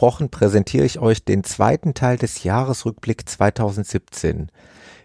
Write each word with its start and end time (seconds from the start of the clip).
versprochen 0.00 0.30
präsentiere 0.30 0.86
ich 0.86 0.98
euch 0.98 1.26
den 1.26 1.44
zweiten 1.44 1.92
Teil 1.92 2.16
des 2.16 2.42
Jahresrückblick 2.42 3.28
2017. 3.28 4.50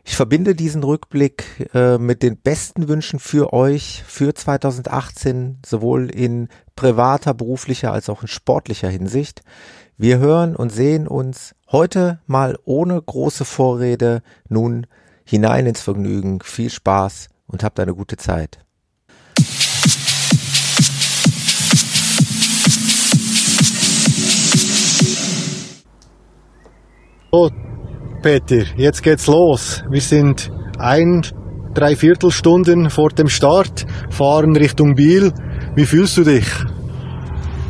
Ich 0.05 0.15
verbinde 0.15 0.55
diesen 0.55 0.85
Rückblick 0.85 1.69
äh, 1.73 1.97
mit 1.97 2.23
den 2.23 2.37
besten 2.37 2.87
Wünschen 2.87 3.19
für 3.19 3.51
euch 3.51 4.05
für 4.07 4.33
2018, 4.33 5.57
sowohl 5.65 6.09
in 6.09 6.47
privater, 6.77 7.33
beruflicher 7.33 7.91
als 7.91 8.07
auch 8.07 8.21
in 8.21 8.29
sportlicher 8.29 8.87
Hinsicht. 8.87 9.41
Wir 9.97 10.19
hören 10.19 10.55
und 10.55 10.71
sehen 10.71 11.09
uns 11.09 11.55
heute 11.69 12.21
mal 12.25 12.57
ohne 12.63 13.01
große 13.01 13.43
Vorrede 13.43 14.21
nun 14.47 14.87
hinein 15.25 15.65
ins 15.65 15.81
Vergnügen. 15.81 16.39
Viel 16.41 16.69
Spaß 16.69 17.27
und 17.47 17.65
habt 17.65 17.81
eine 17.81 17.95
gute 17.95 18.15
Zeit. 18.15 18.64
So, 27.35 27.49
Peter, 28.23 28.63
jetzt 28.77 29.03
geht's 29.03 29.27
los. 29.27 29.83
Wir 29.89 29.99
sind 29.99 30.49
ein, 30.79 31.21
drei 31.73 31.97
Viertelstunden 31.97 32.89
vor 32.89 33.09
dem 33.09 33.27
Start, 33.27 33.85
fahren 34.09 34.55
Richtung 34.55 34.95
Biel. 34.95 35.33
Wie 35.75 35.83
fühlst 35.83 36.15
du 36.15 36.23
dich? 36.23 36.47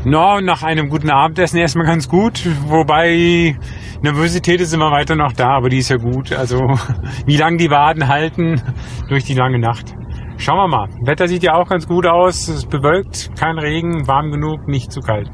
No, 0.04 0.40
nach 0.40 0.62
einem 0.62 0.90
guten 0.90 1.10
Abendessen 1.10 1.58
erstmal 1.58 1.88
ganz 1.88 2.08
gut, 2.08 2.48
wobei 2.68 3.58
Nervosität 4.04 4.62
ist 4.62 4.72
immer 4.72 4.92
weiter 4.92 5.16
noch 5.16 5.34
da, 5.34 5.58
aber 5.58 5.70
die 5.70 5.80
ist 5.80 5.90
ja 5.90 5.98
gut. 5.98 6.32
Also 6.32 6.60
wie 7.26 7.38
lange 7.38 7.58
die 7.58 7.72
Waden 7.72 8.08
halten 8.08 8.62
durch 9.10 9.24
die 9.24 9.34
lange 9.34 9.58
Nacht. 9.58 9.96
Schauen 10.38 10.58
wir 10.58 10.68
mal. 10.68 10.90
Wetter 11.02 11.28
sieht 11.28 11.42
ja 11.42 11.56
auch 11.56 11.70
ganz 11.70 11.88
gut 11.88 12.06
aus. 12.06 12.50
Es 12.50 12.58
ist 12.58 12.70
bewölkt, 12.70 13.32
kein 13.36 13.58
Regen, 13.58 14.08
warm 14.08 14.30
genug, 14.30 14.68
nicht 14.68 14.92
zu 14.92 15.00
kalt. 15.00 15.28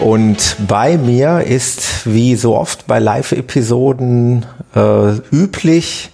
Und 0.00 0.56
bei 0.66 0.96
mir 0.96 1.42
ist, 1.42 2.06
wie 2.06 2.34
so 2.34 2.56
oft 2.56 2.86
bei 2.86 2.98
Live-Episoden 2.98 4.46
äh, 4.74 5.12
üblich, 5.30 6.10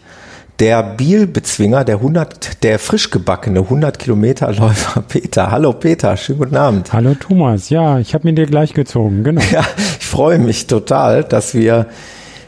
der 0.58 0.82
Bielbezwinger, 0.82 1.84
der 1.84 1.96
100, 1.96 2.64
der 2.64 2.80
frisch 2.80 3.10
gebackene 3.10 3.60
100 3.60 3.98
Kilometer 3.98 4.52
Läufer 4.52 5.02
Peter. 5.08 5.52
Hallo 5.52 5.72
Peter, 5.72 6.16
schönen 6.16 6.40
guten 6.40 6.56
Abend. 6.56 6.92
Hallo 6.92 7.14
Thomas, 7.14 7.70
ja, 7.70 8.00
ich 8.00 8.12
habe 8.12 8.26
mir 8.26 8.34
dir 8.34 8.46
gleich 8.46 8.74
gezogen, 8.74 9.22
genau. 9.22 9.42
Ja, 9.52 9.64
ich 10.00 10.06
freue 10.06 10.40
mich 10.40 10.66
total, 10.66 11.22
dass 11.22 11.54
wir 11.54 11.86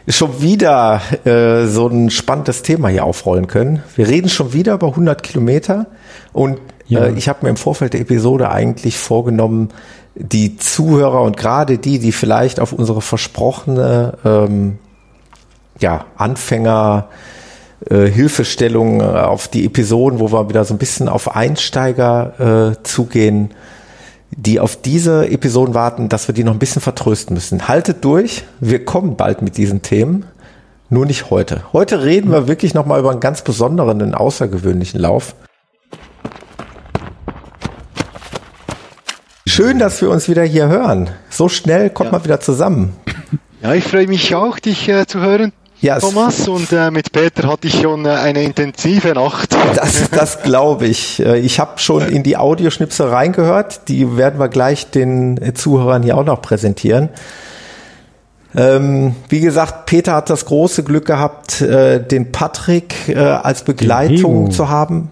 schon 0.09 0.41
wieder 0.43 1.03
äh, 1.25 1.67
so 1.67 1.87
ein 1.87 2.11
spannendes 2.11 2.63
Thema 2.63 2.89
hier 2.89 3.05
aufrollen 3.05 3.47
können. 3.47 3.83
Wir 3.95 4.09
reden 4.09 4.29
schon 4.29 4.55
wieder 4.55 4.75
über 4.75 4.89
100 4.89 5.23
Kilometer 5.23 5.87
und 6.33 6.59
ja. 6.87 7.05
äh, 7.05 7.13
ich 7.13 7.29
habe 7.29 7.41
mir 7.43 7.51
im 7.51 7.57
Vorfeld 7.57 7.93
der 7.93 8.01
Episode 8.01 8.51
eigentlich 8.51 8.97
vorgenommen, 8.99 9.69
die 10.19 10.57
Zuhörer 10.57 11.23
und 11.23 11.37
gerade 11.37 11.79
die, 11.79 11.99
die 12.01 12.13
vielleicht 12.13 12.59
auf 12.59 12.73
unsere 12.73 13.01
versprochene 13.01 14.15
ähm, 14.25 14.79
ja, 15.79 16.07
Anfänger 16.17 17.09
äh, 17.89 18.07
Hilfestellung 18.07 19.01
äh, 19.01 19.05
auf 19.05 19.47
die 19.47 19.65
Episoden, 19.65 20.19
wo 20.19 20.33
wir 20.33 20.49
wieder 20.49 20.65
so 20.65 20.75
ein 20.75 20.79
bisschen 20.79 21.09
auf 21.09 21.37
Einsteiger 21.37 22.73
äh, 22.73 22.83
zugehen, 22.83 23.51
die 24.31 24.59
auf 24.59 24.75
diese 24.75 25.29
Episoden 25.31 25.75
warten, 25.75 26.09
dass 26.09 26.29
wir 26.29 26.35
die 26.35 26.43
noch 26.43 26.53
ein 26.53 26.59
bisschen 26.59 26.83
vertrösten 26.83 27.35
müssen. 27.35 27.69
Haltet 27.69 28.05
durch, 28.05 28.45
wir 28.59 28.85
kommen 28.85 29.17
bald 29.17 29.41
mit 29.41 29.57
diesen 29.57 29.83
Themen, 29.83 30.27
nur 30.91 31.07
nicht 31.07 31.31
heute. 31.31 31.63
Heute 31.73 32.03
reden 32.03 32.33
wir 32.33 32.49
wirklich 32.49 32.75
nochmal 32.75 32.99
über 32.99 33.11
einen 33.13 33.21
ganz 33.21 33.43
besonderen, 33.43 34.03
einen 34.03 34.15
außergewöhnlichen 34.15 35.01
Lauf. 35.01 35.37
Schön, 39.49 39.79
dass 39.79 40.03
wir 40.03 40.11
uns 40.11 40.29
wieder 40.29 40.43
hier 40.43 40.69
hören. 40.69 41.09
So 41.31 41.49
schnell 41.49 41.89
kommt 41.89 42.09
ja. 42.09 42.13
man 42.13 42.25
wieder 42.25 42.39
zusammen. 42.39 42.93
Ja, 43.63 43.73
ich 43.73 43.85
freue 43.85 44.07
mich 44.07 44.35
auch, 44.35 44.59
dich 44.59 44.89
äh, 44.89 45.07
zu 45.07 45.21
hören. 45.21 45.53
Ja, 45.81 45.99
Thomas 45.99 46.47
und 46.49 46.71
äh, 46.71 46.91
mit 46.91 47.13
Peter 47.13 47.49
hatte 47.49 47.67
ich 47.67 47.81
schon 47.81 48.05
äh, 48.05 48.11
eine 48.11 48.43
intensive 48.43 49.15
Nacht. 49.15 49.57
Das, 49.75 50.11
das 50.11 50.43
glaube 50.43 50.87
ich. 50.87 51.21
Äh, 51.21 51.39
ich 51.39 51.59
habe 51.59 51.79
schon 51.79 52.07
in 52.09 52.23
die 52.23 52.37
Audioschnipsel 52.37 53.09
reingehört. 53.09 53.89
Die 53.89 54.19
werden 54.19 54.39
wir 54.39 54.49
gleich 54.49 54.91
den 54.91 55.55
Zuhörern 55.55 56.03
hier 56.03 56.19
auch 56.19 56.25
noch 56.25 56.43
präsentieren. 56.43 57.09
Ähm, 58.55 59.17
wie 59.31 59.41
gesagt, 59.41 59.87
Peter 59.87 60.15
hat 60.15 60.31
das 60.31 60.45
große 60.45 60.85
Glück 60.85 61.07
gehabt, 61.07 61.63
äh, 61.63 62.01
den 62.07 62.33
Patrick 62.33 63.09
äh, 63.09 63.19
als 63.19 63.63
Begleitung 63.63 64.51
zu 64.51 64.69
haben. 64.69 65.11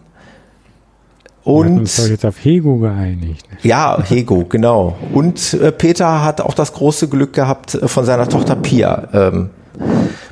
Und 1.47 1.75
wir 1.75 1.81
uns 1.83 1.97
doch 1.97 2.09
jetzt 2.09 2.27
auf 2.27 2.45
Hego 2.45 2.79
geeinigt. 2.79 3.47
Ja, 3.63 4.03
Hego, 4.03 4.45
genau. 4.47 4.97
Und 5.15 5.55
äh, 5.55 5.71
Peter 5.71 6.25
hat 6.25 6.41
auch 6.41 6.55
das 6.55 6.73
große 6.73 7.09
Glück 7.09 7.35
gehabt, 7.35 7.77
äh, 7.77 7.87
von 7.87 8.05
seiner 8.05 8.29
Tochter 8.29 8.57
Pia 8.57 9.09
ähm, 9.13 9.51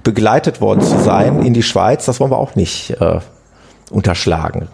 begleitet 0.03 0.61
worden 0.61 0.81
zu 0.81 0.99
sein 0.99 1.41
in 1.43 1.55
die 1.55 1.63
Schweiz. 1.63 2.05
Das 2.07 2.19
wollen 2.19 2.33
wir 2.33 2.39
auch 2.39 2.57
nicht 2.57 2.91
äh, 3.01 3.21
unterschlagen. 3.91 4.67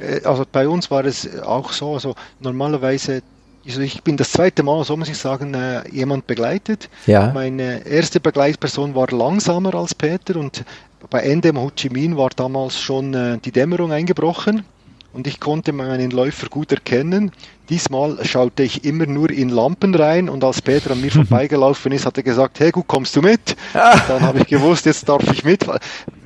Äh, 0.00 0.24
also 0.24 0.44
bei 0.52 0.68
uns 0.68 0.92
war 0.92 1.04
es 1.04 1.28
auch 1.42 1.72
so, 1.72 1.94
also 1.94 2.14
normalerweise 2.38 3.22
also 3.66 3.82
ich 3.82 4.02
bin 4.02 4.16
das 4.16 4.32
zweite 4.32 4.62
Mal, 4.62 4.82
so 4.84 4.96
muss 4.96 5.10
ich 5.10 5.18
sagen, 5.18 5.52
äh, 5.52 5.86
jemand 5.90 6.26
begleitet. 6.26 6.88
Ja. 7.06 7.32
Meine 7.34 7.86
erste 7.86 8.18
Begleitperson 8.18 8.94
war 8.94 9.08
langsamer 9.10 9.74
als 9.74 9.94
Peter 9.94 10.36
und 10.36 10.64
bei 11.10 11.20
Ende 11.20 11.52
Ho 11.54 11.70
Chi 11.74 11.90
Minh 11.90 12.16
war 12.16 12.30
damals 12.30 12.80
schon 12.80 13.14
äh, 13.14 13.38
die 13.38 13.52
Dämmerung 13.52 13.92
eingebrochen 13.92 14.64
und 15.12 15.26
ich 15.26 15.40
konnte 15.40 15.72
meinen 15.72 16.10
Läufer 16.10 16.48
gut 16.48 16.72
erkennen. 16.72 17.32
Diesmal 17.70 18.24
schaute 18.24 18.62
ich 18.62 18.84
immer 18.84 19.06
nur 19.06 19.30
in 19.30 19.48
Lampen 19.48 19.94
rein 19.94 20.28
und 20.28 20.42
als 20.44 20.60
Peter 20.60 20.90
an 20.90 21.00
mir 21.00 21.10
vorbeigelaufen 21.12 21.92
ist, 21.92 22.04
hat 22.04 22.16
er 22.16 22.22
gesagt, 22.22 22.60
hey 22.60 22.70
gut, 22.70 22.88
kommst 22.88 23.16
du 23.16 23.22
mit? 23.22 23.56
Dann 23.72 24.22
habe 24.22 24.40
ich 24.40 24.46
gewusst, 24.46 24.86
jetzt 24.86 25.08
darf 25.08 25.22
ich 25.32 25.44
mit. 25.44 25.66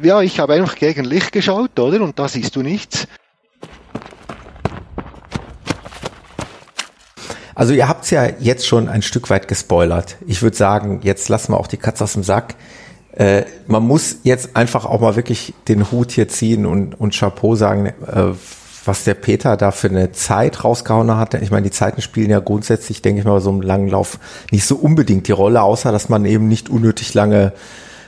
Ja, 0.03 0.21
ich 0.23 0.41
habe 0.41 0.55
einfach 0.55 0.75
gegen 0.77 1.05
Licht 1.05 1.33
geschaut, 1.33 1.79
oder? 1.79 2.01
Und 2.01 2.19
da 2.19 2.29
siehst 2.29 2.57
du 2.57 2.63
nichts. 2.63 3.07
Also 7.55 7.75
ihr 7.75 7.87
habt 7.87 8.05
es 8.05 8.11
ja 8.11 8.27
jetzt 8.41 8.67
schon 8.67 8.89
ein 8.89 9.03
Stück 9.03 9.29
weit 9.29 9.47
gespoilert. 9.47 10.17
Ich 10.27 10.43
würde 10.43 10.57
sagen, 10.57 11.01
jetzt 11.03 11.29
lassen 11.29 11.53
wir 11.53 11.61
auch 11.61 11.67
die 11.67 11.77
Katze 11.77 12.05
aus 12.05 12.15
dem 12.15 12.23
Sack. 12.23 12.55
Äh, 13.13 13.43
man 13.67 13.83
muss 13.83 14.17
jetzt 14.23 14.57
einfach 14.57 14.87
auch 14.87 15.01
mal 15.01 15.17
wirklich 15.17 15.55
den 15.69 15.91
Hut 15.91 16.13
hier 16.13 16.29
ziehen 16.29 16.65
und, 16.67 16.99
und 16.99 17.15
Chapeau 17.15 17.55
sagen, 17.55 17.87
äh, 17.87 18.33
was 18.85 19.05
der 19.05 19.15
Peter 19.15 19.57
da 19.57 19.71
für 19.71 19.89
eine 19.89 20.13
Zeit 20.13 20.65
rausgehauen 20.65 21.17
hat. 21.17 21.35
Ich 21.35 21.51
meine, 21.51 21.65
die 21.65 21.71
Zeiten 21.71 22.03
spielen 22.03 22.31
ja 22.31 22.41
grundsätzlich, 22.41 23.03
denke 23.03 23.21
ich 23.21 23.27
mal, 23.27 23.41
so 23.41 23.51
einem 23.51 23.61
langen 23.61 23.89
Lauf 23.89 24.19
nicht 24.51 24.67
so 24.67 24.77
unbedingt 24.77 25.29
die 25.29 25.33
Rolle, 25.33 25.63
außer 25.63 25.93
dass 25.93 26.09
man 26.09 26.25
eben 26.25 26.49
nicht 26.49 26.69
unnötig 26.69 27.15
lange 27.15 27.53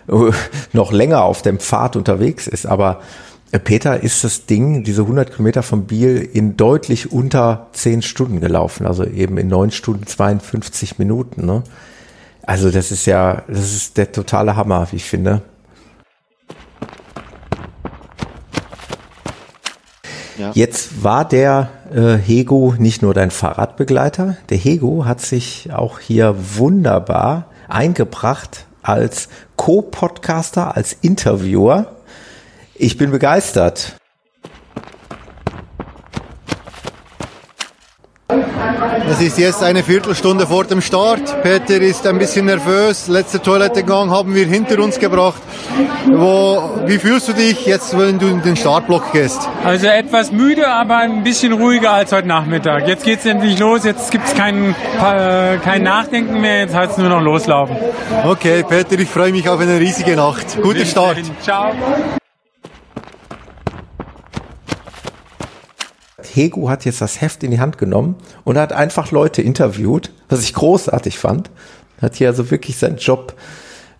äh, 0.09 0.31
noch 0.73 0.91
länger 0.91 1.23
auf 1.23 1.43
dem 1.43 1.59
Pfad 1.59 1.97
unterwegs 1.97 2.47
ist. 2.47 2.67
Aber 2.67 3.03
äh, 3.53 3.59
Peter 3.59 4.03
ist 4.03 4.25
das 4.25 4.47
Ding, 4.47 4.85
diese 4.85 5.03
100 5.03 5.33
Kilometer 5.33 5.63
von 5.63 5.85
Biel 5.85 6.29
in 6.33 6.57
deutlich 6.57 7.13
unter 7.13 7.69
10 7.73 8.03
Stunden 8.03 8.41
gelaufen, 8.41 8.87
also 8.87 9.05
eben 9.05 9.39
in 9.39 9.49
9 9.49 9.71
Stunden 9.71 10.07
52 10.07 10.99
Minuten. 10.99 11.47
Ne? 11.47 11.63
Also 12.47 12.71
das 12.71 12.91
ist 12.91 13.07
ja, 13.07 13.43
das 13.49 13.73
ist 13.75 13.97
der 13.97 14.13
totale 14.13 14.57
Hammer, 14.57 14.87
wie 14.91 14.97
ich 14.97 15.05
finde. 15.05 15.43
Ja. 20.39 20.51
Jetzt 20.53 21.05
war 21.05 21.25
der 21.25 21.71
äh, 21.95 22.17
Hego 22.17 22.75
nicht 22.77 23.03
nur 23.03 23.15
dein 23.15 23.31
Fahrradbegleiter, 23.31 24.37
der 24.51 24.59
Hego 24.59 25.05
hat 25.05 25.21
sich 25.21 25.71
auch 25.73 26.01
hier 26.01 26.35
wunderbar 26.57 27.47
eingebracht 27.69 28.67
als 28.83 29.29
Co-Podcaster, 29.57 30.77
als 30.77 30.93
Interviewer. 30.93 31.95
Ich 32.75 32.99
bin 32.99 33.13
begeistert. 33.13 33.97
Es 39.09 39.21
ist 39.21 39.39
jetzt 39.39 39.63
eine 39.63 39.83
Viertelstunde 39.83 40.47
vor 40.47 40.65
dem 40.65 40.81
Start. 40.81 41.43
Peter 41.43 41.81
ist 41.81 42.07
ein 42.07 42.19
bisschen 42.19 42.47
nervös. 42.47 43.09
Letzte 43.09 43.41
Toilettegang 43.41 44.11
haben 44.11 44.35
wir 44.35 44.47
hinter 44.47 44.83
uns 44.83 44.99
gebracht. 44.99 45.43
Wo, 46.07 46.71
wie 46.87 46.99
fühlst 46.99 47.29
du 47.29 47.33
dich 47.33 47.67
jetzt, 47.67 47.99
wenn 47.99 48.19
du 48.19 48.27
in 48.27 48.43
den 48.43 48.57
Startblock 48.57 49.13
gehst? 49.13 49.49
Also 49.65 49.87
etwas 49.87 50.33
müde, 50.33 50.67
aber 50.69 50.99
ein 50.99 51.23
bisschen 51.23 51.53
ruhiger 51.53 51.93
als 51.93 52.13
heute 52.13 52.29
Nachmittag. 52.29 52.89
Jetzt 52.89 53.05
geht 53.05 53.21
es 53.21 53.27
endlich 53.27 53.59
los. 53.59 53.85
Jetzt 53.85 54.11
gibt 54.11 54.27
es 54.27 54.35
kein, 54.35 54.71
äh, 54.71 55.59
kein 55.63 55.83
Nachdenken 55.83 56.41
mehr. 56.41 56.61
Jetzt 56.61 56.75
heißt 56.75 56.93
es 56.93 56.99
nur 56.99 57.09
noch 57.09 57.21
loslaufen. 57.21 57.77
Okay, 58.25 58.65
Peter, 58.69 58.99
ich 58.99 59.09
freue 59.09 59.33
mich 59.33 59.49
auf 59.49 59.61
eine 59.61 59.79
riesige 59.79 60.17
Nacht. 60.17 60.61
Guter 60.63 60.85
Start. 60.85 61.19
Ciao. 61.43 61.73
Hegu 66.35 66.69
hat 66.69 66.85
jetzt 66.85 67.01
das 67.01 67.21
Heft 67.21 67.43
in 67.43 67.51
die 67.51 67.61
Hand 67.61 67.79
genommen 67.79 68.17
und 68.45 68.59
hat 68.59 68.73
einfach 68.73 69.11
Leute 69.11 69.43
interviewt, 69.43 70.13
was 70.29 70.43
ich 70.43 70.55
großartig 70.55 71.19
fand. 71.19 71.51
Hat 72.01 72.17
hier 72.17 72.29
also 72.29 72.51
wirklich 72.51 72.77
seinen 72.77 72.97
Job 72.97 73.35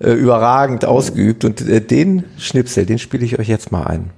äh, 0.01 0.11
überragend 0.11 0.85
ausgeübt 0.85 1.45
und 1.45 1.61
äh, 1.61 1.81
den 1.81 2.25
Schnipsel, 2.39 2.87
den 2.87 2.99
spiele 2.99 3.25
ich 3.25 3.39
euch 3.39 3.49
jetzt 3.49 3.73
mal 3.73 3.87
ein. 3.87 4.11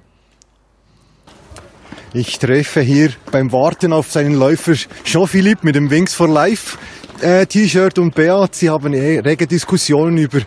Ich 2.13 2.39
treffe 2.39 2.81
hier 2.81 3.11
beim 3.31 3.51
Warten 3.51 3.93
auf 3.93 4.11
seinen 4.11 4.33
Läufer 4.33 4.73
Jean-Philippe 5.03 5.65
mit 5.65 5.75
dem 5.75 5.89
Wings 5.89 6.15
for 6.15 6.27
Life 6.27 6.77
äh, 7.21 7.45
T-Shirt 7.45 7.99
und 7.99 8.15
Beat. 8.15 8.55
Sie 8.55 8.69
haben 8.69 8.93
eh 8.93 9.19
rege 9.19 9.47
Diskussionen 9.47 10.17
über 10.17 10.39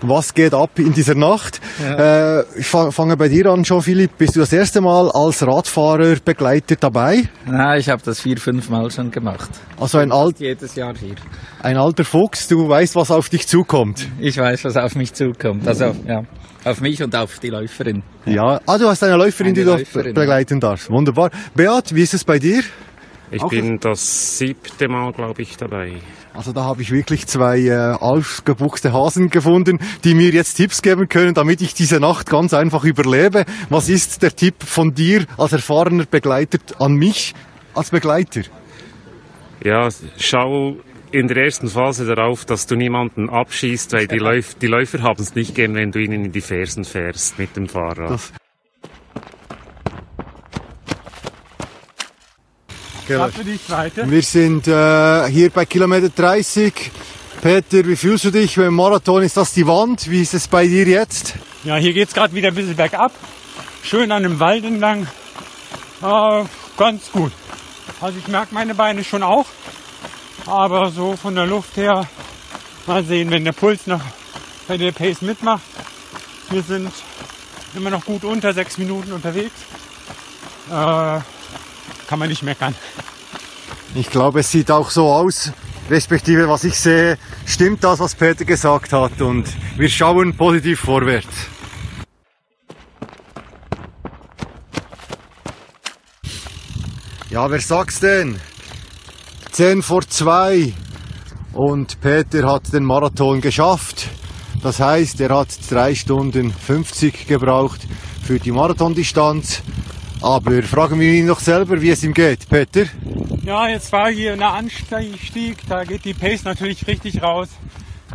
was 0.00 0.34
geht 0.34 0.54
ab 0.54 0.78
in 0.78 0.92
dieser 0.92 1.14
Nacht. 1.14 1.60
Ja. 1.82 2.40
Äh, 2.40 2.44
ich 2.56 2.66
fange 2.66 3.16
bei 3.16 3.28
dir 3.28 3.46
an, 3.46 3.62
Jean-Philippe. 3.62 4.14
Bist 4.18 4.36
du 4.36 4.40
das 4.40 4.52
erste 4.52 4.80
Mal 4.80 5.10
als 5.10 5.46
Radfahrer 5.46 6.16
begleitet 6.24 6.82
dabei? 6.82 7.22
Nein, 7.46 7.80
ich 7.80 7.88
habe 7.88 8.02
das 8.04 8.20
vier, 8.20 8.36
fünf 8.36 8.68
Mal 8.68 8.90
schon 8.90 9.10
gemacht. 9.10 9.50
Also 9.80 9.98
ein 9.98 10.12
alt 10.12 10.40
jedes 10.40 10.74
Jahr 10.74 10.94
hier. 10.96 11.14
Ein 11.62 11.76
alter 11.76 12.04
Fuchs, 12.04 12.48
du 12.48 12.68
weißt, 12.68 12.96
was 12.96 13.10
auf 13.10 13.28
dich 13.28 13.46
zukommt. 13.46 14.06
Ich 14.20 14.36
weiß, 14.36 14.64
was 14.64 14.76
auf 14.76 14.94
mich 14.94 15.14
zukommt. 15.14 15.66
Also 15.66 15.94
ja. 16.06 16.22
Auf 16.64 16.80
mich 16.80 17.02
und 17.02 17.14
auf 17.14 17.38
die 17.40 17.50
Läuferin. 17.50 18.02
Ja, 18.24 18.60
ah, 18.66 18.78
du 18.78 18.88
hast 18.88 19.02
eine 19.02 19.16
Läuferin, 19.16 19.52
eine 19.52 19.54
die 19.54 19.62
Läuferin, 19.62 20.14
du 20.14 20.20
begleiten 20.20 20.60
darfst. 20.60 20.88
Wunderbar. 20.90 21.30
Beat, 21.54 21.94
wie 21.94 22.02
ist 22.02 22.14
es 22.14 22.24
bei 22.24 22.38
dir? 22.38 22.62
Ich 23.30 23.42
Auch 23.42 23.48
bin 23.48 23.78
das 23.78 24.38
siebte 24.38 24.88
Mal, 24.88 25.12
glaube 25.12 25.42
ich, 25.42 25.56
dabei. 25.56 25.94
Also 26.32 26.52
da 26.52 26.64
habe 26.64 26.82
ich 26.82 26.90
wirklich 26.90 27.26
zwei 27.26 27.60
äh, 27.60 27.94
ausgebuchste 27.94 28.92
Hasen 28.92 29.28
gefunden, 29.28 29.78
die 30.04 30.14
mir 30.14 30.30
jetzt 30.30 30.54
Tipps 30.54 30.82
geben 30.82 31.08
können, 31.08 31.34
damit 31.34 31.60
ich 31.60 31.74
diese 31.74 32.00
Nacht 32.00 32.28
ganz 32.28 32.54
einfach 32.54 32.84
überlebe. 32.84 33.44
Was 33.70 33.88
ist 33.88 34.22
der 34.22 34.34
Tipp 34.34 34.62
von 34.62 34.94
dir 34.94 35.26
als 35.38 35.52
erfahrener 35.52 36.06
Begleiter 36.06 36.58
an 36.78 36.94
mich 36.94 37.34
als 37.74 37.90
Begleiter? 37.90 38.42
Ja, 39.64 39.88
schau 40.16 40.76
in 41.10 41.28
der 41.28 41.44
ersten 41.44 41.68
Phase 41.68 42.04
darauf, 42.06 42.44
dass 42.44 42.66
du 42.66 42.74
niemanden 42.74 43.30
abschießt, 43.30 43.92
weil 43.92 44.08
die, 44.08 44.18
Läuf 44.18 44.54
die 44.54 44.66
Läufer 44.66 45.02
haben 45.02 45.22
es 45.22 45.34
nicht 45.34 45.54
gern, 45.54 45.74
wenn 45.74 45.92
du 45.92 46.00
ihnen 46.00 46.24
in 46.24 46.32
die 46.32 46.40
Fersen 46.40 46.84
fährst 46.84 47.38
mit 47.38 47.56
dem 47.56 47.68
Fahrrad. 47.68 48.10
Das 48.10 48.32
Wir 53.06 54.22
sind 54.22 54.66
äh, 54.66 55.28
hier 55.28 55.50
bei 55.50 55.66
Kilometer 55.66 56.08
30. 56.08 56.90
Peter, 57.42 57.86
wie 57.86 57.96
fühlst 57.96 58.24
du 58.24 58.30
dich 58.30 58.56
beim 58.56 58.74
Marathon? 58.74 59.22
Ist 59.22 59.36
das 59.36 59.52
die 59.52 59.66
Wand? 59.66 60.10
Wie 60.10 60.22
ist 60.22 60.32
es 60.32 60.48
bei 60.48 60.66
dir 60.66 60.86
jetzt? 60.86 61.34
Ja, 61.64 61.76
hier 61.76 61.92
geht 61.92 62.08
es 62.08 62.14
gerade 62.14 62.32
wieder 62.34 62.48
ein 62.48 62.54
bisschen 62.54 62.76
bergab. 62.76 63.12
Schön 63.82 64.10
an 64.10 64.22
dem 64.22 64.40
Wald 64.40 64.64
entlang. 64.64 65.06
Äh, 66.02 66.44
ganz 66.78 67.10
gut. 67.12 67.32
Also 68.00 68.18
ich 68.18 68.28
merke 68.28 68.54
meine 68.54 68.74
Beine 68.74 69.04
schon 69.04 69.22
auch. 69.22 69.46
Aber 70.46 70.90
so 70.90 71.16
von 71.16 71.34
der 71.34 71.46
Luft 71.46 71.76
her, 71.76 72.06
mal 72.86 73.04
sehen, 73.04 73.30
wenn 73.30 73.44
der 73.44 73.52
Puls 73.52 73.86
noch 73.86 74.00
bei 74.66 74.78
der 74.78 74.92
Pace 74.92 75.20
mitmacht. 75.20 75.62
Wir 76.48 76.62
sind 76.62 76.90
immer 77.74 77.90
noch 77.90 78.04
gut 78.04 78.24
unter 78.24 78.54
sechs 78.54 78.78
Minuten 78.78 79.12
unterwegs. 79.12 79.54
Äh, 80.70 81.20
kann 82.06 82.18
man 82.18 82.28
nicht 82.28 82.42
meckern. 82.42 82.74
Ich 83.94 84.10
glaube, 84.10 84.40
es 84.40 84.50
sieht 84.50 84.70
auch 84.70 84.90
so 84.90 85.12
aus, 85.12 85.52
respektive 85.88 86.48
was 86.48 86.64
ich 86.64 86.78
sehe, 86.78 87.18
stimmt 87.46 87.84
das, 87.84 88.00
was 88.00 88.14
Peter 88.14 88.44
gesagt 88.44 88.92
hat 88.92 89.20
und 89.20 89.46
wir 89.76 89.88
schauen 89.88 90.36
positiv 90.36 90.80
vorwärts. 90.80 91.48
Ja, 97.30 97.50
wer 97.50 97.60
sagt's 97.60 98.00
denn? 98.00 98.40
10 99.50 99.82
vor 99.82 100.02
2 100.02 100.72
und 101.52 102.00
Peter 102.00 102.50
hat 102.50 102.72
den 102.72 102.84
Marathon 102.84 103.40
geschafft. 103.40 104.08
Das 104.62 104.80
heißt, 104.80 105.20
er 105.20 105.36
hat 105.36 105.48
3 105.68 105.94
Stunden 105.94 106.52
50 106.52 107.26
gebraucht 107.26 107.80
für 108.24 108.38
die 108.38 108.52
Marathondistanz. 108.52 109.62
Aber 110.24 110.62
fragen 110.62 110.98
wir 111.00 111.12
ihn 111.12 111.26
noch 111.26 111.38
selber, 111.38 111.82
wie 111.82 111.90
es 111.90 112.02
ihm 112.02 112.14
geht, 112.14 112.48
Peter. 112.48 112.86
Ja, 113.42 113.68
jetzt 113.68 113.92
war 113.92 114.10
hier 114.10 114.32
ein 114.32 114.42
Anstieg, 114.42 115.58
da 115.68 115.84
geht 115.84 116.06
die 116.06 116.14
Pace 116.14 116.44
natürlich 116.44 116.86
richtig 116.86 117.22
raus. 117.22 117.48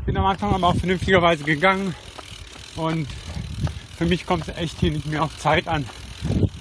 Bin 0.08 0.18
am 0.18 0.26
Anfang 0.26 0.52
aber 0.52 0.70
auch 0.70 0.76
vernünftigerweise 0.76 1.44
gegangen 1.44 1.94
und 2.76 3.08
für 3.96 4.08
mich 4.08 4.26
kommt 4.26 4.48
es 4.48 4.58
echt 4.58 4.80
hier 4.80 4.90
nicht 4.90 5.06
mehr 5.06 5.24
auf 5.24 5.38
Zeit 5.38 5.68
an. 5.68 5.86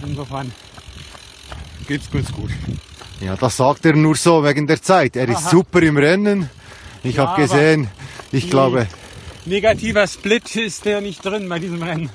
Insofern 0.06 0.52
geht's 1.86 2.10
ganz 2.10 2.30
gut. 2.30 2.50
Ja, 3.22 3.34
das 3.34 3.56
sagt 3.56 3.86
er 3.86 3.96
nur 3.96 4.16
so 4.16 4.44
wegen 4.44 4.66
der 4.66 4.82
Zeit. 4.82 5.16
Er 5.16 5.30
ist 5.30 5.44
Aha. 5.46 5.48
super 5.48 5.80
im 5.80 5.96
Rennen. 5.96 6.50
Ich 7.02 7.16
ja, 7.16 7.26
habe 7.26 7.40
gesehen, 7.40 7.88
ich 8.32 8.50
glaube. 8.50 8.86
Negativer 9.46 10.06
Split 10.08 10.56
ist 10.56 10.84
der 10.84 11.00
nicht 11.00 11.24
drin 11.24 11.48
bei 11.48 11.58
diesem 11.58 11.82
Rennen. 11.82 12.10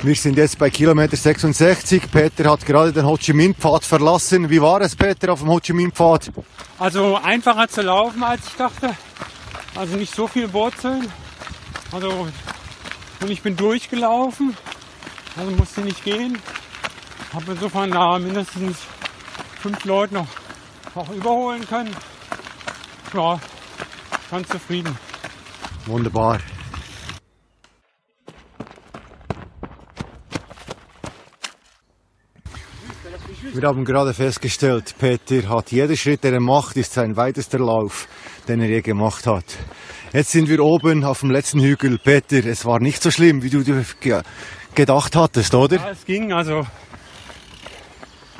Wir 0.00 0.14
sind 0.14 0.36
jetzt 0.36 0.58
bei 0.58 0.70
Kilometer 0.70 1.16
66. 1.16 2.10
Peter 2.10 2.50
hat 2.50 2.64
gerade 2.64 2.92
den 2.92 3.04
Ho 3.04 3.16
Chi 3.16 3.32
Minh 3.32 3.54
Pfad 3.54 3.84
verlassen. 3.84 4.48
Wie 4.48 4.62
war 4.62 4.80
es, 4.80 4.94
Peter, 4.94 5.32
auf 5.32 5.40
dem 5.40 5.48
Ho 5.48 5.58
Chi 5.58 5.72
Minh 5.72 5.90
Pfad? 5.90 6.30
Also 6.78 7.16
einfacher 7.16 7.66
zu 7.68 7.82
laufen, 7.82 8.22
als 8.22 8.46
ich 8.46 8.54
dachte. 8.54 8.94
Also 9.74 9.96
nicht 9.96 10.14
so 10.14 10.28
viel 10.28 10.52
Wurzeln. 10.52 11.10
Also 11.90 12.28
und 13.20 13.30
ich 13.30 13.42
bin 13.42 13.56
durchgelaufen. 13.56 14.56
Also 15.36 15.50
musste 15.50 15.80
nicht 15.80 16.04
gehen. 16.04 16.38
Habe 17.34 17.52
insofern 17.52 17.90
da 17.90 18.18
mindestens 18.20 18.78
fünf 19.60 19.84
Leute 19.84 20.14
noch, 20.14 20.28
noch 20.94 21.10
überholen 21.10 21.66
können. 21.66 21.94
Ja, 23.14 23.40
ganz 24.30 24.48
zufrieden. 24.48 24.96
Wunderbar. 25.86 26.38
Wir 33.52 33.66
haben 33.66 33.84
gerade 33.84 34.12
festgestellt, 34.12 34.94
Peter 34.98 35.48
hat 35.48 35.72
jeder 35.72 35.96
Schritt, 35.96 36.22
den 36.22 36.34
er 36.34 36.40
macht, 36.40 36.76
ist 36.76 36.92
sein 36.92 37.16
weitester 37.16 37.58
Lauf, 37.58 38.06
den 38.46 38.60
er 38.60 38.68
je 38.68 38.82
gemacht 38.82 39.26
hat. 39.26 39.44
Jetzt 40.12 40.32
sind 40.32 40.48
wir 40.48 40.60
oben 40.62 41.02
auf 41.02 41.20
dem 41.20 41.30
letzten 41.30 41.60
Hügel. 41.60 41.98
Peter, 41.98 42.44
es 42.44 42.66
war 42.66 42.78
nicht 42.78 43.02
so 43.02 43.10
schlimm, 43.10 43.42
wie 43.42 43.50
du 43.50 43.64
gedacht 44.74 45.16
hattest, 45.16 45.54
oder? 45.54 45.76
Ja, 45.76 45.90
es 45.90 46.04
ging. 46.04 46.32
Also, 46.32 46.66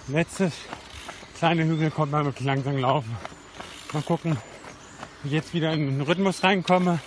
letztes 0.09 0.53
kleine 1.39 1.65
Hügel 1.65 1.91
konnte 1.91 2.13
man 2.13 2.27
wirklich 2.27 2.47
langsam 2.47 2.77
laufen. 2.77 3.17
Mal 3.95 4.03
gucken, 4.03 4.37
wie 5.23 5.29
ich 5.29 5.35
jetzt 5.35 5.55
wieder 5.55 5.73
in 5.73 5.87
den 5.87 6.01
Rhythmus 6.03 6.45
reinkomme. 6.45 7.01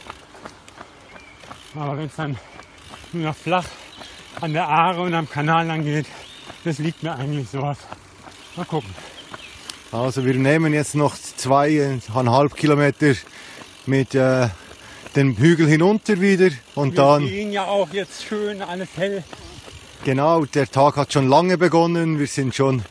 Aber 1.76 1.98
wenn 1.98 2.08
es 2.08 2.16
dann 2.16 2.36
nur 3.14 3.26
noch 3.26 3.36
flach 3.36 3.68
an 4.42 4.54
der 4.54 4.68
Aare 4.68 5.02
und 5.02 5.14
am 5.14 5.30
Kanal 5.30 5.68
lang 5.68 5.84
geht, 5.84 6.08
das 6.64 6.80
liegt 6.80 7.04
mir 7.04 7.16
eigentlich 7.16 7.50
sowas. 7.50 7.78
Mal 8.56 8.66
gucken. 8.66 8.90
Also 9.92 10.26
wir 10.26 10.36
nehmen 10.36 10.74
jetzt 10.74 10.96
noch 10.96 11.16
zweieinhalb 11.18 12.56
Kilometer 12.56 13.14
mit 13.86 14.16
äh, 14.16 14.48
den 15.16 15.38
Hügel 15.38 15.68
hinunter 15.68 16.22
wieder 16.22 16.50
und 16.76 16.92
Wir 16.92 17.04
dann. 17.04 17.24
Wir 17.24 17.30
sehen 17.30 17.52
ja 17.52 17.66
auch 17.66 17.92
jetzt 17.92 18.24
schön 18.24 18.62
alles 18.62 18.90
hell. 18.96 19.24
Genau, 20.04 20.46
der 20.46 20.70
Tag 20.70 20.96
hat 20.96 21.14
schon 21.14 21.28
lange 21.28 21.58
begonnen. 21.58 22.20
Wir 22.20 22.28
sind 22.28 22.56
schon 22.56 22.84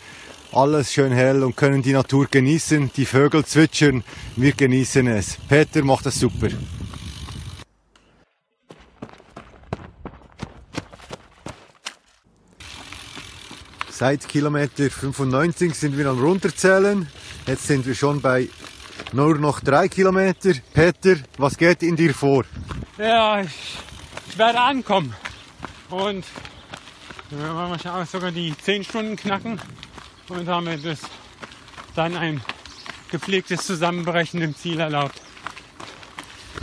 alles 0.53 0.93
schön 0.93 1.13
hell 1.13 1.43
und 1.43 1.57
können 1.57 1.83
die 1.83 1.93
Natur 1.93 2.27
genießen. 2.31 2.91
Die 2.97 3.07
Vögel 3.07 3.45
zwitschern, 3.45 4.05
wir 4.37 4.53
genießen 4.53 5.07
es. 5.07 5.39
Peter 5.49 5.83
macht 5.83 6.07
das 6.07 6.21
super. 6.21 6.49
Seit 14.01 14.27
Kilometer 14.27 14.89
95 14.89 15.75
sind 15.75 15.99
wir 15.99 16.07
am 16.07 16.19
runterzählen. 16.19 17.07
Jetzt 17.47 17.67
sind 17.67 17.85
wir 17.85 17.95
schon 17.95 18.23
bei 18.23 18.49
nur 19.13 19.37
noch 19.37 19.61
drei 19.61 19.89
Kilometer. 19.89 20.55
Peter, 20.73 21.17
was 21.37 21.59
geht 21.59 21.83
in 21.83 21.97
dir 21.97 22.15
vor? 22.15 22.45
Ja, 22.97 23.43
ich, 23.43 23.51
ich 24.31 24.39
werde 24.39 24.59
ankommen. 24.59 25.15
Und 25.91 26.25
wir 27.29 27.41
werden 27.41 27.57
wahrscheinlich 27.57 28.09
sogar 28.09 28.33
die 28.33 28.57
10 28.57 28.85
Stunden 28.85 29.17
knacken. 29.17 29.61
Und 30.31 30.47
damit 30.49 30.83
ist 30.83 31.05
dann 31.95 32.17
ein 32.17 32.41
gepflegtes 33.11 33.67
Zusammenbrechen 33.67 34.41
im 34.41 34.57
Ziel 34.57 34.81
erlaubt. 34.81 35.21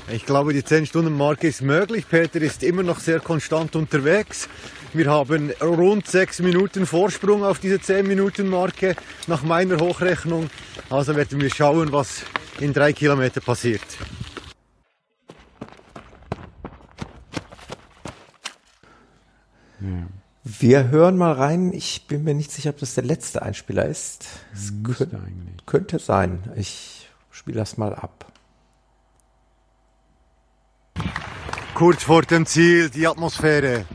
Ich 0.10 0.26
glaube, 0.26 0.54
die 0.54 0.64
10-Stunden-Marke 0.64 1.50
ist 1.50 1.62
möglich. 1.62 2.08
Peter 2.10 2.42
ist 2.42 2.64
immer 2.64 2.82
noch 2.82 3.00
sehr 3.00 3.20
konstant 3.20 3.76
unterwegs. 3.76 4.48
Wir 4.94 5.12
haben 5.12 5.52
rund 5.62 6.08
6 6.08 6.40
Minuten 6.40 6.86
Vorsprung 6.86 7.44
auf 7.44 7.60
diese 7.60 7.76
10-Minuten-Marke 7.76 8.96
nach 9.28 9.44
meiner 9.44 9.80
Hochrechnung. 9.80 10.50
Also 10.90 11.16
werden 11.16 11.40
wir 11.42 11.54
schauen, 11.54 11.92
was 11.92 12.24
in 12.60 12.74
drei 12.74 12.94
Kilometern 12.94 13.44
passiert. 13.44 13.84
Ja. 19.80 20.08
Wir 20.44 20.90
hören 20.90 21.18
mal 21.18 21.34
rein. 21.34 21.74
Ich 21.74 22.08
bin 22.08 22.24
mir 22.24 22.34
nicht 22.34 22.52
sicher, 22.52 22.70
ob 22.70 22.80
das 22.80 22.96
der 22.96 23.04
letzte 23.04 23.42
Einspieler 23.42 23.86
ist. 23.86 24.26
Es 24.54 24.72
könnte, 24.84 25.20
könnte 25.66 26.00
sein. 26.00 26.42
Ich 26.56 27.10
spiele 27.32 27.58
das 27.58 27.78
mal 27.78 27.94
ab. 27.94 28.32
Kurz 31.76 32.04
vor 32.04 32.22
dem 32.24 32.46
Ziel 32.46 32.90
die 32.90 33.06
Atmosphäre. 33.06 33.86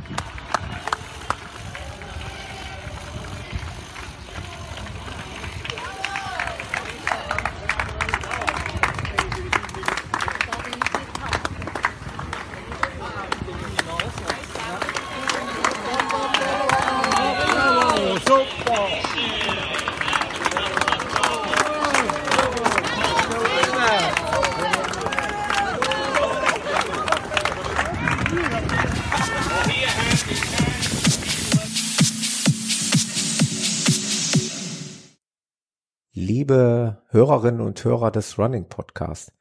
Hörerinnen 37.33 37.63
und 37.63 37.83
Hörer 37.83 38.11
des 38.11 38.39
Running 38.39 38.69
Podcast. 38.69 39.33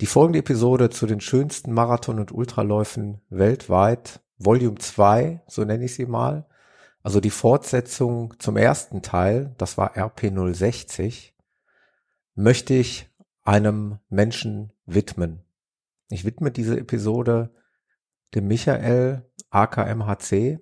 Die 0.00 0.06
folgende 0.06 0.40
Episode 0.40 0.90
zu 0.90 1.06
den 1.06 1.20
schönsten 1.20 1.72
Marathon- 1.72 2.18
und 2.18 2.32
Ultraläufen 2.32 3.20
weltweit, 3.30 4.20
Volume 4.38 4.78
2, 4.78 5.40
so 5.46 5.62
nenne 5.62 5.84
ich 5.84 5.94
sie 5.94 6.06
mal, 6.06 6.48
also 7.04 7.20
die 7.20 7.30
Fortsetzung 7.30 8.34
zum 8.40 8.56
ersten 8.56 9.02
Teil, 9.02 9.54
das 9.56 9.78
war 9.78 9.96
RP060, 9.96 11.30
möchte 12.34 12.74
ich 12.74 13.08
einem 13.44 14.00
Menschen 14.08 14.72
widmen. 14.84 15.44
Ich 16.08 16.24
widme 16.24 16.50
diese 16.50 16.76
Episode 16.76 17.54
dem 18.34 18.48
Michael 18.48 19.30
AKMHC, 19.50 20.58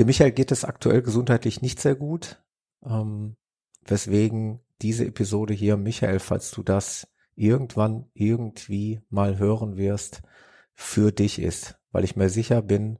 Dem 0.00 0.06
Michael 0.06 0.32
geht 0.32 0.50
es 0.50 0.64
aktuell 0.64 1.02
gesundheitlich 1.02 1.60
nicht 1.60 1.78
sehr 1.78 1.94
gut, 1.94 2.42
ähm, 2.82 3.36
weswegen 3.84 4.60
diese 4.80 5.04
Episode 5.04 5.52
hier, 5.52 5.76
Michael, 5.76 6.20
falls 6.20 6.50
du 6.52 6.62
das 6.62 7.06
irgendwann 7.34 8.08
irgendwie 8.14 9.02
mal 9.10 9.36
hören 9.36 9.76
wirst, 9.76 10.22
für 10.72 11.12
dich 11.12 11.38
ist, 11.38 11.78
weil 11.92 12.04
ich 12.04 12.16
mir 12.16 12.30
sicher 12.30 12.62
bin, 12.62 12.98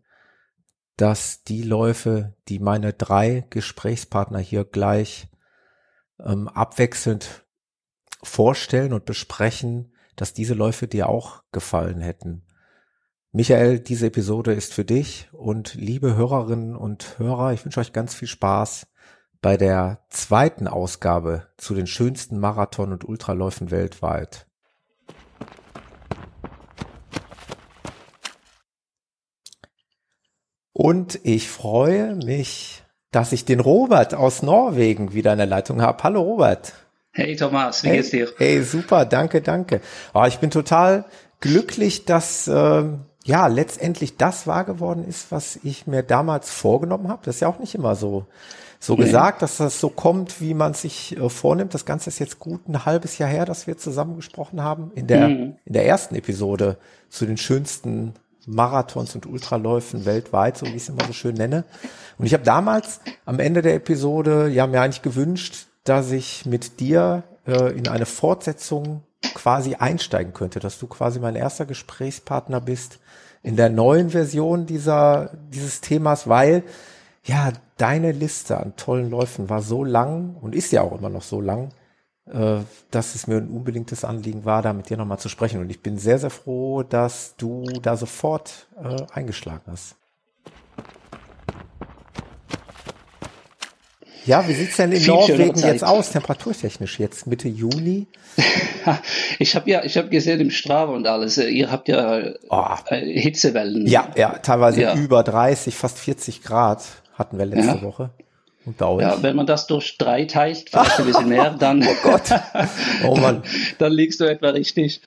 dass 0.99 1.43
die 1.43 1.63
Läufe, 1.63 2.37
die 2.49 2.59
meine 2.59 2.93
drei 2.93 3.47
Gesprächspartner 3.49 4.41
hier 4.41 4.67
gleich 4.67 5.29
ähm, 6.23 6.49
abwechselnd 6.49 7.47
vorstellen 8.23 8.93
und 8.93 9.07
besprechen, 9.07 9.95
dass 10.17 10.35
diese 10.35 10.53
Läufe 10.53 10.87
dir 10.87 11.09
auch 11.09 11.45
gefallen 11.51 12.03
hätten. 12.03 12.45
Michael, 13.33 13.79
diese 13.79 14.07
Episode 14.07 14.53
ist 14.55 14.75
für 14.75 14.85
dich 14.85 15.29
und 15.31 15.75
liebe 15.75 16.17
Hörerinnen 16.17 16.75
und 16.75 17.17
Hörer, 17.21 17.53
ich 17.53 17.65
wünsche 17.65 17.79
euch 17.79 17.93
ganz 17.93 18.13
viel 18.13 18.27
Spaß 18.27 18.89
bei 19.41 19.57
der 19.57 20.01
zweiten 20.09 20.67
Ausgabe 20.67 21.47
zu 21.57 21.75
den 21.75 21.87
schönsten 21.87 22.41
Marathon- 22.41 22.91
und 22.91 23.09
Ultraläufen 23.09 23.71
weltweit. 23.71 24.49
Und 30.73 31.21
ich 31.23 31.49
freue 31.49 32.17
mich, 32.17 32.83
dass 33.13 33.31
ich 33.31 33.45
den 33.45 33.61
Robert 33.61 34.13
aus 34.13 34.43
Norwegen 34.43 35.15
wieder 35.15 35.31
in 35.31 35.39
der 35.39 35.47
Leitung 35.47 35.83
habe. 35.83 36.03
Hallo 36.03 36.21
Robert. 36.21 36.73
Hey 37.13 37.37
Thomas, 37.37 37.85
wie 37.85 37.91
hey, 37.91 37.97
geht's 37.99 38.11
dir? 38.11 38.29
Hey, 38.39 38.63
super, 38.65 39.05
danke, 39.05 39.41
danke. 39.41 39.83
Oh, 40.15 40.25
ich 40.27 40.39
bin 40.41 40.51
total 40.51 41.05
glücklich, 41.39 42.07
dass 42.07 42.49
äh, 42.49 42.85
ja 43.25 43.47
letztendlich 43.47 44.17
das 44.17 44.47
wahr 44.47 44.65
geworden 44.65 45.07
ist, 45.07 45.31
was 45.31 45.59
ich 45.63 45.87
mir 45.87 46.03
damals 46.03 46.51
vorgenommen 46.51 47.09
habe. 47.09 47.23
Das 47.25 47.37
ist 47.37 47.41
ja 47.41 47.49
auch 47.49 47.59
nicht 47.59 47.75
immer 47.75 47.95
so 47.95 48.27
so 48.83 48.95
nee. 48.95 49.05
gesagt, 49.05 49.43
dass 49.43 49.59
das 49.59 49.79
so 49.79 49.91
kommt, 49.91 50.41
wie 50.41 50.55
man 50.55 50.73
sich 50.73 51.17
äh, 51.17 51.29
vornimmt. 51.29 51.75
Das 51.75 51.85
Ganze 51.85 52.09
ist 52.09 52.19
jetzt 52.19 52.39
gut 52.39 52.67
ein 52.67 52.87
halbes 52.87 53.19
Jahr 53.19 53.29
her, 53.29 53.45
dass 53.45 53.67
wir 53.67 53.77
zusammen 53.77 54.17
gesprochen 54.17 54.63
haben 54.63 54.91
in 54.95 55.07
der 55.07 55.29
mhm. 55.29 55.57
in 55.67 55.73
der 55.75 55.87
ersten 55.87 56.15
Episode 56.15 56.79
zu 57.11 57.27
den 57.27 57.37
schönsten 57.37 58.15
Marathons 58.47 59.15
und 59.15 59.27
Ultraläufen 59.27 60.07
weltweit, 60.07 60.57
so 60.57 60.65
wie 60.65 60.71
ich 60.71 60.83
es 60.83 60.89
immer 60.89 61.05
so 61.07 61.13
schön 61.13 61.35
nenne. 61.35 61.65
Und 62.17 62.25
ich 62.25 62.33
habe 62.33 62.43
damals 62.43 63.01
am 63.27 63.39
Ende 63.39 63.61
der 63.61 63.75
Episode 63.75 64.49
ja 64.49 64.67
mir 64.67 64.81
eigentlich 64.81 65.03
gewünscht, 65.03 65.67
dass 65.85 66.11
ich 66.11 66.47
mit 66.47 66.81
dir 66.81 67.25
äh, 67.47 67.77
in 67.77 67.87
eine 67.87 68.07
Fortsetzung 68.07 69.03
quasi 69.35 69.75
einsteigen 69.75 70.33
könnte, 70.33 70.59
dass 70.59 70.79
du 70.79 70.87
quasi 70.87 71.21
mein 71.21 71.37
erster 71.37 71.67
Gesprächspartner 71.67 72.63
bist, 72.63 72.99
in 73.43 73.57
der 73.57 73.71
neuen 73.71 74.11
Version 74.11 74.67
dieser, 74.67 75.31
dieses 75.51 75.81
Themas, 75.81 76.29
weil 76.29 76.65
ja, 77.25 77.53
deine 77.77 78.13
Liste 78.13 78.59
an 78.59 78.77
tollen 78.77 79.11
Läufen 79.11 79.49
war 79.49 79.63
so 79.63 79.85
lang 79.85 80.37
und 80.41 80.55
ist 80.55 80.73
ja 80.73 80.83
auch 80.83 80.99
immer 80.99 81.09
noch 81.11 81.23
so 81.23 81.41
lang, 81.41 81.71
äh, 82.27 82.59
dass 82.91 83.15
es 83.15 83.27
mir 83.27 83.37
ein 83.37 83.49
unbedingtes 83.49 84.05
Anliegen 84.05 84.45
war, 84.45 84.63
da 84.63 84.73
mit 84.73 84.91
dir 84.91 84.97
nochmal 84.97 85.19
zu 85.19 85.29
sprechen. 85.29 85.61
Und 85.61 85.71
ich 85.71 85.83
bin 85.83 85.99
sehr, 85.99 86.19
sehr 86.19 86.31
froh, 86.31 86.83
dass 86.83 87.37
du 87.37 87.65
da 87.83 87.97
sofort 87.97 88.69
äh, 88.83 88.97
eingeschlagen 89.13 89.65
hast. 89.67 89.97
Ja, 94.27 94.47
wie 94.47 94.53
sieht's 94.53 94.77
denn 94.77 94.93
in 94.93 95.05
Norwegen 95.07 95.59
jetzt 95.59 95.85
aus, 95.85 96.11
temperaturtechnisch 96.11 96.99
jetzt 96.99 97.27
Mitte 97.27 97.49
Juni? 97.49 98.07
ich 99.39 99.57
habe 99.57 99.71
ja, 99.71 99.85
ich 99.85 99.97
habe 99.97 100.09
gesehen 100.09 100.41
im 100.41 100.51
Strava 100.51 100.93
und 100.93 101.07
alles, 101.07 101.39
äh, 101.39 101.49
ihr 101.49 101.71
habt 101.71 101.89
ja 101.89 102.23
oh. 102.49 102.77
Hitzewellen. 102.91 103.87
Ja, 103.87 104.11
ja, 104.17 104.39
teilweise 104.39 104.83
ja. 104.83 104.95
über 104.95 105.23
30, 105.23 105.75
fast 105.75 105.99
40 105.99 106.43
Grad 106.43 106.83
hatten 107.15 107.39
wir 107.39 107.47
letzte 107.47 107.77
ja. 107.77 107.83
Woche. 107.83 108.11
Ja, 108.79 109.23
wenn 109.23 109.37
man 109.37 109.47
das 109.47 109.67
durch 109.67 109.97
drei 109.97 110.27
teilt, 110.27 110.69
vielleicht 110.71 110.99
ein 110.99 111.07
bisschen 111.07 111.29
mehr, 111.29 111.51
dann, 111.59 111.83
oh 111.83 111.97
Gott. 112.03 112.23
Oh 113.05 113.17
Mann. 113.17 113.43
dann 113.79 113.93
liegst 113.93 114.21
du 114.21 114.25
etwa 114.25 114.51
richtig. 114.51 115.01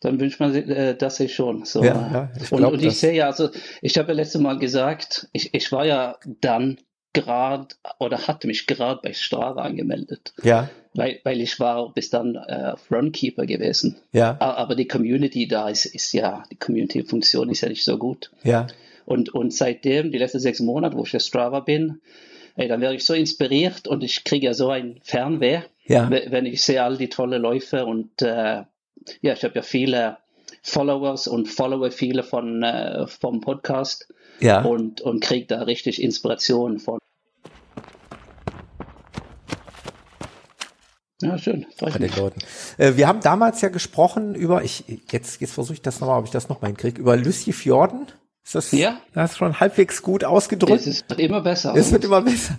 Dann 0.00 0.20
wünscht 0.20 0.40
man 0.40 0.54
äh, 0.54 0.96
das 0.96 1.16
sich 1.16 1.34
schon. 1.34 1.64
So. 1.64 1.82
Ja, 1.82 2.10
ja, 2.12 2.32
ich 2.40 2.52
und, 2.52 2.64
und 2.64 2.82
ich 2.82 2.98
sehe 2.98 3.14
ja, 3.14 3.26
also 3.26 3.50
ich 3.82 3.98
habe 3.98 4.08
ja 4.08 4.14
letztes 4.14 4.40
Mal 4.40 4.58
gesagt, 4.58 5.28
ich, 5.32 5.54
ich 5.54 5.72
war 5.72 5.84
ja 5.84 6.16
dann 6.40 6.78
gerade 7.12 7.68
oder 7.98 8.28
hatte 8.28 8.46
mich 8.46 8.66
gerade 8.66 9.00
bei 9.02 9.12
Strava 9.12 9.62
angemeldet. 9.62 10.34
Ja. 10.42 10.68
Weil, 10.94 11.20
weil 11.24 11.40
ich 11.40 11.58
war 11.60 11.92
bis 11.92 12.10
dann 12.10 12.34
äh, 12.34 12.74
Runkeeper 12.90 13.46
gewesen. 13.46 13.96
Ja. 14.12 14.36
Aber 14.40 14.74
die 14.74 14.88
Community 14.88 15.46
da 15.46 15.68
ist, 15.68 15.86
ist 15.86 16.12
ja, 16.12 16.44
die 16.50 16.56
Community-Funktion 16.56 17.50
ist 17.50 17.60
ja 17.60 17.68
nicht 17.68 17.84
so 17.84 17.98
gut. 17.98 18.30
Ja. 18.42 18.66
Und, 19.04 19.34
und 19.34 19.54
seitdem, 19.54 20.12
die 20.12 20.18
letzten 20.18 20.40
sechs 20.40 20.60
Monate, 20.60 20.96
wo 20.96 21.04
ich 21.04 21.10
für 21.10 21.20
Strava 21.20 21.60
bin, 21.60 22.00
ey, 22.56 22.68
dann 22.68 22.80
werde 22.80 22.96
ich 22.96 23.04
so 23.04 23.14
inspiriert 23.14 23.86
und 23.88 24.02
ich 24.02 24.24
kriege 24.24 24.46
ja 24.46 24.54
so 24.54 24.70
ein 24.70 25.00
Fernweh, 25.02 25.62
ja. 25.86 26.10
wenn 26.10 26.46
ich 26.46 26.62
sehe 26.62 26.82
all 26.82 26.98
die 26.98 27.08
tolle 27.08 27.38
Läufe 27.38 27.86
und 27.86 28.20
äh, 28.22 28.64
ja, 29.20 29.32
ich 29.32 29.44
habe 29.44 29.54
ja 29.54 29.62
viele 29.62 30.18
Followers 30.62 31.28
und 31.28 31.48
Follower 31.48 31.90
viele 31.90 32.22
von 32.22 32.62
äh, 32.62 33.06
vom 33.06 33.40
Podcast 33.40 34.12
ja. 34.40 34.62
und, 34.62 35.00
und 35.00 35.22
kriege 35.22 35.46
da 35.46 35.62
richtig 35.62 36.02
Inspiration 36.02 36.78
von. 36.78 36.98
Ja, 41.20 41.36
schön. 41.36 41.66
Bei 41.80 41.90
den 41.90 42.14
Leuten. 42.14 42.40
Äh, 42.76 42.94
wir 42.96 43.08
haben 43.08 43.20
damals 43.20 43.60
ja 43.60 43.70
gesprochen 43.70 44.36
über, 44.36 44.62
ich 44.62 44.84
jetzt, 45.10 45.40
jetzt 45.40 45.52
versuche 45.52 45.74
ich 45.74 45.82
das 45.82 45.98
nochmal, 46.00 46.20
ob 46.20 46.26
ich 46.26 46.30
das 46.30 46.48
nochmal 46.48 46.70
hinkriege, 46.70 47.00
über 47.00 47.16
Lucy 47.16 47.52
Fjorden. 47.52 48.06
Ist 48.44 48.54
das, 48.54 48.72
ja. 48.72 48.98
das 49.12 49.32
ist 49.32 49.38
schon 49.38 49.58
halbwegs 49.60 50.00
gut 50.00 50.24
ausgedrückt? 50.24 50.86
Es 50.86 51.04
wird 51.08 51.20
immer 51.20 51.40
besser. 51.40 51.74
Es 51.76 51.92
wird 51.92 52.04
immer 52.04 52.22
besser. 52.22 52.56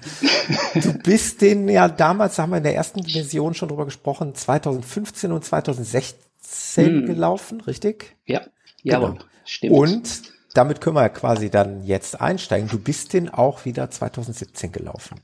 du 0.75 0.93
bist 1.00 1.41
den 1.41 1.67
ja 1.69 1.88
damals, 1.88 2.38
haben 2.38 2.51
wir 2.51 2.58
in 2.58 2.63
der 2.63 2.75
ersten 2.75 3.03
Version 3.03 3.53
schon 3.53 3.69
drüber 3.69 3.86
gesprochen, 3.86 4.36
2015 4.36 5.31
und 5.31 5.43
2016 5.43 6.29
hm. 6.75 7.06
gelaufen, 7.06 7.62
richtig? 7.62 8.15
Ja, 8.25 8.41
ja, 8.84 9.00
genau. 9.00 9.20
stimmt. 9.46 9.74
Und 9.74 10.22
damit 10.53 10.82
können 10.82 10.96
wir 10.96 11.03
ja 11.03 11.10
quasi 11.10 11.50
dann 11.50 11.84
jetzt 11.84 12.20
einsteigen. 12.20 12.70
Du 12.70 12.79
bist 12.79 13.13
den 13.13 13.29
auch 13.29 13.65
wieder 13.65 13.89
2017 13.89 14.72
gelaufen. 14.72 15.20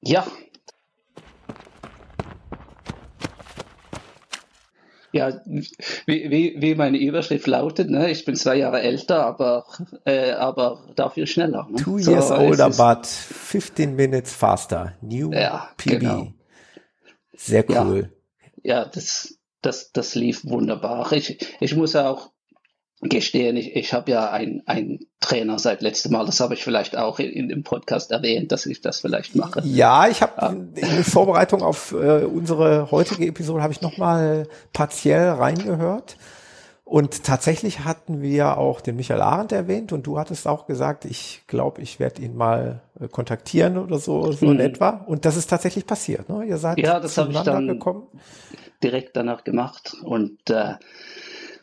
Ja. 0.00 0.26
Ja, 5.12 5.40
wie, 6.06 6.28
wie, 6.28 6.56
wie 6.58 6.74
meine 6.74 6.98
Überschrift 6.98 7.46
lautet, 7.46 7.88
ne? 7.88 8.10
ich 8.10 8.24
bin 8.24 8.34
zwei 8.34 8.56
Jahre 8.56 8.80
älter, 8.80 9.24
aber, 9.24 9.64
äh, 10.04 10.32
aber 10.32 10.88
dafür 10.96 11.28
schneller. 11.28 11.68
Ne? 11.70 11.76
Two 11.76 11.98
so, 12.00 12.10
years 12.10 12.32
older, 12.32 12.68
but 12.70 13.06
15 13.06 13.94
minutes 13.94 14.32
faster. 14.32 14.94
New 15.02 15.30
ja, 15.30 15.70
PB. 15.76 16.00
Genau. 16.00 16.32
Sehr 17.32 17.64
cool. 17.70 18.10
Ja. 18.64 18.82
ja, 18.82 18.84
das, 18.86 19.33
das, 19.64 19.92
das 19.92 20.14
lief 20.14 20.44
wunderbar. 20.44 21.12
Ich, 21.12 21.38
ich 21.60 21.76
muss 21.76 21.96
auch 21.96 22.30
gestehen, 23.00 23.56
ich, 23.56 23.76
ich 23.76 23.92
habe 23.92 24.10
ja 24.10 24.30
einen 24.30 25.00
Trainer 25.20 25.58
seit 25.58 25.82
letztem 25.82 26.12
Mal, 26.12 26.26
das 26.26 26.40
habe 26.40 26.54
ich 26.54 26.64
vielleicht 26.64 26.96
auch 26.96 27.18
in, 27.18 27.30
in, 27.30 27.48
dem 27.48 27.62
Podcast 27.62 28.10
erwähnt, 28.10 28.52
dass 28.52 28.66
ich 28.66 28.80
das 28.80 29.00
vielleicht 29.00 29.34
mache. 29.34 29.60
Ja, 29.64 30.08
ich 30.08 30.22
habe 30.22 30.32
ja. 30.40 30.88
in 30.88 31.04
Vorbereitung 31.04 31.62
auf 31.62 31.92
äh, 31.92 32.24
unsere 32.24 32.90
heutige 32.90 33.26
Episode 33.26 33.62
habe 33.62 33.72
ich 33.72 33.82
nochmal 33.82 34.48
partiell 34.72 35.28
reingehört. 35.28 36.16
Und 36.84 37.24
tatsächlich 37.24 37.80
hatten 37.80 38.20
wir 38.20 38.58
auch 38.58 38.82
den 38.82 38.96
Michael 38.96 39.22
Arendt 39.22 39.52
erwähnt 39.52 39.92
und 39.92 40.06
du 40.06 40.18
hattest 40.18 40.46
auch 40.46 40.66
gesagt, 40.66 41.06
ich 41.06 41.42
glaube, 41.46 41.80
ich 41.80 41.98
werde 41.98 42.20
ihn 42.20 42.36
mal 42.36 42.82
äh, 43.00 43.08
kontaktieren 43.08 43.78
oder 43.78 43.98
so, 43.98 44.32
so 44.32 44.46
in 44.46 44.54
mhm. 44.54 44.60
etwa. 44.60 44.90
Und 45.06 45.24
das 45.24 45.36
ist 45.36 45.48
tatsächlich 45.48 45.86
passiert. 45.86 46.28
Ne? 46.28 46.44
Ihr 46.44 46.58
seid 46.58 46.78
ja, 46.78 47.00
das 47.00 47.16
habe 47.16 47.32
ich 47.32 47.40
dann 47.40 47.66
gekommen. 47.68 48.06
direkt 48.82 49.16
danach 49.16 49.44
gemacht 49.44 49.96
und 50.02 50.50
äh, 50.50 50.74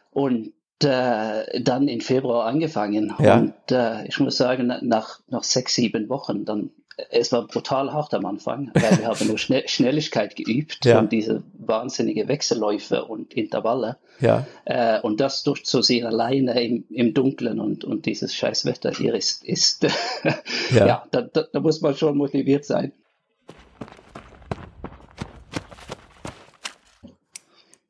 und 0.10 0.54
äh, 0.84 1.62
dann 1.62 1.88
im 1.88 2.02
Februar 2.02 2.46
angefangen. 2.48 3.14
Ja. 3.20 3.38
Und 3.38 3.72
äh, 3.72 4.06
ich 4.08 4.20
muss 4.20 4.38
sagen, 4.38 4.74
nach, 4.82 5.20
nach 5.28 5.44
sechs, 5.44 5.76
sieben 5.76 6.10
Wochen, 6.10 6.46
dann 6.46 6.72
es 7.10 7.32
war 7.32 7.48
brutal 7.48 7.92
hart 7.92 8.14
am 8.14 8.26
Anfang, 8.26 8.72
weil 8.74 9.00
wir 9.00 9.08
haben 9.08 9.28
nur 9.28 9.38
Schnell 9.40 9.68
Schnelligkeit 9.68 10.36
geübt 10.36 10.86
ja. 10.86 11.00
und 11.00 11.12
diese 11.12 11.44
wahnsinnige 11.54 12.28
Wechselläufe 12.28 13.06
und 13.06 13.34
Intervalle. 13.34 13.98
Ja. 14.20 14.46
Äh, 14.66 15.00
und 15.02 15.20
das 15.20 15.44
durchzusehen 15.44 16.06
alleine 16.06 16.62
im, 16.64 16.86
im 16.90 17.14
Dunkeln 17.14 17.60
und, 17.60 17.84
und 17.84 18.06
dieses 18.06 18.36
scheiß 18.36 18.66
Wetter 18.66 18.92
hier 18.92 19.16
ist, 19.16 19.44
ist 19.44 19.84
ja, 20.72 20.88
ja 20.88 21.06
da, 21.12 21.22
da, 21.22 21.44
da 21.52 21.60
muss 21.60 21.82
man 21.82 21.96
schon 21.96 22.18
motiviert 22.18 22.66
sein. 22.66 22.94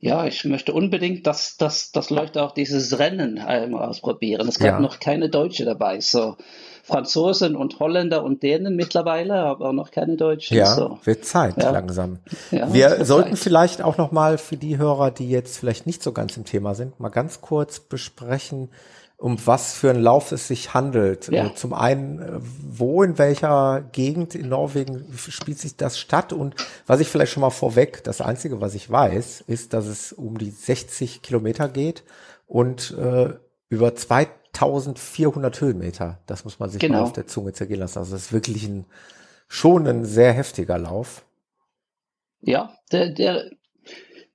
Ja, 0.04 0.26
ich 0.26 0.44
möchte 0.46 0.74
unbedingt, 0.74 1.28
dass, 1.28 1.58
dass, 1.58 1.92
dass 1.92 2.10
Leute 2.10 2.42
auch 2.42 2.54
dieses 2.54 2.98
Rennen 2.98 3.38
einmal 3.38 3.88
ausprobieren. 3.88 4.48
Es 4.48 4.58
gab 4.58 4.68
ja. 4.68 4.80
noch 4.80 5.00
keine 5.00 5.30
Deutsche 5.30 5.64
dabei. 5.64 6.02
So 6.02 6.38
Franzosen 6.92 7.56
und 7.56 7.80
Holländer 7.80 8.24
und 8.24 8.44
Dänen 8.44 8.76
mittlerweile, 8.76 9.36
aber 9.36 9.72
noch 9.74 9.92
keine 9.92 10.18
Deutschen. 10.18 10.58
Ja, 10.58 10.76
so. 10.76 11.00
wird 11.04 11.26
Zeit 11.26 11.58
ja. 11.58 11.72
langsam. 11.72 12.20
Ja, 12.52 12.72
Wir 12.74 13.06
sollten 13.06 13.36
Zeit. 13.36 13.40
vielleicht 13.40 13.82
auch 13.82 13.98
noch 13.98 14.12
mal 14.12 14.38
für 14.38 14.58
die 14.58 14.78
Hörer, 14.78 15.12
die 15.12 15.30
jetzt 15.30 15.58
vielleicht 15.58 15.88
nicht 15.88 16.04
so 16.04 16.12
ganz 16.12 16.36
im 16.38 16.46
Thema 16.46 16.76
sind, 16.76 17.00
mal 17.00 17.10
ganz 17.10 17.42
kurz 17.42 17.80
besprechen, 17.80 18.70
um 19.18 19.38
was 19.46 19.74
für 19.74 19.92
einen 19.92 20.02
Lauf 20.02 20.32
es 20.32 20.48
sich 20.48 20.74
handelt. 20.74 21.28
Ja. 21.28 21.46
Äh, 21.46 21.56
zum 21.56 21.74
einen, 21.74 22.20
äh, 22.20 22.40
wo 22.40 23.04
in 23.04 23.18
welcher 23.20 23.84
Gegend 23.92 24.34
in 24.34 24.50
Norwegen 24.50 25.06
spielt 25.16 25.60
sich 25.60 25.78
das 25.78 26.00
statt? 26.00 26.34
Und 26.34 26.56
was 26.88 27.00
ich 27.00 27.08
vielleicht 27.08 27.32
schon 27.32 27.42
mal 27.42 27.52
vorweg, 27.52 28.04
das 28.04 28.20
Einzige, 28.20 28.62
was 28.62 28.74
ich 28.74 28.90
weiß, 28.90 29.46
ist, 29.48 29.74
dass 29.74 29.86
es 29.86 30.12
um 30.12 30.40
die 30.40 30.50
60 30.50 31.22
Kilometer 31.22 31.70
geht 31.70 32.04
und 32.48 32.98
äh, 32.98 33.36
über 33.70 33.96
2400 34.54 35.62
Höhenmeter. 35.62 36.20
Das 36.28 36.44
muss 36.44 36.60
man 36.60 36.70
sich 36.70 36.80
genau. 36.80 37.00
mal 37.00 37.04
auf 37.04 37.14
der 37.14 37.28
Zunge 37.28 37.54
zergehen 37.54 37.80
lassen. 37.80 38.00
Also 38.00 38.14
das 38.14 38.24
ist 38.24 38.34
wirklich 38.34 38.64
ein, 38.64 38.86
schon 39.48 39.88
ein 39.88 40.06
sehr 40.06 40.34
heftiger 40.34 40.78
Lauf. 40.78 41.24
Ja, 42.42 42.78
der, 42.92 43.10
der, 43.10 43.52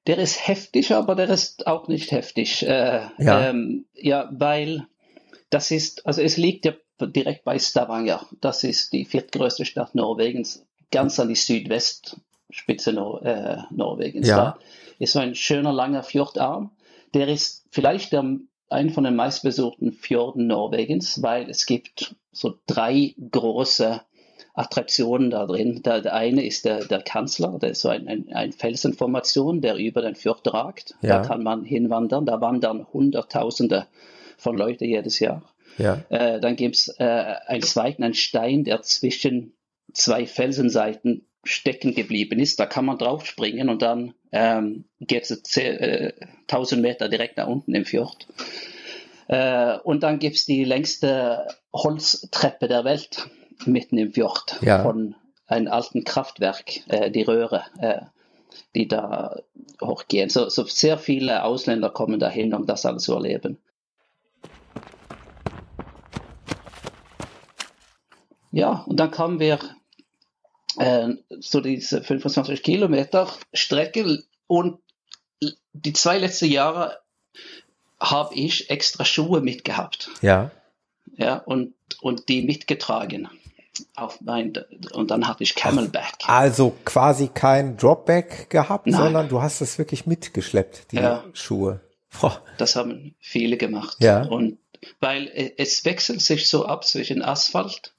der 0.06 0.18
ist 0.18 0.46
heftig, 0.46 0.92
aber 0.92 1.14
der 1.14 1.28
ist 1.28 1.66
auch 1.66 1.88
nicht 1.88 2.12
heftig. 2.12 2.66
Äh, 2.66 3.02
ja. 3.18 3.48
Ähm, 3.48 3.86
ja, 3.94 4.28
weil 4.32 4.86
das 5.50 5.70
ist, 5.70 6.06
also 6.06 6.22
es 6.22 6.36
liegt 6.36 6.64
ja 6.64 6.72
direkt 7.00 7.44
bei 7.44 7.58
Stavanger. 7.58 8.26
Das 8.40 8.64
ist 8.64 8.92
die 8.92 9.04
viertgrößte 9.04 9.64
Stadt 9.64 9.94
Norwegens, 9.94 10.64
ganz 10.90 11.20
an 11.20 11.28
die 11.28 11.34
Südwestspitze 11.34 12.92
Nor 12.92 13.22
äh, 13.24 13.58
Norwegens. 13.70 14.28
Ja. 14.28 14.36
Da 14.36 14.58
ist 14.98 15.12
so 15.12 15.18
ein 15.18 15.34
schöner 15.34 15.72
langer 15.72 16.02
Fjordarm. 16.02 16.70
Der 17.14 17.28
ist 17.28 17.66
vielleicht 17.70 18.12
der, 18.12 18.24
ein 18.68 18.90
von 18.90 19.04
den 19.04 19.16
meistbesuchten 19.16 19.92
Fjorden 19.92 20.46
Norwegens, 20.46 21.22
weil 21.22 21.48
es 21.48 21.66
gibt 21.66 22.16
so 22.32 22.54
drei 22.66 23.14
große 23.30 24.02
Attraktionen 24.54 25.30
da 25.30 25.46
drin. 25.46 25.82
Der, 25.82 26.00
der 26.00 26.14
eine 26.14 26.44
ist 26.44 26.64
der, 26.64 26.84
der 26.84 27.02
Kanzler, 27.02 27.58
der 27.60 27.70
ist 27.70 27.82
so 27.82 27.90
ein, 27.90 28.08
ein, 28.08 28.32
ein 28.32 28.52
Felsenformation, 28.52 29.60
der 29.60 29.76
über 29.76 30.02
den 30.02 30.14
Fjord 30.14 30.52
ragt. 30.52 30.94
Ja. 31.02 31.18
Da 31.18 31.26
kann 31.26 31.42
man 31.42 31.62
hinwandern. 31.62 32.26
Da 32.26 32.40
wandern 32.40 32.86
Hunderttausende 32.92 33.86
von 34.38 34.56
Leuten 34.56 34.84
jedes 34.84 35.20
Jahr. 35.20 35.42
Ja. 35.78 36.02
Äh, 36.08 36.40
dann 36.40 36.56
gibt 36.56 36.76
es 36.76 36.88
äh, 36.98 37.04
einen 37.46 37.62
zweiten, 37.62 38.02
einen 38.02 38.14
Stein, 38.14 38.64
der 38.64 38.80
zwischen 38.82 39.52
zwei 39.92 40.26
Felsenseiten 40.26 41.26
stecken 41.44 41.94
geblieben 41.94 42.38
ist. 42.38 42.58
Da 42.58 42.66
kann 42.66 42.86
man 42.86 42.98
draufspringen 42.98 43.68
und 43.68 43.82
dann 43.82 44.14
ähm, 44.36 44.84
geht 45.00 45.30
es 45.30 45.56
äh, 45.56 46.12
1000 46.42 46.82
Meter 46.82 47.08
direkt 47.08 47.38
nach 47.38 47.46
unten 47.46 47.74
im 47.74 47.86
Fjord. 47.86 48.26
Äh, 49.28 49.78
und 49.78 50.02
dann 50.02 50.18
gibt 50.18 50.36
es 50.36 50.44
die 50.44 50.64
längste 50.64 51.48
Holztreppe 51.72 52.68
der 52.68 52.84
Welt 52.84 53.28
mitten 53.64 53.96
im 53.96 54.12
Fjord 54.12 54.58
ja. 54.60 54.82
von 54.82 55.14
einem 55.46 55.68
alten 55.68 56.04
Kraftwerk, 56.04 56.86
äh, 56.88 57.10
die 57.10 57.22
Röhre, 57.22 57.64
äh, 57.78 58.02
die 58.74 58.88
da 58.88 59.36
hochgehen. 59.80 60.28
So, 60.28 60.50
so 60.50 60.64
sehr 60.64 60.98
viele 60.98 61.42
Ausländer 61.42 61.88
kommen 61.88 62.20
dahin, 62.20 62.52
um 62.52 62.66
das 62.66 62.84
alles 62.84 63.04
zu 63.04 63.14
erleben. 63.14 63.58
Ja, 68.52 68.84
und 68.86 69.00
dann 69.00 69.10
kamen 69.10 69.40
wir 69.40 69.58
äh, 70.78 71.08
so 71.40 71.60
diese 71.60 72.02
25 72.02 72.62
Kilometer 72.62 73.28
Strecke 73.52 74.22
und 74.46 74.78
die 75.72 75.92
zwei 75.92 76.18
letzten 76.18 76.46
Jahre 76.46 76.98
habe 78.00 78.34
ich 78.34 78.70
extra 78.70 79.04
Schuhe 79.04 79.40
mitgehabt. 79.40 80.10
Ja. 80.20 80.50
Ja, 81.16 81.36
und, 81.36 81.74
und 82.00 82.28
die 82.28 82.42
mitgetragen 82.42 83.28
auf 83.94 84.20
mein, 84.20 84.52
und 84.92 85.10
dann 85.10 85.28
hatte 85.28 85.42
ich 85.42 85.54
Camelback. 85.54 86.14
Also 86.26 86.74
quasi 86.84 87.28
kein 87.28 87.76
Dropback 87.76 88.50
gehabt, 88.50 88.86
Nein. 88.86 89.00
sondern 89.00 89.28
du 89.28 89.42
hast 89.42 89.60
es 89.60 89.78
wirklich 89.78 90.06
mitgeschleppt, 90.06 90.92
die 90.92 90.96
ja. 90.96 91.24
Schuhe. 91.32 91.80
Boah. 92.20 92.42
Das 92.58 92.76
haben 92.76 93.14
viele 93.20 93.56
gemacht. 93.56 93.96
Ja. 94.00 94.22
Und 94.22 94.58
weil 95.00 95.30
es 95.56 95.84
wechselt 95.84 96.20
sich 96.20 96.48
so 96.48 96.66
ab 96.66 96.84
zwischen 96.84 97.22
Asphalt 97.22 97.94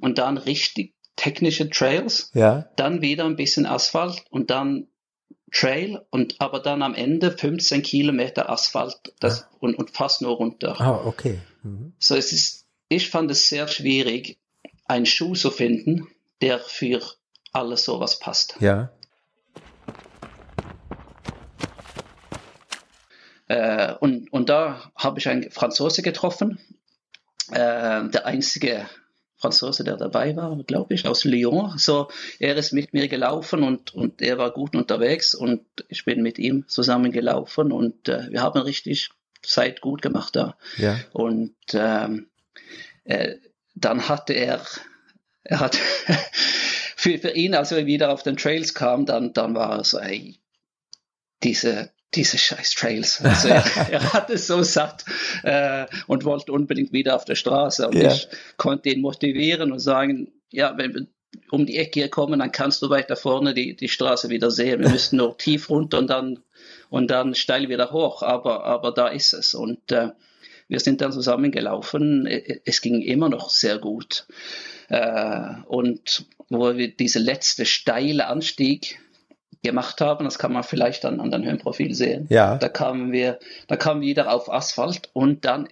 und 0.00 0.18
dann 0.18 0.38
richtig 0.38 0.94
technische 1.16 1.68
Trails, 1.70 2.30
ja. 2.34 2.68
dann 2.76 3.00
wieder 3.00 3.24
ein 3.24 3.36
bisschen 3.36 3.66
Asphalt 3.66 4.24
und 4.30 4.50
dann 4.50 4.86
Trail 5.52 6.04
und 6.10 6.40
aber 6.40 6.60
dann 6.60 6.82
am 6.82 6.94
Ende 6.94 7.30
15 7.30 7.82
Kilometer 7.82 8.50
Asphalt 8.50 8.96
das, 9.20 9.40
ja. 9.40 9.48
und, 9.60 9.74
und 9.76 9.90
fast 9.90 10.22
nur 10.22 10.36
runter. 10.36 10.80
Ah, 10.80 11.00
okay. 11.04 11.38
Mhm. 11.62 11.92
So 11.98 12.14
es 12.16 12.32
ist, 12.32 12.66
ich 12.88 13.08
fand 13.08 13.30
es 13.30 13.48
sehr 13.48 13.68
schwierig, 13.68 14.38
einen 14.86 15.06
Schuh 15.06 15.34
zu 15.34 15.50
finden, 15.50 16.08
der 16.40 16.58
für 16.58 17.02
alles 17.52 17.84
sowas 17.84 18.18
passt. 18.18 18.56
Ja. 18.60 18.90
Äh, 23.48 23.94
und, 23.94 24.32
und 24.32 24.48
da 24.48 24.90
habe 24.96 25.18
ich 25.20 25.28
einen 25.28 25.50
Franzose 25.50 26.02
getroffen, 26.02 26.58
äh, 27.50 28.08
der 28.08 28.26
einzige 28.26 28.86
Franzose, 29.38 29.84
der 29.84 29.96
dabei 29.96 30.34
war, 30.34 30.56
glaube 30.64 30.94
ich, 30.94 31.06
aus 31.06 31.24
Lyon. 31.24 31.76
So, 31.76 32.08
er 32.38 32.56
ist 32.56 32.72
mit 32.72 32.94
mir 32.94 33.08
gelaufen 33.08 33.62
und, 33.62 33.94
und 33.94 34.22
er 34.22 34.38
war 34.38 34.50
gut 34.50 34.74
unterwegs 34.74 35.34
und 35.34 35.62
ich 35.88 36.04
bin 36.04 36.22
mit 36.22 36.38
ihm 36.38 36.66
zusammen 36.68 37.12
gelaufen 37.12 37.70
und 37.70 38.08
äh, 38.08 38.30
wir 38.30 38.42
haben 38.42 38.60
richtig 38.60 39.10
Zeit 39.42 39.80
gut 39.80 40.02
gemacht 40.02 40.36
da. 40.36 40.56
Ja. 40.78 40.98
Und 41.12 41.54
ähm, 41.74 42.28
äh, 43.04 43.36
dann 43.74 44.08
hatte 44.08 44.32
er, 44.32 44.62
er 45.44 45.60
hat 45.60 45.76
für, 46.96 47.18
für 47.18 47.30
ihn, 47.30 47.54
als 47.54 47.72
er 47.72 47.86
wieder 47.86 48.10
auf 48.10 48.22
den 48.22 48.36
Trails 48.38 48.74
kam, 48.74 49.04
dann, 49.04 49.34
dann 49.34 49.54
war 49.54 49.84
so, 49.84 49.98
ey, 49.98 50.40
diese, 51.42 51.90
diese 52.16 52.38
scheiß 52.38 52.74
Trails. 52.74 53.20
Also 53.22 53.48
er, 53.48 53.64
er 53.90 54.12
hat 54.12 54.30
es 54.30 54.46
so 54.46 54.62
satt 54.62 55.04
äh, 55.42 55.86
und 56.06 56.24
wollte 56.24 56.52
unbedingt 56.52 56.92
wieder 56.92 57.16
auf 57.16 57.24
der 57.24 57.34
Straße. 57.34 57.86
Und 57.88 57.94
yeah. 57.94 58.12
ich 58.12 58.28
konnte 58.56 58.88
ihn 58.88 59.00
motivieren 59.00 59.72
und 59.72 59.78
sagen, 59.78 60.32
ja, 60.50 60.76
wenn 60.76 60.94
wir 60.94 61.06
um 61.50 61.66
die 61.66 61.76
Ecke 61.76 62.00
hier 62.00 62.08
kommen, 62.08 62.38
dann 62.38 62.52
kannst 62.52 62.82
du 62.82 62.90
weiter 62.90 63.16
vorne 63.16 63.54
die, 63.54 63.76
die 63.76 63.88
Straße 63.88 64.30
wieder 64.30 64.50
sehen. 64.50 64.80
Wir 64.80 64.88
müssen 64.90 65.18
nur 65.18 65.36
tief 65.36 65.70
runter 65.70 65.98
und 65.98 66.08
dann, 66.08 66.40
und 66.88 67.10
dann 67.10 67.34
steil 67.34 67.68
wieder 67.68 67.92
hoch. 67.92 68.22
Aber, 68.22 68.64
aber 68.64 68.92
da 68.92 69.08
ist 69.08 69.32
es. 69.32 69.54
Und 69.54 69.92
äh, 69.92 70.10
wir 70.68 70.80
sind 70.80 71.00
dann 71.00 71.12
zusammengelaufen. 71.12 72.26
Es 72.26 72.80
ging 72.80 73.00
immer 73.02 73.28
noch 73.28 73.50
sehr 73.50 73.78
gut. 73.78 74.26
Äh, 74.88 75.54
und 75.66 76.24
wo 76.48 76.76
wir 76.76 76.88
diese 76.94 77.18
letzte 77.18 77.66
steile 77.66 78.26
Anstieg 78.28 79.00
gemacht 79.62 80.00
haben, 80.00 80.24
das 80.24 80.38
kann 80.38 80.52
man 80.52 80.62
vielleicht 80.62 81.04
dann 81.04 81.20
an 81.20 81.30
den 81.30 81.44
Höhenprofil 81.44 81.94
sehen. 81.94 82.26
Ja. 82.30 82.56
Da 82.56 82.68
kamen 82.68 83.12
wir, 83.12 83.38
da 83.68 83.76
kamen 83.76 84.00
wir 84.00 84.08
wieder 84.08 84.32
auf 84.32 84.52
Asphalt 84.52 85.10
und 85.12 85.44
dann 85.44 85.68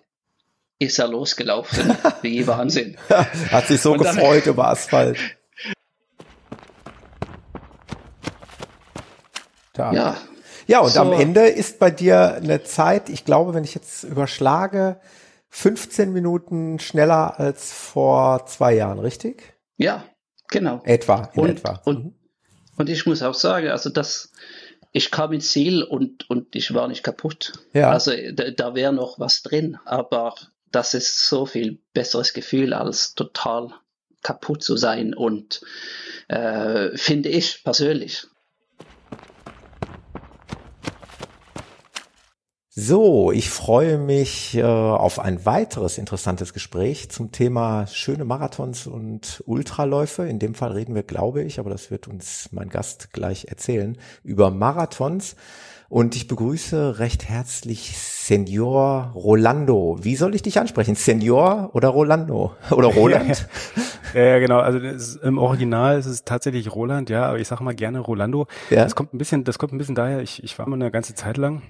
ist 0.78 0.98
er 0.98 1.08
losgelaufen, 1.08 1.94
wie 2.22 2.46
Wahnsinn. 2.46 2.96
Hat 3.08 3.66
sich 3.66 3.80
so 3.80 3.92
und 3.92 3.98
gefreut 3.98 4.46
dann, 4.46 4.52
über 4.54 4.68
Asphalt. 4.68 5.18
Da. 9.72 9.92
Ja, 9.92 10.16
Ja, 10.66 10.80
und 10.80 10.90
so. 10.90 11.00
am 11.00 11.12
Ende 11.12 11.46
ist 11.46 11.78
bei 11.78 11.90
dir 11.90 12.34
eine 12.34 12.62
Zeit, 12.62 13.08
ich 13.08 13.24
glaube, 13.24 13.54
wenn 13.54 13.64
ich 13.64 13.74
jetzt 13.74 14.04
überschlage, 14.04 15.00
15 15.50 16.12
Minuten 16.12 16.78
schneller 16.78 17.38
als 17.38 17.72
vor 17.72 18.46
zwei 18.46 18.74
Jahren, 18.74 18.98
richtig? 18.98 19.54
Ja, 19.76 20.04
genau. 20.48 20.80
Etwa, 20.84 21.30
in 21.34 21.42
und, 21.42 21.50
etwa. 21.50 21.80
Und, 21.84 22.04
mhm. 22.04 22.14
Und 22.76 22.88
ich 22.88 23.06
muss 23.06 23.22
auch 23.22 23.34
sagen, 23.34 23.68
also 23.68 23.90
das, 23.90 24.32
ich 24.92 25.10
kam 25.10 25.32
ins 25.32 25.50
Ziel 25.50 25.82
und, 25.82 26.28
und 26.30 26.54
ich 26.54 26.72
war 26.74 26.88
nicht 26.88 27.02
kaputt. 27.02 27.52
Ja. 27.72 27.90
Also 27.90 28.12
da, 28.32 28.50
da 28.50 28.74
wäre 28.74 28.92
noch 28.92 29.18
was 29.18 29.42
drin, 29.42 29.78
aber 29.84 30.34
das 30.70 30.94
ist 30.94 31.28
so 31.28 31.46
viel 31.46 31.78
besseres 31.92 32.32
Gefühl 32.32 32.72
als 32.72 33.14
total 33.14 33.70
kaputt 34.22 34.62
zu 34.62 34.76
sein 34.76 35.14
und 35.14 35.60
äh, 36.28 36.96
finde 36.96 37.28
ich 37.28 37.62
persönlich. 37.62 38.26
So, 42.76 43.30
ich 43.30 43.50
freue 43.50 43.98
mich 43.98 44.56
äh, 44.56 44.64
auf 44.64 45.20
ein 45.20 45.46
weiteres 45.46 45.96
interessantes 45.96 46.52
Gespräch 46.52 47.08
zum 47.08 47.30
Thema 47.30 47.86
schöne 47.86 48.24
Marathons 48.24 48.88
und 48.88 49.44
Ultraläufe. 49.46 50.26
In 50.26 50.40
dem 50.40 50.56
Fall 50.56 50.72
reden 50.72 50.96
wir, 50.96 51.04
glaube 51.04 51.44
ich, 51.44 51.60
aber 51.60 51.70
das 51.70 51.92
wird 51.92 52.08
uns 52.08 52.48
mein 52.50 52.70
Gast 52.70 53.12
gleich 53.12 53.44
erzählen, 53.44 53.96
über 54.24 54.50
Marathons. 54.50 55.36
Und 55.88 56.16
ich 56.16 56.26
begrüße 56.26 56.98
recht 56.98 57.28
herzlich 57.28 57.96
Senior 57.96 59.12
Rolando. 59.14 59.98
Wie 60.02 60.16
soll 60.16 60.34
ich 60.34 60.42
dich 60.42 60.58
ansprechen? 60.58 60.96
Senior 60.96 61.70
oder 61.74 61.90
Rolando? 61.90 62.56
Oder 62.72 62.88
Roland? 62.88 63.46
ja, 64.14 64.40
genau. 64.40 64.58
Also 64.58 64.80
im 65.22 65.38
Original 65.38 65.96
ist 65.96 66.06
es 66.06 66.24
tatsächlich 66.24 66.74
Roland, 66.74 67.08
ja, 67.08 67.26
aber 67.26 67.38
ich 67.38 67.46
sage 67.46 67.62
mal 67.62 67.76
gerne 67.76 68.00
Rolando. 68.00 68.48
Ja? 68.70 68.82
Das 68.82 68.96
kommt 68.96 69.14
ein 69.14 69.18
bisschen, 69.18 69.44
das 69.44 69.60
kommt 69.60 69.72
ein 69.72 69.78
bisschen 69.78 69.94
daher, 69.94 70.22
ich, 70.22 70.42
ich 70.42 70.58
war 70.58 70.68
mal 70.68 70.74
eine 70.74 70.90
ganze 70.90 71.14
Zeit 71.14 71.36
lang 71.36 71.62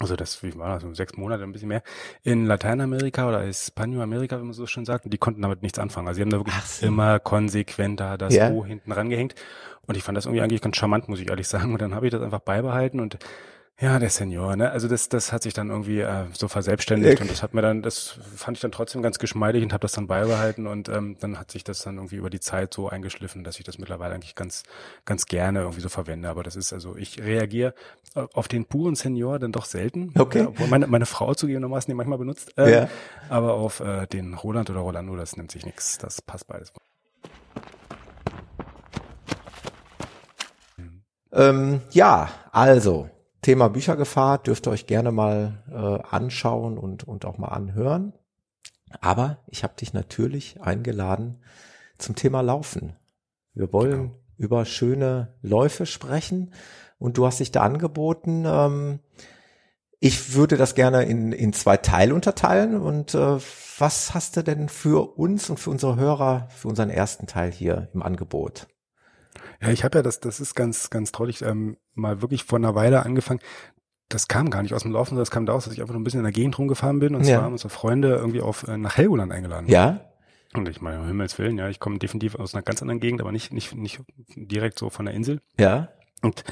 also 0.00 0.16
das, 0.16 0.42
wie 0.42 0.56
war 0.56 0.74
das, 0.74 0.82
so 0.82 0.92
sechs 0.94 1.16
Monate, 1.16 1.44
ein 1.44 1.52
bisschen 1.52 1.68
mehr, 1.68 1.82
in 2.22 2.46
Lateinamerika 2.46 3.28
oder 3.28 3.42
Hispanoamerika, 3.42 4.38
wenn 4.38 4.46
man 4.46 4.52
so 4.52 4.66
schön 4.66 4.84
sagt, 4.84 5.04
und 5.04 5.14
die 5.14 5.18
konnten 5.18 5.42
damit 5.42 5.62
nichts 5.62 5.78
anfangen. 5.78 6.08
Also 6.08 6.16
sie 6.16 6.22
haben 6.22 6.30
da 6.30 6.38
wirklich 6.38 6.56
so. 6.64 6.86
immer 6.86 7.20
konsequenter 7.20 8.18
das 8.18 8.34
ja. 8.34 8.50
O 8.50 8.64
hinten 8.64 8.90
rangehängt. 8.90 9.34
Und 9.86 9.96
ich 9.96 10.02
fand 10.02 10.16
das 10.16 10.26
irgendwie 10.26 10.42
eigentlich 10.42 10.62
ganz 10.62 10.76
charmant, 10.76 11.08
muss 11.08 11.20
ich 11.20 11.28
ehrlich 11.28 11.46
sagen. 11.46 11.72
Und 11.72 11.82
dann 11.82 11.94
habe 11.94 12.06
ich 12.06 12.10
das 12.10 12.22
einfach 12.22 12.40
beibehalten 12.40 13.00
und 13.00 13.18
ja, 13.80 13.98
der 13.98 14.08
Senior, 14.08 14.54
ne? 14.54 14.70
Also 14.70 14.86
das, 14.86 15.08
das 15.08 15.32
hat 15.32 15.42
sich 15.42 15.52
dann 15.52 15.68
irgendwie 15.68 15.98
äh, 16.00 16.26
so 16.32 16.46
verselbstständigt 16.46 17.20
und 17.20 17.28
das 17.28 17.42
hat 17.42 17.54
mir 17.54 17.62
dann, 17.62 17.82
das 17.82 18.18
fand 18.36 18.56
ich 18.56 18.60
dann 18.60 18.70
trotzdem 18.70 19.02
ganz 19.02 19.18
geschmeidig 19.18 19.64
und 19.64 19.72
habe 19.72 19.82
das 19.82 19.92
dann 19.92 20.06
beibehalten 20.06 20.68
und 20.68 20.88
ähm, 20.88 21.16
dann 21.18 21.40
hat 21.40 21.50
sich 21.50 21.64
das 21.64 21.80
dann 21.80 21.96
irgendwie 21.96 22.14
über 22.14 22.30
die 22.30 22.38
Zeit 22.38 22.72
so 22.72 22.88
eingeschliffen, 22.88 23.42
dass 23.42 23.58
ich 23.58 23.64
das 23.64 23.78
mittlerweile 23.78 24.14
eigentlich 24.14 24.36
ganz, 24.36 24.62
ganz 25.04 25.26
gerne 25.26 25.62
irgendwie 25.62 25.80
so 25.80 25.88
verwende. 25.88 26.28
Aber 26.28 26.44
das 26.44 26.54
ist 26.54 26.72
also, 26.72 26.96
ich 26.96 27.20
reagiere 27.20 27.74
auf 28.14 28.46
den 28.46 28.64
puren 28.64 28.94
Senior 28.94 29.40
dann 29.40 29.50
doch 29.50 29.64
selten. 29.64 30.14
Okay. 30.16 30.42
Ja, 30.42 30.48
obwohl 30.48 30.68
meine, 30.68 30.86
meine 30.86 31.06
Frau 31.06 31.34
zugegebenermaßen 31.34 31.90
den 31.90 31.96
manchmal 31.96 32.18
benutzt. 32.18 32.54
Ähm, 32.56 32.72
ja. 32.72 32.88
Aber 33.28 33.54
auf 33.54 33.80
äh, 33.80 34.06
den 34.06 34.34
Roland 34.34 34.70
oder 34.70 34.80
Rolando, 34.80 35.16
das 35.16 35.36
nimmt 35.36 35.50
sich 35.50 35.66
nichts. 35.66 35.98
Das 35.98 36.22
passt 36.22 36.46
beides. 36.46 36.72
Ähm, 41.32 41.80
ja, 41.90 42.28
also 42.52 43.10
Thema 43.44 43.68
Büchergefahr 43.68 44.38
dürft 44.38 44.66
ihr 44.66 44.70
euch 44.70 44.86
gerne 44.86 45.12
mal 45.12 45.62
äh, 45.70 46.08
anschauen 46.08 46.78
und, 46.78 47.04
und 47.04 47.26
auch 47.26 47.36
mal 47.36 47.48
anhören. 47.48 48.14
Aber 49.02 49.44
ich 49.48 49.62
habe 49.62 49.74
dich 49.78 49.92
natürlich 49.92 50.62
eingeladen 50.62 51.42
zum 51.98 52.14
Thema 52.14 52.40
Laufen. 52.40 52.96
Wir 53.52 53.70
wollen 53.70 53.90
genau. 53.90 54.18
über 54.38 54.64
schöne 54.64 55.34
Läufe 55.42 55.84
sprechen 55.84 56.54
und 56.98 57.18
du 57.18 57.26
hast 57.26 57.38
dich 57.40 57.52
da 57.52 57.60
angeboten. 57.60 58.44
Ähm, 58.46 59.00
ich 60.00 60.32
würde 60.32 60.56
das 60.56 60.74
gerne 60.74 61.02
in, 61.04 61.32
in 61.32 61.52
zwei 61.52 61.76
Teile 61.76 62.14
unterteilen. 62.14 62.80
Und 62.80 63.14
äh, 63.14 63.38
was 63.78 64.14
hast 64.14 64.38
du 64.38 64.42
denn 64.42 64.70
für 64.70 65.18
uns 65.18 65.50
und 65.50 65.60
für 65.60 65.68
unsere 65.68 65.96
Hörer 65.96 66.48
für 66.48 66.68
unseren 66.68 66.88
ersten 66.88 67.26
Teil 67.26 67.52
hier 67.52 67.90
im 67.92 68.02
Angebot? 68.02 68.68
Ja, 69.60 69.70
ich 69.70 69.84
habe 69.84 69.98
ja 69.98 70.02
das, 70.02 70.20
das 70.20 70.40
ist 70.40 70.54
ganz, 70.54 70.90
ganz. 70.90 71.12
Ich 71.28 71.42
ähm, 71.42 71.76
mal 71.94 72.22
wirklich 72.22 72.44
vor 72.44 72.58
einer 72.58 72.74
Weile 72.74 73.04
angefangen. 73.04 73.40
Das 74.08 74.28
kam 74.28 74.50
gar 74.50 74.62
nicht 74.62 74.74
aus 74.74 74.82
dem 74.82 74.92
Laufen, 74.92 75.16
das 75.16 75.30
kam 75.30 75.46
daraus, 75.46 75.64
dass 75.64 75.72
ich 75.72 75.80
einfach 75.80 75.94
nur 75.94 76.00
ein 76.00 76.04
bisschen 76.04 76.20
in 76.20 76.24
der 76.24 76.32
Gegend 76.32 76.58
rumgefahren 76.58 77.00
bin 77.00 77.14
und 77.14 77.22
ja. 77.24 77.36
zwar 77.36 77.44
haben 77.44 77.52
unsere 77.52 77.70
Freunde 77.70 78.14
irgendwie 78.14 78.42
auf 78.42 78.68
äh, 78.68 78.76
nach 78.76 78.96
Helgoland 78.96 79.32
eingeladen. 79.32 79.66
Ja. 79.68 80.10
Und 80.52 80.68
ich 80.68 80.80
meine, 80.80 81.00
um 81.00 81.06
Himmels 81.06 81.38
Willen, 81.38 81.58
ja, 81.58 81.68
ich 81.68 81.80
komme 81.80 81.98
definitiv 81.98 82.36
aus 82.36 82.54
einer 82.54 82.62
ganz 82.62 82.80
anderen 82.80 83.00
Gegend, 83.00 83.20
aber 83.20 83.32
nicht, 83.32 83.52
nicht, 83.52 83.74
nicht 83.74 84.00
direkt 84.36 84.78
so 84.78 84.90
von 84.90 85.06
der 85.06 85.14
Insel. 85.14 85.40
Ja. 85.58 85.88
Und 86.22 86.44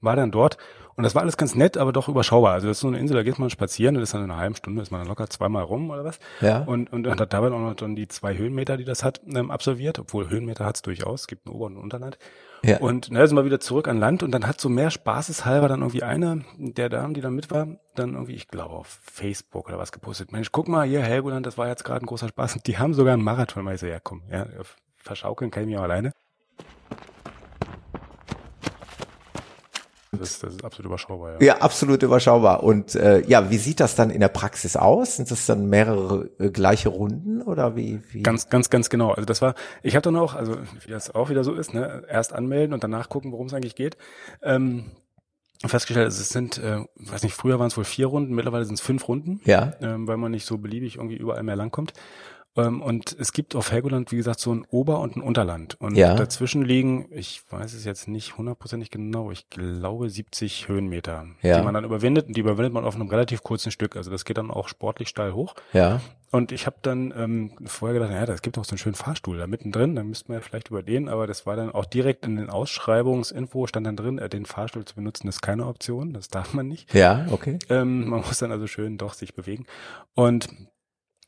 war 0.00 0.14
dann 0.14 0.30
dort 0.30 0.56
und 1.00 1.04
das 1.04 1.14
war 1.14 1.22
alles 1.22 1.38
ganz 1.38 1.54
nett, 1.54 1.78
aber 1.78 1.92
doch 1.92 2.08
überschaubar. 2.08 2.52
Also 2.52 2.68
das 2.68 2.76
ist 2.76 2.80
so 2.82 2.88
eine 2.88 2.98
Insel, 2.98 3.16
da 3.16 3.22
geht 3.22 3.38
man 3.38 3.48
spazieren, 3.48 3.94
das 3.94 4.04
ist 4.04 4.14
dann 4.14 4.22
in 4.22 4.30
einer 4.30 4.38
halben 4.38 4.54
Stunde, 4.54 4.82
ist 4.82 4.90
man 4.90 5.00
dann 5.00 5.08
locker 5.08 5.30
zweimal 5.30 5.62
rum 5.62 5.88
oder 5.88 6.04
was. 6.04 6.18
Ja. 6.42 6.58
Und, 6.58 6.92
und, 6.92 7.06
und 7.06 7.18
hat 7.18 7.32
dabei 7.32 7.46
auch 7.46 7.58
noch 7.58 7.74
dann 7.74 7.96
die 7.96 8.06
zwei 8.06 8.36
Höhenmeter, 8.36 8.76
die 8.76 8.84
das 8.84 9.02
hat, 9.02 9.22
ähm, 9.26 9.50
absolviert, 9.50 9.98
obwohl 9.98 10.28
Höhenmeter 10.28 10.66
hat 10.66 10.76
es 10.76 10.82
durchaus, 10.82 11.22
es 11.22 11.26
gibt 11.26 11.46
ein 11.46 11.52
Ober- 11.52 11.66
und 11.66 11.78
Unterland. 11.78 12.18
Ja. 12.62 12.76
Und 12.78 13.10
ne, 13.10 13.26
sind 13.26 13.38
wir 13.38 13.46
wieder 13.46 13.60
zurück 13.60 13.88
an 13.88 13.98
Land 13.98 14.22
und 14.22 14.32
dann 14.32 14.46
hat 14.46 14.60
so 14.60 14.68
mehr 14.68 14.90
spaßeshalber 14.90 15.68
dann 15.68 15.80
irgendwie 15.80 16.02
eine 16.02 16.44
der 16.58 16.90
Damen, 16.90 17.14
die 17.14 17.22
da 17.22 17.30
mit 17.30 17.50
war, 17.50 17.66
dann 17.94 18.12
irgendwie, 18.12 18.34
ich 18.34 18.48
glaube, 18.48 18.74
auf 18.74 19.00
Facebook 19.02 19.68
oder 19.68 19.78
was 19.78 19.92
gepostet. 19.92 20.32
Mensch, 20.32 20.52
guck 20.52 20.68
mal 20.68 20.86
hier, 20.86 21.00
Helgoland, 21.00 21.46
das 21.46 21.56
war 21.56 21.68
jetzt 21.68 21.84
gerade 21.84 22.04
ein 22.04 22.06
großer 22.06 22.28
Spaß. 22.28 22.56
Und 22.56 22.66
die 22.66 22.76
haben 22.76 22.92
sogar 22.92 23.14
einen 23.14 23.24
Marathon. 23.24 23.64
Mal 23.64 23.76
ich 23.76 23.80
so, 23.80 23.86
ja 23.86 23.98
komm, 23.98 24.22
ja, 24.30 24.46
verschaukeln 24.96 25.50
kann 25.50 25.62
ich 25.62 25.70
mich 25.70 25.78
auch 25.78 25.84
alleine. 25.84 26.12
Das, 30.12 30.40
das 30.40 30.54
ist 30.54 30.64
absolut 30.64 30.86
überschaubar. 30.86 31.34
Ja. 31.34 31.46
ja, 31.46 31.56
absolut 31.58 32.02
überschaubar. 32.02 32.64
Und 32.64 32.96
äh, 32.96 33.24
ja, 33.26 33.48
wie 33.50 33.58
sieht 33.58 33.78
das 33.78 33.94
dann 33.94 34.10
in 34.10 34.18
der 34.20 34.28
Praxis 34.28 34.76
aus? 34.76 35.16
Sind 35.16 35.30
das 35.30 35.46
dann 35.46 35.66
mehrere 35.68 36.28
äh, 36.40 36.50
gleiche 36.50 36.88
Runden 36.88 37.42
oder 37.42 37.76
wie, 37.76 38.02
wie? 38.10 38.22
Ganz, 38.22 38.48
ganz, 38.48 38.70
ganz 38.70 38.90
genau. 38.90 39.12
Also 39.12 39.24
das 39.24 39.40
war, 39.40 39.54
ich 39.84 39.94
habe 39.94 40.02
dann 40.02 40.16
auch, 40.16 40.34
also 40.34 40.56
wie 40.84 40.90
das 40.90 41.14
auch 41.14 41.30
wieder 41.30 41.44
so 41.44 41.54
ist, 41.54 41.74
ne, 41.74 42.02
erst 42.08 42.32
anmelden 42.32 42.74
und 42.74 42.82
danach 42.82 43.08
gucken, 43.08 43.30
worum 43.30 43.46
es 43.46 43.54
eigentlich 43.54 43.76
geht. 43.76 43.96
Ähm, 44.42 44.90
festgestellt, 45.64 46.08
es 46.08 46.28
sind, 46.28 46.58
äh, 46.58 46.84
weiß 46.96 47.22
nicht, 47.22 47.34
früher 47.34 47.60
waren 47.60 47.68
es 47.68 47.76
wohl 47.76 47.84
vier 47.84 48.06
Runden, 48.06 48.34
mittlerweile 48.34 48.64
sind 48.64 48.74
es 48.74 48.80
fünf 48.80 49.06
Runden, 49.06 49.40
ja. 49.44 49.74
ähm, 49.80 50.08
weil 50.08 50.16
man 50.16 50.32
nicht 50.32 50.46
so 50.46 50.58
beliebig 50.58 50.96
irgendwie 50.96 51.16
überall 51.16 51.44
mehr 51.44 51.56
langkommt. 51.56 51.92
Ähm, 52.66 52.82
und 52.82 53.16
es 53.18 53.32
gibt 53.32 53.54
auf 53.54 53.72
Helgoland, 53.72 54.12
wie 54.12 54.16
gesagt, 54.16 54.40
so 54.40 54.54
ein 54.54 54.64
Ober- 54.70 55.00
und 55.00 55.16
ein 55.16 55.22
Unterland. 55.22 55.80
Und 55.80 55.96
ja. 55.96 56.14
dazwischen 56.14 56.62
liegen, 56.62 57.06
ich 57.10 57.42
weiß 57.50 57.74
es 57.74 57.84
jetzt 57.84 58.08
nicht 58.08 58.36
hundertprozentig 58.38 58.90
genau, 58.90 59.30
ich 59.30 59.48
glaube 59.50 60.08
70 60.08 60.68
Höhenmeter, 60.68 61.26
ja. 61.42 61.58
die 61.58 61.64
man 61.64 61.74
dann 61.74 61.84
überwindet. 61.84 62.28
Und 62.28 62.36
die 62.36 62.40
überwindet 62.40 62.72
man 62.72 62.84
auf 62.84 62.94
einem 62.94 63.08
relativ 63.08 63.42
kurzen 63.42 63.70
Stück. 63.70 63.96
Also 63.96 64.10
das 64.10 64.24
geht 64.24 64.38
dann 64.38 64.50
auch 64.50 64.68
sportlich 64.68 65.08
steil 65.08 65.32
hoch. 65.32 65.54
Ja. 65.72 66.00
Und 66.32 66.52
ich 66.52 66.66
habe 66.66 66.76
dann 66.82 67.12
ähm, 67.16 67.52
vorher 67.66 67.98
gedacht, 67.98 68.12
naja, 68.12 68.32
es 68.32 68.42
gibt 68.42 68.56
auch 68.56 68.64
so 68.64 68.72
einen 68.72 68.78
schönen 68.78 68.94
Fahrstuhl 68.94 69.36
da 69.36 69.48
mittendrin, 69.48 69.96
dann 69.96 70.06
müssten 70.06 70.32
wir 70.32 70.40
vielleicht 70.40 70.68
über 70.68 70.80
den, 70.80 71.08
aber 71.08 71.26
das 71.26 71.44
war 71.44 71.56
dann 71.56 71.72
auch 71.72 71.84
direkt 71.84 72.24
in 72.24 72.36
den 72.36 72.50
Ausschreibungsinfo 72.50 73.66
stand 73.66 73.84
dann 73.84 73.96
drin, 73.96 74.18
äh, 74.18 74.28
den 74.28 74.46
Fahrstuhl 74.46 74.84
zu 74.84 74.94
benutzen 74.94 75.26
ist 75.26 75.42
keine 75.42 75.66
Option, 75.66 76.12
das 76.12 76.28
darf 76.28 76.54
man 76.54 76.68
nicht. 76.68 76.94
Ja, 76.94 77.26
okay. 77.32 77.58
Ähm, 77.68 78.08
man 78.08 78.20
muss 78.20 78.38
dann 78.38 78.52
also 78.52 78.68
schön 78.68 78.96
doch 78.96 79.14
sich 79.14 79.34
bewegen. 79.34 79.66
Und 80.14 80.48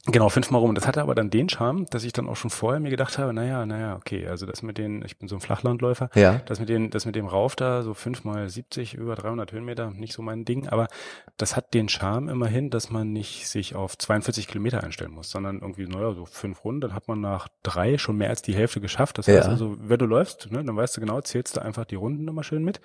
Genau, 0.06 0.28
fünfmal 0.28 0.60
rum. 0.60 0.74
Das 0.74 0.88
hatte 0.88 1.00
aber 1.00 1.14
dann 1.14 1.30
den 1.30 1.48
Charme, 1.48 1.86
dass 1.86 2.02
ich 2.02 2.12
dann 2.12 2.28
auch 2.28 2.34
schon 2.34 2.50
vorher 2.50 2.80
mir 2.80 2.90
gedacht 2.90 3.18
habe, 3.18 3.32
naja, 3.32 3.64
naja, 3.66 3.94
okay, 3.94 4.26
also 4.26 4.46
das 4.46 4.62
mit 4.62 4.76
den, 4.76 5.04
ich 5.04 5.16
bin 5.16 5.28
so 5.28 5.36
ein 5.36 5.40
Flachlandläufer, 5.40 6.10
ja. 6.16 6.40
das 6.46 6.58
mit 6.58 6.68
den, 6.68 6.90
das 6.90 7.06
mit 7.06 7.14
dem 7.14 7.26
Rauf 7.26 7.54
da, 7.54 7.82
so 7.82 7.94
fünfmal 7.94 8.48
70, 8.48 8.94
über 8.94 9.14
300 9.14 9.52
Höhenmeter, 9.52 9.92
nicht 9.92 10.12
so 10.12 10.22
mein 10.22 10.44
Ding, 10.44 10.66
aber 10.66 10.88
das 11.36 11.54
hat 11.54 11.72
den 11.72 11.88
Charme 11.88 12.28
immerhin, 12.28 12.68
dass 12.68 12.90
man 12.90 13.12
nicht 13.12 13.46
sich 13.46 13.76
auf 13.76 13.96
42 13.96 14.48
Kilometer 14.48 14.82
einstellen 14.82 15.12
muss, 15.12 15.30
sondern 15.30 15.60
irgendwie, 15.60 15.86
naja, 15.86 16.14
so 16.14 16.26
fünf 16.26 16.64
Runden, 16.64 16.80
dann 16.80 16.94
hat 16.94 17.06
man 17.06 17.20
nach 17.20 17.46
drei 17.62 17.96
schon 17.96 18.16
mehr 18.16 18.30
als 18.30 18.42
die 18.42 18.56
Hälfte 18.56 18.80
geschafft. 18.80 19.18
Das 19.18 19.28
heißt 19.28 19.48
also, 19.48 19.76
wenn 19.78 19.98
du 19.98 20.06
läufst, 20.06 20.50
ne, 20.50 20.64
dann 20.64 20.76
weißt 20.76 20.96
du 20.96 21.00
genau, 21.00 21.20
zählst 21.20 21.56
du 21.56 21.62
einfach 21.62 21.84
die 21.84 21.94
Runden 21.94 22.26
immer 22.26 22.42
schön 22.42 22.64
mit. 22.64 22.80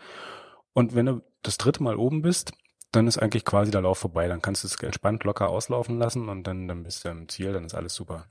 Und 0.74 0.94
wenn 0.94 1.08
du 1.08 1.24
das 1.42 1.58
dritte 1.58 1.82
Mal 1.82 1.96
oben 1.96 2.22
bist, 2.22 2.54
dann 2.92 3.08
ist 3.08 3.18
eigentlich 3.18 3.46
quasi 3.46 3.72
der 3.72 3.82
Lauf 3.82 4.00
vorbei. 4.00 4.28
Dann 4.28 4.42
kannst 4.42 4.64
du 4.64 4.68
es 4.68 4.76
entspannt 4.82 5.24
locker 5.24 5.50
auslaufen 5.50 6.00
lassen 6.00 6.30
und 6.30 6.44
dann, 6.44 6.68
dann 6.68 6.84
bist 6.84 7.06
du 7.06 7.10
im 7.10 7.28
Ziel, 7.30 7.54
dann 7.54 7.66
ist 7.66 7.76
alles 7.76 7.94
super. 7.94 8.26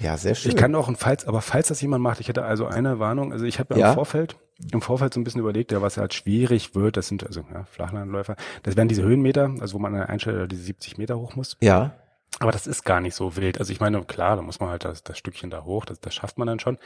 Ja, 0.00 0.16
sehr 0.16 0.34
schön. 0.34 0.52
Ich 0.52 0.56
kann 0.56 0.74
auch, 0.74 0.90
falls, 0.96 1.26
aber 1.26 1.40
falls 1.40 1.68
das 1.68 1.80
jemand 1.80 2.02
macht, 2.02 2.20
ich 2.20 2.28
hätte 2.28 2.44
also 2.44 2.66
eine 2.66 2.98
Warnung, 2.98 3.32
also 3.32 3.44
ich 3.44 3.58
habe 3.58 3.78
ja. 3.78 3.88
im 3.88 3.94
Vorfeld, 3.94 4.36
im 4.72 4.82
Vorfeld 4.82 5.14
so 5.14 5.20
ein 5.20 5.24
bisschen 5.24 5.40
überlegt, 5.40 5.72
ja, 5.72 5.80
was 5.80 5.96
halt 5.96 6.14
schwierig 6.14 6.74
wird, 6.74 6.96
das 6.96 7.08
sind 7.08 7.24
also 7.24 7.44
ja, 7.52 7.64
Flachlandläufer, 7.64 8.36
das 8.62 8.76
wären 8.76 8.88
diese 8.88 9.02
Höhenmeter, 9.02 9.54
also 9.60 9.74
wo 9.74 9.78
man 9.78 9.94
an 9.94 10.00
der 10.00 10.08
Einstellung 10.10 10.46
diese 10.48 10.62
70 10.62 10.98
Meter 10.98 11.18
hoch 11.18 11.34
muss. 11.34 11.56
Ja. 11.60 11.94
Aber 12.38 12.52
das 12.52 12.66
ist 12.66 12.84
gar 12.84 13.00
nicht 13.00 13.14
so 13.14 13.36
wild. 13.36 13.58
Also 13.58 13.72
ich 13.72 13.80
meine, 13.80 14.04
klar, 14.04 14.36
da 14.36 14.42
muss 14.42 14.60
man 14.60 14.68
halt 14.68 14.84
das, 14.84 15.02
das 15.02 15.16
Stückchen 15.16 15.48
da 15.48 15.64
hoch, 15.64 15.86
das, 15.86 16.00
das 16.00 16.14
schafft 16.14 16.36
man 16.36 16.46
dann 16.46 16.60
schon. 16.60 16.76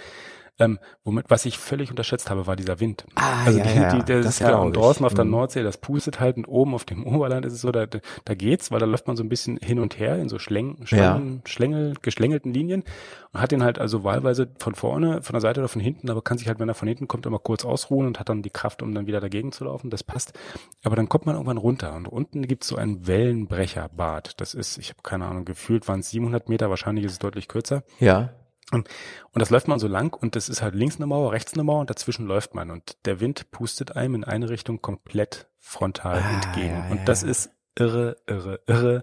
Ähm, 0.61 0.79
womit, 1.05 1.27
was 1.29 1.47
ich 1.47 1.59
völlig 1.59 1.91
unterschätzt 1.91 2.31
habe, 2.31 2.47
war 2.47 2.55
dieser 2.55 2.81
Wind. 2.81 3.07
Ah, 3.15 3.45
also 3.45 3.59
ja, 3.59 3.65
die, 3.65 3.79
ja, 3.79 3.95
die, 3.97 4.05
der 4.05 4.19
das 4.19 4.35
ist 4.35 4.41
ja 4.41 4.51
draußen 4.51 5.05
auf 5.05 5.15
der 5.15 5.25
mhm. 5.25 5.33
Nordsee, 5.33 5.63
das 5.63 5.79
pustet 5.79 6.21
halt 6.21 6.37
und 6.37 6.47
oben 6.47 6.75
auf 6.75 6.85
dem 6.85 7.07
Oberland 7.07 7.47
ist 7.47 7.55
es 7.55 7.63
so, 7.63 7.73
da, 7.73 7.87
da 7.87 8.35
geht's, 8.35 8.71
weil 8.71 8.79
da 8.79 8.87
läuft 8.87 9.07
man 9.07 9.17
so 9.17 9.23
ein 9.23 9.29
bisschen 9.29 9.57
hin 9.59 9.79
und 9.79 9.99
her 9.99 10.19
in 10.19 10.29
so 10.29 10.39
Schläng, 10.39 10.79
Schläng, 10.85 11.01
ja. 11.01 11.21
Schlängel, 11.47 11.95
geschlängelten 12.03 12.53
Linien 12.53 12.85
und 13.33 13.41
hat 13.41 13.53
den 13.53 13.63
halt 13.63 13.79
also 13.79 14.05
wahlweise 14.05 14.49
von 14.59 14.75
vorne, 14.75 15.23
von 15.23 15.35
der 15.35 15.41
Seite 15.41 15.61
oder 15.61 15.69
von 15.69 15.81
hinten, 15.81 16.11
aber 16.11 16.23
kann 16.23 16.39
sich 16.39 16.49
halt, 16.49 16.59
wenn 16.59 16.69
er 16.69 16.75
von 16.75 16.89
hinten 16.89 17.09
kommt, 17.09 17.27
immer 17.27 17.39
kurz 17.39 17.65
ausruhen 17.65 18.07
und 18.07 18.19
hat 18.19 18.29
dann 18.29 18.43
die 18.43 18.51
Kraft, 18.51 18.83
um 18.83 18.95
dann 18.95 19.07
wieder 19.07 19.21
dagegen 19.21 19.53
zu 19.53 19.65
laufen. 19.65 19.91
Das 19.91 20.03
passt. 20.03 20.33
Aber 20.85 20.97
dann 20.97 21.09
kommt 21.09 21.27
man 21.27 21.37
irgendwann 21.37 21.59
runter 21.59 21.95
und 21.95 22.09
unten 22.09 22.47
gibt's 22.47 22.69
so 22.69 22.77
ein 22.77 23.07
Wellenbrecherbad. 23.07 24.41
Das 24.41 24.55
ist, 24.55 24.79
ich 24.79 24.91
habe 24.91 25.01
keine 25.03 25.27
Ahnung, 25.27 25.45
gefühlt 25.45 25.87
waren 25.89 26.01
es 26.01 26.11
700 26.11 26.49
Meter, 26.49 26.71
wahrscheinlich 26.71 27.05
ist 27.05 27.13
es 27.13 27.19
deutlich 27.19 27.49
kürzer. 27.49 27.83
Ja. 27.99 28.31
Und 28.73 28.87
das 29.35 29.51
läuft 29.51 29.69
man 29.69 29.79
so 29.79 29.89
lang 29.89 30.15
und 30.15 30.37
das 30.37 30.49
ist 30.49 30.63
halt 30.63 30.75
links 30.75 30.97
eine 30.97 31.07
Mauer, 31.07 31.33
rechts 31.33 31.55
eine 31.55 31.65
Mauer 31.65 31.81
und 31.81 31.91
dazwischen 31.91 32.27
läuft 32.27 32.55
man. 32.55 32.71
Und 32.71 33.05
der 33.05 33.21
Wind 33.21 33.51
pustet 33.51 33.97
einem 33.97 34.15
in 34.15 34.25
eine 34.25 34.49
Richtung 34.49 34.81
komplett 34.81 35.49
frontal 35.59 36.23
ah, 36.23 36.35
entgegen. 36.35 36.77
Ja, 36.77 36.91
und 36.91 37.07
das 37.07 37.23
ist 37.23 37.51
irre, 37.75 38.17
irre, 38.27 38.61
irre 38.67 39.03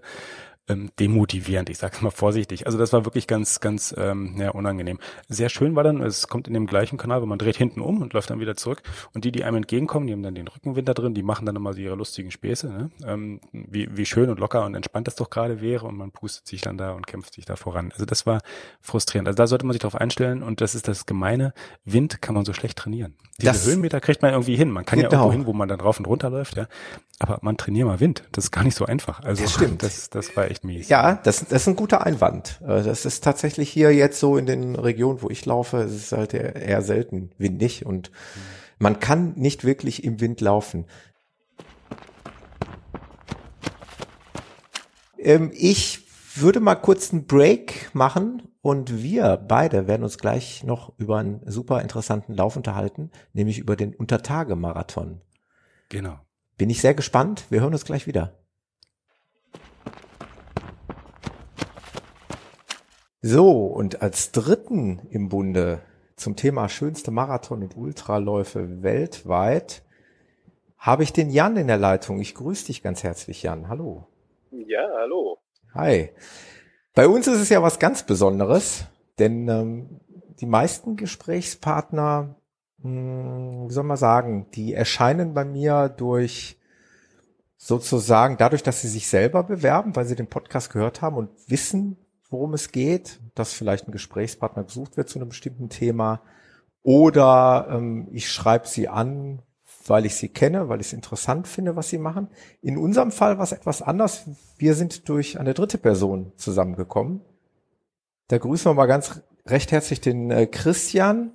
ähm, 0.68 0.90
demotivierend, 0.98 1.70
ich 1.70 1.78
sag's 1.78 2.00
mal 2.02 2.10
vorsichtig. 2.10 2.66
Also 2.66 2.78
das 2.78 2.92
war 2.92 3.04
wirklich 3.04 3.26
ganz, 3.26 3.60
ganz 3.60 3.94
ähm, 3.96 4.36
ja, 4.38 4.50
unangenehm. 4.50 4.98
Sehr 5.28 5.48
schön 5.48 5.74
war 5.76 5.84
dann, 5.84 6.02
es 6.02 6.28
kommt 6.28 6.48
in 6.48 6.54
dem 6.54 6.66
gleichen 6.66 6.98
Kanal, 6.98 7.22
wo 7.22 7.26
man 7.26 7.38
dreht 7.38 7.56
hinten 7.56 7.80
um 7.80 8.02
und 8.02 8.12
läuft 8.12 8.30
dann 8.30 8.40
wieder 8.40 8.56
zurück. 8.56 8.82
Und 9.14 9.24
die, 9.24 9.32
die 9.32 9.44
einem 9.44 9.58
entgegenkommen, 9.58 10.06
die 10.06 10.12
haben 10.12 10.22
dann 10.22 10.34
den 10.34 10.48
Rückenwind 10.48 10.88
da 10.88 10.94
drin, 10.94 11.14
die 11.14 11.22
machen 11.22 11.46
dann 11.46 11.56
immer 11.56 11.72
so 11.72 11.80
ihre 11.80 11.94
lustigen 11.94 12.30
Späße, 12.30 12.68
ne? 12.68 12.90
ähm, 13.04 13.40
wie, 13.52 13.88
wie 13.96 14.06
schön 14.06 14.30
und 14.30 14.38
locker 14.38 14.64
und 14.64 14.74
entspannt 14.74 15.06
das 15.06 15.16
doch 15.16 15.30
gerade 15.30 15.60
wäre 15.60 15.86
und 15.86 15.96
man 15.96 16.10
pustet 16.10 16.46
sich 16.46 16.60
dann 16.60 16.78
da 16.78 16.92
und 16.92 17.06
kämpft 17.06 17.34
sich 17.34 17.44
da 17.44 17.56
voran. 17.56 17.90
Also 17.92 18.04
das 18.04 18.26
war 18.26 18.40
frustrierend. 18.80 19.28
Also 19.28 19.36
da 19.36 19.46
sollte 19.46 19.66
man 19.66 19.72
sich 19.72 19.80
darauf 19.80 19.96
einstellen 19.96 20.42
und 20.42 20.60
das 20.60 20.74
ist 20.74 20.88
das 20.88 21.06
Gemeine, 21.06 21.52
Wind 21.84 22.20
kann 22.22 22.34
man 22.34 22.44
so 22.44 22.52
schlecht 22.52 22.78
trainieren. 22.78 23.14
Diese 23.40 23.52
das, 23.52 23.66
Höhenmeter 23.66 24.00
kriegt 24.00 24.20
man 24.20 24.32
irgendwie 24.32 24.56
hin. 24.56 24.70
Man 24.70 24.84
kann 24.84 24.98
genau. 24.98 25.10
ja 25.12 25.18
irgendwo 25.18 25.32
hin, 25.32 25.46
wo 25.46 25.52
man 25.52 25.68
dann 25.68 25.80
rauf 25.80 25.98
und 26.00 26.06
runter 26.06 26.28
läuft, 26.28 26.56
ja. 26.56 26.66
Aber 27.20 27.38
man 27.42 27.56
trainiert 27.56 27.86
mal 27.86 28.00
Wind. 28.00 28.24
Das 28.32 28.44
ist 28.44 28.50
gar 28.50 28.64
nicht 28.64 28.74
so 28.74 28.84
einfach. 28.84 29.20
Also 29.20 29.42
das 29.44 29.52
stimmt. 29.52 29.82
Das, 29.82 30.10
das 30.10 30.36
war 30.36 30.50
echt 30.50 30.57
mies. 30.64 30.88
Ja, 30.88 31.14
das, 31.22 31.40
das 31.46 31.62
ist 31.62 31.68
ein 31.68 31.76
guter 31.76 32.04
Einwand. 32.04 32.60
Äh, 32.62 32.82
das 32.82 33.04
ist 33.04 33.24
tatsächlich 33.24 33.70
hier 33.70 33.94
jetzt 33.94 34.20
so 34.20 34.36
in 34.36 34.46
den 34.46 34.76
Regionen, 34.76 35.22
wo 35.22 35.30
ich 35.30 35.44
laufe, 35.46 35.78
es 35.78 35.94
ist 35.94 36.12
halt 36.12 36.34
eher 36.34 36.82
selten 36.82 37.30
windig 37.38 37.86
und 37.86 38.10
man 38.78 39.00
kann 39.00 39.34
nicht 39.36 39.64
wirklich 39.64 40.04
im 40.04 40.20
Wind 40.20 40.40
laufen. 40.40 40.86
Ähm, 45.18 45.50
ich 45.54 46.06
würde 46.36 46.60
mal 46.60 46.76
kurz 46.76 47.12
einen 47.12 47.26
Break 47.26 47.90
machen 47.92 48.42
und 48.60 49.02
wir 49.02 49.36
beide 49.36 49.86
werden 49.86 50.04
uns 50.04 50.18
gleich 50.18 50.62
noch 50.64 50.92
über 50.98 51.18
einen 51.18 51.40
super 51.46 51.82
interessanten 51.82 52.34
Lauf 52.34 52.56
unterhalten, 52.56 53.10
nämlich 53.32 53.58
über 53.58 53.76
den 53.76 53.94
Untertagemarathon. 53.94 55.20
Genau. 55.88 56.18
Bin 56.56 56.70
ich 56.70 56.80
sehr 56.80 56.94
gespannt. 56.94 57.44
Wir 57.50 57.60
hören 57.60 57.72
uns 57.72 57.84
gleich 57.84 58.06
wieder. 58.06 58.38
So, 63.30 63.66
und 63.66 64.00
als 64.00 64.32
dritten 64.32 65.06
im 65.10 65.28
Bunde 65.28 65.82
zum 66.16 66.34
Thema 66.34 66.70
schönste 66.70 67.10
Marathon 67.10 67.62
und 67.62 67.76
Ultraläufe 67.76 68.82
weltweit 68.82 69.82
habe 70.78 71.02
ich 71.02 71.12
den 71.12 71.28
Jan 71.28 71.58
in 71.58 71.66
der 71.66 71.76
Leitung. 71.76 72.20
Ich 72.20 72.34
grüße 72.34 72.64
dich 72.68 72.82
ganz 72.82 73.02
herzlich, 73.02 73.42
Jan. 73.42 73.68
Hallo. 73.68 74.06
Ja, 74.50 74.80
hallo. 74.98 75.36
Hi. 75.74 76.08
Bei 76.94 77.06
uns 77.06 77.26
ist 77.26 77.38
es 77.38 77.50
ja 77.50 77.62
was 77.62 77.78
ganz 77.78 78.02
Besonderes, 78.02 78.86
denn 79.18 79.46
ähm, 79.48 80.00
die 80.40 80.46
meisten 80.46 80.96
Gesprächspartner 80.96 82.34
hm, 82.80 83.66
wie 83.68 83.72
soll 83.74 83.84
man 83.84 83.98
sagen, 83.98 84.46
die 84.54 84.72
erscheinen 84.72 85.34
bei 85.34 85.44
mir 85.44 85.90
durch 85.90 86.58
sozusagen 87.58 88.38
dadurch, 88.38 88.62
dass 88.62 88.80
sie 88.80 88.88
sich 88.88 89.06
selber 89.06 89.42
bewerben, 89.42 89.94
weil 89.96 90.06
sie 90.06 90.16
den 90.16 90.28
Podcast 90.28 90.72
gehört 90.72 91.02
haben 91.02 91.16
und 91.16 91.28
wissen, 91.46 91.98
worum 92.30 92.54
es 92.54 92.72
geht, 92.72 93.20
dass 93.34 93.52
vielleicht 93.52 93.88
ein 93.88 93.92
Gesprächspartner 93.92 94.64
gesucht 94.64 94.96
wird 94.96 95.08
zu 95.08 95.18
einem 95.18 95.28
bestimmten 95.28 95.68
Thema. 95.68 96.20
Oder 96.82 97.68
ähm, 97.70 98.08
ich 98.12 98.30
schreibe 98.30 98.66
sie 98.66 98.88
an, 98.88 99.42
weil 99.86 100.06
ich 100.06 100.16
sie 100.16 100.28
kenne, 100.28 100.68
weil 100.68 100.80
ich 100.80 100.88
es 100.88 100.92
interessant 100.92 101.48
finde, 101.48 101.76
was 101.76 101.88
sie 101.88 101.98
machen. 101.98 102.28
In 102.62 102.76
unserem 102.76 103.10
Fall 103.10 103.38
war 103.38 103.44
es 103.44 103.52
etwas 103.52 103.82
anders. 103.82 104.24
Wir 104.58 104.74
sind 104.74 105.08
durch 105.08 105.38
eine 105.40 105.54
dritte 105.54 105.78
Person 105.78 106.32
zusammengekommen. 106.36 107.22
Da 108.28 108.38
grüßen 108.38 108.70
wir 108.70 108.74
mal 108.74 108.86
ganz 108.86 109.22
recht 109.46 109.72
herzlich 109.72 110.00
den 110.00 110.30
äh, 110.30 110.46
Christian, 110.46 111.32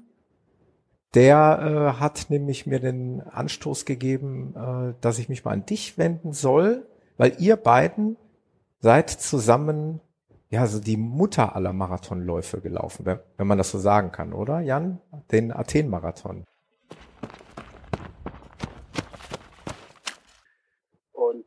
der 1.15 1.95
äh, 1.97 1.99
hat 1.99 2.27
nämlich 2.29 2.65
mir 2.65 2.79
den 2.79 3.21
Anstoß 3.21 3.85
gegeben, 3.85 4.53
äh, 4.55 4.93
dass 5.01 5.19
ich 5.19 5.29
mich 5.29 5.43
mal 5.45 5.51
an 5.51 5.65
dich 5.65 5.97
wenden 5.97 6.33
soll, 6.33 6.87
weil 7.17 7.35
ihr 7.39 7.55
beiden 7.55 8.17
seid 8.79 9.09
zusammen 9.09 9.99
ja 10.53 10.67
so 10.67 10.79
die 10.79 10.97
Mutter 10.97 11.55
aller 11.55 11.73
Marathonläufe 11.73 12.61
gelaufen, 12.61 13.07
wenn, 13.07 13.19
wenn 13.37 13.47
man 13.47 13.57
das 13.57 13.71
so 13.71 13.79
sagen 13.79 14.11
kann, 14.11 14.33
oder 14.33 14.59
Jan? 14.59 15.01
Den 15.31 15.51
Athen-Marathon. 15.51 16.45
Und 21.11 21.45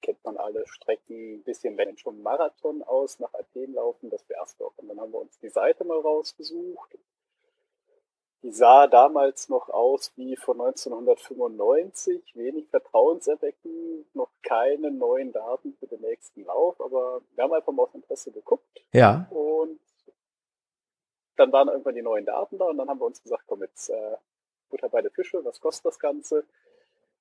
kennt 0.00 0.24
man 0.24 0.38
alle 0.38 0.66
Strecken 0.66 1.34
ein 1.34 1.42
bisschen, 1.44 1.76
wenn 1.76 1.98
schon 1.98 2.22
Marathon 2.22 2.82
aus 2.82 3.18
nach 3.20 3.34
Athen 3.34 3.74
laufen, 3.74 4.08
das 4.08 4.26
wär's 4.30 4.56
doch. 4.56 4.72
Und 4.76 4.88
dann 4.88 4.98
haben 4.98 5.12
wir 5.12 5.20
uns 5.20 5.38
die 5.40 5.50
Seite 5.50 5.84
mal 5.84 6.00
rausgesucht 6.00 6.94
die 8.44 8.52
sah 8.52 8.86
damals 8.86 9.48
noch 9.48 9.70
aus 9.70 10.12
wie 10.16 10.36
von 10.36 10.60
1995, 10.60 12.36
wenig 12.36 12.68
vertrauenserweckend, 12.68 14.14
noch 14.14 14.28
keine 14.42 14.90
neuen 14.90 15.32
Daten 15.32 15.74
für 15.80 15.86
den 15.86 16.02
nächsten 16.02 16.44
Lauf, 16.44 16.78
aber 16.78 17.22
wir 17.34 17.44
haben 17.44 17.54
einfach 17.54 17.72
mal 17.72 17.84
aus 17.84 17.94
Interesse 17.94 18.30
geguckt. 18.32 18.84
Ja. 18.92 19.26
Und 19.30 19.80
dann 21.36 21.52
waren 21.52 21.68
irgendwann 21.68 21.94
die 21.94 22.02
neuen 22.02 22.26
Daten 22.26 22.58
da 22.58 22.66
und 22.66 22.76
dann 22.76 22.88
haben 22.88 23.00
wir 23.00 23.06
uns 23.06 23.22
gesagt, 23.22 23.44
komm 23.46 23.62
jetzt 23.62 23.88
äh, 23.88 24.16
Butter 24.68 24.90
bei 24.90 25.00
der 25.00 25.10
Fische, 25.10 25.42
was 25.42 25.58
kostet 25.58 25.86
das 25.86 25.98
Ganze? 25.98 26.44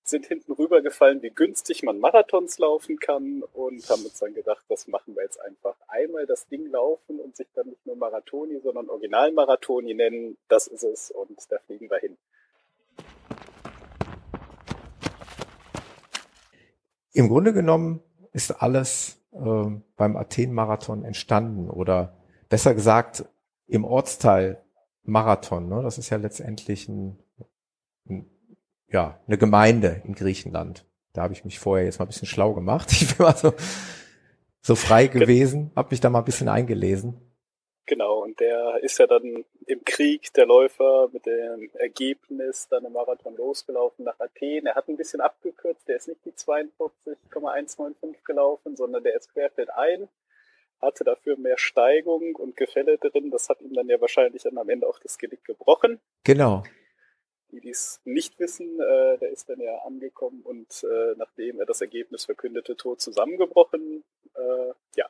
Sind 0.04 0.26
hinten 0.26 0.52
rübergefallen, 0.52 1.22
wie 1.22 1.30
günstig 1.30 1.82
man 1.84 2.00
Marathons 2.00 2.58
laufen 2.60 3.00
kann 3.00 3.44
und 3.54 3.90
haben 3.90 4.04
uns 4.04 4.20
dann 4.20 4.34
gedacht, 4.34 4.64
das 4.68 4.88
machen 4.88 5.16
wir 5.16 5.24
jetzt 5.24 5.40
einfach 5.40 5.76
einmal 5.88 6.26
das 6.26 6.48
Ding 6.48 6.70
laufen 6.70 7.20
und 7.20 7.38
sich 7.38 7.48
dann 7.56 7.70
nicht 7.70 7.86
nur 7.86 7.96
Marathoni, 7.96 8.60
sondern 8.62 8.90
Original-Marathoni 8.90 9.94
nennen. 9.94 10.38
Das 10.50 10.68
ist 10.68 10.84
es 10.84 11.12
und 11.12 11.40
da 11.50 11.58
fliegen 11.60 11.90
wir 11.90 12.00
hin. 12.00 12.18
Im 17.14 17.30
Grunde 17.30 17.54
genommen 17.54 18.02
ist 18.34 18.52
alles 18.52 19.22
äh, 19.32 19.66
beim 19.96 20.18
Athen-Marathon 20.18 21.06
entstanden 21.06 21.70
oder 21.70 22.18
besser 22.50 22.74
gesagt 22.74 23.26
im 23.68 23.86
Ortsteil 23.86 24.64
Marathon. 25.04 25.70
Ne? 25.70 25.82
Das 25.82 25.98
ist 25.98 26.10
ja 26.10 26.18
letztendlich 26.18 26.90
ein, 26.90 27.20
ein 28.10 28.33
ja, 28.94 29.20
eine 29.28 29.38
Gemeinde 29.38 30.02
in 30.06 30.14
Griechenland. 30.14 30.86
Da 31.14 31.24
habe 31.24 31.34
ich 31.34 31.44
mich 31.44 31.60
vorher 31.60 31.86
jetzt 31.86 32.00
mal 32.00 32.06
ein 32.06 32.10
bisschen 32.10 32.28
schlau 32.28 32.54
gemacht. 32.54 32.90
Ich 32.94 33.18
bin 33.18 33.26
mal 33.26 33.36
so, 33.36 33.54
so 34.62 34.76
frei 34.76 35.08
gewesen, 35.08 35.72
habe 35.76 35.90
mich 35.92 36.00
da 36.00 36.10
mal 36.10 36.20
ein 36.20 36.26
bisschen 36.26 36.48
eingelesen. 36.48 37.20
Genau, 37.86 38.24
und 38.24 38.40
der 38.40 38.82
ist 38.82 38.98
ja 38.98 39.08
dann 39.08 39.44
im 39.66 39.84
Krieg, 39.84 40.32
der 40.36 40.46
Läufer, 40.46 41.10
mit 41.12 41.26
dem 41.26 41.70
Ergebnis 41.74 42.70
dann 42.70 42.86
im 42.86 42.94
Marathon 42.94 43.36
losgelaufen 43.36 44.06
nach 44.06 44.18
Athen. 44.20 44.68
Er 44.68 44.76
hat 44.76 44.88
ein 44.88 44.96
bisschen 44.96 45.20
abgekürzt, 45.20 45.86
der 45.90 45.98
ist 45.98 46.08
nicht 46.08 46.24
die 46.24 46.34
42,195 46.34 48.24
gelaufen, 48.24 48.78
sondern 48.78 49.04
der 49.04 49.18
ist 49.18 49.34
querfeld 49.34 49.70
ein, 49.72 50.08
hatte 50.82 51.04
dafür 51.04 51.36
mehr 51.36 51.58
Steigung 51.58 52.36
und 52.36 52.56
Gefälle 52.56 52.98
drin. 53.00 53.32
Das 53.32 53.50
hat 53.50 53.60
ihm 53.60 53.74
dann 53.74 53.90
ja 53.90 54.00
wahrscheinlich 54.00 54.44
dann 54.44 54.58
am 54.58 54.70
Ende 54.70 54.88
auch 54.88 55.00
das 55.00 55.18
Genick 55.18 55.44
gebrochen. 55.44 56.00
Genau 56.24 56.64
die 57.54 57.62
dies 57.62 58.02
nicht 58.04 58.40
wissen, 58.40 58.80
äh, 58.80 59.18
der 59.20 59.30
ist 59.30 59.48
dann 59.48 59.60
ja 59.60 59.78
angekommen 59.86 60.42
und 60.44 60.84
äh, 60.84 61.14
nachdem 61.18 61.60
er 61.60 61.66
das 61.66 61.82
Ergebnis 61.82 62.26
verkündete, 62.26 62.76
tot 62.76 63.00
zusammengebrochen. 63.00 64.04
Äh, 64.34 64.74
ja. 64.96 65.06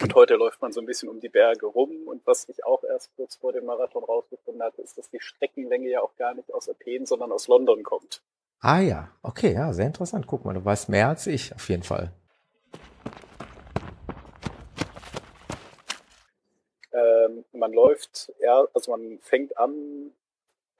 Und 0.00 0.14
heute 0.14 0.34
läuft 0.34 0.60
man 0.60 0.72
so 0.72 0.80
ein 0.80 0.86
bisschen 0.86 1.08
um 1.08 1.20
die 1.20 1.28
Berge 1.28 1.66
rum 1.66 2.06
und 2.06 2.26
was 2.26 2.48
ich 2.48 2.64
auch 2.64 2.84
erst 2.84 3.14
kurz 3.16 3.36
vor 3.36 3.52
dem 3.52 3.64
Marathon 3.64 4.04
rausgefunden 4.04 4.62
hatte, 4.62 4.82
ist, 4.82 4.98
dass 4.98 5.10
die 5.10 5.20
Streckenlänge 5.20 5.88
ja 5.88 6.02
auch 6.02 6.14
gar 6.16 6.34
nicht 6.34 6.52
aus 6.52 6.68
Athen, 6.68 7.06
sondern 7.06 7.32
aus 7.32 7.48
London 7.48 7.82
kommt. 7.82 8.22
Ah 8.60 8.80
ja, 8.80 9.10
okay, 9.22 9.54
ja, 9.54 9.72
sehr 9.72 9.86
interessant. 9.86 10.26
Guck 10.26 10.44
mal, 10.44 10.54
du 10.54 10.64
weißt 10.64 10.88
mehr 10.88 11.08
als 11.08 11.26
ich, 11.26 11.54
auf 11.54 11.68
jeden 11.68 11.82
Fall. 11.82 12.12
Ähm, 16.92 17.44
man 17.52 17.72
läuft, 17.72 18.32
ja, 18.40 18.66
also 18.74 18.90
man 18.90 19.18
fängt 19.20 19.56
an 19.56 20.12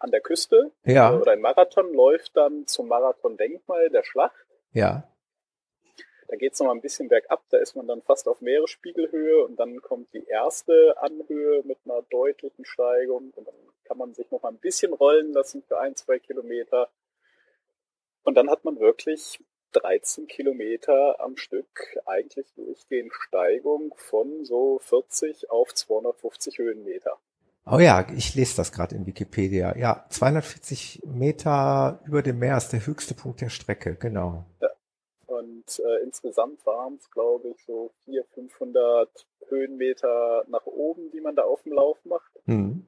an 0.03 0.11
der 0.11 0.21
Küste. 0.21 0.73
Ja. 0.85 1.17
Oder 1.17 1.33
ein 1.33 1.41
Marathon 1.41 1.93
läuft 1.93 2.37
dann 2.37 2.67
zum 2.67 2.89
Marathon-Denkmal 2.89 3.91
der 3.91 4.03
Schlacht. 4.03 4.47
Ja. 4.73 5.09
da 6.29 6.37
geht 6.37 6.55
es 6.55 6.61
noch 6.61 6.67
mal 6.67 6.75
ein 6.75 6.81
bisschen 6.81 7.09
bergab, 7.09 7.43
da 7.51 7.59
ist 7.59 7.77
man 7.77 7.87
dann 7.87 8.01
fast 8.03 8.27
auf 8.27 8.41
Meeresspiegelhöhe 8.41 9.45
und 9.45 9.57
dann 9.61 9.83
kommt 9.83 10.13
die 10.15 10.25
erste 10.25 10.97
Anhöhe 10.99 11.63
mit 11.65 11.79
einer 11.85 12.03
deutlichen 12.11 12.65
Steigung 12.65 13.33
und 13.37 13.47
dann 13.47 13.55
kann 13.85 13.99
man 13.99 14.15
sich 14.15 14.31
noch 14.31 14.43
mal 14.43 14.49
ein 14.49 14.59
bisschen 14.59 14.95
rollen 14.95 15.33
lassen 15.33 15.63
für 15.63 15.79
ein, 15.79 15.95
zwei 15.95 16.19
Kilometer. 16.19 16.89
Und 18.23 18.37
dann 18.37 18.49
hat 18.49 18.65
man 18.65 18.81
wirklich 18.81 19.41
13 19.73 20.27
Kilometer 20.27 21.21
am 21.21 21.37
Stück 21.37 21.99
eigentlich 22.07 22.53
durchgehend 22.55 23.13
Steigung 23.13 23.95
von 23.97 24.45
so 24.45 24.79
40 24.79 25.51
auf 25.51 25.75
250 25.75 26.59
Höhenmeter. 26.59 27.19
Oh 27.65 27.79
ja, 27.79 28.07
ich 28.17 28.35
lese 28.35 28.57
das 28.57 28.73
gerade 28.73 28.97
in 28.97 29.07
Wikipedia. 29.07 29.77
Ja, 29.77 30.05
240 30.09 31.03
Meter 31.05 32.01
über 32.07 32.23
dem 32.23 32.41
Meer 32.41 32.57
ist 32.57 32.71
der 32.71 32.85
höchste 32.85 33.15
Punkt 33.15 33.41
der 33.41 33.51
Strecke, 33.51 33.95
genau. 33.95 34.45
Ja. 34.61 34.69
Und 35.27 35.79
äh, 35.79 36.03
insgesamt 36.03 36.65
waren 36.67 36.97
es, 36.97 37.11
glaube 37.11 37.49
ich, 37.49 37.65
so 37.65 37.93
400, 38.05 38.29
500 38.35 39.27
Höhenmeter 39.49 40.45
nach 40.49 40.67
oben, 40.67 41.11
die 41.13 41.21
man 41.21 41.37
da 41.37 41.43
auf 41.43 41.63
dem 41.63 41.73
Lauf 41.73 41.99
macht. 42.05 42.33
Mhm. 42.47 42.85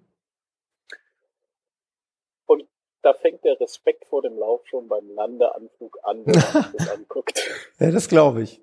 Und 2.46 2.68
da 3.02 3.14
fängt 3.14 3.44
der 3.44 3.60
Respekt 3.60 4.04
vor 4.06 4.22
dem 4.22 4.36
Lauf 4.36 4.66
schon 4.66 4.88
beim 4.88 5.08
Landeanflug 5.08 5.98
an, 6.02 6.26
wenn 6.26 6.34
man 6.34 6.62
sich 6.64 6.72
das 6.78 6.90
anguckt. 6.90 7.48
Ja, 7.78 7.90
das 7.92 8.08
glaube 8.08 8.42
ich. 8.42 8.60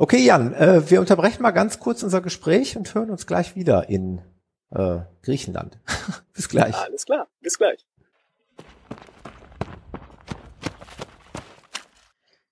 Okay, 0.00 0.24
Jan, 0.24 0.54
äh, 0.54 0.88
wir 0.88 0.98
unterbrechen 0.98 1.42
mal 1.42 1.50
ganz 1.50 1.78
kurz 1.78 2.02
unser 2.02 2.22
Gespräch 2.22 2.74
und 2.74 2.94
hören 2.94 3.10
uns 3.10 3.26
gleich 3.26 3.54
wieder 3.54 3.90
in 3.90 4.22
äh, 4.70 5.00
Griechenland. 5.20 5.78
bis 6.32 6.48
gleich. 6.48 6.74
Alles 6.74 7.04
klar, 7.04 7.28
bis 7.42 7.58
gleich. 7.58 7.84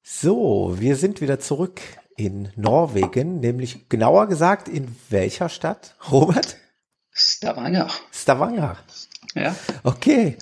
So, 0.03 0.75
wir 0.79 0.95
sind 0.97 1.23
wieder 1.23 1.41
zurück 1.41 1.81
in 2.19 2.51
Norwegen, 2.55 3.41
nämlich 3.41 3.89
genauer 3.89 4.27
gesagt 4.27 4.69
in 4.69 4.95
welcher 5.09 5.49
Stadt, 5.49 5.95
Robert? 6.13 6.59
Stavanger. 7.13 7.89
Stavanger. 8.13 8.77
Ja. 9.35 9.57
Okay. 9.85 10.37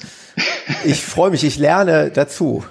Ich 0.84 1.04
freue 1.04 1.30
mich, 1.30 1.44
ich 1.44 1.56
lerne 1.56 2.10
dazu. 2.10 2.64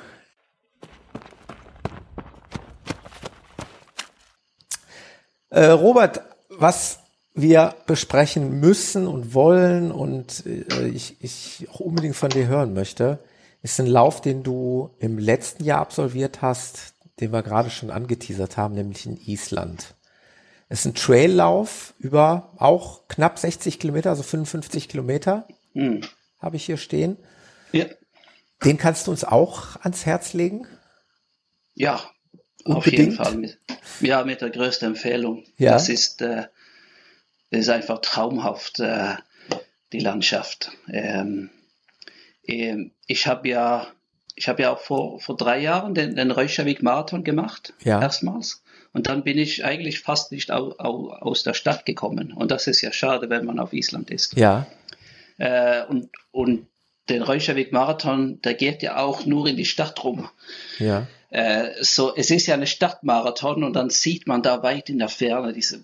Äh, 5.56 5.68
Robert, 5.68 6.22
was 6.50 7.00
wir 7.34 7.76
besprechen 7.88 8.60
müssen 8.60 9.08
und 9.08 9.34
wollen 9.34 9.90
und 9.90 10.46
äh, 10.46 10.88
ich, 10.88 11.16
ich 11.22 11.70
auch 11.72 11.80
unbedingt 11.80 12.18
von 12.18 12.30
dir 12.30 12.48
hören 12.48 12.74
möchte, 12.74 13.20
ist 13.62 13.80
ein 13.80 13.88
Lauf, 13.88 14.20
den 14.20 14.44
du 14.44 14.90
im 15.00 15.18
letzten 15.18 15.64
Jahr 15.64 15.80
absolviert 15.80 16.42
hast, 16.42 16.96
den 17.22 17.32
wir 17.32 17.42
gerade 17.42 17.70
schon 17.70 17.90
angeteasert 17.90 18.58
haben, 18.58 18.74
nämlich 18.74 19.06
in 19.06 19.16
Island. 19.16 19.96
Es 20.68 20.82
ist 20.82 20.88
ein 20.88 20.96
Traillauf 20.96 21.94
über 22.00 22.52
auch 22.58 23.08
knapp 23.08 23.40
60 23.40 23.80
Kilometer, 23.80 24.10
also 24.10 24.24
55 24.24 24.90
Kilometer, 24.90 25.48
hm. 25.72 26.02
habe 26.42 26.58
ich 26.58 26.66
hier 26.66 26.76
stehen. 26.76 27.16
Ja. 27.72 27.86
Den 28.66 28.78
kannst 28.78 29.08
du 29.08 29.12
uns 29.12 29.24
auch 29.24 29.78
ans 29.78 30.06
Herz 30.06 30.34
legen? 30.34 30.68
Ja, 31.76 32.02
auf 32.74 32.88
jeden 32.88 33.12
Fall. 33.12 33.36
Mit, 33.36 33.58
ja, 34.02 34.24
mit 34.24 34.42
der 34.42 34.50
größten 34.50 34.90
Empfehlung. 34.90 35.44
Ja. 35.58 35.74
Das 35.74 35.90
ist, 35.90 36.22
äh, 36.22 36.46
das 37.52 37.62
ist 37.62 37.70
einfach 37.70 38.00
traumhaft, 38.02 38.80
äh, 38.80 39.16
die 39.94 40.00
Landschaft. 40.00 40.72
Ähm, 40.92 41.50
ähm, 42.48 42.92
ich 43.08 43.28
habe 43.28 43.48
ja, 43.48 43.88
ich 44.36 44.50
habe 44.50 44.64
ja 44.64 44.74
auch 44.74 44.80
vor, 44.80 45.20
vor 45.20 45.38
drei 45.38 45.60
Jahren 45.60 45.94
den, 45.94 46.16
den 46.16 46.32
Reykjavik-Marathon 46.32 47.24
gemacht, 47.24 47.74
ja. 47.84 48.02
erstmals. 48.02 48.64
Und 48.92 49.08
dann 49.08 49.24
bin 49.24 49.38
ich 49.38 49.64
eigentlich 49.64 50.00
fast 50.00 50.32
nicht 50.32 50.52
au, 50.52 50.74
au, 50.78 51.10
aus 51.10 51.44
der 51.44 51.54
Stadt 51.54 51.86
gekommen. 51.86 52.34
Und 52.34 52.52
das 52.52 52.68
ist 52.68 52.82
ja 52.82 52.92
schade, 52.92 53.30
wenn 53.30 53.46
man 53.46 53.60
auf 53.60 53.74
Island 53.74 54.10
ist. 54.10 54.36
Ja. 54.38 54.68
Äh, 55.38 55.84
und, 55.86 56.10
und 56.32 56.68
den 57.10 57.22
Reykjavik-Marathon, 57.22 58.42
der 58.42 58.54
geht 58.54 58.82
ja 58.82 58.98
auch 58.98 59.26
nur 59.26 59.48
in 59.48 59.58
die 59.58 59.66
Stadt 59.66 60.04
rum. 60.04 60.30
Ja. 60.80 61.08
Äh, 61.36 61.84
so, 61.84 62.16
es 62.16 62.32
ist 62.32 62.48
ja 62.48 62.54
eine 62.54 62.66
Stadtmarathon 62.66 63.66
und 63.66 63.74
dann 63.74 63.90
sieht 63.90 64.26
man 64.26 64.42
da 64.42 64.64
weit 64.64 64.90
in 64.90 65.00
der 65.00 65.10
Ferne 65.10 65.52
diese 65.52 65.84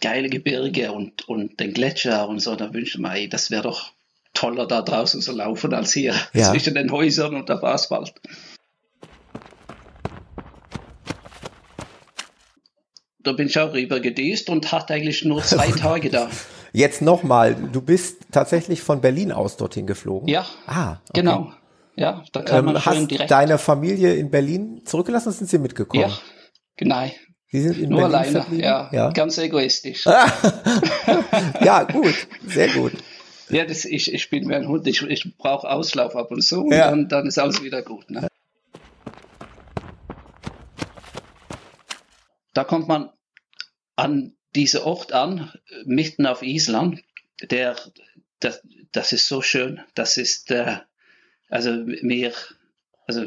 geile 0.00 0.30
Gebirge 0.30 0.92
und, 0.92 1.28
und 1.28 1.60
den 1.60 1.74
Gletscher 1.74 2.26
und 2.26 2.40
so. 2.40 2.56
Da 2.56 2.72
wünsche 2.72 2.96
ich 2.96 2.98
mir, 2.98 3.12
ey, 3.12 3.28
das 3.28 3.50
wäre 3.50 3.64
doch 3.64 3.92
toller 4.32 4.66
da 4.66 4.80
draußen 4.80 5.20
zu 5.20 5.32
laufen 5.32 5.74
als 5.74 5.92
hier 5.92 6.14
ja. 6.32 6.50
zwischen 6.50 6.74
den 6.74 6.90
Häusern 6.90 7.34
und 7.34 7.50
der 7.50 7.62
Asphalt. 7.62 8.14
Da 13.18 13.32
bin 13.32 13.48
ich 13.48 13.58
auch 13.58 13.74
rüber 13.74 14.00
gedüst 14.00 14.48
und 14.48 14.72
hatte 14.72 14.94
eigentlich 14.94 15.22
nur 15.22 15.42
zwei 15.42 15.70
Tage 15.78 16.08
da. 16.08 16.30
Jetzt 16.72 17.02
nochmal, 17.02 17.54
du 17.54 17.82
bist 17.82 18.22
tatsächlich 18.32 18.80
von 18.80 19.02
Berlin 19.02 19.32
aus 19.32 19.58
dorthin 19.58 19.86
geflogen? 19.86 20.28
Ja, 20.28 20.46
ah, 20.66 20.92
okay. 20.92 21.20
genau. 21.20 21.52
Ja, 21.98 22.22
da 22.32 22.42
kann 22.42 22.64
man 22.64 22.76
ähm, 22.76 22.84
hast 22.84 23.10
direkt. 23.10 23.30
deine 23.30 23.58
Familie 23.58 24.14
in 24.14 24.30
Berlin 24.30 24.82
zurückgelassen 24.84 25.32
sind 25.32 25.50
sie 25.50 25.58
mitgekommen? 25.58 26.02
Ja, 26.08 26.18
genau. 26.76 27.10
Sie 27.50 27.60
sind 27.60 27.78
in 27.78 27.90
Nur 27.90 28.08
Berlin 28.08 28.36
alleine, 28.36 28.62
ja, 28.62 28.88
ja, 28.92 29.10
ganz 29.10 29.36
egoistisch. 29.38 30.04
ja, 31.60 31.82
gut, 31.84 32.14
sehr 32.46 32.68
gut. 32.68 32.92
Ja, 33.48 33.64
das, 33.64 33.84
ich, 33.84 34.12
ich 34.12 34.30
bin 34.30 34.48
wie 34.48 34.54
ein 34.54 34.68
Hund, 34.68 34.86
ich, 34.86 35.02
ich 35.02 35.36
brauche 35.38 35.68
Auslauf 35.68 36.14
ab 36.14 36.30
und 36.30 36.42
zu 36.42 36.60
und 36.60 36.72
ja. 36.72 36.90
dann, 36.90 37.08
dann 37.08 37.26
ist 37.26 37.38
alles 37.38 37.62
wieder 37.62 37.82
gut. 37.82 38.08
Ne? 38.10 38.28
Da 42.54 42.64
kommt 42.64 42.86
man 42.86 43.10
an 43.96 44.36
diese 44.54 44.84
Ort 44.86 45.12
an, 45.12 45.52
mitten 45.84 46.26
auf 46.26 46.42
Island, 46.42 47.02
der, 47.42 47.76
das, 48.38 48.62
das 48.92 49.12
ist 49.12 49.26
so 49.26 49.42
schön, 49.42 49.80
das 49.94 50.16
ist, 50.16 50.50
äh, 50.50 50.76
also 51.48 51.72
mir, 51.72 52.32
also, 53.06 53.24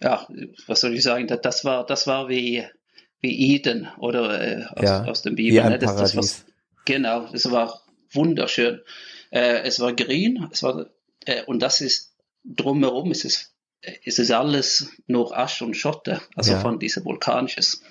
ja, 0.00 0.26
was 0.66 0.80
soll 0.80 0.94
ich 0.94 1.02
sagen, 1.02 1.26
das 1.26 1.64
war, 1.64 1.86
das 1.86 2.06
war 2.06 2.28
wie, 2.28 2.64
wie 3.20 3.54
Eden 3.54 3.88
oder 3.98 4.40
äh, 4.40 4.64
aus, 4.64 4.84
ja, 4.84 5.04
aus 5.04 5.22
dem 5.22 5.34
Bibel. 5.36 5.62
Ne? 5.62 5.78
Das, 5.78 6.12
das 6.12 6.44
genau, 6.84 7.28
das 7.30 7.50
war 7.50 7.82
wunderschön. 8.10 8.80
Äh, 9.30 9.62
es 9.62 9.80
war 9.80 9.94
grün, 9.94 10.48
es 10.52 10.62
war, 10.62 10.86
äh, 11.24 11.42
und 11.44 11.60
das 11.60 11.80
ist 11.80 12.16
drumherum, 12.44 13.10
ist 13.10 13.24
es, 13.24 13.54
ist 14.02 14.18
es 14.18 14.30
alles 14.30 14.90
nur 15.06 15.36
Asch 15.36 15.62
und 15.62 15.76
Schotter, 15.76 16.22
also 16.36 16.52
ja. 16.52 16.60
von 16.60 16.78
diesem 16.78 17.04
vulkanisches 17.04 17.82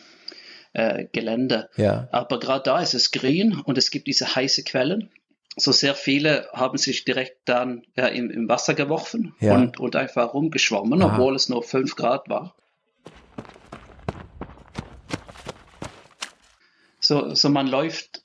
äh, 0.74 1.06
Gelände. 1.12 1.70
Ja. 1.78 2.08
Aber 2.12 2.40
gerade 2.40 2.64
da 2.64 2.82
ist 2.82 2.94
es 2.94 3.12
grün 3.12 3.60
und 3.60 3.78
es 3.78 3.92
gibt 3.92 4.08
diese 4.08 4.36
heiße 4.36 4.64
Quellen. 4.64 5.10
So 5.56 5.72
sehr 5.72 5.96
viele 5.96 6.50
haben 6.54 6.78
sich 6.78 7.06
direkt 7.06 7.38
dann 7.46 7.84
ja, 7.96 8.08
im, 8.08 8.32
im 8.32 8.50
Wasser 8.50 8.74
geworfen 8.74 9.36
ja. 9.40 9.54
und, 9.54 9.80
und 9.80 9.96
einfach 9.96 10.34
rumgeschwommen, 10.34 11.02
Aha. 11.02 11.14
obwohl 11.14 11.36
es 11.36 11.50
nur 11.50 11.64
5 11.64 11.96
Grad 11.96 12.28
war. 12.30 12.56
So, 17.00 17.36
so 17.36 17.50
man 17.50 17.68
läuft 17.68 18.24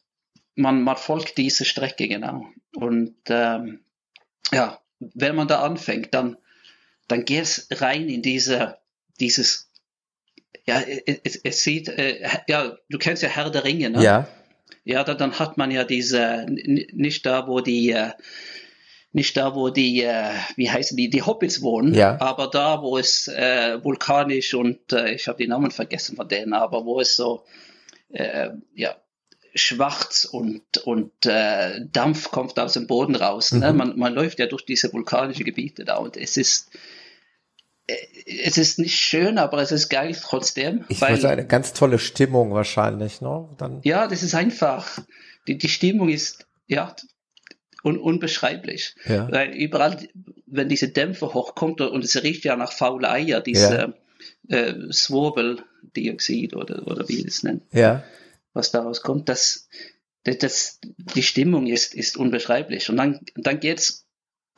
man, 0.58 0.82
man 0.82 0.96
folgt 0.96 1.38
diese 1.38 1.64
Strecke 1.64 2.08
genau. 2.08 2.46
Und 2.74 3.14
ähm, 3.28 3.80
ja, 4.52 4.80
wenn 4.98 5.36
man 5.36 5.48
da 5.48 5.62
anfängt, 5.62 6.12
dann, 6.12 6.36
dann 7.06 7.24
geht 7.24 7.42
es 7.42 7.68
rein 7.70 8.08
in 8.08 8.22
diese, 8.22 8.78
dieses, 9.20 9.70
ja, 10.66 10.80
es, 10.80 11.36
es 11.36 11.62
sieht, 11.62 11.88
äh, 11.88 12.28
ja, 12.48 12.76
du 12.88 12.98
kennst 12.98 13.22
ja 13.22 13.28
Herr 13.28 13.50
der 13.50 13.64
Ringe, 13.64 13.90
ne? 13.90 14.02
Ja. 14.02 14.28
Ja, 14.84 15.04
da, 15.04 15.14
dann 15.14 15.38
hat 15.38 15.58
man 15.58 15.70
ja 15.70 15.84
diese, 15.84 16.46
nicht 16.48 17.26
da, 17.26 17.46
wo 17.46 17.60
die, 17.60 17.90
äh, 17.90 18.10
nicht 19.12 19.36
da, 19.36 19.54
wo 19.54 19.70
die, 19.70 20.02
äh, 20.02 20.30
wie 20.56 20.70
heißen 20.70 20.96
die, 20.96 21.10
die 21.10 21.22
Hobbits 21.22 21.62
wohnen, 21.62 21.94
ja. 21.94 22.20
aber 22.20 22.48
da, 22.48 22.82
wo 22.82 22.98
es 22.98 23.28
äh, 23.28 23.82
vulkanisch 23.82 24.54
und 24.54 24.92
äh, 24.92 25.12
ich 25.12 25.28
habe 25.28 25.38
die 25.38 25.48
Namen 25.48 25.70
vergessen 25.70 26.16
von 26.16 26.28
denen, 26.28 26.52
aber 26.52 26.84
wo 26.84 27.00
es 27.00 27.16
so, 27.16 27.44
äh, 28.10 28.50
ja, 28.74 28.96
schwarz 29.54 30.24
und, 30.24 30.78
und 30.78 31.26
äh, 31.26 31.80
Dampf 31.90 32.30
kommt 32.30 32.58
aus 32.58 32.74
dem 32.74 32.86
Boden 32.86 33.16
raus. 33.16 33.52
Ne? 33.52 33.72
Mhm. 33.72 33.78
Man, 33.78 33.98
man 33.98 34.14
läuft 34.14 34.38
ja 34.38 34.46
durch 34.46 34.64
diese 34.64 34.92
vulkanischen 34.92 35.44
Gebiete 35.44 35.84
da 35.84 35.96
und 35.96 36.16
es 36.16 36.36
ist 36.36 36.70
es 38.26 38.58
ist 38.58 38.78
nicht 38.78 38.98
schön, 38.98 39.38
aber 39.38 39.62
es 39.62 39.72
ist 39.72 39.88
geil 39.88 40.16
trotzdem. 40.20 40.84
Ich 40.88 41.00
weil, 41.00 41.24
eine 41.24 41.46
ganz 41.46 41.72
tolle 41.72 41.98
Stimmung 41.98 42.52
wahrscheinlich, 42.52 43.20
ne? 43.20 43.48
Dann 43.56 43.80
ja, 43.82 44.06
das 44.06 44.22
ist 44.22 44.34
einfach. 44.34 44.98
Die, 45.46 45.56
die 45.56 45.68
Stimmung 45.68 46.10
ist 46.10 46.46
ja 46.66 46.94
un, 47.82 47.98
unbeschreiblich. 47.98 48.94
Ja. 49.06 49.30
Weil 49.30 49.54
überall, 49.54 50.08
wenn 50.46 50.68
diese 50.68 50.88
Dämpfe 50.88 51.32
hochkommt 51.32 51.80
und 51.80 52.04
es 52.04 52.22
riecht 52.22 52.44
ja 52.44 52.56
nach 52.56 52.72
faule 52.72 53.10
Eier, 53.10 53.40
diese 53.40 53.94
ja. 54.48 54.56
äh, 54.56 54.92
Sworbel-Dioxid 54.92 56.54
oder, 56.54 56.86
oder 56.86 57.08
wie 57.08 57.24
es 57.26 57.42
nennt. 57.42 57.62
Ja 57.72 58.04
was 58.58 58.72
daraus 58.72 59.02
kommt, 59.02 59.28
das, 59.28 59.68
das, 60.24 60.38
das 60.38 60.80
die 61.14 61.22
Stimmung 61.22 61.66
ist, 61.66 61.94
ist 61.94 62.16
unbeschreiblich. 62.16 62.90
Und 62.90 62.96
dann, 62.96 63.20
dann 63.36 63.60
geht's 63.60 64.06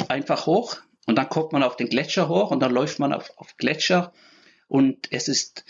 einfach 0.09 0.47
hoch 0.47 0.78
Und 1.11 1.17
dann 1.17 1.29
kommt 1.29 1.51
man 1.51 1.65
auf 1.65 1.75
den 1.75 1.89
Gletscher 1.89 2.29
hoch 2.29 2.53
und 2.53 2.61
dann 2.61 2.71
läuft 2.71 3.01
man 3.01 3.13
auf, 3.13 3.33
auf 3.37 3.57
Gletscher 3.57 4.13
und 4.69 5.09
es 5.11 5.27
ist, 5.27 5.65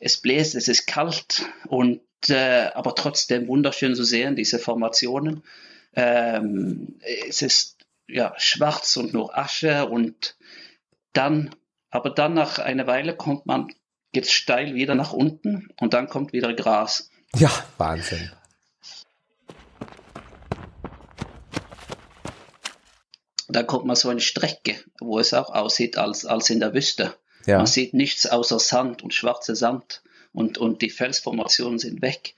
es 0.00 0.16
bläst, 0.16 0.54
es 0.54 0.66
ist 0.66 0.86
kalt 0.86 1.44
und 1.66 2.00
äh, 2.30 2.70
aber 2.72 2.94
trotzdem 2.94 3.48
wunderschön 3.48 3.94
zu 3.94 4.02
sehen, 4.02 4.34
diese 4.34 4.58
Formationen. 4.58 5.44
Ähm, 5.92 6.98
es 7.28 7.42
ist 7.42 7.76
ja 8.08 8.32
schwarz 8.38 8.96
und 8.96 9.12
nur 9.12 9.36
Asche 9.36 9.84
und 9.84 10.38
dann, 11.12 11.54
aber 11.90 12.08
dann 12.08 12.32
nach 12.32 12.58
einer 12.58 12.86
Weile 12.86 13.14
kommt 13.14 13.44
man, 13.44 13.68
geht 14.14 14.26
steil 14.30 14.74
wieder 14.74 14.94
nach 14.94 15.12
unten 15.12 15.68
und 15.78 15.92
dann 15.92 16.08
kommt 16.08 16.32
wieder 16.32 16.54
Gras. 16.54 17.10
Ja, 17.36 17.50
Wahnsinn. 17.76 18.30
Da 23.48 23.62
kommt 23.62 23.86
man 23.86 23.96
so 23.96 24.10
eine 24.10 24.20
Strecke, 24.20 24.76
wo 25.00 25.18
es 25.18 25.32
auch 25.32 25.50
aussieht 25.54 25.96
als, 25.96 26.26
als 26.26 26.50
in 26.50 26.60
der 26.60 26.74
Wüste. 26.74 27.14
Ja. 27.46 27.56
Man 27.58 27.66
sieht 27.66 27.94
nichts 27.94 28.26
außer 28.26 28.58
Sand 28.58 29.02
und 29.02 29.14
schwarze 29.14 29.56
Sand 29.56 30.02
und, 30.32 30.58
und 30.58 30.82
die 30.82 30.90
Felsformationen 30.90 31.78
sind 31.78 32.02
weg. 32.02 32.34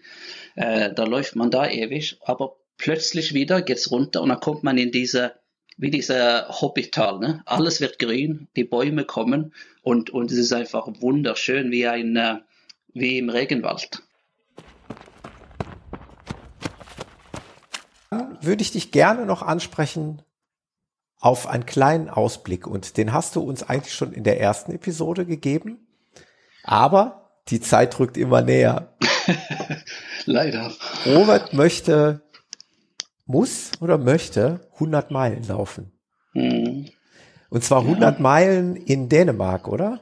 Äh, 0.54 0.92
da 0.94 1.04
läuft 1.04 1.34
man 1.34 1.50
da 1.50 1.68
ewig, 1.68 2.18
aber 2.24 2.56
plötzlich 2.78 3.34
wieder 3.34 3.60
geht's 3.60 3.90
runter 3.90 4.22
und 4.22 4.28
dann 4.28 4.38
kommt 4.38 4.62
man 4.62 4.78
in 4.78 4.92
diese, 4.92 5.34
wie 5.76 5.90
dieser 5.90 6.48
Hobbital, 6.48 7.18
ne? 7.18 7.42
Alles 7.44 7.80
wird 7.80 7.98
grün, 7.98 8.46
die 8.54 8.64
Bäume 8.64 9.04
kommen 9.04 9.52
und, 9.82 10.10
und 10.10 10.30
es 10.30 10.38
ist 10.38 10.52
einfach 10.52 10.86
wunderschön 11.00 11.72
wie 11.72 11.88
ein, 11.88 12.14
äh, 12.16 12.36
wie 12.94 13.18
im 13.18 13.30
Regenwald. 13.30 14.02
Würde 18.42 18.62
ich 18.62 18.72
dich 18.72 18.92
gerne 18.92 19.26
noch 19.26 19.42
ansprechen 19.42 20.22
auf 21.20 21.46
einen 21.46 21.66
kleinen 21.66 22.08
Ausblick 22.08 22.66
und 22.66 22.96
den 22.96 23.12
hast 23.12 23.36
du 23.36 23.42
uns 23.42 23.62
eigentlich 23.62 23.94
schon 23.94 24.12
in 24.12 24.24
der 24.24 24.40
ersten 24.40 24.72
Episode 24.72 25.26
gegeben. 25.26 25.86
Aber 26.64 27.30
die 27.48 27.60
Zeit 27.60 27.98
rückt 28.00 28.16
immer 28.16 28.42
näher. 28.42 28.96
Leider. 30.24 30.72
Robert 31.06 31.52
möchte, 31.52 32.22
muss 33.26 33.72
oder 33.80 33.98
möchte 33.98 34.68
100 34.74 35.10
Meilen 35.10 35.46
laufen. 35.46 35.92
Mhm. 36.32 36.88
Und 37.50 37.64
zwar 37.64 37.82
100 37.82 38.16
ja. 38.16 38.22
Meilen 38.22 38.76
in 38.76 39.08
Dänemark, 39.08 39.68
oder? 39.68 40.00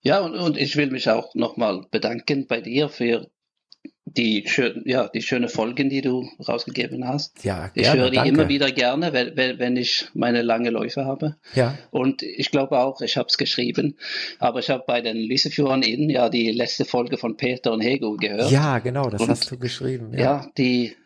Ja, 0.00 0.20
und, 0.20 0.36
und 0.36 0.56
ich 0.56 0.76
will 0.76 0.90
mich 0.90 1.10
auch 1.10 1.34
nochmal 1.34 1.84
bedanken 1.90 2.46
bei 2.46 2.60
dir 2.60 2.88
für 2.88 3.28
die, 4.06 4.44
schön, 4.46 4.82
ja, 4.86 5.08
die 5.08 5.20
schöne 5.20 5.48
Folgen, 5.48 5.90
die 5.90 6.00
du 6.00 6.28
rausgegeben 6.48 7.06
hast. 7.06 7.44
Ja, 7.44 7.68
gerne, 7.68 7.72
ich 7.74 7.92
höre 7.92 8.10
die 8.10 8.16
danke. 8.16 8.30
immer 8.30 8.48
wieder 8.48 8.70
gerne, 8.70 9.12
wenn, 9.12 9.58
wenn 9.58 9.76
ich 9.76 10.08
meine 10.14 10.42
lange 10.42 10.70
Läufe 10.70 11.04
habe. 11.04 11.36
Ja. 11.54 11.76
Und 11.90 12.22
ich 12.22 12.52
glaube 12.52 12.78
auch, 12.78 13.00
ich 13.00 13.16
habe 13.16 13.26
es 13.28 13.36
geschrieben, 13.36 13.96
aber 14.38 14.60
ich 14.60 14.70
habe 14.70 14.84
bei 14.86 15.00
den 15.00 15.16
Lyseführern 15.16 15.82
in 15.82 16.08
ja 16.08 16.28
die 16.28 16.52
letzte 16.52 16.84
Folge 16.84 17.18
von 17.18 17.36
Peter 17.36 17.72
und 17.72 17.80
Hego 17.80 18.16
gehört. 18.16 18.50
Ja, 18.50 18.78
genau, 18.78 19.10
das 19.10 19.20
und, 19.20 19.28
hast 19.28 19.50
du 19.50 19.58
geschrieben. 19.58 20.12
Ja, 20.12 20.20
ja 20.20 20.50
die, 20.56 20.96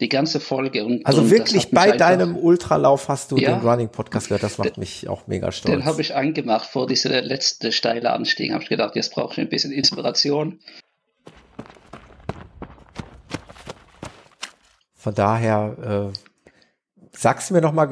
die 0.00 0.10
ganze 0.10 0.38
Folge. 0.38 0.84
Und, 0.84 1.06
also 1.06 1.22
und 1.22 1.30
wirklich 1.30 1.70
bei 1.70 1.92
deinem 1.92 2.36
Ultralauf 2.36 3.08
hast 3.08 3.32
du 3.32 3.38
ja, 3.38 3.56
den 3.56 3.66
Running 3.66 3.88
Podcast 3.88 4.28
gehört. 4.28 4.42
Das 4.42 4.58
macht 4.58 4.76
den, 4.76 4.80
mich 4.80 5.08
auch 5.08 5.26
mega 5.26 5.50
stolz. 5.50 5.74
Den 5.74 5.86
habe 5.86 6.02
ich 6.02 6.14
angemacht 6.14 6.68
vor 6.68 6.86
dieser 6.86 7.22
letzte 7.22 7.72
steile 7.72 8.12
Anstieg. 8.12 8.52
Habe 8.52 8.62
ich 8.62 8.68
gedacht, 8.68 8.96
jetzt 8.96 9.14
brauche 9.14 9.32
ich 9.32 9.38
ein 9.38 9.48
bisschen 9.48 9.72
Inspiration. 9.72 10.60
Von 15.04 15.14
daher 15.14 16.12
äh, 16.14 16.18
sagst 17.12 17.50
du 17.50 17.54
mir 17.54 17.60
noch 17.60 17.74
mal 17.74 17.86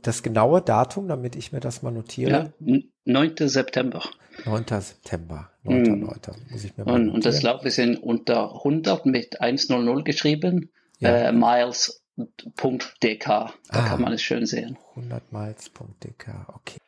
das 0.00 0.22
genaue 0.22 0.62
Datum, 0.62 1.08
damit 1.08 1.36
ich 1.36 1.52
mir 1.52 1.60
das 1.60 1.82
mal 1.82 1.90
notiere. 1.90 2.54
Ja, 2.58 2.78
9. 3.04 3.34
September. 3.36 4.02
9. 4.46 4.64
September. 4.80 5.50
9. 5.64 5.82
Mhm. 5.82 6.00
9. 6.00 6.18
Muss 6.48 6.64
ich 6.64 6.74
mir 6.74 6.86
mal 6.86 6.94
und, 6.94 7.10
und 7.10 7.26
das 7.26 7.42
Lauf 7.42 7.66
ist 7.66 7.78
in 7.78 7.98
unter 7.98 8.54
100 8.54 9.04
mit 9.04 9.42
100 9.42 10.06
geschrieben. 10.06 10.70
Ja. 11.00 11.28
Äh, 11.28 11.32
miles.dk. 11.32 13.26
Da 13.26 13.52
ah, 13.68 13.86
kann 13.86 14.00
man 14.00 14.14
es 14.14 14.22
schön 14.22 14.46
sehen. 14.46 14.78
100 14.96 15.34
miles.dk. 15.34 16.48
Okay. 16.48 16.78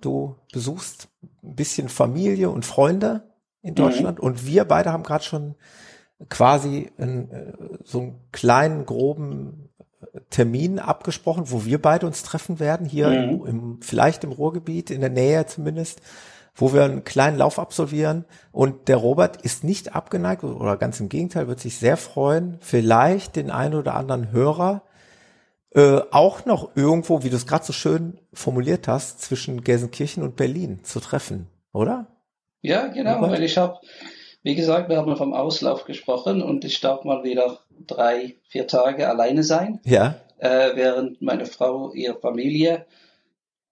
Du 0.00 0.36
besuchst 0.52 1.08
ein 1.42 1.56
bisschen 1.56 1.88
Familie 1.88 2.48
und 2.50 2.64
Freunde 2.64 3.31
in 3.62 3.74
Deutschland. 3.74 4.18
Mhm. 4.18 4.24
Und 4.24 4.46
wir 4.46 4.64
beide 4.64 4.92
haben 4.92 5.02
gerade 5.02 5.24
schon 5.24 5.54
quasi 6.28 6.90
in, 6.98 7.30
äh, 7.30 7.52
so 7.84 8.00
einen 8.00 8.20
kleinen, 8.32 8.86
groben 8.86 9.68
Termin 10.30 10.78
abgesprochen, 10.78 11.44
wo 11.46 11.64
wir 11.64 11.80
beide 11.80 12.06
uns 12.06 12.22
treffen 12.22 12.60
werden, 12.60 12.86
hier 12.86 13.08
mhm. 13.08 13.14
im, 13.14 13.46
im, 13.46 13.82
vielleicht 13.82 14.24
im 14.24 14.32
Ruhrgebiet, 14.32 14.90
in 14.90 15.00
der 15.00 15.10
Nähe 15.10 15.46
zumindest, 15.46 16.00
wo 16.54 16.72
wir 16.74 16.84
einen 16.84 17.04
kleinen 17.04 17.38
Lauf 17.38 17.58
absolvieren. 17.58 18.24
Und 18.50 18.88
der 18.88 18.96
Robert 18.96 19.40
ist 19.42 19.64
nicht 19.64 19.94
abgeneigt 19.94 20.44
oder 20.44 20.76
ganz 20.76 21.00
im 21.00 21.08
Gegenteil, 21.08 21.48
wird 21.48 21.60
sich 21.60 21.78
sehr 21.78 21.96
freuen, 21.96 22.58
vielleicht 22.60 23.36
den 23.36 23.50
einen 23.50 23.74
oder 23.74 23.94
anderen 23.94 24.32
Hörer 24.32 24.82
äh, 25.74 26.00
auch 26.10 26.44
noch 26.44 26.76
irgendwo, 26.76 27.22
wie 27.22 27.30
du 27.30 27.36
es 27.36 27.46
gerade 27.46 27.64
so 27.64 27.72
schön 27.72 28.18
formuliert 28.34 28.88
hast, 28.88 29.22
zwischen 29.22 29.62
Gelsenkirchen 29.62 30.22
und 30.22 30.36
Berlin 30.36 30.80
zu 30.82 31.00
treffen, 31.00 31.48
oder? 31.72 32.11
Ja, 32.62 32.86
genau, 32.86 33.20
weil 33.22 33.42
ich 33.42 33.58
habe, 33.58 33.78
wie 34.42 34.54
gesagt, 34.54 34.88
wir 34.88 34.96
haben 34.96 35.16
vom 35.16 35.34
Auslauf 35.34 35.84
gesprochen 35.84 36.42
und 36.42 36.64
ich 36.64 36.80
darf 36.80 37.04
mal 37.04 37.24
wieder 37.24 37.58
drei, 37.86 38.36
vier 38.48 38.66
Tage 38.68 39.08
alleine 39.08 39.42
sein. 39.42 39.80
Ja. 39.84 40.14
Äh, 40.38 40.76
während 40.76 41.20
meine 41.20 41.46
Frau 41.46 41.92
ihre 41.92 42.18
Familie 42.18 42.86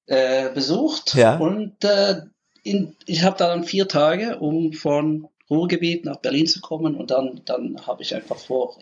äh, 0.06 0.50
besucht. 0.50 1.14
Ja. 1.14 1.38
Und 1.38 1.84
äh, 1.84 2.22
in, 2.64 2.96
ich 3.06 3.22
habe 3.22 3.38
dann 3.38 3.64
vier 3.64 3.88
Tage, 3.88 4.38
um 4.38 4.72
von 4.72 5.28
Ruhrgebiet 5.50 6.04
nach 6.04 6.16
Berlin 6.16 6.46
zu 6.46 6.60
kommen 6.60 6.94
und 6.94 7.10
dann, 7.10 7.42
dann 7.44 7.76
habe 7.86 8.02
ich 8.02 8.14
einfach 8.14 8.38
vor, 8.38 8.78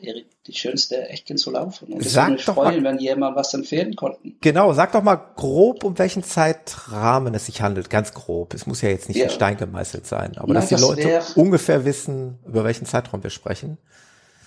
die 0.46 0.54
schönste 0.54 1.08
Ecken 1.08 1.38
zu 1.38 1.50
laufen. 1.50 1.92
Und 1.92 2.04
ich 2.04 2.14
würde 2.14 2.32
mich 2.32 2.44
freuen, 2.44 2.82
mal, 2.82 2.92
wenn 2.92 2.98
jemand 2.98 3.36
was 3.36 3.54
empfehlen 3.54 3.96
konnten. 3.96 4.36
Genau, 4.42 4.72
sag 4.74 4.92
doch 4.92 5.02
mal 5.02 5.16
grob, 5.16 5.82
um 5.84 5.98
welchen 5.98 6.22
Zeitrahmen 6.22 7.34
es 7.34 7.46
sich 7.46 7.62
handelt. 7.62 7.88
Ganz 7.88 8.12
grob. 8.12 8.52
Es 8.52 8.66
muss 8.66 8.82
ja 8.82 8.90
jetzt 8.90 9.08
nicht 9.08 9.16
ja. 9.16 9.24
in 9.24 9.30
Stein 9.30 9.56
gemeißelt 9.56 10.06
sein, 10.06 10.36
aber 10.36 10.52
Na, 10.52 10.60
dass 10.60 10.68
die 10.68 10.74
das 10.74 10.82
Leute 10.82 11.04
wär, 11.04 11.24
ungefähr 11.36 11.84
wissen, 11.86 12.38
über 12.46 12.64
welchen 12.64 12.84
Zeitraum 12.84 13.22
wir 13.22 13.30
sprechen. 13.30 13.78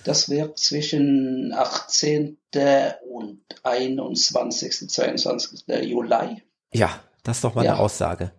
Das 0.03 0.29
wird 0.29 0.57
zwischen 0.57 1.53
18. 1.55 2.37
und 3.09 3.41
21. 3.63 4.89
22. 4.89 5.63
Juli. 5.83 6.43
Ja, 6.71 6.89
das 7.23 7.37
ist 7.37 7.43
doch 7.43 7.55
mal 7.55 7.65
ja. 7.65 7.73
eine 7.73 7.81
Aussage. 7.81 8.31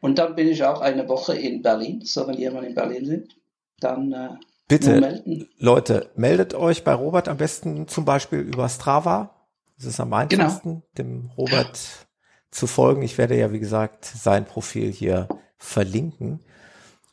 Und 0.00 0.18
dann 0.18 0.34
bin 0.34 0.48
ich 0.48 0.64
auch 0.64 0.80
eine 0.80 1.08
Woche 1.08 1.36
in 1.36 1.62
Berlin. 1.62 2.02
So, 2.04 2.26
wenn 2.26 2.38
jemand 2.38 2.66
in 2.66 2.74
Berlin 2.74 3.04
sind, 3.06 3.36
dann 3.80 4.12
äh, 4.12 4.28
Bitte, 4.68 5.00
melden. 5.00 5.48
Leute, 5.58 6.10
meldet 6.14 6.54
euch 6.54 6.84
bei 6.84 6.92
Robert 6.92 7.28
am 7.28 7.38
besten 7.38 7.88
zum 7.88 8.04
Beispiel 8.04 8.40
über 8.40 8.68
Strava. 8.68 9.34
Das 9.76 9.86
ist 9.86 10.00
am 10.00 10.12
einfachsten, 10.12 10.82
genau. 10.94 11.08
dem 11.10 11.30
Robert 11.36 12.06
zu 12.50 12.66
folgen. 12.66 13.02
Ich 13.02 13.16
werde 13.16 13.36
ja, 13.36 13.52
wie 13.52 13.60
gesagt, 13.60 14.04
sein 14.04 14.44
Profil 14.44 14.92
hier 14.92 15.28
verlinken. 15.56 16.40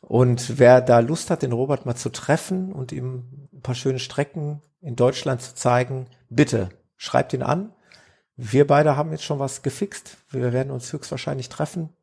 Und 0.00 0.58
wer 0.58 0.80
da 0.80 1.00
Lust 1.00 1.30
hat, 1.30 1.42
den 1.42 1.52
Robert 1.52 1.86
mal 1.86 1.96
zu 1.96 2.10
treffen 2.10 2.72
und 2.72 2.92
ihm 2.92 3.48
ein 3.52 3.62
paar 3.62 3.74
schöne 3.74 3.98
Strecken 3.98 4.60
in 4.80 4.94
Deutschland 4.94 5.40
zu 5.40 5.54
zeigen, 5.54 6.06
bitte 6.28 6.68
schreibt 6.96 7.32
ihn 7.32 7.42
an. 7.42 7.72
Wir 8.36 8.66
beide 8.66 8.96
haben 8.96 9.12
jetzt 9.12 9.24
schon 9.24 9.38
was 9.38 9.62
gefixt. 9.62 10.18
Wir 10.30 10.52
werden 10.52 10.70
uns 10.70 10.92
höchstwahrscheinlich 10.92 11.48
treffen 11.48 11.96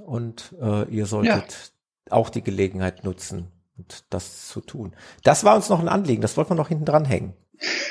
und 0.00 0.54
äh, 0.60 0.88
ihr 0.88 1.06
solltet 1.06 1.72
ja. 2.08 2.12
auch 2.12 2.30
die 2.30 2.42
Gelegenheit 2.42 3.04
nutzen 3.04 3.52
und 3.76 4.04
das 4.10 4.48
zu 4.48 4.60
tun. 4.60 4.94
Das 5.22 5.44
war 5.44 5.56
uns 5.56 5.68
noch 5.68 5.80
ein 5.80 5.88
Anliegen, 5.88 6.22
das 6.22 6.36
wollten 6.36 6.50
wir 6.50 6.56
noch 6.56 6.68
hinten 6.68 6.84
dran 6.84 7.04
hängen. 7.04 7.34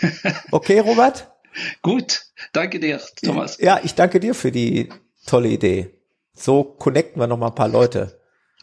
Okay, 0.52 0.80
Robert? 0.80 1.32
Gut, 1.82 2.26
danke 2.54 2.80
dir, 2.80 3.00
Thomas. 3.24 3.58
Ja, 3.60 3.80
ich 3.84 3.96
danke 3.96 4.20
dir 4.20 4.34
für 4.34 4.52
die 4.52 4.90
tolle 5.26 5.50
Idee. 5.50 5.94
So 6.34 6.64
connecten 6.64 7.22
wir 7.22 7.28
noch 7.28 7.38
mal 7.38 7.48
ein 7.48 7.56
paar 7.56 7.68
Leute. 7.68 8.20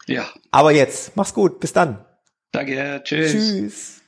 Ja. 0.07 0.27
Aber 0.51 0.71
jetzt, 0.71 1.15
mach's 1.15 1.33
gut, 1.33 1.59
bis 1.59 1.73
dann. 1.73 2.05
Danke, 2.51 3.01
tschüss. 3.03 3.31
Tschüss. 3.31 4.01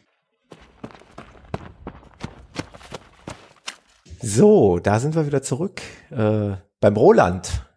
So, 4.21 4.79
da 4.79 4.99
sind 4.99 5.15
wir 5.15 5.25
wieder 5.25 5.41
zurück 5.41 5.81
äh, 6.11 6.51
beim 6.79 6.95
Roland. 6.95 7.70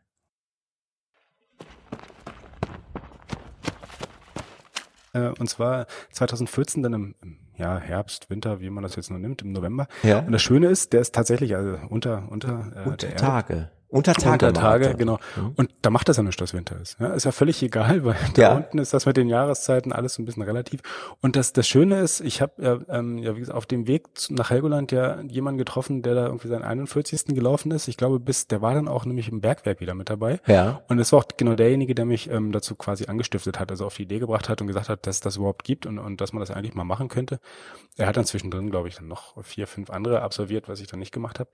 Äh, 5.15 5.29
und 5.39 5.49
zwar 5.49 5.87
2014 6.13 6.83
dann 6.83 6.93
im, 6.93 7.15
im 7.23 7.39
ja, 7.57 7.79
Herbst, 7.79 8.31
Winter, 8.31 8.61
wie 8.61 8.69
man 8.69 8.83
das 8.83 8.97
jetzt 8.97 9.11
nur 9.11 9.19
nimmt, 9.19 9.43
im 9.43 9.53
November. 9.53 9.87
Ja. 10.03 10.19
Und 10.19 10.33
das 10.33 10.43
Schöne 10.43 10.67
ist, 10.67 10.93
der 10.93 11.01
ist 11.01 11.15
tatsächlich 11.15 11.57
also 11.57 11.79
unter 11.89 12.25
unter, 12.29 12.73
äh, 12.75 12.89
unter 12.89 13.15
Tage. 13.17 13.71
Unter 13.95 14.13
Tage. 14.13 14.47
Unter 14.49 14.61
Tage, 14.61 14.95
genau. 14.97 15.21
Mhm. 15.37 15.53
Und 15.55 15.71
da 15.83 15.91
macht 15.91 16.09
das 16.09 16.17
ja 16.17 16.25
nicht, 16.25 16.41
dass 16.41 16.53
Winter 16.53 16.81
ist. 16.81 16.99
Ja, 16.99 17.15
ist 17.15 17.23
ja 17.23 17.31
völlig 17.31 17.63
egal, 17.63 18.05
weil 18.05 18.17
da 18.35 18.43
ja. 18.43 18.57
unten 18.57 18.79
ist 18.79 18.93
das 18.93 19.07
mit 19.07 19.17
den 19.17 19.29
Jahreszeiten 19.29 19.93
alles 19.93 20.15
so 20.15 20.23
ein 20.23 20.25
bisschen 20.25 20.43
relativ. 20.43 20.81
Und 21.21 21.37
das, 21.37 21.53
das 21.53 21.69
Schöne 21.69 22.01
ist, 22.01 22.21
ich 22.21 22.43
habe 22.43 22.53
ja, 22.59 22.81
ähm, 22.89 23.19
ja, 23.19 23.37
wie 23.37 23.39
gesagt, 23.39 23.57
auf 23.57 23.67
dem 23.67 23.87
Weg 23.87 24.09
nach 24.31 24.51
Helgoland 24.51 24.91
ja 24.91 25.21
jemanden 25.21 25.59
getroffen, 25.59 26.03
der 26.03 26.17
da 26.17 26.27
irgendwie 26.27 26.49
seinen 26.49 26.65
41. 26.65 27.27
gelaufen 27.27 27.71
ist. 27.71 27.87
Ich 27.87 27.97
glaube, 27.97 28.19
bis, 28.19 28.49
der 28.49 28.63
war 28.63 28.75
dann 28.75 28.89
auch 28.89 29.05
nämlich 29.05 29.29
im 29.29 29.41
Bergwerk 29.41 29.81
wieder 29.81 29.95
mit 29.95 30.11
dabei. 30.11 30.41
Ja. 30.49 30.83
Und 30.89 30.99
es 30.99 31.13
war 31.13 31.21
auch 31.21 31.29
genau 31.37 31.55
derjenige, 31.55 31.95
der 31.95 32.05
mich 32.05 32.29
ähm, 32.29 32.51
dazu 32.51 32.75
quasi 32.75 33.07
angestiftet 33.07 33.61
hat, 33.61 33.71
also 33.71 33.87
auf 33.87 33.95
die 33.95 34.03
Idee 34.03 34.19
gebracht 34.19 34.49
hat 34.49 34.61
und 34.61 34.67
gesagt 34.67 34.89
hat, 34.89 35.07
dass 35.07 35.21
das 35.21 35.37
überhaupt 35.37 35.63
gibt 35.63 35.87
und, 35.87 36.01
und 36.01 36.21
dass 36.21 36.33
man 36.33 36.41
das 36.41 36.51
eigentlich 36.51 36.75
mal 36.75 36.83
machen 36.83 37.07
könnte. 37.07 37.39
Er 37.97 38.09
hat 38.09 38.17
dann 38.17 38.25
zwischendrin, 38.25 38.71
glaube 38.73 38.89
ich, 38.89 38.97
dann 38.97 39.07
noch 39.07 39.41
vier, 39.45 39.69
fünf 39.69 39.91
andere 39.91 40.23
absolviert, 40.23 40.69
was 40.69 40.81
ich 40.81 40.89
dann 40.89 40.99
nicht 40.99 41.13
gemacht 41.13 41.39
habe. 41.39 41.49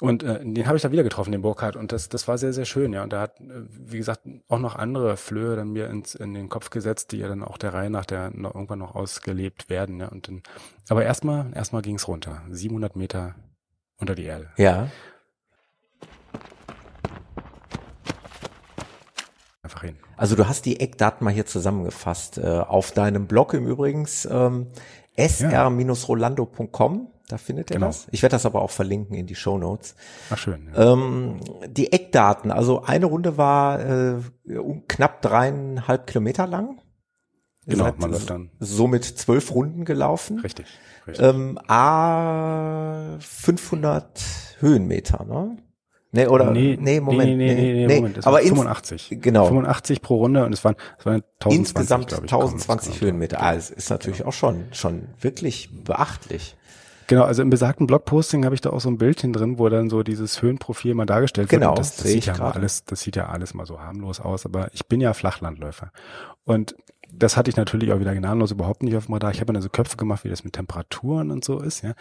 Und 0.00 0.22
äh, 0.22 0.40
den 0.40 0.66
habe 0.66 0.76
ich 0.76 0.82
da 0.82 0.92
wieder 0.92 1.02
getroffen, 1.02 1.32
den 1.32 1.42
Burkhardt. 1.66 1.76
Und 1.76 1.92
das, 1.92 2.08
das 2.08 2.26
war 2.28 2.38
sehr, 2.38 2.52
sehr 2.52 2.64
schön, 2.64 2.92
ja. 2.92 3.02
Und 3.02 3.12
da 3.12 3.20
hat, 3.20 3.40
äh, 3.40 3.44
wie 3.68 3.98
gesagt, 3.98 4.22
auch 4.48 4.58
noch 4.58 4.76
andere 4.76 5.16
Flöhe 5.16 5.56
dann 5.56 5.72
mir 5.72 5.88
ins, 5.88 6.14
in 6.14 6.34
den 6.34 6.48
Kopf 6.48 6.70
gesetzt, 6.70 7.12
die 7.12 7.18
ja 7.18 7.28
dann 7.28 7.42
auch 7.42 7.58
der 7.58 7.74
Reihe 7.74 7.90
nach 7.90 8.06
der 8.06 8.30
noch 8.30 8.54
irgendwann 8.54 8.78
noch 8.78 8.94
ausgelebt 8.94 9.68
werden, 9.68 10.00
ja. 10.00 10.08
Und 10.08 10.28
dann, 10.28 10.42
aber 10.88 11.04
erstmal, 11.04 11.52
erstmal 11.54 11.82
ging's 11.82 12.08
runter. 12.08 12.42
700 12.50 12.96
Meter 12.96 13.34
unter 13.98 14.14
die 14.14 14.24
Erde. 14.24 14.48
Ja. 14.56 14.88
Einfach 19.62 19.82
hin. 19.82 19.96
Also 20.16 20.36
du 20.36 20.48
hast 20.48 20.64
die 20.64 20.80
Eckdaten 20.80 21.24
mal 21.24 21.34
hier 21.34 21.46
zusammengefasst. 21.46 22.38
Äh, 22.38 22.46
auf 22.46 22.92
deinem 22.92 23.26
Blog 23.26 23.52
im 23.52 23.66
Übrigens 23.66 24.26
ähm, 24.30 24.68
sr-rolando.com 25.16 27.08
da 27.28 27.38
findet 27.38 27.70
ihr 27.70 27.74
genau. 27.74 27.86
das. 27.86 28.06
Ich 28.12 28.22
werde 28.22 28.34
das 28.34 28.46
aber 28.46 28.62
auch 28.62 28.70
verlinken 28.70 29.16
in 29.16 29.26
die 29.26 29.34
Show 29.34 29.58
Notes. 29.58 29.96
Ach 30.30 30.38
schön. 30.38 30.70
Ja. 30.74 30.92
Ähm, 30.92 31.40
die 31.66 31.92
Eckdaten. 31.92 32.50
Also 32.50 32.82
eine 32.82 33.06
Runde 33.06 33.36
war 33.36 33.80
äh, 33.80 34.14
knapp 34.88 35.22
dreieinhalb 35.22 36.06
Kilometer 36.06 36.46
lang. 36.46 36.80
Genau, 37.66 37.92
man 37.98 38.12
läuft 38.12 38.30
dann. 38.30 38.50
Somit 38.60 39.04
zwölf 39.04 39.52
Runden 39.52 39.84
gelaufen. 39.84 40.38
Richtig. 40.38 40.66
richtig. 41.06 41.26
Ähm, 41.26 41.58
A 41.66 43.16
500 43.18 44.20
Höhenmeter, 44.60 45.24
ne? 45.24 45.56
Nee, 46.12 46.28
oder? 46.28 46.52
Nee, 46.52 46.78
nee 46.80 47.00
Moment. 47.00 47.36
Nee, 47.36 47.36
nee, 47.36 47.54
nee, 47.54 47.72
nee, 47.74 47.86
nee 47.86 47.96
Moment. 47.96 48.18
Das 48.18 48.26
aber 48.26 48.38
85. 48.38 49.18
Genau. 49.20 49.46
85 49.46 50.00
pro 50.00 50.16
Runde 50.16 50.44
und 50.46 50.52
es 50.52 50.64
waren, 50.64 50.76
es 50.98 51.04
waren 51.04 51.22
1020, 51.40 51.58
Insgesamt 51.58 52.12
ich, 52.12 52.18
1020 52.18 53.00
Höhenmeter. 53.00 53.42
Ah, 53.42 53.54
es 53.54 53.70
ist 53.70 53.90
natürlich 53.90 54.24
auch 54.24 54.32
schon, 54.32 54.66
schon 54.72 55.08
wirklich 55.20 55.68
beachtlich. 55.84 56.56
Genau, 57.06 57.22
also 57.22 57.42
im 57.42 57.50
besagten 57.50 57.86
Blogposting 57.86 58.44
habe 58.44 58.54
ich 58.54 58.60
da 58.60 58.70
auch 58.70 58.80
so 58.80 58.88
ein 58.88 58.98
Bildchen 58.98 59.32
drin, 59.32 59.58
wo 59.58 59.68
dann 59.68 59.90
so 59.90 60.02
dieses 60.02 60.42
Höhenprofil 60.42 60.94
mal 60.94 61.06
dargestellt 61.06 61.48
genau, 61.48 61.68
wird. 61.68 61.76
Genau, 61.76 61.80
das, 61.80 61.96
das 61.96 62.10
sieht 62.10 62.26
ja 62.26 62.38
mal 62.38 62.50
alles, 62.52 62.84
das 62.84 63.00
sieht 63.00 63.16
ja 63.16 63.28
alles 63.28 63.54
mal 63.54 63.66
so 63.66 63.80
harmlos 63.80 64.20
aus, 64.20 64.44
aber 64.44 64.72
ich 64.72 64.86
bin 64.86 65.00
ja 65.00 65.14
Flachlandläufer. 65.14 65.92
Und 66.44 66.74
das 67.12 67.36
hatte 67.36 67.50
ich 67.50 67.56
natürlich 67.56 67.92
auch 67.92 68.00
wieder 68.00 68.14
gnadenlos 68.14 68.50
überhaupt 68.50 68.82
nicht 68.82 68.96
auf 68.96 69.06
dem 69.06 69.14
Radar. 69.14 69.30
Ich 69.30 69.40
habe 69.40 69.52
mir 69.52 69.62
so 69.62 69.68
Köpfe 69.68 69.96
gemacht, 69.96 70.24
wie 70.24 70.28
das 70.28 70.44
mit 70.44 70.54
Temperaturen 70.54 71.30
und 71.30 71.44
so 71.44 71.60
ist, 71.60 71.82
ja. 71.82 71.94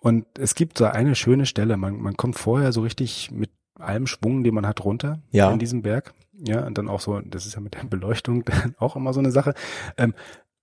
Und 0.00 0.26
es 0.38 0.54
gibt 0.54 0.78
so 0.78 0.84
eine 0.84 1.14
schöne 1.14 1.46
Stelle. 1.46 1.76
Man, 1.76 2.00
man 2.00 2.16
kommt 2.16 2.36
vorher 2.36 2.72
so 2.72 2.82
richtig 2.82 3.30
mit 3.30 3.50
allem 3.78 4.06
Schwung, 4.06 4.44
den 4.44 4.54
man 4.54 4.66
hat, 4.66 4.84
runter 4.84 5.20
ja. 5.30 5.50
in 5.50 5.58
diesem 5.58 5.82
Berg. 5.82 6.14
Ja, 6.38 6.66
und 6.66 6.76
dann 6.76 6.88
auch 6.88 7.00
so, 7.00 7.20
das 7.20 7.46
ist 7.46 7.54
ja 7.54 7.60
mit 7.60 7.74
der 7.74 7.84
Beleuchtung 7.84 8.44
auch 8.78 8.96
immer 8.96 9.12
so 9.12 9.20
eine 9.20 9.30
Sache. 9.30 9.54
Ähm, 9.96 10.14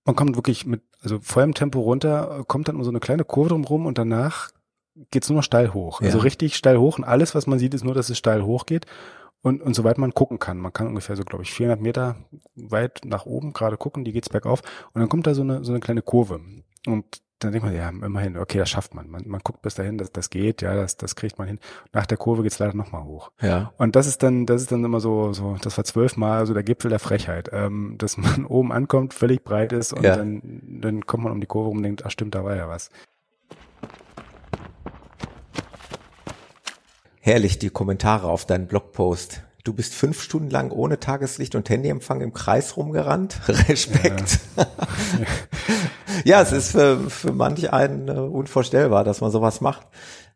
man 0.04 0.16
kommt 0.16 0.36
wirklich 0.36 0.66
mit, 0.66 0.82
also 1.02 1.18
vollem 1.20 1.54
Tempo 1.54 1.80
runter, 1.80 2.44
kommt 2.46 2.68
dann 2.68 2.76
um 2.76 2.84
so 2.84 2.90
eine 2.90 3.00
kleine 3.00 3.24
Kurve 3.24 3.50
drumherum 3.50 3.86
und 3.86 3.98
danach 3.98 4.50
geht's 5.10 5.28
nur 5.28 5.36
noch 5.36 5.44
steil 5.44 5.72
hoch. 5.74 6.00
Also 6.00 6.04
ja. 6.04 6.08
Also 6.08 6.18
richtig 6.18 6.56
steil 6.56 6.78
hoch 6.78 6.98
und 6.98 7.04
alles, 7.04 7.34
was 7.34 7.46
man 7.46 7.58
sieht, 7.58 7.74
ist 7.74 7.84
nur, 7.84 7.94
dass 7.94 8.10
es 8.10 8.18
steil 8.18 8.42
hoch 8.42 8.66
geht. 8.66 8.86
Und, 9.42 9.60
und 9.60 9.74
soweit 9.74 9.98
man 9.98 10.14
gucken 10.14 10.38
kann, 10.38 10.58
man 10.58 10.72
kann 10.72 10.86
ungefähr 10.86 11.16
so, 11.16 11.22
glaube 11.22 11.44
ich, 11.44 11.52
400 11.52 11.78
Meter 11.80 12.16
weit 12.54 13.02
nach 13.04 13.26
oben 13.26 13.52
gerade 13.52 13.76
gucken, 13.76 14.04
die 14.04 14.12
geht's 14.12 14.30
bergauf. 14.30 14.62
Und 14.94 15.00
dann 15.00 15.08
kommt 15.10 15.26
da 15.26 15.34
so 15.34 15.42
eine, 15.42 15.62
so 15.64 15.72
eine 15.72 15.80
kleine 15.80 16.00
Kurve. 16.00 16.40
Und 16.86 17.20
dann 17.44 17.52
denkt 17.52 17.66
man, 17.66 17.76
ja, 17.76 17.88
immerhin, 17.88 18.36
okay, 18.36 18.58
das 18.58 18.70
schafft 18.70 18.94
man. 18.94 19.08
Man, 19.08 19.22
man 19.26 19.40
guckt 19.42 19.62
bis 19.62 19.74
dahin, 19.74 19.98
das, 19.98 20.12
das 20.12 20.30
geht, 20.30 20.62
ja, 20.62 20.74
das, 20.74 20.96
das 20.96 21.16
kriegt 21.16 21.38
man 21.38 21.46
hin. 21.46 21.58
Nach 21.92 22.06
der 22.06 22.18
Kurve 22.18 22.42
geht's 22.42 22.58
leider 22.58 22.74
nochmal 22.74 23.04
hoch. 23.04 23.30
Ja. 23.40 23.72
Und 23.76 23.96
das 23.96 24.06
ist 24.06 24.22
dann, 24.22 24.46
das 24.46 24.62
ist 24.62 24.72
dann 24.72 24.84
immer 24.84 25.00
so, 25.00 25.32
so, 25.32 25.56
das 25.62 25.76
war 25.76 25.84
zwölfmal 25.84 26.46
so 26.46 26.54
der 26.54 26.62
Gipfel 26.62 26.90
der 26.90 26.98
Frechheit, 26.98 27.50
ähm, 27.52 27.96
dass 27.98 28.16
man 28.16 28.46
oben 28.48 28.72
ankommt, 28.72 29.14
völlig 29.14 29.44
breit 29.44 29.72
ist 29.72 29.92
und 29.92 30.04
ja. 30.04 30.16
dann, 30.16 30.40
dann 30.80 31.06
kommt 31.06 31.24
man 31.24 31.32
um 31.32 31.40
die 31.40 31.46
Kurve 31.46 31.70
und 31.70 31.82
denkt, 31.82 32.04
ach 32.04 32.10
stimmt, 32.10 32.34
da 32.34 32.44
war 32.44 32.56
ja 32.56 32.68
was. 32.68 32.90
Herrlich, 37.20 37.58
die 37.58 37.70
Kommentare 37.70 38.28
auf 38.28 38.44
deinen 38.44 38.66
Blogpost. 38.66 39.44
Du 39.64 39.72
bist 39.72 39.94
fünf 39.94 40.20
Stunden 40.20 40.50
lang 40.50 40.70
ohne 40.70 41.00
Tageslicht 41.00 41.54
und 41.54 41.70
Handyempfang 41.70 42.20
im 42.20 42.34
Kreis 42.34 42.76
rumgerannt. 42.76 43.40
Respekt. 43.48 44.40
Ja, 44.56 44.66
ja 46.24 46.40
es 46.42 46.52
ist 46.52 46.72
für, 46.72 46.98
für 47.10 47.32
manch 47.32 47.72
einen 47.72 48.08
äh, 48.08 48.12
unvorstellbar, 48.12 49.04
dass 49.04 49.20
man 49.20 49.30
sowas 49.30 49.60
macht. 49.60 49.86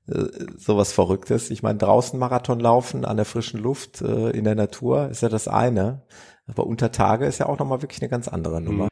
Äh, 0.09 0.26
sowas 0.57 0.93
Verrücktes. 0.93 1.51
Ich 1.51 1.62
meine, 1.62 1.79
draußen 1.79 2.18
Marathon 2.18 2.61
laufen, 2.61 3.05
an 3.05 3.16
der 3.16 3.26
frischen 3.26 3.61
Luft, 3.61 4.01
äh, 4.01 4.31
in 4.31 4.45
der 4.45 4.55
Natur 4.55 5.09
ist 5.11 5.22
ja 5.22 5.29
das 5.29 5.49
eine. 5.49 6.03
Aber 6.47 6.66
unter 6.66 6.91
Tage 6.91 7.26
ist 7.26 7.39
ja 7.39 7.47
auch 7.47 7.59
nochmal 7.59 7.83
wirklich 7.83 8.01
eine 8.01 8.09
ganz 8.09 8.26
andere 8.26 8.61
Nummer. 8.61 8.85
Mhm. 8.85 8.89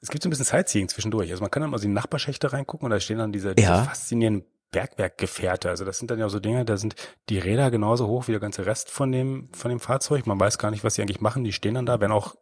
Es 0.00 0.10
gibt 0.10 0.22
so 0.22 0.28
ein 0.28 0.30
bisschen 0.30 0.44
Sightseeing 0.44 0.88
zwischendurch. 0.88 1.32
Also 1.32 1.42
man 1.42 1.50
kann 1.50 1.62
dann 1.62 1.70
mal 1.70 1.78
so 1.78 1.84
in 1.84 1.90
die 1.90 1.94
Nachbarschächte 1.96 2.52
reingucken 2.52 2.84
und 2.84 2.90
da 2.92 3.00
stehen 3.00 3.18
dann 3.18 3.32
diese, 3.32 3.56
diese 3.56 3.68
ja. 3.68 3.82
faszinierenden 3.82 4.48
Bergwerkgefährte. 4.72 5.70
Also 5.70 5.84
das 5.84 5.98
sind 5.98 6.10
dann 6.10 6.18
ja 6.18 6.28
so 6.28 6.40
Dinge, 6.40 6.64
da 6.64 6.76
sind 6.76 6.94
die 7.28 7.38
Räder 7.38 7.70
genauso 7.70 8.06
hoch 8.08 8.28
wie 8.28 8.32
der 8.32 8.40
ganze 8.40 8.66
Rest 8.66 8.90
von 8.90 9.12
dem, 9.12 9.48
von 9.52 9.70
dem 9.70 9.80
Fahrzeug. 9.80 10.26
Man 10.26 10.38
weiß 10.38 10.58
gar 10.58 10.70
nicht, 10.70 10.84
was 10.84 10.94
sie 10.94 11.02
eigentlich 11.02 11.20
machen. 11.20 11.44
Die 11.44 11.52
stehen 11.52 11.74
dann 11.74 11.86
da, 11.86 12.00
werden 12.00 12.12
auch 12.12 12.34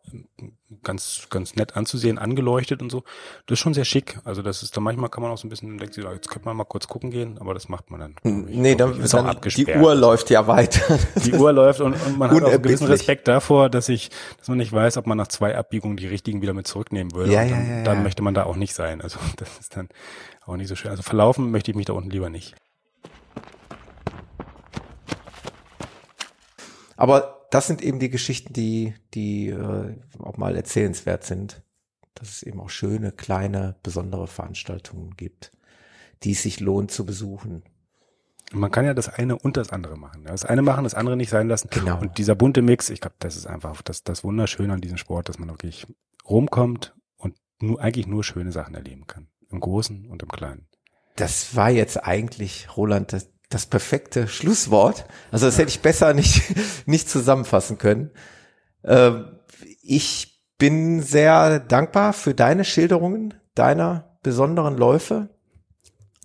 ganz, 0.83 1.27
ganz 1.31 1.55
nett 1.57 1.77
anzusehen, 1.77 2.19
angeleuchtet 2.19 2.83
und 2.83 2.91
so. 2.91 3.03
Das 3.47 3.55
ist 3.55 3.61
schon 3.61 3.75
sehr 3.75 3.85
schick. 3.85 4.19
Also 4.25 4.43
das 4.43 4.63
ist 4.63 4.77
da 4.77 4.81
manchmal 4.81 5.11
kann 5.11 5.23
man 5.23 5.33
auch 5.33 5.39
so 5.39 5.47
ein 5.47 5.51
bisschen, 5.51 5.79
denkt 5.79 5.95
sich, 5.95 6.05
jetzt 6.05 6.29
könnte 6.29 6.47
man 6.47 6.57
mal 6.57 6.65
kurz 6.65 6.89
gucken 6.89 7.11
gehen, 7.11 7.39
aber 7.39 7.55
das 7.55 7.69
macht 7.69 7.91
man 7.91 8.01
dann. 8.01 8.17
Ich, 8.23 8.57
nee, 8.57 8.75
dann, 8.75 9.01
ist 9.01 9.15
dann 9.15 9.27
auch 9.27 9.31
abgesperrt. 9.31 9.79
die 9.79 9.83
Uhr 9.83 9.95
läuft 9.95 10.31
ja 10.31 10.47
weiter. 10.47 10.99
Die 11.25 11.33
Uhr 11.33 11.53
läuft 11.53 11.81
und, 11.81 11.95
und 11.95 12.19
man 12.19 12.31
hat 12.31 12.43
auch 12.43 12.51
einen 12.51 12.63
gewissen 12.63 12.87
Respekt 12.87 13.29
davor, 13.29 13.71
dass 13.71 13.89
ich, 13.89 14.11
dass 14.39 14.49
man 14.49 14.59
nicht 14.59 14.73
weiß, 14.73 14.97
ob 14.97 15.07
man 15.07 15.17
nach 15.17 15.29
zwei 15.29 15.57
Abbiegungen 15.57 15.97
die 15.97 16.07
richtigen 16.07 16.43
wieder 16.43 16.53
mit 16.53 16.67
zurücknehmen 16.67 17.15
würde. 17.15 17.33
Ja, 17.33 17.41
dann, 17.41 17.51
ja, 17.51 17.57
ja, 17.57 17.77
ja. 17.79 17.85
dann 17.85 18.03
möchte 18.03 18.23
man 18.23 18.35
da 18.35 18.45
auch 18.45 18.57
nicht 18.57 18.75
sein. 18.75 19.01
Also 19.01 19.19
das 19.37 19.59
ist 19.59 19.77
dann 19.77 19.89
auch 20.47 20.57
nicht 20.57 20.69
so 20.69 20.77
schön. 20.77 20.91
Also 20.91 21.03
verlaufen 21.03 21.51
möchte 21.51 21.71
ich 21.71 21.77
mich 21.77 21.87
da 21.87 21.93
unten 21.93 22.11
lieber 22.11 22.31
nicht. 22.31 22.55
Aber 26.97 27.47
das 27.51 27.67
sind 27.67 27.83
eben 27.83 27.99
die 27.99 28.11
Geschichten, 28.11 28.53
die, 28.53 28.95
die 29.15 29.49
äh, 29.49 29.97
auch 30.19 30.37
mal 30.37 30.57
erzählenswert 30.57 31.25
sind. 31.25 31.63
Dass 32.15 32.29
es 32.29 32.43
eben 32.43 32.61
auch 32.61 32.71
schöne, 32.71 33.11
kleine, 33.11 33.77
besondere 33.83 34.29
Veranstaltungen 34.29 35.17
gibt, 35.17 35.51
die 36.23 36.33
es 36.33 36.43
sich 36.43 36.61
lohnt 36.61 36.93
zu 36.93 37.05
besuchen. 37.05 37.65
Man 38.53 38.71
kann 38.71 38.85
ja 38.85 38.95
das 38.95 39.09
eine 39.09 39.37
und 39.37 39.57
das 39.57 39.71
andere 39.71 39.97
machen. 39.97 40.25
Das 40.25 40.45
eine 40.45 40.63
machen, 40.63 40.85
das 40.85 40.95
andere 40.95 41.17
nicht 41.17 41.31
sein 41.31 41.49
lassen. 41.49 41.69
Genau. 41.71 42.01
Und 42.01 42.19
dieser 42.19 42.37
bunte 42.37 42.63
Mix, 42.63 42.89
ich 42.89 43.01
glaube, 43.01 43.17
das 43.19 43.37
ist 43.37 43.47
einfach 43.47 43.83
das, 43.83 44.05
das 44.05 44.23
Wunderschöne 44.23 44.73
an 44.73 44.81
diesem 44.81 44.97
Sport, 44.97 45.29
dass 45.29 45.41
man 45.41 45.49
wirklich 45.49 45.87
rumkommt 46.29 46.95
und 47.17 47.35
nur, 47.61 47.81
eigentlich 47.81 48.07
nur 48.07 48.23
schöne 48.23 48.53
Sachen 48.53 48.77
erleben 48.77 49.09
kann. 49.09 49.27
Im 49.55 49.61
Großen 49.61 50.07
und 50.11 50.21
im 50.21 50.29
Kleinen. 50.29 50.67
Das 51.15 51.55
war 51.55 51.71
jetzt 51.71 52.05
eigentlich, 52.05 52.77
Roland, 52.77 53.13
das, 53.13 53.29
das 53.51 53.67
perfekte 53.67 54.27
Schlusswort. 54.27 55.07
Also 55.31 55.47
das 55.47 55.59
hätte 55.59 55.69
ich 55.69 55.81
besser 55.81 56.13
nicht, 56.13 56.43
nicht 56.87 57.09
zusammenfassen 57.09 57.79
können. 57.79 58.11
Ähm, 58.83 59.39
ich 59.81 60.43
bin 60.59 61.03
sehr 61.03 61.61
dankbar 61.61 62.13
für 62.15 62.35
deine 62.35 62.65
Schilderungen 62.65 63.35
deiner 63.55 64.19
besonderen 64.25 64.77
Läufe. 64.77 65.29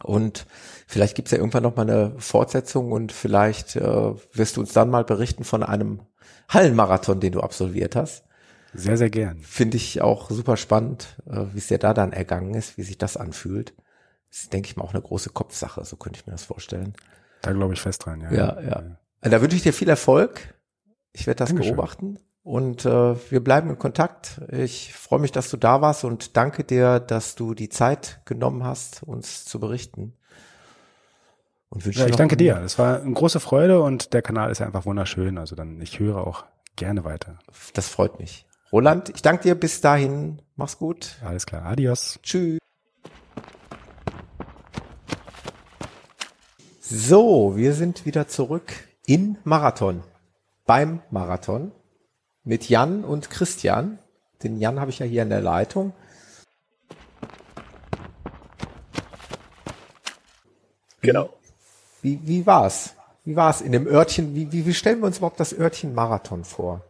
Und 0.02 0.48
vielleicht 0.88 1.16
gibt's 1.16 1.30
ja 1.30 1.38
irgendwann 1.38 1.64
noch 1.64 1.76
mal 1.76 1.84
eine 1.84 2.16
Fortsetzung 2.18 2.92
und 2.92 3.12
vielleicht 3.12 3.76
äh, 3.76 4.14
wirst 4.34 4.58
du 4.58 4.62
uns 4.62 4.74
dann 4.74 4.90
mal 4.90 5.04
berichten 5.04 5.44
von 5.44 5.62
einem 5.62 6.02
Hallenmarathon, 6.48 7.20
den 7.20 7.34
du 7.34 7.42
absolviert 7.42 7.96
hast. 7.96 8.24
Sehr, 8.74 8.98
sehr 8.98 9.10
gern. 9.10 9.42
Finde 9.42 9.78
ich 9.78 10.02
auch 10.02 10.30
super 10.30 10.58
spannend, 10.58 11.18
äh, 11.28 11.46
wie 11.54 11.58
es 11.58 11.68
dir 11.68 11.80
da 11.80 11.94
dann 11.94 12.14
ergangen 12.14 12.54
ist, 12.54 12.78
wie 12.78 12.84
sich 12.84 12.98
das 12.98 13.18
anfühlt. 13.18 13.74
Das 14.30 14.42
ist, 14.42 14.54
denke 14.54 14.68
ich 14.68 14.78
mal, 14.78 14.84
auch 14.84 14.94
eine 14.94 15.02
große 15.02 15.32
Kopfsache, 15.32 15.84
so 15.86 15.96
könnte 15.96 16.20
ich 16.20 16.28
mir 16.28 16.34
das 16.34 16.44
vorstellen. 16.44 16.94
Da 17.42 17.52
glaube 17.52 17.74
ich 17.74 17.82
fest 17.82 18.06
dran, 18.06 18.22
ja. 18.22 18.32
Ja, 18.32 18.62
ja. 18.62 18.98
Da 19.22 19.42
wünsche 19.42 19.56
ich 19.56 19.64
dir 19.64 19.74
viel 19.74 19.90
Erfolg. 19.90 20.54
Ich 21.14 21.26
werde 21.26 21.40
das 21.40 21.50
Dankeschön. 21.50 21.76
beobachten. 21.76 22.20
Und 22.44 22.86
äh, 22.86 23.32
wir 23.32 23.44
bleiben 23.44 23.70
in 23.70 23.78
Kontakt. 23.78 24.42
Ich 24.50 24.94
freue 24.94 25.20
mich, 25.20 25.32
dass 25.32 25.50
du 25.50 25.58
da 25.58 25.82
warst 25.82 26.04
und 26.04 26.38
danke 26.38 26.64
dir, 26.64 27.00
dass 27.00 27.36
du 27.36 27.54
die 27.54 27.70
Zeit 27.70 28.22
genommen 28.26 28.64
hast, 28.64 29.04
uns 29.04 29.46
zu 29.46 29.60
berichten. 29.60 30.14
Und 31.70 31.86
wünsche 31.86 32.00
ja, 32.00 32.08
ich 32.08 32.16
danke 32.16 32.38
dir. 32.38 32.58
Es 32.64 32.80
war 32.80 33.02
eine 33.02 33.14
große 33.14 33.40
Freude 33.40 33.82
und 33.82 34.14
der 34.14 34.22
Kanal 34.22 34.52
ist 34.52 34.60
ja 34.60 34.66
einfach 34.66 34.86
wunderschön. 34.86 35.38
Also 35.38 35.56
dann, 35.56 35.80
ich 35.82 36.00
höre 36.00 36.26
auch 36.26 36.46
gerne 36.76 37.04
weiter. 37.04 37.40
Das 37.74 37.88
freut 37.88 38.20
mich. 38.20 38.49
Roland, 38.72 39.10
ich 39.10 39.22
danke 39.24 39.44
dir 39.44 39.56
bis 39.56 39.82
dahin. 39.82 40.42
Mach's 40.56 40.78
gut. 40.78 41.18
Alles 41.26 41.46
klar. 41.46 41.66
Adios. 41.66 42.20
Tschüss. 42.22 42.60
So, 46.80 47.56
wir 47.56 47.74
sind 47.74 48.06
wieder 48.06 48.28
zurück 48.28 48.74
in 49.06 49.38
Marathon. 49.44 50.04
Beim 50.66 51.02
Marathon 51.10 51.72
mit 52.44 52.70
Jan 52.70 53.04
und 53.04 53.30
Christian. 53.32 53.98
Den 54.44 54.60
Jan 54.60 54.80
habe 54.80 54.92
ich 54.92 55.00
ja 55.00 55.06
hier 55.06 55.24
in 55.24 55.30
der 55.30 55.42
Leitung. 55.42 55.94
Genau. 61.02 61.34
Wie, 62.02 62.20
wie 62.24 62.46
war's? 62.46 62.94
Wie 63.26 63.36
war's 63.36 63.62
in 63.62 63.72
dem 63.72 63.88
Örtchen? 63.88 64.36
Wie, 64.36 64.52
wie, 64.52 64.66
wie 64.66 64.74
stellen 64.74 65.00
wir 65.00 65.08
uns 65.08 65.18
überhaupt 65.18 65.40
das 65.40 65.58
Örtchen 65.58 65.96
Marathon 65.96 66.44
vor? 66.44 66.84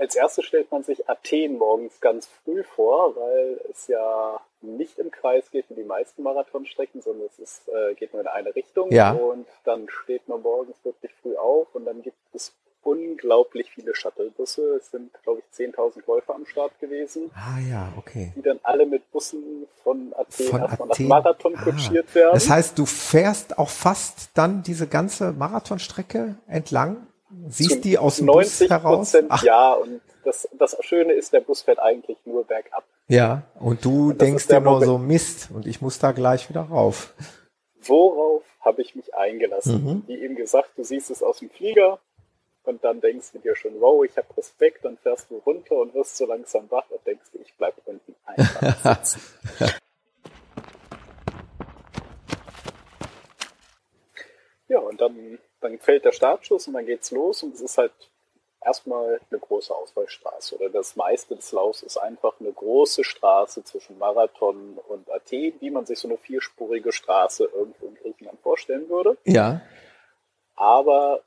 Als 0.00 0.16
erstes 0.16 0.46
stellt 0.46 0.70
man 0.72 0.82
sich 0.82 1.10
Athen 1.10 1.58
morgens 1.58 2.00
ganz 2.00 2.26
früh 2.26 2.62
vor, 2.62 3.16
weil 3.16 3.60
es 3.70 3.86
ja 3.86 4.40
nicht 4.62 4.98
im 4.98 5.10
Kreis 5.10 5.50
geht 5.50 5.68
wie 5.68 5.74
die 5.74 5.84
meisten 5.84 6.22
Marathonstrecken, 6.22 7.02
sondern 7.02 7.26
es 7.26 7.38
ist, 7.38 7.68
äh, 7.68 7.94
geht 7.94 8.14
nur 8.14 8.22
in 8.22 8.28
eine 8.28 8.54
Richtung. 8.54 8.90
Ja. 8.90 9.12
Und 9.12 9.46
dann 9.64 9.88
steht 9.90 10.26
man 10.26 10.40
morgens 10.40 10.82
wirklich 10.84 11.12
früh 11.20 11.36
auf 11.36 11.74
und 11.74 11.84
dann 11.84 12.00
gibt 12.00 12.16
es 12.32 12.54
unglaublich 12.82 13.70
viele 13.72 13.94
Shuttlebusse. 13.94 14.76
Es 14.76 14.90
sind, 14.90 15.12
glaube 15.22 15.40
ich, 15.40 15.58
10.000 15.58 16.06
Läufer 16.06 16.34
am 16.34 16.46
Start 16.46 16.78
gewesen. 16.80 17.30
Ah 17.34 17.60
ja, 17.68 17.92
okay. 17.98 18.32
Die 18.36 18.42
dann 18.42 18.58
alle 18.62 18.86
mit 18.86 19.10
Bussen 19.12 19.66
von 19.82 20.14
Athen 20.16 20.46
von 20.46 20.60
erstmal 20.62 20.90
Athen? 20.90 21.08
nach 21.08 21.22
Marathon 21.22 21.54
ah. 21.56 21.62
kutschiert 21.62 22.14
werden. 22.14 22.32
Das 22.32 22.48
heißt, 22.48 22.78
du 22.78 22.86
fährst 22.86 23.58
auch 23.58 23.68
fast 23.68 24.30
dann 24.32 24.62
diese 24.62 24.86
ganze 24.86 25.32
Marathonstrecke 25.32 26.36
entlang? 26.46 27.06
Siehst 27.48 27.84
die 27.84 27.98
aus 27.98 28.16
dem 28.16 28.26
90 28.26 28.68
Bus 28.68 28.70
heraus? 28.70 29.16
Ach. 29.28 29.42
ja. 29.42 29.72
Und 29.72 30.00
das, 30.24 30.48
das 30.58 30.76
Schöne 30.80 31.12
ist, 31.12 31.32
der 31.32 31.40
Bus 31.40 31.62
fährt 31.62 31.78
eigentlich 31.78 32.18
nur 32.24 32.44
bergab. 32.44 32.84
Ja, 33.08 33.42
und 33.58 33.84
du 33.84 34.10
und 34.10 34.20
denkst 34.20 34.48
dir 34.48 34.60
nur 34.60 34.84
so 34.84 34.98
Mist 34.98 35.48
und 35.52 35.66
ich 35.66 35.80
muss 35.80 35.98
da 35.98 36.12
gleich 36.12 36.48
wieder 36.48 36.62
rauf. 36.62 37.14
Worauf 37.82 38.42
habe 38.60 38.82
ich 38.82 38.94
mich 38.94 39.14
eingelassen? 39.14 39.84
Mhm. 39.84 40.02
Wie 40.06 40.20
eben 40.20 40.36
gesagt, 40.36 40.70
du 40.76 40.84
siehst 40.84 41.10
es 41.10 41.22
aus 41.22 41.38
dem 41.38 41.48
Flieger, 41.50 41.98
und 42.64 42.84
dann 42.84 43.00
denkst 43.00 43.32
du 43.32 43.38
dir 43.38 43.56
schon, 43.56 43.80
wow, 43.80 44.04
ich 44.04 44.16
habe 44.16 44.36
Respekt, 44.36 44.84
dann 44.84 44.98
fährst 44.98 45.30
du 45.30 45.38
runter 45.38 45.76
und 45.76 45.94
wirst 45.94 46.16
so 46.16 46.26
langsam 46.26 46.70
wach 46.70 46.88
und 46.90 47.04
denkst, 47.06 47.30
ich 47.32 47.54
bleib 47.56 47.74
unten 47.86 48.14
einfach 48.24 49.02
sitzen. 49.02 49.20
ja, 54.68 54.78
und 54.78 55.00
dann, 55.00 55.38
dann 55.60 55.78
fällt 55.78 56.04
der 56.04 56.12
Startschuss 56.12 56.66
und 56.66 56.74
dann 56.74 56.86
geht's 56.86 57.10
los 57.10 57.42
und 57.42 57.54
es 57.54 57.60
ist 57.60 57.78
halt 57.78 57.92
erstmal 58.64 59.20
eine 59.30 59.40
große 59.40 59.74
Auswahlstraße 59.74 60.56
oder 60.56 60.68
das 60.68 60.96
meiste 60.96 61.34
des 61.34 61.52
Laufs 61.52 61.82
ist 61.82 61.96
einfach 61.96 62.34
eine 62.40 62.52
große 62.52 63.04
Straße 63.04 63.64
zwischen 63.64 63.98
Marathon 63.98 64.78
und 64.88 65.10
Athen, 65.10 65.54
wie 65.60 65.70
man 65.70 65.86
sich 65.86 65.98
so 65.98 66.08
eine 66.08 66.18
vierspurige 66.18 66.92
Straße 66.92 67.44
irgendwo 67.44 67.86
in 67.86 67.94
Griechenland 67.94 68.40
vorstellen 68.40 68.88
würde. 68.88 69.16
Ja. 69.24 69.62
Aber 70.56 71.22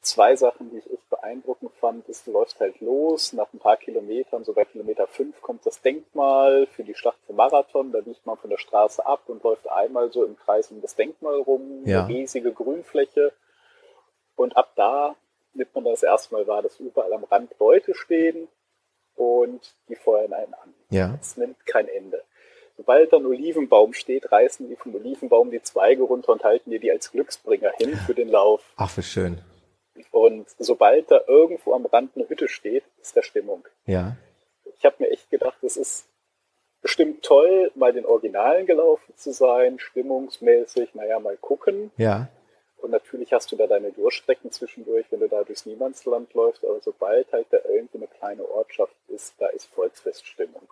zwei 0.00 0.34
Sachen, 0.34 0.70
die 0.70 0.78
ich 0.78 0.92
echt 0.92 1.08
beeindruckend 1.08 1.70
fand, 1.80 2.08
ist, 2.08 2.26
du 2.26 2.32
läufst 2.32 2.58
halt 2.58 2.80
los, 2.80 3.32
nach 3.32 3.52
ein 3.52 3.60
paar 3.60 3.76
Kilometern, 3.76 4.44
so 4.44 4.52
bei 4.52 4.64
Kilometer 4.64 5.06
fünf 5.06 5.40
kommt 5.40 5.64
das 5.64 5.80
Denkmal 5.80 6.66
für 6.66 6.82
die 6.82 6.94
Schlacht 6.94 7.18
vom 7.26 7.36
Marathon, 7.36 7.92
da 7.92 8.00
biegt 8.00 8.26
man 8.26 8.36
von 8.36 8.50
der 8.50 8.58
Straße 8.58 9.06
ab 9.06 9.22
und 9.28 9.44
läuft 9.44 9.68
einmal 9.70 10.10
so 10.10 10.24
im 10.24 10.36
Kreis 10.36 10.72
um 10.72 10.80
das 10.80 10.96
Denkmal 10.96 11.40
rum, 11.40 11.82
ja. 11.84 12.00
eine 12.00 12.08
riesige 12.08 12.52
Grünfläche 12.52 13.32
und 14.36 14.56
ab 14.56 14.72
da 14.76 15.16
nimmt 15.54 15.74
man 15.74 15.84
das 15.84 16.02
erstmal 16.02 16.46
wahr, 16.46 16.62
dass 16.62 16.80
überall 16.80 17.12
am 17.12 17.24
Rand 17.24 17.52
Leute 17.58 17.94
stehen 17.94 18.48
und 19.16 19.74
die 19.88 19.96
feuern 19.96 20.32
einen 20.32 20.54
an. 20.54 20.74
Ja. 20.90 21.18
Es 21.20 21.36
nimmt 21.36 21.66
kein 21.66 21.88
Ende. 21.88 22.22
Sobald 22.76 23.12
da 23.12 23.18
ein 23.18 23.26
Olivenbaum 23.26 23.92
steht, 23.92 24.32
reißen 24.32 24.68
die 24.68 24.76
vom 24.76 24.94
Olivenbaum 24.94 25.50
die 25.50 25.62
Zweige 25.62 26.02
runter 26.02 26.32
und 26.32 26.42
halten 26.42 26.70
dir 26.70 26.80
die 26.80 26.90
als 26.90 27.12
Glücksbringer 27.12 27.72
hin 27.76 27.94
für 28.06 28.14
den 28.14 28.28
Lauf. 28.28 28.62
Ach, 28.76 28.96
wie 28.96 29.02
schön. 29.02 29.42
Und 30.10 30.48
sobald 30.58 31.10
da 31.10 31.20
irgendwo 31.26 31.74
am 31.74 31.84
Rand 31.86 32.16
eine 32.16 32.28
Hütte 32.28 32.48
steht, 32.48 32.84
ist 33.00 33.14
der 33.14 33.22
Stimmung. 33.22 33.66
Ja. 33.84 34.16
Ich 34.78 34.84
habe 34.84 34.96
mir 35.00 35.10
echt 35.10 35.30
gedacht, 35.30 35.58
das 35.60 35.76
ist 35.76 36.08
bestimmt 36.80 37.22
toll, 37.22 37.70
mal 37.74 37.92
den 37.92 38.06
Originalen 38.06 38.66
gelaufen 38.66 39.14
zu 39.16 39.32
sein, 39.32 39.78
stimmungsmäßig, 39.78 40.94
naja, 40.94 41.20
mal 41.20 41.36
gucken. 41.36 41.92
Ja. 41.96 42.28
Und 42.82 42.90
natürlich 42.90 43.32
hast 43.32 43.50
du 43.52 43.56
da 43.56 43.66
deine 43.66 43.92
Durchstrecken 43.92 44.50
zwischendurch, 44.50 45.06
wenn 45.10 45.20
du 45.20 45.28
da 45.28 45.44
durchs 45.44 45.66
Niemandsland 45.66 46.34
läufst, 46.34 46.64
aber 46.64 46.80
sobald 46.80 47.32
halt 47.32 47.46
da 47.50 47.58
irgendwie 47.68 47.98
eine 47.98 48.08
kleine 48.08 48.48
Ortschaft 48.48 48.96
ist, 49.08 49.34
da 49.38 49.46
ist 49.46 49.66
Volksfeststimmung. 49.66 50.68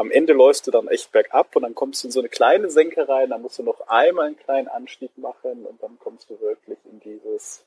am 0.00 0.10
Ende 0.10 0.32
läufst 0.32 0.66
du 0.66 0.70
dann 0.70 0.88
echt 0.88 1.12
bergab 1.12 1.54
und 1.54 1.62
dann 1.62 1.74
kommst 1.74 2.02
du 2.02 2.08
in 2.08 2.12
so 2.12 2.20
eine 2.20 2.30
kleine 2.30 2.70
Senke 2.70 3.06
rein, 3.06 3.28
dann 3.28 3.42
musst 3.42 3.58
du 3.58 3.62
noch 3.62 3.86
einmal 3.86 4.28
einen 4.28 4.38
kleinen 4.38 4.66
Anstieg 4.66 5.18
machen 5.18 5.66
und 5.66 5.82
dann 5.82 5.98
kommst 5.98 6.30
du 6.30 6.40
wirklich 6.40 6.78
in 6.90 7.00
dieses 7.00 7.66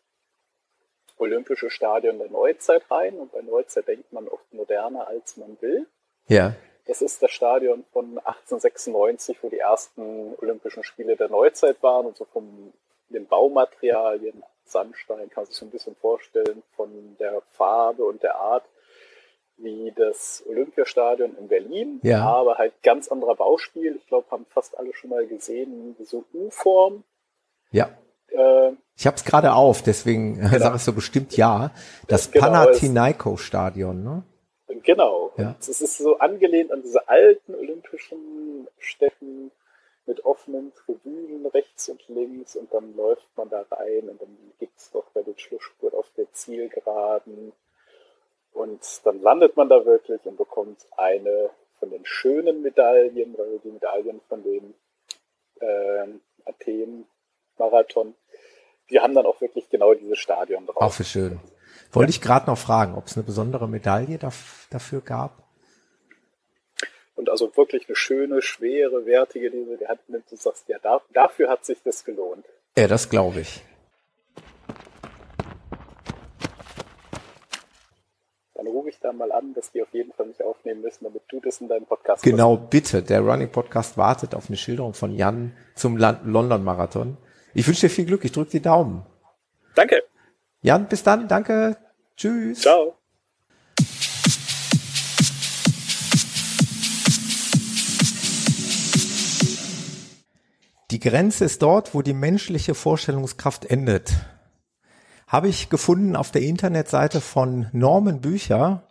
olympische 1.17 1.69
Stadion 1.69 2.17
der 2.17 2.31
Neuzeit 2.31 2.89
rein. 2.89 3.19
Und 3.19 3.31
bei 3.31 3.41
Neuzeit 3.41 3.87
denkt 3.87 4.11
man 4.11 4.27
oft 4.27 4.51
moderner, 4.51 5.07
als 5.07 5.37
man 5.37 5.61
will. 5.61 5.85
Ja. 6.27 6.55
Das 6.85 7.01
ist 7.01 7.23
das 7.23 7.31
Stadion 7.31 7.85
von 7.93 8.17
1896, 8.17 9.37
wo 9.41 9.49
die 9.49 9.59
ersten 9.59 10.35
Olympischen 10.41 10.83
Spiele 10.83 11.15
der 11.15 11.29
Neuzeit 11.29 11.81
waren 11.81 12.07
und 12.07 12.17
so 12.17 12.25
von 12.25 12.73
den 13.09 13.25
Baumaterialien, 13.27 14.43
Sandstein, 14.65 15.29
kann 15.29 15.43
man 15.43 15.45
sich 15.45 15.55
so 15.55 15.65
ein 15.65 15.71
bisschen 15.71 15.95
vorstellen, 15.95 16.63
von 16.75 17.15
der 17.19 17.41
Farbe 17.51 18.03
und 18.03 18.23
der 18.23 18.35
Art 18.35 18.65
wie 19.57 19.93
das 19.95 20.43
Olympiastadion 20.47 21.37
in 21.37 21.47
Berlin, 21.47 21.99
ja. 22.03 22.25
aber 22.25 22.57
halt 22.57 22.73
ganz 22.81 23.07
anderer 23.07 23.35
Bauspiel. 23.35 23.95
Ich 23.97 24.07
glaube, 24.07 24.29
haben 24.31 24.45
fast 24.49 24.77
alle 24.77 24.93
schon 24.93 25.11
mal 25.11 25.25
gesehen, 25.27 25.95
diese 25.99 26.23
U-Form. 26.33 27.03
Ja. 27.71 27.89
Äh, 28.29 28.71
ich 28.95 29.05
habe 29.05 29.15
es 29.15 29.23
gerade 29.23 29.53
auf, 29.53 29.81
deswegen 29.83 30.35
genau. 30.35 30.57
sage 30.57 30.75
ich 30.77 30.83
so 30.83 30.93
bestimmt 30.93 31.37
ja. 31.37 31.71
Das 32.07 32.31
genau, 32.31 32.47
Panathinaiko-Stadion, 32.47 34.03
ne? 34.03 34.23
Genau. 34.83 35.31
Ja. 35.37 35.55
Es 35.59 35.81
ist 35.81 35.97
so 35.97 36.17
angelehnt 36.19 36.71
an 36.71 36.81
diese 36.81 37.07
alten 37.07 37.55
olympischen 37.55 38.67
Städten 38.77 39.51
mit 40.05 40.25
offenen 40.25 40.73
Tribünen 40.73 41.45
rechts 41.47 41.89
und 41.89 42.07
links 42.09 42.55
und 42.55 42.73
dann 42.73 42.95
läuft 42.95 43.27
man 43.37 43.49
da 43.49 43.65
rein 43.71 44.09
und 44.09 44.21
dann 44.21 44.37
gibt's 44.59 44.91
doch 44.91 45.05
bei 45.13 45.21
den 45.21 45.37
Schlussspurt 45.37 45.93
auf 45.93 46.09
der 46.17 46.31
Zielgeraden 46.33 47.53
und 48.51 49.05
dann 49.05 49.21
landet 49.21 49.55
man 49.55 49.69
da 49.69 49.85
wirklich 49.85 50.25
und 50.25 50.37
bekommt 50.37 50.85
eine 50.97 51.49
von 51.79 51.89
den 51.89 52.05
schönen 52.05 52.61
Medaillen, 52.61 53.37
weil 53.37 53.59
die 53.63 53.71
Medaillen 53.71 54.21
von 54.27 54.43
dem 54.43 54.73
äh, 55.59 56.07
Athen-Marathon, 56.45 58.15
die 58.89 58.99
haben 58.99 59.13
dann 59.13 59.25
auch 59.25 59.39
wirklich 59.41 59.69
genau 59.69 59.93
dieses 59.93 60.19
Stadion 60.19 60.65
drauf. 60.65 60.81
Auch 60.81 60.93
für 60.93 61.03
schön. 61.03 61.39
Wollte 61.93 62.11
ja. 62.11 62.15
ich 62.15 62.21
gerade 62.21 62.47
noch 62.47 62.57
fragen, 62.57 62.95
ob 62.95 63.07
es 63.07 63.15
eine 63.15 63.23
besondere 63.23 63.67
Medaille 63.69 64.17
dafür 64.17 65.01
gab? 65.01 65.43
Und 67.15 67.29
also 67.29 67.55
wirklich 67.55 67.87
eine 67.87 67.95
schöne, 67.95 68.41
schwere, 68.41 69.05
wertige, 69.05 69.51
die 69.51 69.65
du 69.65 69.87
hat, 69.87 69.99
du 70.07 70.35
sagst, 70.35 70.67
ja, 70.67 70.77
dafür 71.13 71.49
hat 71.49 71.63
sich 71.63 71.77
das 71.83 72.03
gelohnt. 72.03 72.45
Ja, 72.75 72.87
das 72.87 73.09
glaube 73.09 73.41
ich. 73.41 73.61
dann 78.63 78.71
rufe 78.71 78.89
ich 78.89 78.99
da 78.99 79.11
mal 79.11 79.31
an, 79.31 79.53
dass 79.53 79.71
die 79.71 79.81
auf 79.81 79.93
jeden 79.93 80.13
Fall 80.13 80.25
mich 80.27 80.41
aufnehmen 80.43 80.81
müssen, 80.81 81.03
damit 81.03 81.23
du 81.27 81.39
das 81.41 81.59
in 81.59 81.67
deinem 81.67 81.85
Podcast 81.85 82.23
Genau, 82.23 82.57
hast. 82.57 82.69
bitte. 82.69 83.03
Der 83.03 83.21
Running 83.21 83.51
Podcast 83.51 83.97
wartet 83.97 84.33
auf 84.33 84.47
eine 84.47 84.57
Schilderung 84.57 84.93
von 84.93 85.13
Jan 85.13 85.53
zum 85.75 85.97
London 85.97 86.63
Marathon. 86.63 87.17
Ich 87.53 87.67
wünsche 87.67 87.81
dir 87.81 87.89
viel 87.89 88.05
Glück. 88.05 88.23
Ich 88.23 88.31
drücke 88.31 88.51
die 88.51 88.61
Daumen. 88.61 89.05
Danke. 89.75 90.03
Jan, 90.61 90.87
bis 90.87 91.03
dann. 91.03 91.27
Danke. 91.27 91.77
Tschüss. 92.15 92.61
Ciao. 92.61 92.95
Die 100.91 100.99
Grenze 100.99 101.45
ist 101.45 101.61
dort, 101.61 101.93
wo 101.93 102.01
die 102.01 102.13
menschliche 102.13 102.75
Vorstellungskraft 102.75 103.65
endet 103.65 104.13
habe 105.33 105.47
ich 105.47 105.69
gefunden 105.69 106.15
auf 106.15 106.29
der 106.29 106.43
Internetseite 106.43 107.19
von 107.19 107.65
Norman 107.71 108.21
Bücher. 108.21 108.83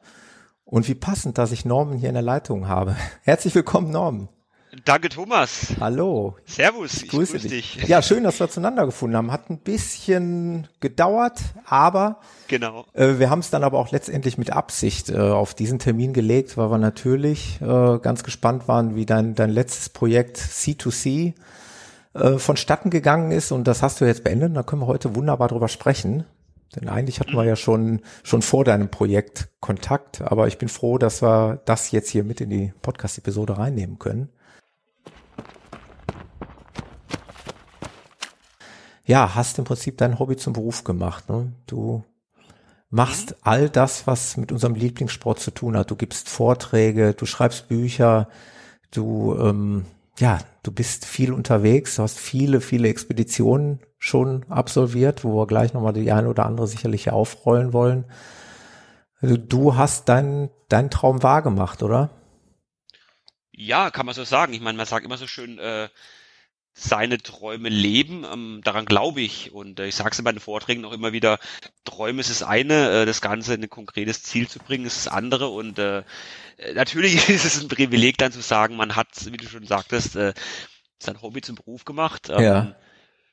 Und 0.64 0.88
wie 0.88 0.96
passend, 0.96 1.38
dass 1.38 1.52
ich 1.52 1.64
Norman 1.64 1.98
hier 1.98 2.08
in 2.08 2.16
der 2.16 2.22
Leitung 2.22 2.66
habe. 2.66 2.96
Herzlich 3.22 3.54
willkommen, 3.54 3.90
Norman. 3.92 4.28
Danke, 4.84 5.10
Thomas. 5.10 5.74
Hallo. 5.78 6.36
Servus, 6.44 7.04
ich 7.04 7.08
grüße, 7.08 7.34
grüße 7.34 7.48
dich. 7.48 7.76
dich. 7.76 7.88
Ja, 7.88 8.02
schön, 8.02 8.24
dass 8.24 8.40
wir 8.40 8.48
zueinander 8.48 8.84
gefunden 8.84 9.16
haben. 9.16 9.30
Hat 9.30 9.48
ein 9.48 9.58
bisschen 9.58 10.66
gedauert, 10.80 11.40
aber 11.64 12.18
genau. 12.48 12.84
Äh, 12.92 13.20
wir 13.20 13.30
haben 13.30 13.38
es 13.38 13.50
dann 13.50 13.62
aber 13.62 13.78
auch 13.78 13.92
letztendlich 13.92 14.38
mit 14.38 14.50
Absicht 14.50 15.08
äh, 15.08 15.18
auf 15.18 15.54
diesen 15.54 15.78
Termin 15.78 16.12
gelegt, 16.12 16.56
weil 16.56 16.70
wir 16.70 16.78
natürlich 16.78 17.60
äh, 17.60 17.98
ganz 17.98 18.24
gespannt 18.24 18.66
waren, 18.66 18.96
wie 18.96 19.06
dein, 19.06 19.36
dein 19.36 19.50
letztes 19.50 19.88
Projekt 19.88 20.38
C2C 20.38 21.34
äh, 22.14 22.38
vonstatten 22.38 22.90
gegangen 22.90 23.30
ist 23.30 23.52
und 23.52 23.68
das 23.68 23.82
hast 23.82 24.00
du 24.00 24.04
jetzt 24.04 24.24
beendet. 24.24 24.56
Da 24.56 24.64
können 24.64 24.82
wir 24.82 24.86
heute 24.88 25.14
wunderbar 25.14 25.46
drüber 25.46 25.68
sprechen. 25.68 26.24
Denn 26.74 26.88
eigentlich 26.88 27.20
hatten 27.20 27.34
wir 27.34 27.44
ja 27.44 27.54
schon, 27.54 28.00
schon 28.24 28.42
vor 28.42 28.64
deinem 28.64 28.88
Projekt 28.88 29.48
Kontakt, 29.60 30.22
aber 30.22 30.48
ich 30.48 30.58
bin 30.58 30.70
froh, 30.70 30.98
dass 30.98 31.22
wir 31.22 31.60
das 31.66 31.90
jetzt 31.92 32.08
hier 32.08 32.24
mit 32.24 32.40
in 32.40 32.50
die 32.50 32.72
Podcast-Episode 32.82 33.58
reinnehmen 33.58 33.98
können. 33.98 34.30
Ja, 39.04 39.34
hast 39.34 39.58
im 39.58 39.64
Prinzip 39.64 39.98
dein 39.98 40.18
Hobby 40.18 40.36
zum 40.36 40.52
Beruf 40.52 40.84
gemacht. 40.84 41.28
Ne? 41.28 41.52
Du 41.66 42.04
machst 42.90 43.36
all 43.42 43.68
das, 43.68 44.06
was 44.06 44.36
mit 44.36 44.52
unserem 44.52 44.74
Lieblingssport 44.74 45.40
zu 45.40 45.50
tun 45.50 45.76
hat. 45.76 45.90
Du 45.90 45.96
gibst 45.96 46.28
Vorträge, 46.28 47.14
du 47.14 47.26
schreibst 47.26 47.68
Bücher, 47.68 48.28
du 48.90 49.36
ähm, 49.38 49.86
ja, 50.18 50.38
du 50.62 50.70
bist 50.72 51.06
viel 51.06 51.32
unterwegs, 51.32 51.96
du 51.96 52.02
hast 52.02 52.18
viele, 52.18 52.60
viele 52.60 52.88
Expeditionen 52.88 53.80
schon 53.98 54.44
absolviert, 54.50 55.24
wo 55.24 55.34
wir 55.36 55.46
gleich 55.46 55.72
nochmal 55.72 55.92
die 55.92 56.12
eine 56.12 56.28
oder 56.28 56.46
andere 56.46 56.66
sicherlich 56.66 57.10
aufrollen 57.10 57.72
wollen. 57.72 58.04
Also 59.20 59.36
du 59.36 59.76
hast 59.76 60.08
deinen 60.08 60.50
dein 60.68 60.90
Traum 60.90 61.22
wahrgemacht, 61.22 61.82
oder? 61.82 62.10
Ja, 63.52 63.90
kann 63.90 64.06
man 64.06 64.14
so 64.14 64.24
sagen. 64.24 64.52
Ich 64.52 64.60
meine, 64.60 64.76
man 64.76 64.86
sagt 64.86 65.04
immer 65.04 65.18
so 65.18 65.26
schön, 65.26 65.58
äh, 65.58 65.88
seine 66.74 67.18
Träume 67.18 67.68
leben. 67.68 68.24
Ähm, 68.30 68.60
daran 68.64 68.84
glaube 68.84 69.20
ich. 69.20 69.52
Und 69.52 69.80
äh, 69.80 69.86
ich 69.86 69.94
sage 69.94 70.10
es 70.10 70.18
in 70.18 70.24
meinen 70.24 70.40
Vorträgen 70.40 70.84
auch 70.84 70.92
immer 70.92 71.12
wieder, 71.12 71.38
Träume 71.84 72.20
ist 72.20 72.30
das 72.30 72.42
eine, 72.42 73.02
äh, 73.02 73.06
das 73.06 73.20
Ganze 73.20 73.54
in 73.54 73.62
ein 73.62 73.70
konkretes 73.70 74.22
Ziel 74.22 74.48
zu 74.48 74.58
bringen, 74.58 74.86
ist 74.86 75.06
das 75.06 75.12
andere. 75.12 75.48
Und 75.48 75.78
äh, 75.78 76.02
natürlich 76.74 77.14
ist 77.28 77.44
es 77.44 77.60
ein 77.60 77.68
Privileg 77.68 78.18
dann 78.18 78.32
zu 78.32 78.40
sagen, 78.40 78.76
man 78.76 78.96
hat, 78.96 79.08
wie 79.26 79.36
du 79.36 79.46
schon 79.46 79.66
sagtest, 79.66 80.16
äh, 80.16 80.34
sein 80.98 81.20
Hobby 81.20 81.40
zum 81.40 81.56
Beruf 81.56 81.84
gemacht. 81.84 82.30
Ähm, 82.30 82.42
ja. 82.42 82.76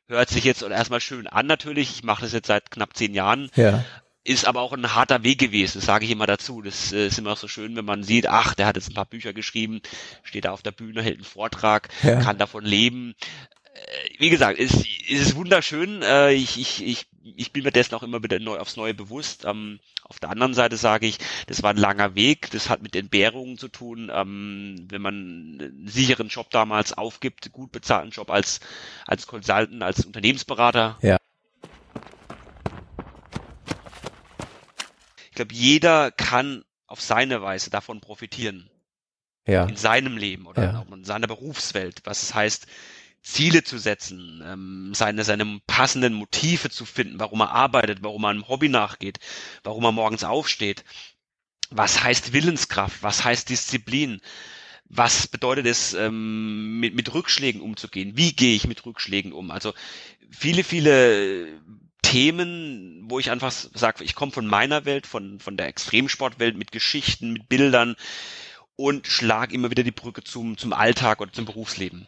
Hört 0.08 0.30
sich 0.30 0.44
jetzt 0.44 0.64
erstmal 0.64 1.02
schön 1.02 1.28
an 1.28 1.46
natürlich. 1.46 1.92
Ich 1.92 2.04
mache 2.04 2.24
das 2.24 2.34
jetzt 2.34 2.48
seit 2.48 2.72
knapp 2.72 2.98
zehn 2.98 3.14
Jahren. 3.14 3.52
Ja 3.56 3.86
ist 4.30 4.46
aber 4.46 4.62
auch 4.62 4.74
ein 4.74 4.94
harter 4.94 5.24
Weg 5.24 5.40
gewesen, 5.40 5.80
das 5.80 5.86
sage 5.86 6.06
ich 6.06 6.12
immer 6.12 6.28
dazu. 6.28 6.62
Das 6.62 6.94
äh, 6.94 7.08
ist 7.08 7.18
immer 7.18 7.36
so 7.36 7.48
schön, 7.48 7.76
wenn 7.76 7.86
man 7.86 8.04
sieht, 8.04 8.28
ach, 8.28 8.54
der 8.54 8.68
hat 8.68 8.76
jetzt 8.76 8.92
ein 8.92 8.94
paar 8.94 9.06
Bücher 9.06 9.34
geschrieben, 9.34 9.82
steht 10.24 10.46
da 10.46 10.52
auf 10.52 10.62
der 10.62 10.72
Bühne, 10.72 11.02
hält 11.02 11.16
einen 11.16 11.24
Vortrag, 11.24 11.90
ja. 12.04 12.22
kann 12.22 12.38
davon 12.38 12.64
leben. 12.64 13.16
Äh, 13.74 14.10
wie 14.20 14.30
gesagt, 14.30 14.60
es, 14.60 14.74
es 14.76 15.22
ist 15.22 15.36
wunderschön. 15.36 16.04
Äh, 16.04 16.34
ich, 16.34 16.60
ich, 16.60 16.86
ich, 16.86 17.08
ich 17.24 17.52
bin 17.52 17.64
mir 17.64 17.72
dessen 17.72 17.96
auch 17.96 18.04
immer 18.04 18.22
wieder 18.22 18.38
neu 18.40 18.60
aufs 18.60 18.78
Neue 18.78 18.94
bewusst. 18.94 19.46
Ähm, 19.46 19.80
auf 20.04 20.20
der 20.20 20.30
anderen 20.30 20.54
Seite 20.54 20.78
sage 20.78 21.08
ich, 21.08 21.18
das 21.48 21.64
war 21.64 21.72
ein 21.72 21.78
langer 21.78 22.14
Weg, 22.14 22.52
das 22.52 22.70
hat 22.70 22.84
mit 22.84 22.96
Entbehrungen 22.96 23.58
zu 23.58 23.68
tun. 23.68 24.12
Ähm, 24.14 24.86
wenn 24.90 25.02
man 25.02 25.14
einen 25.60 25.88
sicheren 25.88 26.28
Job 26.28 26.52
damals 26.52 26.94
aufgibt, 26.96 27.52
gut 27.52 27.72
bezahlten 27.72 28.12
Job 28.12 28.30
als, 28.30 28.60
als 29.08 29.26
Consultant, 29.26 29.82
als 29.82 30.06
Unternehmensberater, 30.06 31.00
ja. 31.02 31.18
Glaube, 35.40 35.54
jeder 35.54 36.12
kann 36.12 36.64
auf 36.86 37.02
seine 37.02 37.42
Weise 37.42 37.70
davon 37.70 38.02
profitieren. 38.02 38.70
Ja. 39.48 39.66
In 39.66 39.78
seinem 39.78 40.18
Leben 40.18 40.46
oder 40.46 40.64
ja. 40.64 40.86
in 40.94 41.04
seiner 41.04 41.28
Berufswelt. 41.28 42.02
Was 42.04 42.22
es 42.22 42.34
heißt, 42.36 42.68
Ziele 43.22 43.64
zu 43.64 43.78
setzen, 43.78 44.44
ähm, 44.46 44.94
seine, 44.94 45.24
seine 45.24 45.60
passenden 45.66 46.14
Motive 46.14 46.70
zu 46.70 46.86
finden, 46.86 47.20
warum 47.20 47.42
er 47.42 47.52
arbeitet, 47.52 48.00
warum 48.02 48.26
er 48.26 48.30
einem 48.30 48.48
Hobby 48.48 48.70
nachgeht, 48.70 49.20
warum 49.64 49.84
er 49.86 49.92
morgens 49.92 50.24
aufsteht. 50.24 50.84
Was 51.70 52.04
heißt 52.04 52.34
Willenskraft? 52.34 53.02
Was 53.02 53.24
heißt 53.24 53.50
Disziplin? 53.50 54.22
Was 54.86 55.28
bedeutet 55.28 55.68
es, 55.68 55.94
ähm, 55.94 56.80
mit, 56.80 56.96
mit 56.96 57.14
Rückschlägen 57.14 57.62
umzugehen? 57.62 58.18
Wie 58.18 58.34
gehe 58.34 58.56
ich 58.56 58.68
mit 58.68 58.86
Rückschlägen 58.86 59.34
um? 59.34 59.52
Also 59.52 59.74
viele, 60.32 60.64
viele 60.64 61.62
Themen, 62.10 63.06
wo 63.08 63.20
ich 63.20 63.30
einfach 63.30 63.52
sage, 63.52 64.04
ich 64.04 64.16
komme 64.16 64.32
von 64.32 64.48
meiner 64.48 64.86
Welt, 64.86 65.06
von, 65.06 65.40
von 65.40 65.58
der 65.58 65.68
Extremsportwelt 65.68 66.58
mit 66.58 66.72
Geschichten, 66.72 67.34
mit 67.34 67.48
Bildern 67.48 67.96
und 68.76 69.06
schlage 69.06 69.54
immer 69.54 69.70
wieder 69.70 69.84
die 69.84 69.92
Brücke 69.92 70.24
zum, 70.24 70.58
zum 70.58 70.74
Alltag 70.74 71.22
oder 71.22 71.32
zum 71.32 71.46
Berufsleben. 71.46 72.08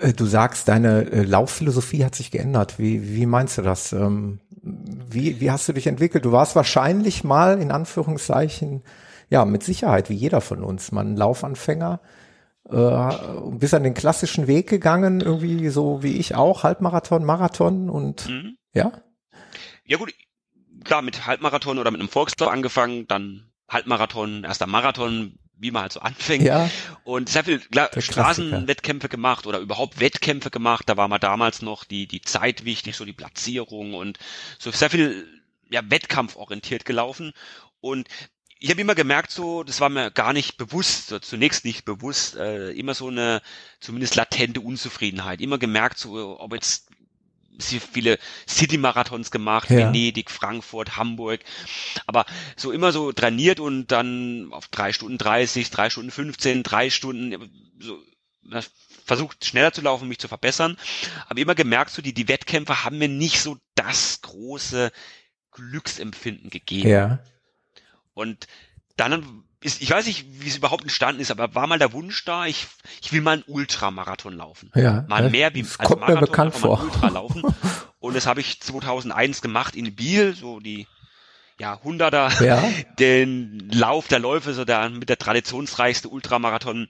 Äh, 0.00 0.12
du 0.12 0.24
sagst, 0.24 0.68
deine 0.68 1.10
äh, 1.10 1.22
Laufphilosophie 1.24 2.04
hat 2.04 2.14
sich 2.14 2.30
geändert. 2.30 2.78
Wie, 2.78 3.16
wie 3.16 3.26
meinst 3.26 3.58
du 3.58 3.62
das? 3.62 3.92
Ähm, 3.92 4.38
wie, 4.62 5.40
wie 5.40 5.50
hast 5.50 5.68
du 5.68 5.72
dich 5.72 5.88
entwickelt? 5.88 6.24
Du 6.24 6.30
warst 6.30 6.54
wahrscheinlich 6.54 7.24
mal 7.24 7.60
in 7.60 7.72
Anführungszeichen, 7.72 8.84
ja, 9.30 9.44
mit 9.44 9.64
Sicherheit, 9.64 10.10
wie 10.10 10.14
jeder 10.14 10.40
von 10.40 10.62
uns, 10.62 10.92
mal 10.92 11.04
ein 11.04 11.16
Laufanfänger 11.16 11.98
äh, 12.70 13.08
bist 13.50 13.74
an 13.74 13.82
den 13.82 13.94
klassischen 13.94 14.46
Weg 14.46 14.68
gegangen, 14.68 15.20
irgendwie 15.20 15.68
so 15.68 16.02
wie 16.02 16.16
ich 16.16 16.34
auch, 16.34 16.62
Halbmarathon, 16.62 17.24
Marathon 17.24 17.90
und 17.90 18.28
mhm. 18.28 18.56
ja? 18.72 18.92
Ja 19.84 19.98
gut, 19.98 20.14
klar, 20.84 21.02
mit 21.02 21.26
Halbmarathon 21.26 21.78
oder 21.78 21.90
mit 21.90 22.00
einem 22.00 22.08
Volkslauf 22.08 22.50
angefangen, 22.50 23.06
dann 23.06 23.50
Halbmarathon, 23.68 24.44
erster 24.44 24.66
Marathon, 24.66 25.38
wie 25.56 25.70
man 25.70 25.82
halt 25.82 25.92
so 25.92 26.00
anfängt. 26.00 26.44
Ja. 26.44 26.70
Und 27.04 27.28
sehr 27.28 27.44
viel 27.44 27.60
klar, 27.60 27.90
Straßenwettkämpfe 27.96 29.08
gemacht 29.08 29.46
oder 29.46 29.58
überhaupt 29.58 30.00
Wettkämpfe 30.00 30.50
gemacht. 30.50 30.88
Da 30.88 30.96
war 30.96 31.08
mal 31.08 31.18
damals 31.18 31.62
noch 31.62 31.84
die, 31.84 32.06
die 32.06 32.22
Zeit 32.22 32.64
wichtig, 32.64 32.96
so 32.96 33.04
die 33.04 33.12
Platzierung 33.12 33.94
und 33.94 34.18
so 34.58 34.70
sehr 34.70 34.90
viel 34.90 35.26
ja, 35.70 35.80
wettkampforientiert 35.88 36.84
gelaufen. 36.84 37.32
Und 37.80 38.08
ich 38.64 38.70
habe 38.70 38.80
immer 38.80 38.94
gemerkt, 38.94 39.30
so, 39.30 39.62
das 39.62 39.80
war 39.80 39.90
mir 39.90 40.10
gar 40.10 40.32
nicht 40.32 40.56
bewusst, 40.56 41.08
so, 41.08 41.18
zunächst 41.18 41.66
nicht 41.66 41.84
bewusst, 41.84 42.34
äh, 42.36 42.70
immer 42.70 42.94
so 42.94 43.08
eine 43.08 43.42
zumindest 43.78 44.14
latente 44.14 44.62
Unzufriedenheit. 44.62 45.42
Immer 45.42 45.58
gemerkt, 45.58 45.98
so, 45.98 46.40
ob 46.40 46.54
jetzt 46.54 46.88
sie 47.58 47.78
viele 47.78 48.18
City-Marathons 48.48 49.30
gemacht, 49.30 49.68
ja. 49.68 49.76
Venedig, 49.76 50.30
Frankfurt, 50.30 50.96
Hamburg, 50.96 51.40
aber 52.06 52.24
so 52.56 52.72
immer 52.72 52.90
so 52.90 53.12
trainiert 53.12 53.60
und 53.60 53.88
dann 53.88 54.48
auf 54.50 54.68
drei 54.68 54.94
Stunden 54.94 55.18
30, 55.18 55.68
drei 55.68 55.90
Stunden 55.90 56.10
15, 56.10 56.62
drei 56.62 56.88
Stunden, 56.88 57.50
so, 57.78 57.98
versucht 59.04 59.44
schneller 59.44 59.74
zu 59.74 59.82
laufen, 59.82 60.08
mich 60.08 60.18
zu 60.18 60.28
verbessern, 60.28 60.78
aber 61.28 61.38
immer 61.38 61.54
gemerkt, 61.54 61.90
so 61.90 62.00
die, 62.00 62.14
die 62.14 62.28
Wettkämpfe 62.28 62.82
haben 62.82 62.96
mir 62.96 63.08
nicht 63.08 63.42
so 63.42 63.58
das 63.74 64.22
große 64.22 64.90
Glücksempfinden 65.52 66.48
gegeben. 66.48 66.88
Ja. 66.88 67.18
Und 68.14 68.46
dann 68.96 69.44
ist, 69.60 69.82
ich 69.82 69.90
weiß 69.90 70.06
nicht, 70.06 70.26
wie 70.28 70.48
es 70.48 70.56
überhaupt 70.56 70.82
entstanden 70.82 71.20
ist, 71.20 71.30
aber 71.30 71.54
war 71.54 71.66
mal 71.66 71.78
der 71.78 71.92
Wunsch 71.92 72.24
da, 72.24 72.46
ich, 72.46 72.66
ich 73.02 73.12
will 73.12 73.22
mal 73.22 73.32
einen 73.32 73.44
Ultramarathon 73.46 74.34
laufen. 74.34 74.70
Ja. 74.74 75.04
Mal 75.08 75.30
mehr 75.30 75.54
wie 75.54 75.62
als 75.62 75.78
kommt 75.78 76.00
Marathon, 76.00 76.20
mir 76.20 76.26
bekannt 76.26 76.54
vor. 76.54 76.82
Ultra 76.82 77.08
laufen. 77.08 77.42
Und 77.98 78.14
das 78.14 78.26
habe 78.26 78.40
ich 78.40 78.60
2001 78.60 79.40
gemacht 79.40 79.74
in 79.74 79.94
Biel, 79.94 80.34
so 80.34 80.60
die 80.60 80.86
ja, 81.58 81.80
Hunderter, 81.82 82.30
ja. 82.44 82.62
den 82.98 83.70
Lauf 83.72 84.08
der 84.08 84.18
Läufe, 84.18 84.52
so 84.54 84.64
der 84.64 84.90
mit 84.90 85.08
der 85.08 85.18
traditionsreichste 85.18 86.08
Ultramarathon 86.08 86.88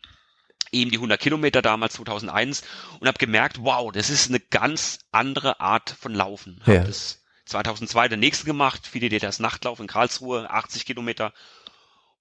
eben 0.72 0.90
die 0.90 0.96
100 0.96 1.20
Kilometer 1.20 1.62
damals 1.62 1.94
2001 1.94 2.62
und 2.98 3.06
habe 3.06 3.18
gemerkt, 3.18 3.58
wow, 3.60 3.92
das 3.92 4.10
ist 4.10 4.28
eine 4.28 4.40
ganz 4.40 4.98
andere 5.12 5.60
Art 5.60 5.90
von 5.90 6.12
Laufen. 6.12 6.60
Ja. 6.66 6.80
Hab 6.80 6.86
das 6.86 7.23
2002 7.46 8.08
der 8.08 8.18
nächste 8.18 8.46
gemacht, 8.46 8.86
Fidelidades 8.86 9.38
Nachtlauf 9.38 9.80
in 9.80 9.86
Karlsruhe, 9.86 10.48
80 10.50 10.86
Kilometer. 10.86 11.32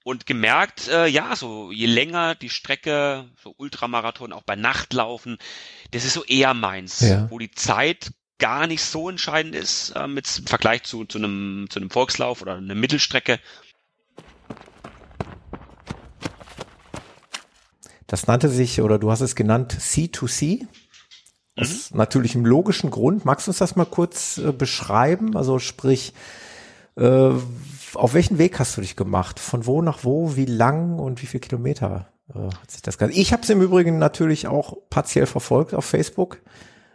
Und 0.04 0.26
gemerkt, 0.26 0.90
äh, 0.90 1.08
ja, 1.08 1.36
so 1.36 1.72
je 1.72 1.86
länger 1.86 2.36
die 2.36 2.50
Strecke, 2.50 3.30
so 3.42 3.54
Ultramarathon, 3.58 4.34
auch 4.34 4.44
bei 4.44 4.58
Nachtlaufen, 4.58 5.38
das 5.92 6.04
ist 6.04 6.14
so 6.14 6.26
eher 6.26 6.54
meins, 6.54 7.00
ja. 7.00 7.32
wo 7.32 7.40
die 7.40 7.52
Zeit 7.52 8.12
gar 8.38 8.68
nicht 8.68 8.84
so 8.84 9.10
entscheidend 9.10 9.56
ist 9.56 9.92
äh, 9.92 10.08
mit 10.08 10.28
im 10.40 10.48
Vergleich 10.48 10.84
zu, 10.84 11.06
zu, 11.06 11.20
einem, 11.20 11.68
zu 11.70 11.80
einem 11.80 11.90
Volkslauf 11.90 12.42
oder 12.42 12.56
einer 12.56 12.76
Mittelstrecke. 12.76 13.40
Das 18.08 18.28
nannte 18.28 18.50
sich, 18.50 18.82
oder 18.82 19.00
du 19.00 19.10
hast 19.10 19.22
es 19.22 19.36
genannt, 19.36 19.74
C2C. 19.80 20.68
Aus 21.60 21.92
mhm. 21.92 21.98
natürlich 21.98 22.36
im 22.36 22.46
logischen 22.46 22.90
Grund. 22.90 23.26
Magst 23.26 23.48
du 23.48 23.52
uns 23.52 23.60
das 23.60 23.76
mal 23.76 23.86
kurz 23.86 24.38
äh, 24.38 24.52
beschreiben? 24.52 25.38
Also 25.38 25.60
sprich, 25.60 26.14
äh, 26.96 27.30
auf 27.94 28.14
welchen 28.14 28.38
Weg 28.38 28.60
hast 28.60 28.78
du 28.78 28.82
dich 28.82 28.96
gemacht? 28.96 29.40
Von 29.40 29.66
wo 29.66 29.82
nach 29.82 30.04
wo? 30.04 30.36
Wie 30.36 30.46
lang 30.46 30.98
und 30.98 31.22
wie 31.22 31.28
viele 31.28 31.42
Kilometer 31.42 32.08
äh, 32.34 32.40
hat 32.40 32.72
sich 32.72 32.82
das 32.82 32.98
Ganze? 32.98 33.18
Ich 33.20 33.34
habe 33.34 33.44
es 33.44 33.50
im 33.50 33.62
Übrigen 33.62 34.00
natürlich 34.00 34.48
auch 34.48 34.78
partiell 34.90 35.28
verfolgt 35.28 35.74
auf 35.74 35.86
Facebook, 35.86 36.40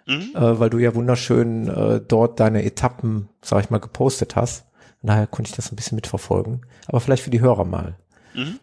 mhm. 0.06 0.32
äh, 0.34 0.58
weil 0.58 0.70
du 0.70 0.78
ja 0.78 0.94
wunderschön 0.94 1.68
äh, 1.68 2.00
dort 2.00 2.40
deine 2.40 2.64
Etappen, 2.64 3.28
sag 3.42 3.64
ich 3.64 3.70
mal, 3.70 3.78
gepostet 3.78 4.34
hast. 4.34 4.64
Daher 5.00 5.28
konnte 5.28 5.50
ich 5.50 5.56
das 5.56 5.70
ein 5.70 5.76
bisschen 5.76 5.94
mitverfolgen. 5.94 6.66
Aber 6.88 7.00
vielleicht 7.00 7.22
für 7.22 7.30
die 7.30 7.40
Hörer 7.40 7.64
mal. 7.64 7.96
Mhm 8.34 8.58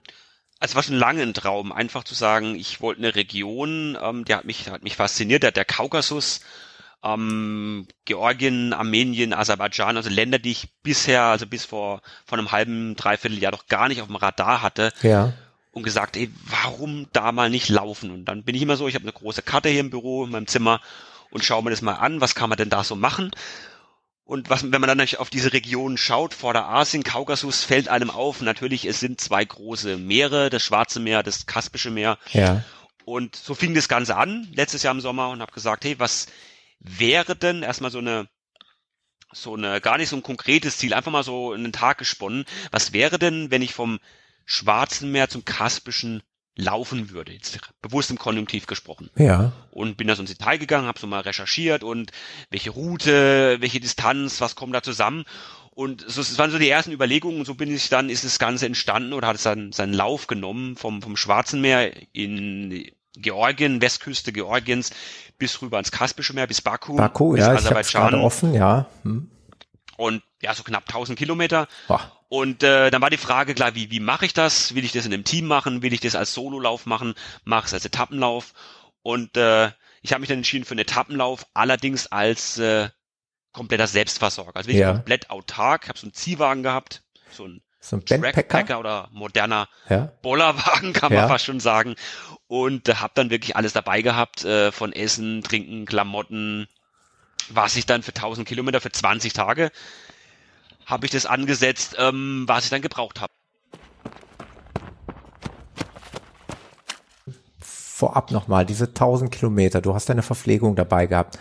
es 0.59 0.75
war 0.75 0.83
schon 0.83 0.95
lange 0.95 1.21
ein 1.21 1.33
Traum, 1.33 1.71
einfach 1.71 2.03
zu 2.03 2.15
sagen, 2.15 2.55
ich 2.55 2.81
wollte 2.81 3.01
eine 3.01 3.15
Region, 3.15 3.97
ähm, 4.01 4.25
der 4.25 4.37
hat 4.37 4.45
mich, 4.45 4.69
hat 4.69 4.83
mich 4.83 4.95
fasziniert, 4.95 5.43
der, 5.43 5.51
der 5.51 5.65
Kaukasus, 5.65 6.41
ähm, 7.03 7.87
Georgien, 8.05 8.73
Armenien, 8.73 9.33
Aserbaidschan, 9.33 9.97
also 9.97 10.09
Länder, 10.09 10.39
die 10.39 10.51
ich 10.51 10.69
bisher, 10.81 11.23
also 11.23 11.45
bis 11.45 11.65
vor, 11.65 12.01
vor 12.25 12.37
einem 12.37 12.51
halben, 12.51 12.95
dreiviertel 12.95 13.37
Jahr 13.37 13.51
doch 13.51 13.67
gar 13.67 13.87
nicht 13.87 14.01
auf 14.01 14.07
dem 14.07 14.15
Radar 14.15 14.61
hatte. 14.61 14.91
Ja. 15.01 15.33
Und 15.71 15.83
gesagt, 15.83 16.15
ey, 16.15 16.31
warum 16.45 17.07
da 17.11 17.33
mal 17.33 17.49
nicht 17.49 17.67
laufen? 17.67 18.09
Und 18.09 18.25
dann 18.25 18.43
bin 18.43 18.55
ich 18.55 18.61
immer 18.61 18.77
so, 18.77 18.87
ich 18.87 18.95
habe 18.95 19.03
eine 19.03 19.11
große 19.11 19.41
Karte 19.41 19.67
hier 19.67 19.81
im 19.81 19.89
Büro, 19.89 20.23
in 20.23 20.31
meinem 20.31 20.47
Zimmer 20.47 20.79
und 21.31 21.43
schaue 21.43 21.63
mir 21.63 21.69
das 21.69 21.81
mal 21.81 21.95
an, 21.95 22.21
was 22.21 22.33
kann 22.33 22.47
man 22.47 22.57
denn 22.57 22.69
da 22.69 22.85
so 22.85 22.95
machen? 22.95 23.31
Und 24.25 24.49
was, 24.49 24.63
wenn 24.63 24.81
man 24.81 24.97
dann 24.97 25.07
auf 25.17 25.29
diese 25.29 25.53
Region 25.53 25.97
schaut, 25.97 26.33
Vorderasien, 26.33 27.03
Kaukasus, 27.03 27.63
fällt 27.63 27.89
einem 27.89 28.09
auf, 28.09 28.41
natürlich, 28.41 28.85
es 28.85 28.99
sind 28.99 29.21
zwei 29.21 29.45
große 29.45 29.97
Meere, 29.97 30.49
das 30.49 30.63
Schwarze 30.63 30.99
Meer, 30.99 31.21
das 31.21 31.45
Kaspische 31.45 31.91
Meer. 31.91 32.17
Ja. 32.31 32.63
Und 33.05 33.35
so 33.35 33.53
fing 33.53 33.75
das 33.75 33.87
Ganze 33.87 34.17
an, 34.17 34.47
letztes 34.51 34.81
Jahr 34.81 34.95
im 34.95 34.99
Sommer, 35.01 35.29
und 35.29 35.41
habe 35.41 35.51
gesagt, 35.51 35.85
hey, 35.85 35.99
was 35.99 36.25
wäre 36.79 37.35
denn 37.35 37.61
erstmal 37.61 37.91
so 37.91 37.99
eine, 37.99 38.27
so 39.31 39.53
eine, 39.53 39.79
gar 39.79 39.99
nicht 39.99 40.09
so 40.09 40.15
ein 40.15 40.23
konkretes 40.23 40.79
Ziel, 40.79 40.95
einfach 40.95 41.11
mal 41.11 41.23
so 41.23 41.53
einen 41.53 41.71
Tag 41.71 41.99
gesponnen, 41.99 42.45
was 42.71 42.93
wäre 42.93 43.19
denn, 43.19 43.51
wenn 43.51 43.61
ich 43.61 43.75
vom 43.75 43.99
Schwarzen 44.43 45.11
Meer 45.11 45.29
zum 45.29 45.45
Kaspischen 45.45 46.23
laufen 46.55 47.11
würde, 47.11 47.33
jetzt 47.33 47.59
bewusst 47.81 48.11
im 48.11 48.17
Konjunktiv 48.17 48.65
gesprochen. 48.65 49.09
Ja. 49.17 49.51
Und 49.71 49.97
bin 49.97 50.07
da 50.07 50.15
so 50.15 50.21
ins 50.21 50.31
Detail 50.31 50.57
gegangen, 50.57 50.87
habe 50.87 50.99
so 50.99 51.07
mal 51.07 51.21
recherchiert 51.21 51.83
und 51.83 52.11
welche 52.49 52.71
Route, 52.71 53.57
welche 53.59 53.79
Distanz, 53.79 54.39
was 54.41 54.55
kommt 54.55 54.73
da 54.73 54.81
zusammen. 54.81 55.25
Und 55.71 56.05
so, 56.07 56.21
es 56.21 56.37
waren 56.37 56.51
so 56.51 56.57
die 56.57 56.69
ersten 56.69 56.93
Überlegungen 56.93 57.39
und 57.39 57.45
so 57.45 57.55
bin 57.55 57.73
ich 57.73 57.89
dann, 57.89 58.09
ist 58.09 58.23
das 58.23 58.39
Ganze 58.39 58.65
entstanden 58.65 59.11
oder 59.11 59.27
hat 59.27 59.35
es 59.35 59.43
dann 59.43 59.73
seinen 59.73 59.93
Lauf 59.93 60.27
genommen 60.27 60.77
vom, 60.77 61.01
vom 61.01 61.17
Schwarzen 61.17 61.59
Meer 61.59 61.91
in 62.13 62.89
Georgien, 63.17 63.81
Westküste 63.81 64.31
Georgiens 64.31 64.91
bis 65.37 65.61
rüber 65.61 65.79
ins 65.79 65.91
Kaspische 65.91 66.33
Meer, 66.33 66.47
bis 66.47 66.61
Baku. 66.61 66.95
Baku, 66.95 67.33
bis 67.33 67.41
ja, 67.41 67.51
Aserbaidschan. 67.51 68.05
ich 68.05 68.09
gerade 68.11 68.23
offen, 68.23 68.53
ja. 68.53 68.85
Hm. 69.03 69.29
Und 69.97 70.23
ja, 70.41 70.53
so 70.53 70.63
knapp 70.63 70.83
1000 70.87 71.17
Kilometer. 71.17 71.67
Boah. 71.87 72.11
Und 72.35 72.63
äh, 72.63 72.91
dann 72.91 73.01
war 73.01 73.09
die 73.09 73.15
Frage 73.15 73.55
klar, 73.55 73.75
wie, 73.75 73.91
wie 73.91 74.01
mache 74.01 74.25
ich 74.25 74.33
das? 74.33 74.75
Will 74.75 74.83
ich 74.83 74.91
das 74.91 75.05
in 75.05 75.13
einem 75.13 75.23
Team 75.23 75.47
machen? 75.47 75.81
Will 75.81 75.93
ich 75.93 76.01
das 76.01 76.15
als 76.15 76.33
Sololauf 76.33 76.85
machen? 76.85 77.13
Mache 77.45 77.67
es 77.67 77.73
als 77.73 77.85
Etappenlauf? 77.85 78.53
Und 79.03 79.37
äh, 79.37 79.71
ich 80.01 80.11
habe 80.11 80.19
mich 80.19 80.27
dann 80.27 80.39
entschieden 80.39 80.65
für 80.65 80.73
einen 80.73 80.81
Etappenlauf, 80.81 81.47
allerdings 81.53 82.07
als 82.07 82.57
äh, 82.57 82.89
kompletter 83.53 83.87
Selbstversorger. 83.87 84.57
Also 84.57 84.67
wirklich 84.67 84.81
ja. 84.81 84.91
komplett 84.91 85.29
autark. 85.29 85.83
Ich 85.83 85.89
habe 85.89 85.97
so 85.97 86.07
einen 86.07 86.13
Ziehwagen 86.13 86.61
gehabt, 86.61 87.03
so 87.31 87.47
ein, 87.47 87.61
so 87.79 87.95
ein 87.95 88.05
Trackpacker 88.05 88.79
oder 88.79 89.07
moderner 89.13 89.69
ja. 89.87 90.11
Bollerwagen, 90.21 90.91
kann 90.91 91.13
man 91.13 91.23
ja. 91.23 91.27
fast 91.29 91.45
schon 91.45 91.61
sagen. 91.61 91.95
Und 92.47 92.89
äh, 92.89 92.95
habe 92.95 93.13
dann 93.15 93.29
wirklich 93.29 93.55
alles 93.55 93.71
dabei 93.71 94.01
gehabt, 94.01 94.43
äh, 94.43 94.73
von 94.73 94.91
Essen, 94.91 95.41
Trinken, 95.41 95.85
Klamotten, 95.85 96.67
was 97.47 97.77
ich 97.77 97.85
dann 97.85 98.03
für 98.03 98.13
1000 98.13 98.45
Kilometer, 98.45 98.81
für 98.81 98.91
20 98.91 99.31
Tage 99.31 99.71
habe 100.85 101.05
ich 101.05 101.11
das 101.11 101.25
angesetzt, 101.25 101.95
ähm, 101.99 102.45
was 102.47 102.65
ich 102.65 102.69
dann 102.69 102.81
gebraucht 102.81 103.21
habe. 103.21 103.33
Vorab 107.59 108.31
nochmal, 108.31 108.65
diese 108.65 108.85
1000 108.85 109.31
Kilometer, 109.31 109.81
du 109.81 109.93
hast 109.93 110.09
deine 110.09 110.21
Verpflegung 110.21 110.75
dabei 110.75 111.07
gehabt. 111.07 111.39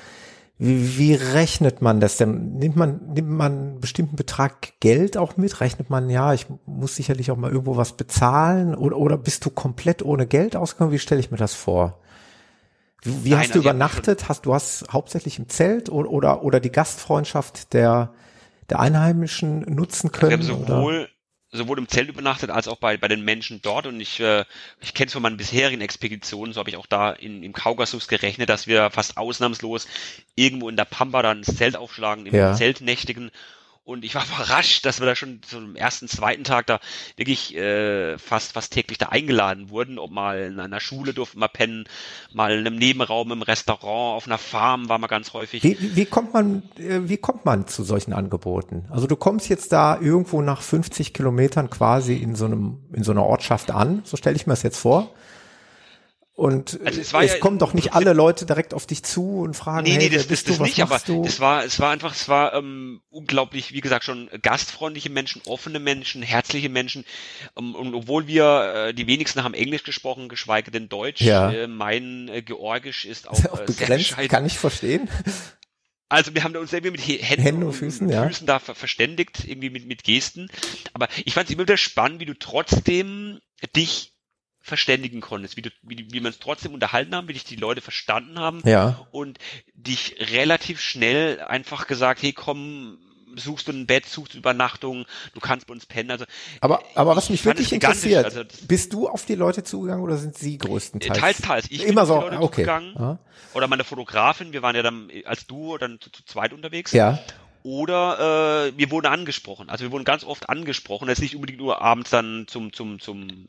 Wie, 0.57 0.99
wie 0.99 1.15
rechnet 1.15 1.83
man 1.83 1.99
das 1.99 2.17
denn? 2.17 2.55
Nimmt 2.55 2.77
man, 2.77 3.01
nimmt 3.13 3.29
man 3.29 3.53
einen 3.53 3.81
bestimmten 3.81 4.15
Betrag 4.15 4.79
Geld 4.79 5.17
auch 5.17 5.37
mit? 5.37 5.61
Rechnet 5.61 5.91
man, 5.91 6.09
ja, 6.11 6.33
ich 6.33 6.47
muss 6.65 6.95
sicherlich 6.95 7.33
auch 7.33 7.37
mal 7.37 7.51
irgendwo 7.51 7.77
was 7.77 7.95
bezahlen? 7.95 8.75
Oder, 8.77 8.97
oder 8.97 9.19
bist 9.19 9.45
du 9.45 9.51
komplett 9.51 10.03
ohne 10.03 10.29
Geld 10.29 10.55
ausgegangen? 10.55 10.93
Wie 10.93 11.01
stelle 11.01 11.21
ich 11.21 11.33
mir 11.33 11.39
das 11.39 11.55
vor? 11.55 11.99
Wie, 13.03 13.25
wie 13.25 13.31
Nein, 13.31 13.41
hast 13.41 13.49
du 13.51 13.59
also 13.59 13.69
übernachtet? 13.69 14.29
Hast 14.29 14.47
du 14.47 14.55
hast 14.55 14.87
hauptsächlich 14.93 15.41
im 15.41 15.49
Zelt 15.49 15.91
oder, 15.91 16.09
oder, 16.09 16.43
oder 16.45 16.61
die 16.61 16.73
Gastfreundschaft 16.73 17.73
der, 17.73 18.15
der 18.75 18.81
Einheimischen 18.81 19.61
nutzen 19.61 20.13
können? 20.13 20.31
Wir 20.31 20.39
haben 20.39 20.67
sowohl, 20.67 20.95
oder? 20.95 21.09
sowohl 21.53 21.79
im 21.79 21.89
Zelt 21.89 22.09
übernachtet 22.09 22.51
als 22.51 22.69
auch 22.69 22.77
bei, 22.77 22.97
bei 22.97 23.09
den 23.09 23.25
Menschen 23.25 23.63
dort. 23.63 23.87
Und 23.87 24.01
ich, 24.01 24.21
äh, 24.21 24.45
ich 24.81 24.95
kenne 24.95 25.07
es 25.07 25.13
von 25.13 25.23
meinen 25.23 25.37
bisherigen 25.37 25.81
Expeditionen, 25.81 26.53
so 26.53 26.61
habe 26.61 26.71
ich 26.71 26.77
auch 26.77 26.87
da 26.87 27.13
in, 27.13 27.43
im 27.43 27.53
Kaukasus 27.53 28.09
gerechnet, 28.09 28.49
dass 28.49 28.67
wir 28.67 28.91
fast 28.91 29.17
ausnahmslos 29.17 29.87
irgendwo 30.35 30.69
in 30.69 30.77
der 30.77 30.85
Pampa 30.85 31.23
dann 31.23 31.43
das 31.43 31.57
Zelt 31.57 31.77
aufschlagen, 31.77 32.27
im 32.27 32.35
ja. 32.35 32.55
Zelt 32.55 32.81
nächtigen 32.81 33.31
und 33.85 34.05
ich 34.05 34.15
war 34.15 34.25
überrascht, 34.35 34.85
dass 34.85 35.01
wir 35.01 35.07
da 35.07 35.15
schon 35.15 35.41
zum 35.43 35.77
ersten, 35.77 36.09
zweiten 36.09 36.45
Tag 36.45 36.67
da 36.67 36.81
wirklich 37.17 37.55
äh, 37.57 38.19
fast 38.19 38.53
fast 38.53 38.73
täglich 38.73 38.99
da 38.99 39.07
eingeladen 39.07 39.71
wurden. 39.71 39.99
Ob 39.99 40.11
mal 40.11 40.41
in 40.41 40.59
einer 40.59 40.81
Schule 40.81 41.15
durften 41.15 41.39
wir 41.39 41.49
pennen, 41.49 41.85
mal 42.33 42.53
in 42.53 42.67
einem 42.67 42.77
Nebenraum 42.77 43.31
im 43.33 43.43
Restaurant, 43.43 44.17
auf 44.17 44.27
einer 44.27 44.39
Farm 44.39 44.89
war 44.89 44.99
man 44.99 45.09
ganz 45.09 45.33
häufig. 45.33 45.63
Wie, 45.63 45.97
wie 45.97 46.07
kommt 46.07 46.33
man, 46.33 46.63
äh, 46.79 47.01
wie 47.05 47.19
kommt 47.19 47.45
man 47.45 47.67
zu 47.67 47.85
solchen 47.85 48.13
Angeboten? 48.13 48.87
Also 48.91 49.07
du 49.07 49.17
kommst 49.17 49.49
jetzt 49.49 49.73
da 49.73 50.01
irgendwo 50.01 50.43
nach 50.43 50.63
50 50.63 51.13
Kilometern 51.13 51.71
quasi 51.71 52.15
in 52.17 52.35
so 52.35 52.47
einem, 52.47 52.79
in 52.93 53.05
so 53.05 53.13
einer 53.13 53.25
Ortschaft 53.25 53.71
an, 53.71 54.03
so 54.05 54.17
stelle 54.17 54.37
ich 54.37 54.47
mir 54.47 54.53
das 54.53 54.63
jetzt 54.63 54.79
vor. 54.79 55.11
Und 56.37 56.81
also 56.85 57.01
es, 57.01 57.13
es 57.13 57.33
ja 57.33 57.39
kommen 57.39 57.61
doch 57.61 57.75
nicht 57.75 57.93
alle 57.93 58.13
Leute 58.13 58.45
direkt 58.45 58.75
auf 58.75 58.87
dich 58.87 59.05
zu 59.05 59.39
und 59.39 59.55
fragen, 59.55 59.85
nee, 59.85 59.97
nee, 59.97 60.09
hey, 60.09 60.11
das, 60.11 60.27
das, 60.27 60.43
das 60.43 60.57
du, 60.57 60.65
nicht, 60.65 60.81
aber 60.81 60.99
du? 60.99 61.25
es 61.25 61.39
war, 61.39 61.65
es 61.65 61.79
war 61.79 61.91
einfach, 61.91 62.13
es 62.13 62.29
war 62.29 62.55
ähm, 62.55 63.03
unglaublich, 63.09 63.73
wie 63.73 63.81
gesagt, 63.81 64.05
schon 64.05 64.29
gastfreundliche 64.43 65.11
Menschen, 65.11 65.43
offene 65.47 65.79
Menschen, 65.79 66.23
herzliche 66.23 66.69
Menschen. 66.69 67.05
Ähm, 67.57 67.77
und 67.77 67.95
obwohl 67.95 68.27
wir 68.27 68.89
äh, 68.89 68.95
die 68.95 69.07
wenigsten 69.07 69.45
haben 69.45 69.55
Englisch 69.55 69.85
gesprochen, 69.85 70.29
geschweige 70.29 70.73
denn 70.73 70.89
Deutsch, 70.89 71.21
ja. 71.21 71.53
äh, 71.53 71.69
mein 71.69 72.29
äh, 72.29 72.43
Georgisch 72.43 73.05
ist 73.05 73.29
auch, 73.29 73.39
ist 73.39 73.51
auch 73.51 73.61
äh, 73.61 73.87
bescheiden. 73.87 74.29
Kann 74.29 74.45
ich 74.45 74.59
verstehen. 74.59 75.09
Also 76.09 76.35
wir 76.35 76.43
haben 76.43 76.53
da 76.53 76.59
uns 76.59 76.73
irgendwie 76.73 76.93
mit 76.93 77.01
Händen, 77.07 77.43
Händen 77.43 77.63
und 77.63 77.73
Füßen, 77.75 78.09
ja. 78.09 78.27
Füßen 78.27 78.47
da 78.47 78.59
verständigt, 78.59 79.45
irgendwie 79.47 79.71
mit, 79.71 79.87
mit 79.87 80.03
Gesten. 80.03 80.49
Aber 80.93 81.09
ich 81.25 81.35
fand 81.35 81.49
es 81.49 81.55
immer 81.55 81.63
wieder 81.63 81.77
spannend, 81.77 82.21
wie 82.21 82.27
du 82.27 82.35
trotzdem 82.35 83.41
dich 83.77 84.14
verständigen 84.65 85.21
konntest, 85.21 85.59
wie, 85.59 85.63
du, 85.63 85.71
wie, 85.83 86.07
wie 86.11 86.21
man 86.21 86.33
es 86.33 86.39
trotzdem 86.39 86.73
unterhalten 86.73 87.15
haben, 87.15 87.29
wie 87.29 87.35
dich 87.35 87.45
die 87.45 87.57
Leute 87.57 87.83
verstanden 87.83 88.39
haben 88.39 88.63
ja. 88.65 89.07
und 89.13 89.39
dich 89.75 90.17
relativ 90.33 90.81
schnell 90.81 91.43
einfach 91.43 91.87
gesagt, 91.87 92.23
hey 92.23 92.33
komm, 92.33 92.97
suchst 93.37 93.69
du 93.69 93.73
ein 93.73 93.87
Bett, 93.87 94.07
suchst 94.07 94.33
du 94.33 94.39
Übernachtung, 94.39 95.05
du 95.35 95.41
kannst 95.41 95.67
bei 95.67 95.75
uns 95.75 95.85
pennen. 95.85 96.11
Also, 96.11 96.25
aber, 96.63 96.83
aber 96.95 97.15
was 97.15 97.29
mich 97.29 97.45
wirklich 97.45 97.75
interessiert, 97.75 98.25
also, 98.25 98.43
bist 98.67 98.95
du 98.95 99.07
auf 99.07 99.27
die 99.27 99.35
Leute 99.35 99.65
zugegangen 99.65 100.03
oder 100.03 100.17
sind 100.17 100.39
sie 100.39 100.57
größtenteils? 100.57 101.19
Teils, 101.19 101.43
teils. 101.43 101.67
Ich 101.71 101.85
Immer 101.85 102.03
bin 102.03 102.07
so, 102.07 102.15
auf 102.15 102.25
die 102.25 102.31
Leute 102.31 102.43
okay. 102.43 102.55
zugegangen. 102.55 102.97
Aha. 102.97 103.19
Oder 103.53 103.69
meine 103.69 103.85
Fotografin, 103.85 104.55
wir 104.55 104.63
waren 104.63 104.75
ja 104.75 104.83
dann 104.83 105.11
als 105.27 105.47
Duo 105.47 105.77
dann 105.77 106.01
zu, 106.01 106.11
zu 106.11 106.25
zweit 106.25 106.55
unterwegs. 106.55 106.93
Ja. 106.93 107.19
Oder 107.63 108.69
äh, 108.69 108.79
wir 108.79 108.91
wurden 108.91 109.07
angesprochen. 109.07 109.69
Also 109.69 109.85
wir 109.85 109.93
wurden 109.93 110.05
ganz 110.05 110.25
oft 110.25 110.49
angesprochen. 110.49 111.09
Jetzt 111.09 111.21
nicht 111.21 111.35
unbedingt 111.35 111.59
nur 111.59 111.83
abends 111.83 112.09
dann 112.09 112.47
zum, 112.47 112.73
zum, 112.73 112.99
zum 112.99 113.47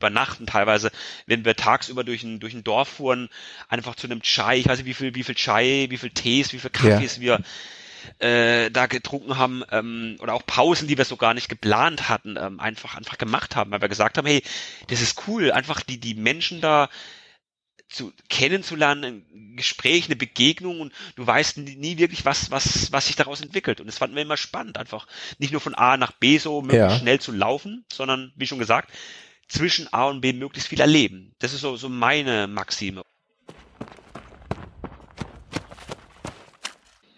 übernachten 0.00 0.46
teilweise, 0.46 0.90
wenn 1.26 1.44
wir 1.44 1.54
tagsüber 1.56 2.04
durch 2.04 2.22
ein, 2.22 2.40
durch 2.40 2.54
ein 2.54 2.64
Dorf 2.64 2.88
fuhren, 2.88 3.28
einfach 3.68 3.94
zu 3.94 4.06
einem 4.06 4.22
Chai, 4.22 4.58
ich 4.58 4.68
weiß 4.68 4.78
nicht, 4.78 4.86
wie 4.86 4.94
viel, 4.94 5.14
wie 5.14 5.24
viel 5.24 5.34
Chai, 5.34 5.86
wie 5.90 5.98
viel 5.98 6.10
Tees, 6.10 6.52
wie 6.52 6.58
viel 6.58 6.70
Kaffees 6.70 7.16
ja. 7.16 7.22
wir 7.22 7.40
äh, 8.26 8.70
da 8.70 8.86
getrunken 8.86 9.36
haben 9.36 9.62
ähm, 9.70 10.16
oder 10.20 10.32
auch 10.32 10.46
Pausen, 10.46 10.88
die 10.88 10.96
wir 10.96 11.04
so 11.04 11.16
gar 11.16 11.34
nicht 11.34 11.50
geplant 11.50 12.08
hatten, 12.08 12.38
ähm, 12.40 12.58
einfach 12.58 12.96
einfach 12.96 13.18
gemacht 13.18 13.56
haben, 13.56 13.70
weil 13.70 13.82
wir 13.82 13.88
gesagt 13.88 14.16
haben, 14.16 14.26
hey, 14.26 14.42
das 14.88 15.02
ist 15.02 15.28
cool, 15.28 15.52
einfach 15.52 15.82
die 15.82 16.00
die 16.00 16.14
Menschen 16.14 16.62
da 16.62 16.88
zu 17.90 18.12
kennenzulernen, 18.28 19.26
ein 19.32 19.56
Gespräch, 19.56 20.06
eine 20.06 20.16
Begegnung 20.16 20.80
und 20.80 20.92
du 21.16 21.26
weißt 21.26 21.58
nie, 21.58 21.98
wirklich, 21.98 22.24
was, 22.24 22.50
was, 22.52 22.92
was 22.92 23.08
sich 23.08 23.16
daraus 23.16 23.40
entwickelt. 23.40 23.80
Und 23.80 23.88
das 23.88 23.98
fanden 23.98 24.14
wir 24.14 24.22
immer 24.22 24.36
spannend, 24.36 24.78
einfach 24.78 25.08
nicht 25.38 25.50
nur 25.50 25.60
von 25.60 25.74
A 25.74 25.96
nach 25.96 26.12
B 26.12 26.38
so 26.38 26.62
möglichst 26.62 26.90
ja. 26.90 26.98
schnell 26.98 27.20
zu 27.20 27.32
laufen, 27.32 27.84
sondern 27.92 28.32
wie 28.36 28.46
schon 28.46 28.60
gesagt, 28.60 28.92
zwischen 29.50 29.92
A 29.92 30.04
und 30.04 30.20
B 30.20 30.32
möglichst 30.32 30.68
viel 30.68 30.80
erleben. 30.80 31.34
Das 31.40 31.52
ist 31.52 31.60
so, 31.60 31.76
so 31.76 31.88
meine 31.88 32.46
Maxime. 32.46 33.04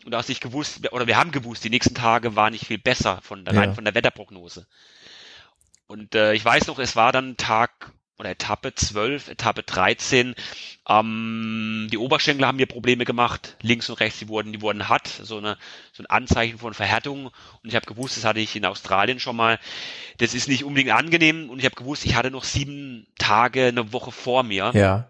Und 0.05 0.11
da 0.11 0.19
hast 0.19 0.31
ich 0.31 0.41
gewusst, 0.41 0.93
oder 0.93 1.07
wir 1.07 1.17
haben 1.17 1.31
gewusst, 1.31 1.63
die 1.63 1.71
nächsten 1.71 1.95
Tage 1.95 2.35
waren 2.35 2.53
nicht 2.53 2.67
viel 2.67 2.79
besser 2.79 3.21
von, 3.23 3.47
allein 3.47 3.71
ja. 3.71 3.75
von 3.75 3.85
der 3.85 3.95
Wetterprognose. 3.95 4.67
Und 5.87 6.15
äh, 6.15 6.33
ich 6.33 6.45
weiß 6.45 6.67
noch, 6.67 6.79
es 6.79 6.97
war 6.97 7.13
dann 7.13 7.37
Tag 7.37 7.93
oder 8.19 8.31
Etappe 8.31 8.75
12, 8.75 9.29
Etappe 9.29 9.63
13. 9.63 10.35
Ähm, 10.89 11.89
die 11.91 11.99
Oberschenkel 11.99 12.47
haben 12.47 12.57
mir 12.57 12.67
Probleme 12.67 13.05
gemacht, 13.05 13.57
links 13.63 13.89
und 13.91 14.01
rechts, 14.01 14.19
die 14.19 14.29
wurden, 14.29 14.53
die 14.53 14.63
wurden 14.63 14.89
hart, 14.89 15.09
so 15.09 15.39
eine 15.39 15.57
so 15.93 16.03
ein 16.03 16.07
Anzeichen 16.07 16.59
von 16.59 16.75
Verhärtung. 16.75 17.27
Und 17.27 17.69
ich 17.69 17.75
habe 17.75 17.87
gewusst, 17.87 18.17
das 18.17 18.25
hatte 18.25 18.41
ich 18.41 18.55
in 18.57 18.65
Australien 18.65 19.21
schon 19.21 19.37
mal. 19.37 19.59
Das 20.19 20.35
ist 20.35 20.49
nicht 20.49 20.65
unbedingt 20.65 20.95
angenehm. 20.95 21.51
Und 21.51 21.59
ich 21.59 21.65
habe 21.65 21.75
gewusst, 21.75 22.05
ich 22.05 22.15
hatte 22.15 22.31
noch 22.31 22.45
sieben 22.45 23.07
Tage, 23.19 23.67
eine 23.67 23.93
Woche 23.93 24.13
vor 24.13 24.43
mir. 24.43 24.71
Ja. 24.75 25.09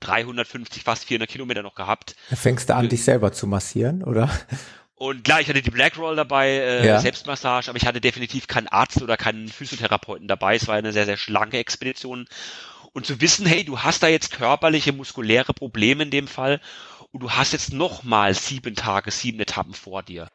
350, 0.00 0.82
fast 0.82 1.04
400 1.04 1.30
Kilometer 1.30 1.62
noch 1.62 1.74
gehabt. 1.74 2.16
Fängst 2.32 2.68
du 2.68 2.74
an, 2.74 2.88
dich 2.88 3.04
selber 3.04 3.32
zu 3.32 3.46
massieren, 3.46 4.02
oder? 4.02 4.28
Und 5.02 5.24
klar, 5.24 5.40
ich 5.40 5.48
hatte 5.48 5.62
die 5.62 5.70
Blackroll 5.72 6.14
dabei, 6.14 6.50
äh, 6.50 6.86
ja. 6.86 7.00
Selbstmassage, 7.00 7.68
aber 7.68 7.76
ich 7.76 7.86
hatte 7.86 8.00
definitiv 8.00 8.46
keinen 8.46 8.68
Arzt 8.68 9.02
oder 9.02 9.16
keinen 9.16 9.48
Physiotherapeuten 9.48 10.28
dabei. 10.28 10.54
Es 10.54 10.68
war 10.68 10.76
eine 10.76 10.92
sehr, 10.92 11.06
sehr 11.06 11.16
schlanke 11.16 11.58
Expedition. 11.58 12.28
Und 12.92 13.04
zu 13.04 13.20
wissen, 13.20 13.44
hey, 13.44 13.64
du 13.64 13.80
hast 13.80 14.04
da 14.04 14.06
jetzt 14.06 14.30
körperliche, 14.30 14.92
muskuläre 14.92 15.54
Probleme 15.54 16.04
in 16.04 16.12
dem 16.12 16.28
Fall 16.28 16.60
und 17.10 17.20
du 17.20 17.32
hast 17.32 17.52
jetzt 17.52 17.72
nochmal 17.72 18.32
sieben 18.34 18.76
Tage, 18.76 19.10
sieben 19.10 19.40
Etappen 19.40 19.74
vor 19.74 20.04
dir. 20.04 20.28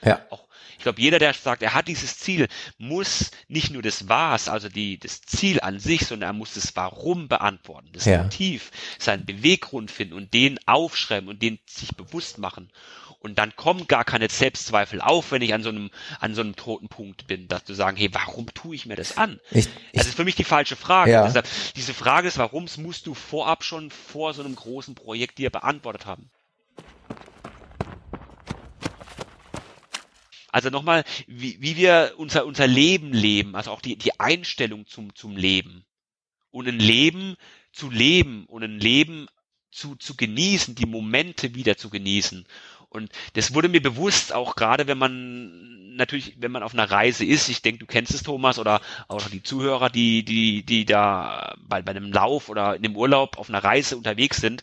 Ja. 0.00 0.20
Auch 0.30 0.45
glaube, 0.86 1.00
jeder, 1.00 1.18
der 1.18 1.34
sagt, 1.34 1.62
er 1.62 1.74
hat 1.74 1.88
dieses 1.88 2.18
Ziel, 2.18 2.46
muss 2.78 3.32
nicht 3.48 3.72
nur 3.72 3.82
das 3.82 4.08
Was, 4.08 4.48
also 4.48 4.68
die, 4.68 4.98
das 4.98 5.20
Ziel 5.20 5.60
an 5.60 5.80
sich, 5.80 6.06
sondern 6.06 6.30
er 6.30 6.32
muss 6.32 6.54
das 6.54 6.76
Warum 6.76 7.26
beantworten, 7.26 7.88
das 7.92 8.04
ja. 8.04 8.22
Motiv, 8.22 8.70
seinen 8.98 9.26
Beweggrund 9.26 9.90
finden 9.90 10.14
und 10.14 10.32
den 10.32 10.60
aufschreiben 10.66 11.28
und 11.28 11.42
den 11.42 11.58
sich 11.66 11.96
bewusst 11.96 12.38
machen. 12.38 12.70
Und 13.18 13.38
dann 13.38 13.56
kommen 13.56 13.88
gar 13.88 14.04
keine 14.04 14.28
Selbstzweifel 14.28 15.00
auf, 15.00 15.32
wenn 15.32 15.42
ich 15.42 15.52
an 15.54 15.64
so 15.64 15.70
einem, 15.70 15.90
an 16.20 16.36
so 16.36 16.42
einem 16.42 16.54
toten 16.54 16.88
Punkt 16.88 17.26
bin, 17.26 17.48
dass 17.48 17.64
du 17.64 17.74
sagen, 17.74 17.96
hey, 17.96 18.10
warum 18.12 18.46
tue 18.54 18.76
ich 18.76 18.86
mir 18.86 18.94
das 18.94 19.18
an? 19.18 19.40
Ich, 19.50 19.66
ich, 19.66 19.98
das 19.98 20.06
ist 20.06 20.14
für 20.14 20.24
mich 20.24 20.36
die 20.36 20.44
falsche 20.44 20.76
Frage. 20.76 21.10
Ja. 21.10 21.24
Deshalb, 21.24 21.48
diese 21.74 21.94
Frage 21.94 22.28
des 22.28 22.38
Warums 22.38 22.76
musst 22.76 23.08
du 23.08 23.14
vorab 23.14 23.64
schon 23.64 23.90
vor 23.90 24.34
so 24.34 24.44
einem 24.44 24.54
großen 24.54 24.94
Projekt 24.94 25.38
dir 25.38 25.50
beantwortet 25.50 26.06
haben. 26.06 26.30
Also 30.56 30.70
nochmal, 30.70 31.04
wie, 31.26 31.60
wie 31.60 31.76
wir 31.76 32.14
unser, 32.16 32.46
unser 32.46 32.66
Leben 32.66 33.12
leben, 33.12 33.54
also 33.54 33.70
auch 33.72 33.82
die, 33.82 33.96
die 33.96 34.18
Einstellung 34.18 34.86
zum, 34.86 35.14
zum 35.14 35.36
Leben. 35.36 35.84
Und 36.50 36.66
ein 36.66 36.78
Leben 36.78 37.36
zu 37.72 37.90
leben 37.90 38.46
und 38.46 38.62
ein 38.62 38.80
Leben 38.80 39.26
zu, 39.70 39.96
zu 39.96 40.16
genießen, 40.16 40.74
die 40.74 40.86
Momente 40.86 41.54
wieder 41.54 41.76
zu 41.76 41.90
genießen. 41.90 42.46
Und 42.88 43.10
das 43.34 43.52
wurde 43.52 43.68
mir 43.68 43.82
bewusst, 43.82 44.32
auch 44.32 44.56
gerade 44.56 44.86
wenn 44.86 44.96
man 44.96 45.94
natürlich, 45.96 46.36
wenn 46.38 46.52
man 46.52 46.62
auf 46.62 46.72
einer 46.72 46.90
Reise 46.90 47.26
ist, 47.26 47.50
ich 47.50 47.60
denke, 47.60 47.80
du 47.80 47.86
kennst 47.86 48.14
es, 48.14 48.22
Thomas, 48.22 48.58
oder 48.58 48.80
auch 49.08 49.28
die 49.28 49.42
Zuhörer, 49.42 49.90
die, 49.90 50.24
die, 50.24 50.62
die 50.62 50.86
da 50.86 51.54
bei, 51.60 51.82
bei 51.82 51.90
einem 51.90 52.12
Lauf 52.12 52.48
oder 52.48 52.76
in 52.76 52.82
dem 52.82 52.96
Urlaub 52.96 53.36
auf 53.36 53.50
einer 53.50 53.62
Reise 53.62 53.96
unterwegs 53.96 54.38
sind, 54.38 54.62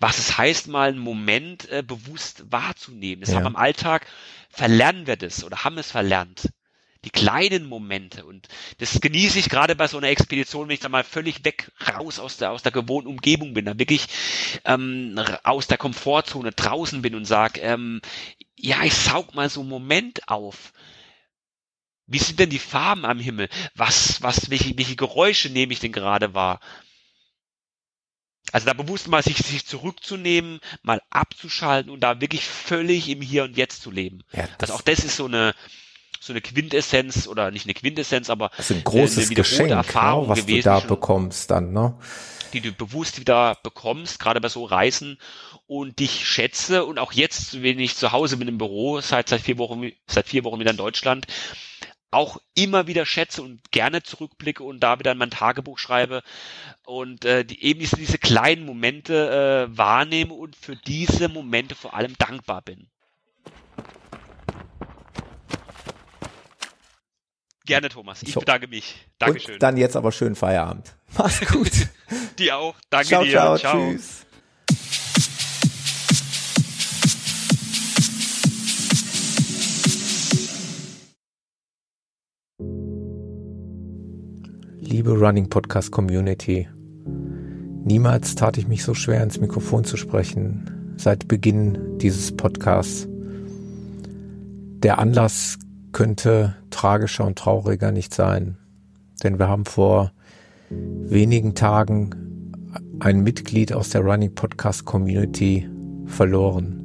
was 0.00 0.18
es 0.18 0.36
heißt, 0.36 0.68
mal 0.68 0.90
einen 0.90 0.98
Moment 0.98 1.66
äh, 1.70 1.82
bewusst 1.82 2.44
wahrzunehmen. 2.50 3.22
Das 3.22 3.30
ja. 3.30 3.36
haben 3.36 3.44
wir 3.44 3.50
im 3.50 3.56
Alltag 3.56 4.06
verlernen 4.50 5.06
wir 5.06 5.16
das 5.16 5.44
oder 5.44 5.64
haben 5.64 5.78
es 5.78 5.90
verlernt. 5.90 6.50
Die 7.04 7.10
kleinen 7.10 7.64
Momente 7.64 8.26
und 8.26 8.48
das 8.76 9.00
genieße 9.00 9.38
ich 9.38 9.48
gerade 9.48 9.74
bei 9.74 9.88
so 9.88 9.96
einer 9.96 10.08
Expedition, 10.08 10.68
wenn 10.68 10.74
ich 10.74 10.80
da 10.80 10.90
mal 10.90 11.02
völlig 11.02 11.46
weg 11.46 11.72
raus 11.96 12.18
aus 12.18 12.36
der 12.36 12.50
aus 12.50 12.62
der 12.62 12.72
gewohnten 12.72 13.08
Umgebung 13.08 13.54
bin, 13.54 13.64
da 13.64 13.78
wirklich 13.78 14.06
ähm, 14.66 15.18
aus 15.42 15.66
der 15.66 15.78
Komfortzone 15.78 16.52
draußen 16.52 17.00
bin 17.00 17.14
und 17.14 17.24
sag, 17.24 17.56
ähm, 17.56 18.02
ja, 18.54 18.84
ich 18.84 18.92
saug 18.92 19.34
mal 19.34 19.48
so 19.48 19.60
einen 19.60 19.70
Moment 19.70 20.28
auf. 20.28 20.74
Wie 22.06 22.18
sind 22.18 22.38
denn 22.38 22.50
die 22.50 22.58
Farben 22.58 23.06
am 23.06 23.18
Himmel? 23.18 23.48
Was, 23.74 24.20
was, 24.20 24.50
welche, 24.50 24.76
welche 24.76 24.96
Geräusche 24.96 25.48
nehme 25.48 25.72
ich 25.72 25.80
denn 25.80 25.92
gerade 25.92 26.34
wahr? 26.34 26.60
Also 28.52 28.66
da 28.66 28.72
bewusst 28.72 29.08
mal 29.08 29.22
sich, 29.22 29.38
sich 29.38 29.66
zurückzunehmen, 29.66 30.60
mal 30.82 31.02
abzuschalten 31.10 31.90
und 31.90 32.00
da 32.00 32.20
wirklich 32.20 32.44
völlig 32.44 33.08
im 33.08 33.20
Hier 33.20 33.44
und 33.44 33.56
Jetzt 33.56 33.82
zu 33.82 33.90
leben. 33.90 34.22
Ja, 34.32 34.48
also 34.60 34.74
auch 34.74 34.82
das 34.82 35.04
ist 35.04 35.16
so 35.16 35.26
eine 35.26 35.54
so 36.22 36.34
eine 36.34 36.42
Quintessenz 36.42 37.26
oder 37.26 37.50
nicht 37.50 37.64
eine 37.64 37.74
Quintessenz, 37.74 38.28
aber 38.28 38.50
das 38.56 38.70
ist 38.70 38.76
ein 38.76 38.84
großes 38.84 39.26
eine 39.26 39.34
Geschenk, 39.34 39.70
Erfahrung 39.70 40.24
ne, 40.24 40.28
was 40.28 40.40
gewesen, 40.40 40.58
du 40.58 40.62
da 40.64 40.80
bekommst 40.80 41.50
dann, 41.50 41.72
ne? 41.72 41.94
Die 42.52 42.60
du 42.60 42.72
bewusst 42.72 43.18
wieder 43.18 43.56
bekommst, 43.62 44.18
gerade 44.18 44.40
bei 44.40 44.48
so 44.48 44.64
Reisen 44.64 45.18
und 45.66 45.98
dich 45.98 46.28
schätze 46.28 46.84
und 46.84 46.98
auch 46.98 47.12
jetzt, 47.12 47.62
wenn 47.62 47.78
ich 47.78 47.96
zu 47.96 48.12
Hause 48.12 48.36
bin 48.36 48.48
im 48.48 48.58
Büro, 48.58 49.00
seit 49.00 49.30
seit 49.30 49.40
vier 49.40 49.56
Wochen 49.56 49.92
seit 50.06 50.28
vier 50.28 50.44
Wochen 50.44 50.60
wieder 50.60 50.72
in 50.72 50.76
Deutschland, 50.76 51.26
auch 52.10 52.38
immer 52.54 52.86
wieder 52.86 53.06
schätze 53.06 53.42
und 53.42 53.70
gerne 53.70 54.02
zurückblicke 54.02 54.62
und 54.64 54.80
da 54.80 54.98
wieder 54.98 55.12
in 55.12 55.18
mein 55.18 55.30
Tagebuch 55.30 55.78
schreibe 55.78 56.22
und 56.84 57.24
äh, 57.24 57.44
die, 57.44 57.62
eben 57.62 57.80
diese, 57.80 57.96
diese 57.96 58.18
kleinen 58.18 58.64
Momente 58.64 59.68
äh, 59.70 59.76
wahrnehme 59.76 60.34
und 60.34 60.56
für 60.56 60.76
diese 60.76 61.28
Momente 61.28 61.74
vor 61.74 61.94
allem 61.94 62.14
dankbar 62.18 62.62
bin. 62.62 62.88
Gerne, 67.64 67.88
Thomas. 67.88 68.24
Ich, 68.24 68.34
bedanke 68.34 68.66
mich. 68.66 68.96
Dankeschön. 69.18 69.54
Und 69.54 69.62
dann 69.62 69.76
jetzt 69.76 69.94
aber 69.94 70.10
schönen 70.10 70.34
Feierabend. 70.34 70.96
Mach's 71.16 71.40
gut. 71.46 71.70
dir 72.38 72.56
auch. 72.56 72.74
Danke 72.90 73.06
ciao, 73.06 73.22
dir. 73.22 73.30
Ciao, 73.30 73.58
ciao. 73.58 73.92
Tschüss. 73.92 74.26
Liebe 84.90 85.12
Running 85.12 85.48
Podcast 85.48 85.92
Community, 85.92 86.66
niemals 87.84 88.34
tat 88.34 88.58
ich 88.58 88.66
mich 88.66 88.82
so 88.82 88.92
schwer 88.92 89.22
ins 89.22 89.38
Mikrofon 89.38 89.84
zu 89.84 89.96
sprechen 89.96 90.94
seit 90.96 91.28
Beginn 91.28 91.96
dieses 91.98 92.36
Podcasts. 92.36 93.06
Der 94.82 94.98
Anlass 94.98 95.60
könnte 95.92 96.56
tragischer 96.70 97.24
und 97.24 97.38
trauriger 97.38 97.92
nicht 97.92 98.12
sein, 98.12 98.56
denn 99.22 99.38
wir 99.38 99.46
haben 99.46 99.64
vor 99.64 100.10
wenigen 100.70 101.54
Tagen 101.54 102.52
ein 102.98 103.20
Mitglied 103.20 103.72
aus 103.72 103.90
der 103.90 104.00
Running 104.00 104.34
Podcast 104.34 104.86
Community 104.86 105.68
verloren. 106.06 106.82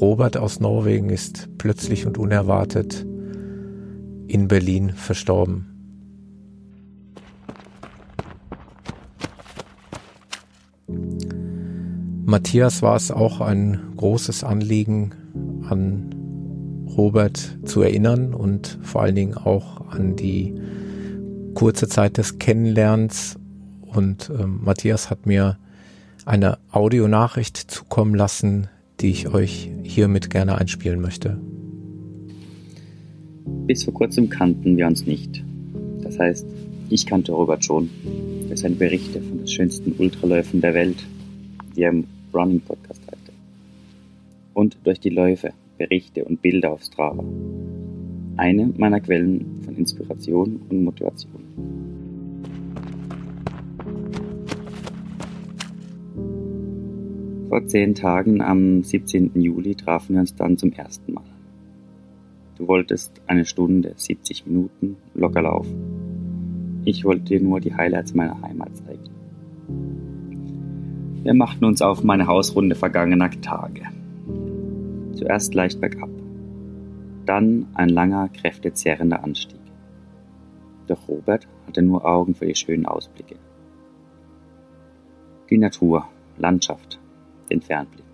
Robert 0.00 0.38
aus 0.38 0.60
Norwegen 0.60 1.10
ist 1.10 1.50
plötzlich 1.58 2.06
und 2.06 2.16
unerwartet 2.16 3.04
in 4.28 4.48
Berlin 4.48 4.94
verstorben. 4.94 5.75
Matthias 12.28 12.82
war 12.82 12.96
es 12.96 13.12
auch 13.12 13.40
ein 13.40 13.78
großes 13.96 14.42
Anliegen, 14.42 15.12
an 15.70 16.12
Robert 16.96 17.56
zu 17.64 17.82
erinnern 17.82 18.34
und 18.34 18.80
vor 18.82 19.02
allen 19.02 19.14
Dingen 19.14 19.34
auch 19.34 19.92
an 19.92 20.16
die 20.16 20.52
kurze 21.54 21.86
Zeit 21.86 22.18
des 22.18 22.40
Kennenlernens. 22.40 23.38
Und 23.80 24.28
äh, 24.30 24.44
Matthias 24.44 25.08
hat 25.08 25.26
mir 25.26 25.56
eine 26.24 26.58
Audionachricht 26.72 27.58
zukommen 27.58 28.16
lassen, 28.16 28.66
die 28.98 29.10
ich 29.10 29.28
euch 29.28 29.70
hiermit 29.84 30.28
gerne 30.28 30.58
einspielen 30.58 31.00
möchte. 31.00 31.38
Bis 33.68 33.84
vor 33.84 33.94
kurzem 33.94 34.30
kannten 34.30 34.76
wir 34.76 34.88
uns 34.88 35.06
nicht. 35.06 35.44
Das 36.02 36.18
heißt, 36.18 36.44
ich 36.90 37.06
kannte 37.06 37.30
Robert 37.30 37.64
schon 37.64 37.88
für 38.48 38.56
seine 38.56 38.74
Berichte 38.74 39.22
von 39.22 39.38
den 39.38 39.46
schönsten 39.46 39.92
Ultraläufen 39.96 40.60
der 40.60 40.74
Welt, 40.74 40.98
die 41.76 41.82
er 41.82 41.90
im 41.90 42.04
Running 42.36 42.60
Podcast 42.60 43.00
halte. 43.06 43.32
Und 44.52 44.76
durch 44.84 45.00
die 45.00 45.10
Läufe, 45.10 45.52
Berichte 45.78 46.24
und 46.24 46.42
Bilder 46.42 46.72
auf 46.72 46.82
Strava. 46.82 47.24
Eine 48.36 48.66
meiner 48.76 49.00
Quellen 49.00 49.62
von 49.62 49.74
Inspiration 49.76 50.60
und 50.68 50.84
Motivation. 50.84 51.42
Vor 57.48 57.66
zehn 57.66 57.94
Tagen 57.94 58.42
am 58.42 58.82
17. 58.82 59.40
Juli 59.40 59.74
trafen 59.74 60.14
wir 60.14 60.20
uns 60.20 60.34
dann 60.34 60.58
zum 60.58 60.72
ersten 60.72 61.14
Mal. 61.14 61.24
Du 62.58 62.68
wolltest 62.68 63.22
eine 63.26 63.46
Stunde, 63.46 63.94
70 63.96 64.46
Minuten 64.46 64.96
locker 65.14 65.42
laufen. 65.42 66.82
Ich 66.84 67.04
wollte 67.04 67.24
dir 67.24 67.40
nur 67.40 67.60
die 67.60 67.74
Highlights 67.74 68.14
meiner 68.14 68.40
Heimat 68.42 68.76
zeigen. 68.76 70.15
Wir 71.26 71.34
machten 71.34 71.64
uns 71.64 71.82
auf 71.82 72.04
meine 72.04 72.28
Hausrunde 72.28 72.76
vergangener 72.76 73.28
Tage. 73.40 73.82
Zuerst 75.14 75.54
leicht 75.54 75.80
bergab, 75.80 76.08
dann 77.24 77.66
ein 77.74 77.88
langer, 77.88 78.28
kräftezehrender 78.28 79.24
Anstieg. 79.24 79.58
Doch 80.86 81.08
Robert 81.08 81.48
hatte 81.66 81.82
nur 81.82 82.04
Augen 82.04 82.36
für 82.36 82.46
die 82.46 82.54
schönen 82.54 82.86
Ausblicke. 82.86 83.34
Die 85.50 85.58
Natur, 85.58 86.06
Landschaft, 86.38 87.00
den 87.50 87.60
Fernblick. 87.60 88.04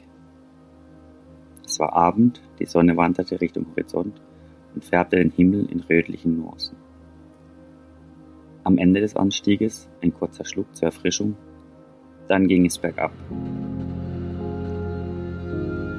Es 1.67 1.79
war 1.79 1.93
Abend, 1.93 2.41
die 2.61 2.67
Sonne 2.67 2.97
wanderte 2.97 3.43
Richtung 3.43 3.67
Horizont 3.73 4.23
und 4.75 4.87
färbte 4.87 5.17
den 5.17 5.33
Himmel 5.33 5.67
in 5.71 5.81
rötlichen 5.81 6.39
Nuancen. 6.39 6.79
Am 8.65 8.79
Ende 8.79 9.01
des 9.01 9.17
Anstieges 9.17 9.91
ein 10.01 10.15
kurzer 10.15 10.47
Schluck 10.47 10.75
zur 10.75 10.87
Erfrischung 10.87 11.37
dann 12.33 12.49
ging 12.49 12.65
es 12.65 12.79
bergab. 12.79 13.13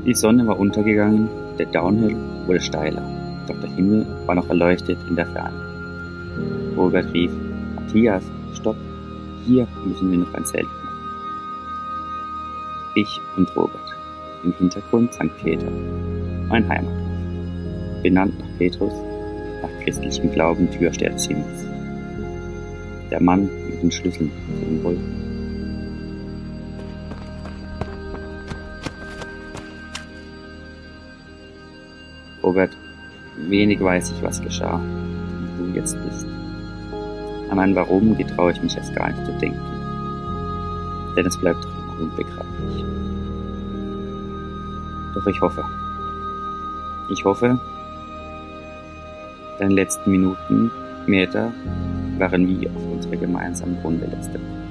Die 0.04 0.16
Sonne 0.16 0.48
war 0.48 0.60
untergegangen, 0.60 1.30
der 1.60 1.68
Downhill 1.68 2.16
wurde 2.48 2.60
steiler, 2.60 3.04
doch 3.48 3.60
der 3.62 3.70
Himmel 3.70 4.08
war 4.26 4.34
noch 4.34 4.50
erleuchtet 4.50 4.98
in 5.08 5.16
der 5.16 5.28
Ferne. 5.28 6.74
Robert 6.76 7.14
rief, 7.14 7.32
Matthias, 7.76 8.24
stopp, 8.56 8.76
hier 9.46 9.68
müssen 9.86 10.10
wir 10.10 10.18
noch 10.18 10.34
ein 10.34 10.44
Zelt 10.44 10.66
machen. 10.66 10.98
Ich 12.96 13.22
und 13.38 13.56
Robert. 13.56 13.96
Im 14.44 14.54
Hintergrund 14.54 15.14
St. 15.14 15.30
Peter, 15.44 15.70
mein 16.50 16.68
Heimatdorf. 16.68 18.02
Benannt 18.02 18.40
nach 18.40 18.58
Petrus, 18.58 18.94
nach 19.62 19.84
christlichem 19.84 20.32
Glauben 20.32 20.70
Türsteher 20.72 21.12
des. 21.12 21.30
Der 23.12 23.22
Mann 23.22 23.48
mit 23.70 23.84
den 23.84 23.92
Schlüsseln 23.92 24.32
zu 24.60 24.66
den 24.66 24.84
Wolken. 24.84 25.23
Robert, 32.44 32.76
wenig 33.38 33.82
weiß 33.82 34.12
ich, 34.12 34.22
was 34.22 34.41
geschah, 34.41 34.82
wie 35.58 35.72
du 35.72 35.80
jetzt 35.80 35.98
bist. 36.04 36.28
An 37.50 37.60
ein 37.60 37.76
Warum 37.76 38.18
getraue 38.18 38.52
ich 38.52 38.62
mich 38.62 38.76
erst 38.76 38.94
gar 38.96 39.10
nicht 39.10 39.26
zu 39.26 39.32
denken, 39.34 39.62
denn 41.16 41.26
es 41.26 41.38
bleibt 41.38 41.66
unbegreiflich. 42.00 42.86
Doch 45.16 45.28
ich 45.28 45.39
hoffe. 45.39 45.64
Ich 47.12 47.24
hoffe, 47.24 47.60
deine 49.60 49.74
letzten 49.74 50.12
Minuten, 50.12 50.72
Meter 51.06 51.52
waren 52.18 52.48
wie 52.48 52.68
auf 52.68 52.91
unserer 52.91 53.18
gemeinsamen 53.18 53.78
Runde 53.84 54.06
letzte 54.06 54.36
Woche. 54.36 54.64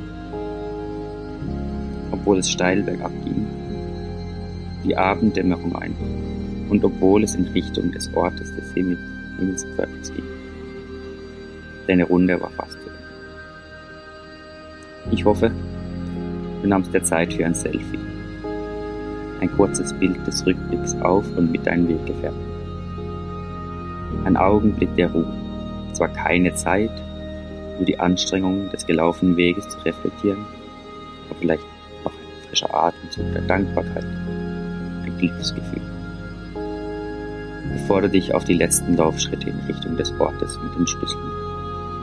Obwohl 2.11 2.39
es 2.39 2.51
steil 2.51 2.83
bergab 2.83 3.12
ging, 3.25 3.47
die 4.85 4.97
Abenddämmerung 4.97 5.75
einbrach 5.77 6.32
und 6.73 6.83
obwohl 6.87 7.23
es 7.23 7.35
in 7.35 7.47
Richtung 7.49 7.93
des 7.93 8.11
Ortes 8.14 8.57
des 8.57 8.73
Himmel, 8.73 8.97
ging. 9.37 10.25
Deine 11.87 12.05
Runde 12.05 12.41
war 12.41 12.49
fast 12.53 12.73
zu 12.73 12.89
Ende. 12.89 12.99
Ich 15.11 15.23
hoffe, 15.27 15.51
du 16.62 16.68
nahmst 16.68 16.95
dir 16.95 17.03
Zeit 17.03 17.35
für 17.35 17.45
ein 17.45 17.55
Selfie. 17.55 17.99
Ein 19.41 19.53
kurzes 19.55 19.93
Bild 19.93 20.27
des 20.27 20.47
Rückblicks 20.47 20.95
auf 21.03 21.27
und 21.37 21.53
mit 21.53 21.66
deinen 21.66 21.89
Weggefährten. 21.89 22.41
Ein 24.25 24.39
Augenblick 24.39 24.97
der 24.97 25.11
Ruhe. 25.11 25.31
Zwar 25.93 26.09
keine 26.09 26.55
Zeit, 26.55 26.93
nur 27.77 27.85
die 27.85 28.01
Anstrengungen 28.01 28.70
des 28.70 28.87
gelaufenen 28.87 29.37
Weges 29.37 29.68
zu 29.68 29.79
reflektieren, 29.81 30.47
aber 31.29 31.39
vielleicht 31.39 31.64
noch 32.03 32.12
ein 32.12 32.49
frischer 32.49 32.75
Atemzug 32.75 33.31
der 33.35 33.43
Dankbarkeit, 33.43 34.07
ein 34.07 35.14
Glücksgefühl. 35.18 36.02
Bevor 37.73 38.03
du 38.03 38.09
dich 38.09 38.35
auf 38.35 38.45
die 38.45 38.55
letzten 38.55 38.97
Laufschritte 38.97 39.51
in 39.51 39.59
Richtung 39.66 39.97
des 39.97 40.12
Ortes 40.18 40.59
mit 40.62 40.75
den 40.75 40.87
Schlüsseln 40.87 41.23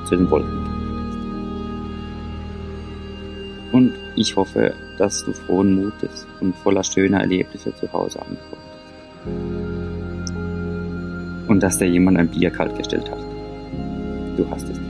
zu 0.07 0.15
den 0.15 0.29
Wolken 0.29 0.65
hast. 0.65 0.79
Und 3.71 3.93
ich 4.15 4.35
hoffe, 4.35 4.73
dass 4.97 5.23
du 5.23 5.31
frohen 5.33 5.75
Mutes 5.75 6.25
und 6.39 6.55
voller 6.57 6.83
schöner 6.83 7.21
Erlebnisse 7.21 7.73
zu 7.75 7.91
Hause 7.93 8.19
angekommen 8.19 8.63
bist. 10.25 11.49
Und 11.49 11.61
dass 11.61 11.77
dir 11.77 11.87
jemand 11.87 12.17
ein 12.17 12.27
Bier 12.27 12.49
kalt 12.49 12.75
gestellt 12.77 13.09
hat. 13.09 13.19
Du 14.37 14.49
hast 14.49 14.67
es 14.69 14.88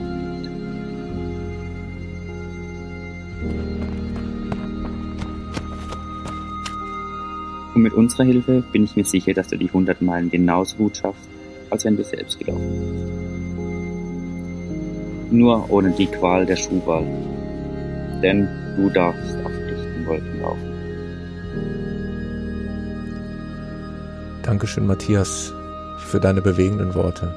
Und 7.80 7.84
mit 7.84 7.94
unserer 7.94 8.24
Hilfe 8.24 8.62
bin 8.72 8.84
ich 8.84 8.94
mir 8.94 9.06
sicher, 9.06 9.32
dass 9.32 9.48
du 9.48 9.56
die 9.56 9.68
100 9.68 10.02
Meilen 10.02 10.30
genauso 10.30 10.76
gut 10.76 10.98
schaffst, 10.98 11.30
als 11.70 11.86
wenn 11.86 11.96
du 11.96 12.04
selbst 12.04 12.38
gelaufen 12.38 12.68
bist. 15.24 15.32
Nur 15.32 15.64
ohne 15.70 15.90
die 15.92 16.04
Qual 16.04 16.44
der 16.44 16.56
Schuhwahl. 16.56 17.06
Denn 18.22 18.46
du 18.76 18.90
darfst 18.90 19.34
auf 19.42 19.50
echten 19.50 20.06
Wolken 20.06 20.42
laufen. 20.42 20.60
Dankeschön, 24.42 24.86
Matthias, 24.86 25.54
für 26.00 26.20
deine 26.20 26.42
bewegenden 26.42 26.94
Worte. 26.94 27.34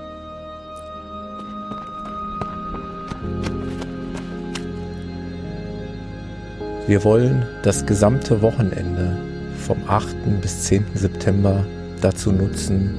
Wir 6.86 7.02
wollen 7.06 7.46
das 7.64 7.86
gesamte 7.86 8.42
Wochenende 8.42 9.33
vom 9.64 9.82
8. 9.88 10.42
bis 10.42 10.64
10. 10.64 10.86
September 10.94 11.66
dazu 12.02 12.32
nutzen, 12.34 12.92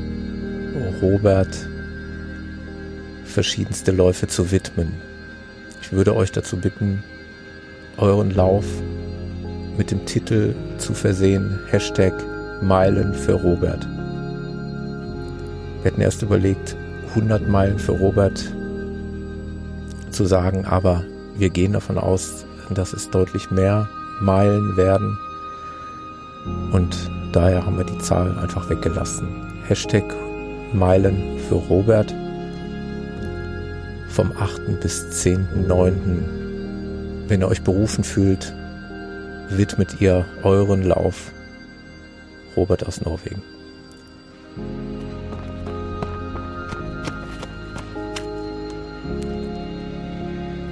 Robert 1.02 1.68
verschiedenste 3.24 3.92
Läufe 3.92 4.28
zu 4.28 4.50
widmen. 4.50 4.92
Ich 5.82 5.92
würde 5.92 6.16
euch 6.16 6.32
dazu 6.32 6.56
bitten, 6.56 7.04
euren 7.98 8.30
Lauf 8.30 8.64
mit 9.76 9.90
dem 9.90 10.06
Titel 10.06 10.54
zu 10.78 10.94
versehen, 10.94 11.60
Hashtag 11.68 12.14
Meilen 12.62 13.12
für 13.12 13.34
Robert. 13.34 13.86
Wir 15.82 15.90
hatten 15.90 16.00
erst 16.00 16.22
überlegt, 16.22 16.76
100 17.10 17.46
Meilen 17.46 17.78
für 17.78 17.92
Robert 17.92 18.42
zu 20.10 20.24
sagen, 20.24 20.64
aber 20.64 21.04
wir 21.36 21.50
gehen 21.50 21.74
davon 21.74 21.98
aus, 21.98 22.46
dass 22.70 22.94
es 22.94 23.10
deutlich 23.10 23.50
mehr 23.50 23.88
Meilen 24.20 24.76
werden. 24.78 25.18
Und 26.72 27.10
daher 27.32 27.64
haben 27.64 27.78
wir 27.78 27.84
die 27.84 27.98
Zahl 27.98 28.38
einfach 28.38 28.68
weggelassen. 28.68 29.28
Hashtag 29.66 30.04
Meilen 30.72 31.38
für 31.48 31.54
Robert 31.54 32.12
vom 34.08 34.32
8. 34.38 34.80
bis 34.80 35.04
10.9. 35.24 37.28
Wenn 37.28 37.40
ihr 37.40 37.48
euch 37.48 37.62
berufen 37.62 38.04
fühlt, 38.04 38.52
widmet 39.50 40.00
ihr 40.00 40.24
euren 40.42 40.82
Lauf 40.82 41.32
Robert 42.56 42.86
aus 42.86 43.00
Norwegen. 43.00 43.42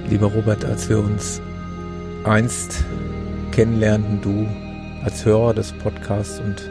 Lieber 0.09 0.27
Robert, 0.27 0.65
als 0.65 0.89
wir 0.89 0.99
uns 0.99 1.41
einst 2.25 2.85
kennenlernten, 3.51 4.21
du 4.21 4.47
als 5.05 5.25
Hörer 5.25 5.55
des 5.55 5.73
Podcasts 5.73 6.41
und 6.41 6.69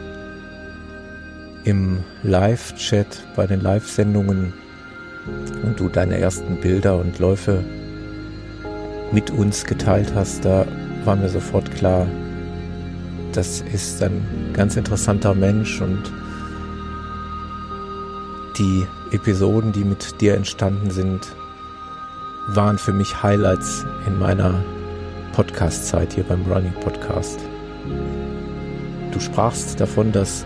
im 1.64 2.02
Live-Chat 2.22 3.06
bei 3.36 3.46
den 3.46 3.60
Live-Sendungen 3.60 4.52
und 5.62 5.78
du 5.78 5.88
deine 5.88 6.18
ersten 6.18 6.60
Bilder 6.60 6.96
und 6.98 7.18
Läufe 7.18 7.62
mit 9.12 9.30
uns 9.30 9.64
geteilt 9.64 10.12
hast, 10.14 10.44
da 10.44 10.66
war 11.04 11.16
mir 11.16 11.28
sofort 11.28 11.70
klar, 11.72 12.06
das 13.32 13.60
ist 13.72 14.02
ein 14.02 14.22
ganz 14.52 14.76
interessanter 14.76 15.34
Mensch 15.34 15.80
und 15.80 16.10
die 18.58 18.86
Episoden, 19.12 19.72
die 19.72 19.84
mit 19.84 20.20
dir 20.20 20.34
entstanden 20.34 20.90
sind, 20.90 21.20
waren 22.48 22.78
für 22.78 22.92
mich 22.92 23.22
Highlights 23.22 23.86
in 24.06 24.18
meiner 24.18 24.62
Podcast-Zeit 25.32 26.14
hier 26.14 26.24
beim 26.24 26.44
Running 26.50 26.74
Podcast. 26.80 27.40
Du 29.12 29.20
sprachst 29.20 29.78
davon, 29.78 30.10
dass 30.10 30.44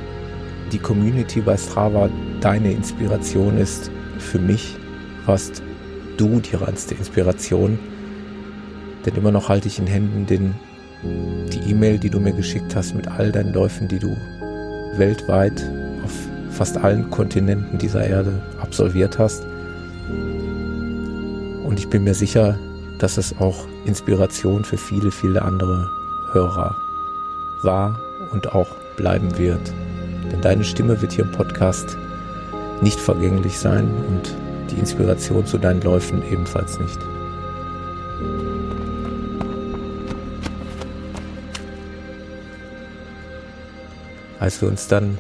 die 0.73 0.79
Community 0.79 1.41
bei 1.41 1.57
Strava 1.57 2.11
deine 2.41 2.73
Inspiration 2.73 3.57
ist. 3.57 3.91
Für 4.19 4.39
mich 4.39 4.77
warst 5.25 5.63
du 6.17 6.41
die 6.41 6.57
reinste 6.57 6.95
Inspiration. 6.95 7.79
Denn 9.05 9.15
immer 9.15 9.31
noch 9.31 9.49
halte 9.49 9.69
ich 9.69 9.79
in 9.79 9.87
Händen 9.87 10.27
den, 10.27 10.55
die 11.53 11.71
E-Mail, 11.71 11.99
die 11.99 12.11
du 12.11 12.19
mir 12.19 12.33
geschickt 12.33 12.75
hast 12.75 12.95
mit 12.95 13.07
all 13.07 13.31
deinen 13.31 13.55
Läufen, 13.55 13.87
die 13.87 14.01
du 14.01 14.17
weltweit 14.97 15.71
auf 16.05 16.13
fast 16.51 16.77
allen 16.79 17.09
Kontinenten 17.11 17.79
dieser 17.79 18.05
Erde 18.05 18.43
absolviert 18.61 19.19
hast. 19.19 19.45
Und 21.65 21.79
ich 21.79 21.89
bin 21.89 22.03
mir 22.03 22.15
sicher, 22.15 22.59
dass 22.99 23.19
es 23.19 23.39
auch 23.39 23.67
Inspiration 23.85 24.65
für 24.65 24.79
viele, 24.79 25.13
viele 25.13 25.43
andere 25.43 25.89
Hörer 26.33 26.75
war 27.63 28.06
und 28.33 28.53
auch 28.53 28.69
bleiben 28.97 29.37
wird. 29.39 29.73
Denn 30.31 30.41
deine 30.41 30.65
Stimme 30.65 31.01
wird 31.01 31.13
hier 31.13 31.25
im 31.25 31.33
Podcast 31.33 31.97
nicht 32.83 32.99
vergänglich 32.99 33.59
sein 33.59 33.89
und 34.09 34.35
die 34.71 34.79
Inspiration 34.79 35.47
zu 35.47 35.59
deinen 35.59 35.81
Läufen 35.83 36.23
ebenfalls 36.31 36.79
nicht. 36.79 36.99
Als 44.39 44.61
wir 44.61 44.69
uns 44.69 44.87
dann 44.89 45.19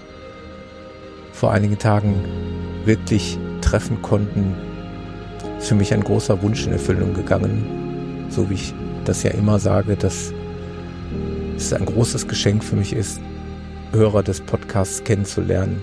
vor 1.32 1.52
einigen 1.52 1.78
Tagen 1.78 2.24
wirklich 2.84 3.38
treffen 3.60 4.02
konnten, 4.02 4.54
ist 5.58 5.68
für 5.68 5.74
mich 5.74 5.92
ein 5.92 6.04
großer 6.04 6.42
Wunsch 6.42 6.66
in 6.66 6.72
Erfüllung 6.72 7.14
gegangen, 7.14 8.26
so 8.30 8.48
wie 8.50 8.54
ich 8.54 8.74
das 9.04 9.22
ja 9.22 9.30
immer 9.30 9.58
sage, 9.58 9.96
dass 9.96 10.32
es 11.56 11.72
ein 11.72 11.86
großes 11.86 12.28
Geschenk 12.28 12.62
für 12.62 12.76
mich 12.76 12.92
ist, 12.92 13.20
Hörer 13.92 14.22
des 14.22 14.40
Podcasts 14.40 15.02
kennenzulernen. 15.04 15.82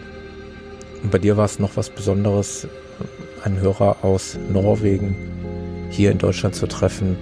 Und 1.01 1.11
bei 1.11 1.17
dir 1.17 1.35
war 1.37 1.45
es 1.45 1.59
noch 1.59 1.75
was 1.75 1.89
Besonderes, 1.89 2.67
einen 3.43 3.59
Hörer 3.59 3.97
aus 4.03 4.37
Norwegen 4.51 5.15
hier 5.89 6.11
in 6.11 6.17
Deutschland 6.17 6.55
zu 6.55 6.67
treffen, 6.67 7.17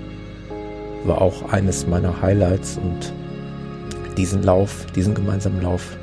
war 1.06 1.22
auch 1.22 1.52
eines 1.52 1.88
meiner 1.88 2.22
Highlights 2.22 2.78
und 2.78 3.14
diesen 4.18 4.44
Lauf, 4.44 4.86
diesen 4.96 5.16
gemeinsamen 5.16 5.62
Lauf 5.62 5.98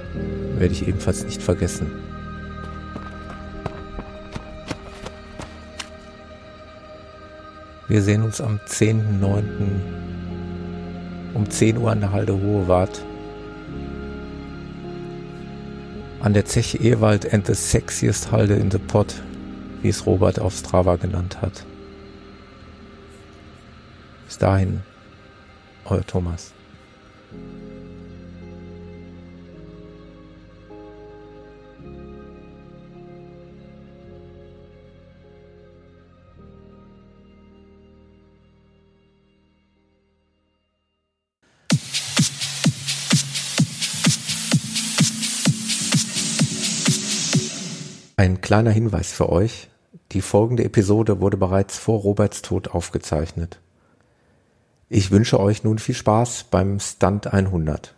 werde 0.59 0.73
ich 0.73 0.89
ebenfalls 0.89 1.25
nicht 1.25 1.43
vergessen. 1.43 1.91
Wir 7.87 8.03
sehen 8.03 8.23
uns 8.23 8.41
am 8.41 8.59
10.9 8.69 10.08
um 11.39 11.49
10 11.49 11.79
Uhr 11.79 11.91
an 11.91 12.01
der 12.01 12.13
Halde 12.13 12.35
Hohe 12.35 12.69
Wart. 12.69 13.03
an 16.21 16.35
der 16.35 16.45
Zeche 16.45 16.79
Ewald 16.79 17.33
and 17.33 17.47
the 17.47 17.55
sexiest 17.55 18.33
Halde 18.33 18.55
in 18.55 18.71
the 18.71 18.79
pot, 18.79 19.23
wie 19.83 19.89
es 19.89 20.05
Robert 20.05 20.41
auf 20.41 20.53
Strava 20.53 20.97
genannt 20.97 21.41
hat. 21.41 21.65
Bis 24.27 24.37
dahin, 24.37 24.83
euer 25.85 26.05
Thomas. 26.05 26.53
Ein 48.19 48.41
kleiner 48.41 48.73
Hinweis 48.73 49.13
für 49.13 49.29
euch. 49.29 49.69
Die 50.11 50.23
folgende 50.23 50.65
Episode 50.65 51.21
wurde 51.21 51.37
bereits 51.37 51.79
vor 51.79 52.01
Roberts 52.01 52.43
Tod 52.43 52.67
aufgezeichnet. 52.67 53.61
Ich 54.89 55.13
wünsche 55.13 55.39
euch 55.39 55.63
nun 55.63 55.79
viel 55.79 55.95
Spaß 55.95 56.47
beim 56.51 56.81
Stunt 56.81 57.33
100. 57.33 57.95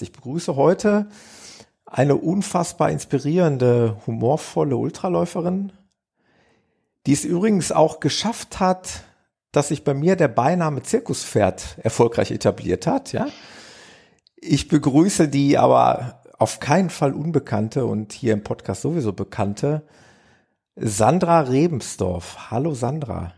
Ich 0.00 0.12
begrüße 0.12 0.56
heute 0.56 1.10
eine 1.84 2.16
unfassbar 2.16 2.90
inspirierende, 2.90 3.98
humorvolle 4.06 4.78
Ultraläuferin, 4.78 5.72
die 7.04 7.12
es 7.12 7.26
übrigens 7.26 7.70
auch 7.70 8.00
geschafft 8.00 8.60
hat, 8.60 9.02
dass 9.52 9.68
sich 9.68 9.84
bei 9.84 9.92
mir 9.92 10.16
der 10.16 10.28
Beiname 10.28 10.82
Zirkuspferd 10.82 11.76
erfolgreich 11.82 12.30
etabliert 12.30 12.86
hat, 12.86 13.12
ja. 13.12 13.26
Ich 14.36 14.68
begrüße 14.68 15.28
die 15.28 15.58
aber 15.58 16.22
auf 16.38 16.60
keinen 16.60 16.90
Fall 16.90 17.12
unbekannte 17.12 17.84
und 17.84 18.12
hier 18.12 18.32
im 18.32 18.44
Podcast 18.44 18.82
sowieso 18.82 19.12
bekannte 19.12 19.82
Sandra 20.76 21.40
Rebensdorf. 21.40 22.50
Hallo 22.50 22.74
Sandra. 22.74 23.34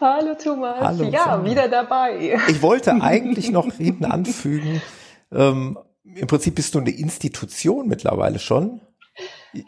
Hallo 0.00 0.34
Thomas. 0.34 0.80
Hallo, 0.80 1.04
ja, 1.04 1.24
Sandra. 1.24 1.50
wieder 1.50 1.68
dabei. 1.68 2.38
Ich 2.48 2.60
wollte 2.62 2.92
eigentlich 3.00 3.50
noch 3.50 3.72
hinten 3.72 4.04
anfügen, 4.04 4.82
ähm, 5.32 5.78
im 6.04 6.26
Prinzip 6.28 6.54
bist 6.54 6.74
du 6.74 6.78
eine 6.78 6.90
Institution 6.90 7.88
mittlerweile 7.88 8.38
schon. 8.38 8.80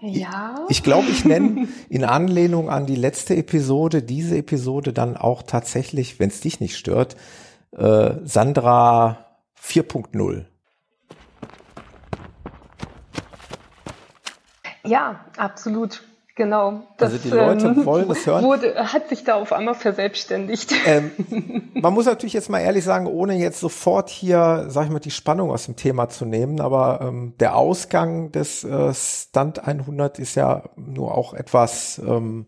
Ja. 0.03 0.67
Ich 0.69 0.83
glaube, 0.83 1.09
ich 1.11 1.25
nenne 1.25 1.69
in 1.89 2.05
Anlehnung 2.05 2.69
an 2.71 2.87
die 2.87 2.95
letzte 2.95 3.35
Episode 3.37 4.03
diese 4.03 4.37
Episode 4.37 4.93
dann 4.93 5.17
auch 5.17 5.43
tatsächlich, 5.43 6.21
wenn 6.21 6.29
es 6.29 6.41
dich 6.41 6.61
nicht 6.61 6.77
stört, 6.77 7.17
äh, 7.73 8.13
Sandra 8.25 9.39
4.0. 9.61 10.45
Ja, 14.89 15.25
absolut. 15.37 16.03
Genau. 16.39 16.85
Das, 16.99 17.15
also 17.15 17.29
die 17.29 17.35
Leute 17.35 17.67
ähm, 17.67 17.85
wollen 17.85 18.09
es 18.13 18.25
hören. 18.25 18.45
Wurde, 18.45 18.73
hat 18.93 19.09
sich 19.09 19.25
da 19.25 19.35
auf 19.35 19.53
einmal 19.53 19.75
verselbstständigt. 19.75 20.73
Ähm, 20.87 21.11
man 21.75 21.93
muss 21.93 22.07
natürlich 22.07 22.33
jetzt 22.33 22.49
mal 22.49 22.61
ehrlich 22.61 22.85
sagen, 22.85 23.07
ohne 23.07 23.35
jetzt 23.35 23.59
sofort 23.59 24.09
hier, 24.09 24.67
sag 24.69 24.87
ich 24.87 24.91
mal, 24.91 25.01
die 25.01 25.11
Spannung 25.11 25.51
aus 25.51 25.67
dem 25.67 25.75
Thema 25.75 26.09
zu 26.09 26.25
nehmen, 26.25 26.61
aber 26.61 27.01
ähm, 27.03 27.35
der 27.41 27.57
Ausgang 27.57 28.31
des 28.31 28.63
äh, 28.65 28.95
Stunt 28.95 29.67
100 29.67 30.19
ist 30.19 30.37
ja 30.37 30.63
nur 30.77 31.19
auch 31.19 31.35
etwas 31.35 31.99
ähm, 31.99 32.47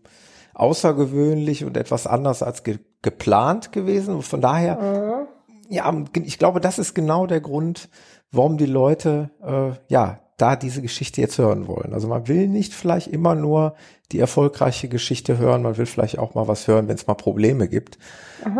außergewöhnlich 0.53 1.65
und 1.65 1.75
etwas 1.75 2.07
anders 2.07 2.41
als 2.41 2.63
ge 2.63 2.79
geplant 3.01 3.71
gewesen. 3.71 4.21
Von 4.21 4.41
daher, 4.41 4.77
mhm. 4.77 5.27
ja, 5.69 5.93
ich 6.23 6.39
glaube, 6.39 6.61
das 6.61 6.79
ist 6.79 6.93
genau 6.93 7.27
der 7.27 7.41
Grund, 7.41 7.89
warum 8.31 8.57
die 8.57 8.65
Leute 8.65 9.29
äh, 9.43 9.71
ja 9.93 10.20
da 10.41 10.55
diese 10.55 10.81
Geschichte 10.81 11.21
jetzt 11.21 11.37
hören 11.37 11.67
wollen. 11.67 11.93
Also 11.93 12.07
man 12.07 12.27
will 12.27 12.47
nicht 12.47 12.73
vielleicht 12.73 13.07
immer 13.07 13.35
nur 13.35 13.75
die 14.11 14.19
erfolgreiche 14.19 14.89
Geschichte 14.89 15.37
hören, 15.37 15.61
man 15.61 15.77
will 15.77 15.85
vielleicht 15.85 16.17
auch 16.17 16.33
mal 16.33 16.47
was 16.47 16.67
hören, 16.67 16.87
wenn 16.87 16.95
es 16.95 17.07
mal 17.07 17.13
Probleme 17.13 17.67
gibt. 17.67 17.97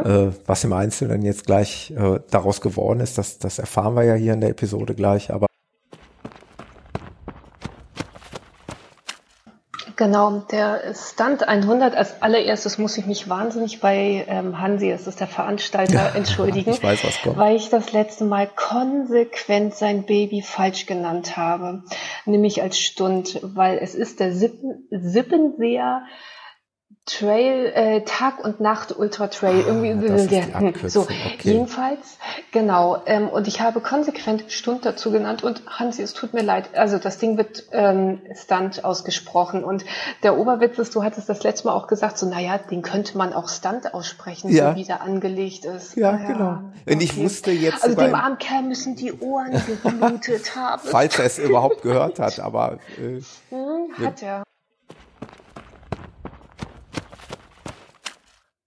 Äh, 0.05 0.31
was 0.45 0.63
im 0.63 0.73
Einzelnen 0.73 1.23
jetzt 1.23 1.45
gleich 1.45 1.91
äh, 1.97 2.19
daraus 2.29 2.61
geworden 2.61 2.99
ist, 2.99 3.17
das, 3.17 3.39
das 3.39 3.57
erfahren 3.57 3.95
wir 3.95 4.03
ja 4.03 4.13
hier 4.13 4.33
in 4.33 4.41
der 4.41 4.51
Episode 4.51 4.93
gleich, 4.93 5.33
aber 5.33 5.47
Genau, 10.01 10.39
der 10.51 10.95
Stunt 10.95 11.47
100 11.47 11.95
als 11.95 12.23
allererstes 12.23 12.79
muss 12.79 12.97
ich 12.97 13.05
mich 13.05 13.29
wahnsinnig 13.29 13.81
bei 13.81 14.25
ähm, 14.27 14.59
Hansi, 14.59 14.89
es 14.89 15.05
ist 15.05 15.19
der 15.19 15.27
Veranstalter, 15.27 15.93
ja, 15.93 16.09
entschuldigen, 16.15 16.71
ich 16.71 16.81
weiß, 16.81 17.03
was 17.03 17.21
kommt. 17.21 17.37
weil 17.37 17.55
ich 17.55 17.69
das 17.69 17.91
letzte 17.91 18.23
Mal 18.23 18.47
konsequent 18.47 19.75
sein 19.75 20.07
Baby 20.07 20.41
falsch 20.41 20.87
genannt 20.87 21.37
habe, 21.37 21.83
nämlich 22.25 22.63
als 22.63 22.79
Stund, 22.79 23.41
weil 23.43 23.77
es 23.77 23.93
ist 23.93 24.19
der 24.19 24.33
Sippen, 24.33 24.87
Sippenseer 24.89 26.01
Trail, 27.05 27.71
äh, 27.73 28.01
Tag 28.01 28.43
und 28.43 28.59
Nacht 28.59 28.95
Ultra 28.97 29.27
Trail, 29.27 29.63
ah, 29.63 29.67
irgendwie 29.67 30.27
der, 30.27 30.59
hm, 30.59 30.73
so. 30.87 31.01
Okay. 31.01 31.37
Jedenfalls, 31.41 32.19
genau. 32.51 33.01
Ähm, 33.07 33.27
und 33.27 33.47
ich 33.47 33.59
habe 33.59 33.81
konsequent 33.81 34.51
Stund 34.51 34.85
dazu 34.85 35.11
genannt 35.11 35.43
und 35.43 35.63
Hansi, 35.67 36.03
es 36.03 36.13
tut 36.13 36.33
mir 36.33 36.43
leid. 36.43 36.69
Also 36.75 36.99
das 36.99 37.17
Ding 37.17 37.37
wird 37.37 37.65
ähm, 37.71 38.21
Stunt 38.35 38.85
ausgesprochen 38.85 39.63
und 39.63 39.83
der 40.21 40.37
Oberwitz 40.37 40.77
ist, 40.77 40.93
du 40.93 41.03
hattest 41.03 41.27
das 41.27 41.43
letzte 41.43 41.67
Mal 41.67 41.73
auch 41.73 41.87
gesagt, 41.87 42.19
so 42.19 42.27
naja, 42.27 42.59
den 42.59 42.83
könnte 42.83 43.17
man 43.17 43.33
auch 43.33 43.49
Stunt 43.49 43.93
aussprechen, 43.93 44.51
ja. 44.51 44.71
so 44.71 44.75
wie 44.77 44.85
der 44.85 45.01
angelegt 45.01 45.65
ist. 45.65 45.97
Ja, 45.97 46.11
ja 46.11 46.27
genau. 46.27 46.49
Und 46.49 46.73
okay. 46.85 46.97
ich 47.03 47.17
wusste 47.17 47.51
jetzt. 47.51 47.83
Also 47.83 47.95
dem 47.95 48.13
armen 48.13 48.37
Kerl 48.37 48.63
müssen 48.63 48.95
die 48.95 49.11
Ohren 49.13 49.61
geblutet 49.65 50.55
haben. 50.55 50.81
Falls 50.85 51.17
er 51.17 51.25
es 51.25 51.39
überhaupt 51.39 51.81
gehört 51.81 52.19
hat, 52.19 52.39
aber 52.39 52.77
äh, 52.99 53.21
hm, 53.49 54.05
hat 54.05 54.21
er. 54.21 54.43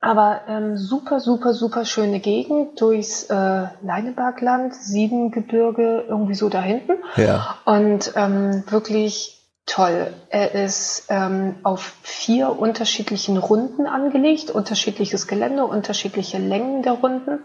Aber 0.05 0.43
ähm, 0.49 0.77
super, 0.77 1.19
super, 1.19 1.55
super 1.55 1.85
schöne 1.85 2.21
Gegend 2.21 2.81
durchs 2.81 3.25
äh, 3.25 3.67
Leinebergland, 3.83 4.75
Siebengebirge, 4.75 6.05
irgendwie 6.09 6.35
so 6.35 6.49
da 6.49 6.61
hinten. 6.61 6.93
Ja. 7.17 7.57
Und 7.65 8.13
ähm, 8.15 8.65
wirklich 8.69 9.41
toll. 9.67 10.13
Er 10.29 10.55
ist 10.55 11.07
ähm, 11.09 11.57
auf 11.63 11.95
vier 12.03 12.59
unterschiedlichen 12.59 13.39
Runden 13.39 13.87
angelegt, 13.87 14.51
unterschiedliches 14.51 15.27
Gelände, 15.27 15.65
unterschiedliche 15.65 16.37
Längen 16.37 16.83
der 16.83 16.93
Runden 16.93 17.39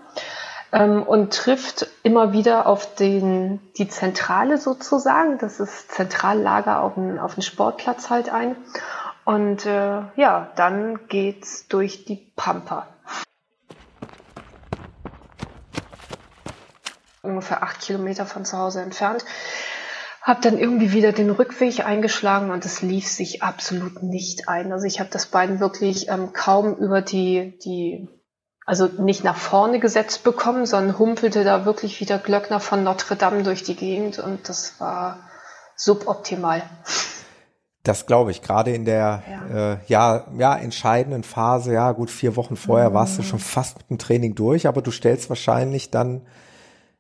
ähm, 0.72 1.04
und 1.04 1.34
trifft 1.34 1.88
immer 2.04 2.34
wieder 2.34 2.68
auf 2.68 2.96
den, 2.96 3.60
die 3.78 3.88
Zentrale 3.88 4.58
sozusagen, 4.58 5.38
das 5.38 5.60
ist 5.60 5.92
Zentrallager 5.92 6.82
auf 6.84 6.96
dem, 6.96 7.20
auf 7.20 7.36
dem 7.36 7.44
Sportplatz 7.44 8.10
halt 8.10 8.30
ein. 8.30 8.56
Und 9.30 9.68
äh, 9.68 10.02
ja, 10.16 10.52
dann 10.56 11.08
geht's 11.08 11.68
durch 11.68 12.04
die 12.04 12.16
Pampa. 12.36 12.88
Ungefähr 17.22 17.62
acht 17.62 17.80
Kilometer 17.80 18.26
von 18.26 18.44
zu 18.44 18.58
Hause 18.58 18.82
entfernt. 18.82 19.24
Hab 20.24 20.42
dann 20.42 20.58
irgendwie 20.58 20.94
wieder 20.94 21.12
den 21.12 21.30
Rückweg 21.30 21.86
eingeschlagen 21.86 22.50
und 22.50 22.66
es 22.66 22.82
lief 22.82 23.08
sich 23.08 23.44
absolut 23.44 24.02
nicht 24.02 24.50
ein. 24.50 24.74
Also 24.74 24.88
ich 24.88 25.00
habe 25.00 25.12
das 25.12 25.28
Bein 25.28 25.60
wirklich 25.60 26.10
ähm, 26.10 26.34
kaum 26.34 26.76
über 26.78 27.04
die, 27.04 27.60
die, 27.64 28.10
also 28.66 28.88
nicht 28.88 29.24
nach 29.24 29.38
vorne 29.38 29.80
gesetzt 29.80 30.24
bekommen, 30.24 30.66
sondern 30.66 30.98
humpelte 30.98 31.44
da 31.44 31.66
wirklich 31.66 32.02
wieder 32.02 32.18
Glöckner 32.18 32.60
von 32.60 32.84
Notre 32.84 33.16
Dame 33.16 33.44
durch 33.44 33.62
die 33.62 33.76
Gegend 33.76 34.18
und 34.18 34.50
das 34.50 34.80
war 34.80 35.20
suboptimal. 35.76 36.64
Das 37.90 38.06
glaube 38.06 38.30
ich, 38.30 38.44
gerade 38.44 38.72
in 38.72 38.86
der 38.86 39.24
ja. 39.28 39.74
Äh, 39.74 39.78
ja, 39.88 40.28
ja, 40.38 40.56
entscheidenden 40.56 41.24
Phase, 41.24 41.74
ja 41.74 41.92
gut, 41.92 42.12
vier 42.12 42.36
Wochen 42.36 42.56
vorher 42.56 42.92
mhm. 42.92 42.94
warst 42.94 43.18
du 43.18 43.24
schon 43.24 43.40
fast 43.40 43.80
mit 43.80 43.90
dem 43.90 43.98
Training 43.98 44.36
durch, 44.36 44.68
aber 44.68 44.84
du 44.84 44.92
stellst 44.92 45.28
wahrscheinlich 45.30 45.90
dann 45.90 46.22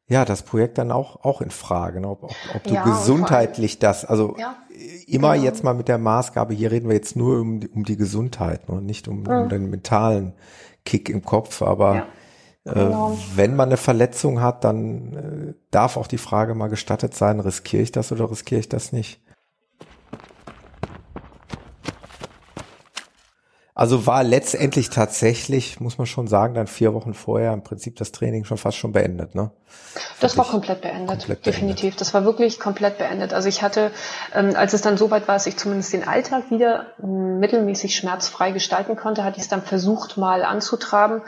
ja 0.07 0.25
das 0.25 0.41
Projekt 0.41 0.79
dann 0.79 0.91
auch, 0.91 1.23
auch 1.23 1.41
in 1.41 1.51
Frage, 1.51 2.01
ne? 2.01 2.09
ob, 2.09 2.23
ob, 2.23 2.31
ob 2.55 2.63
du 2.63 2.73
ja, 2.73 2.83
gesundheitlich 2.85 3.77
das, 3.77 4.03
also 4.03 4.35
ja, 4.39 4.55
immer 5.05 5.33
genau. 5.33 5.45
jetzt 5.45 5.63
mal 5.63 5.75
mit 5.75 5.89
der 5.89 5.99
Maßgabe, 5.99 6.55
hier 6.55 6.71
reden 6.71 6.89
wir 6.89 6.95
jetzt 6.95 7.15
nur 7.15 7.39
um, 7.39 7.59
um 7.71 7.83
die 7.83 7.95
Gesundheit 7.95 8.67
ne? 8.67 8.81
nicht 8.81 9.07
um, 9.07 9.21
mhm. 9.21 9.27
um 9.27 9.49
den 9.49 9.69
mentalen 9.69 10.33
Kick 10.85 11.07
im 11.07 11.23
Kopf, 11.23 11.61
aber 11.61 12.07
äh, 12.65 12.73
Genau. 12.73 13.15
wenn 13.35 13.55
man 13.55 13.69
eine 13.69 13.77
Verletzung 13.77 14.41
hat, 14.41 14.63
dann 14.63 15.13
äh, 15.13 15.53
darf 15.69 15.97
auch 15.97 16.07
die 16.07 16.17
Frage 16.17 16.55
mal 16.55 16.67
gestattet 16.67 17.13
sein, 17.13 17.39
riskiere 17.39 17.83
ich 17.83 17.91
das 17.91 18.11
oder 18.11 18.31
riskiere 18.31 18.59
ich 18.59 18.69
das 18.69 18.91
nicht? 18.91 19.21
Also 23.79 24.05
war 24.05 24.25
letztendlich 24.25 24.89
tatsächlich, 24.89 25.79
muss 25.79 25.97
man 25.97 26.05
schon 26.05 26.27
sagen, 26.27 26.53
dann 26.53 26.67
vier 26.67 26.93
Wochen 26.93 27.13
vorher 27.13 27.53
im 27.53 27.63
Prinzip 27.63 27.95
das 27.95 28.11
Training 28.11 28.43
schon 28.43 28.57
fast 28.57 28.75
schon 28.75 28.91
beendet, 28.91 29.35
ne? 29.35 29.51
Das 30.19 30.37
war 30.37 30.45
komplett 30.45 30.81
beendet, 30.81 31.07
komplett 31.07 31.45
definitiv. 31.45 31.81
Beendet. 31.81 32.01
Das 32.01 32.13
war 32.13 32.25
wirklich 32.25 32.59
komplett 32.59 32.97
beendet. 32.97 33.33
Also 33.33 33.47
ich 33.47 33.61
hatte, 33.61 33.91
ähm, 34.35 34.53
als 34.55 34.73
es 34.73 34.81
dann 34.81 34.97
so 34.97 35.09
weit 35.11 35.27
war, 35.27 35.35
dass 35.35 35.47
ich 35.47 35.57
zumindest 35.57 35.93
den 35.93 36.07
Alltag 36.07 36.51
wieder 36.51 36.87
ähm, 37.01 37.39
mittelmäßig 37.39 37.95
schmerzfrei 37.95 38.51
gestalten 38.51 38.95
konnte, 38.95 39.23
hatte 39.23 39.37
ich 39.37 39.43
es 39.43 39.49
dann 39.49 39.61
versucht 39.61 40.17
mal 40.17 40.43
anzutraben. 40.43 41.21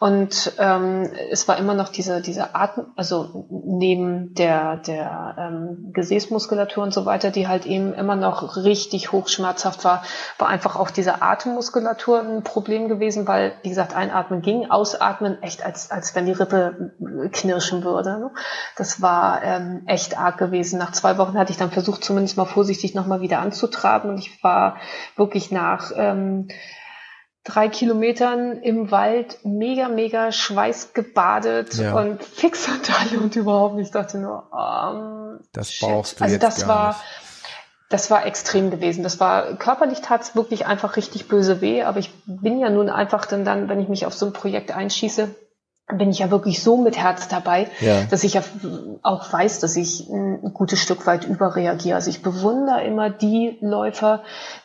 Und 0.00 0.52
ähm, 0.58 1.10
es 1.30 1.46
war 1.46 1.56
immer 1.56 1.74
noch 1.74 1.88
diese, 1.88 2.20
diese 2.20 2.54
Atem, 2.54 2.86
also 2.96 3.46
neben 3.50 4.34
der, 4.34 4.76
der 4.78 5.36
ähm, 5.38 5.90
Gesäßmuskulatur 5.92 6.82
und 6.82 6.92
so 6.92 7.06
weiter, 7.06 7.30
die 7.30 7.46
halt 7.46 7.64
eben 7.66 7.94
immer 7.94 8.16
noch 8.16 8.56
richtig 8.56 9.12
hochschmerzhaft 9.12 9.84
war, 9.84 10.02
war 10.38 10.48
einfach 10.48 10.76
auch 10.76 10.90
diese 10.90 11.22
Atemmuskulatur 11.22 12.20
ein 12.20 12.42
Problem 12.42 12.88
gewesen, 12.88 13.28
weil, 13.28 13.52
wie 13.62 13.68
gesagt, 13.68 13.94
einatmen 13.94 14.42
ging, 14.42 14.70
ausatmen 14.70 15.40
echt 15.42 15.64
als, 15.64 15.90
als 15.90 16.14
wenn 16.14 16.26
die 16.26 16.32
Rippe 16.32 16.92
knirschen 17.30 17.81
würde. 17.84 18.30
Das 18.76 19.02
war 19.02 19.42
ähm, 19.42 19.82
echt 19.86 20.18
arg 20.18 20.38
gewesen. 20.38 20.78
Nach 20.78 20.92
zwei 20.92 21.18
Wochen 21.18 21.38
hatte 21.38 21.52
ich 21.52 21.58
dann 21.58 21.70
versucht, 21.70 22.04
zumindest 22.04 22.36
mal 22.36 22.44
vorsichtig 22.44 22.94
nochmal 22.94 23.20
wieder 23.20 23.40
anzutraben. 23.40 24.10
Und 24.10 24.18
ich 24.18 24.42
war 24.42 24.76
wirklich 25.16 25.50
nach 25.50 25.92
ähm, 25.94 26.48
drei 27.44 27.68
Kilometern 27.68 28.62
im 28.62 28.90
Wald 28.90 29.38
mega, 29.44 29.88
mega 29.88 30.30
schweißgebadet 30.30 31.74
ja. 31.74 31.94
und 31.94 32.22
fix 32.22 32.68
und 33.20 33.36
überhaupt 33.36 33.74
nicht. 33.74 33.86
Ich 33.86 33.92
dachte 33.92 34.18
nur, 34.18 34.48
ähm, 34.52 35.40
das 35.52 35.78
brauchst 35.80 36.20
du 36.20 36.24
also 36.24 36.34
jetzt 36.34 36.42
das 36.42 36.60
gar 36.60 36.68
war, 36.68 36.88
nicht. 36.88 37.00
Das 37.88 38.10
war 38.10 38.24
extrem 38.24 38.70
gewesen. 38.70 39.02
Das 39.02 39.20
war 39.20 39.56
körperlich 39.56 40.00
tat 40.00 40.22
es 40.22 40.36
wirklich 40.36 40.66
einfach 40.66 40.96
richtig 40.96 41.28
böse 41.28 41.60
weh, 41.60 41.82
aber 41.82 41.98
ich 41.98 42.10
bin 42.24 42.58
ja 42.58 42.70
nun 42.70 42.88
einfach 42.88 43.26
dann, 43.26 43.44
dann, 43.44 43.68
wenn 43.68 43.80
ich 43.80 43.88
mich 43.88 44.06
auf 44.06 44.14
so 44.14 44.26
ein 44.26 44.32
Projekt 44.32 44.74
einschieße, 44.74 45.34
bin 45.92 46.10
ich 46.10 46.20
ja 46.20 46.30
wirklich 46.30 46.62
so 46.62 46.76
mit 46.76 46.96
Herz 46.96 47.28
dabei, 47.28 47.68
ja. 47.80 48.04
dass 48.04 48.24
ich 48.24 48.34
ja 48.34 48.42
auch 49.02 49.32
weiß, 49.32 49.60
dass 49.60 49.76
ich 49.76 50.08
ein 50.08 50.52
gutes 50.54 50.80
Stück 50.80 51.06
weit 51.06 51.24
überreagiere. 51.24 51.96
Also 51.96 52.10
ich 52.10 52.22
bewundere 52.22 52.84
immer 52.84 53.10
die 53.10 53.58
Läufer, 53.60 54.22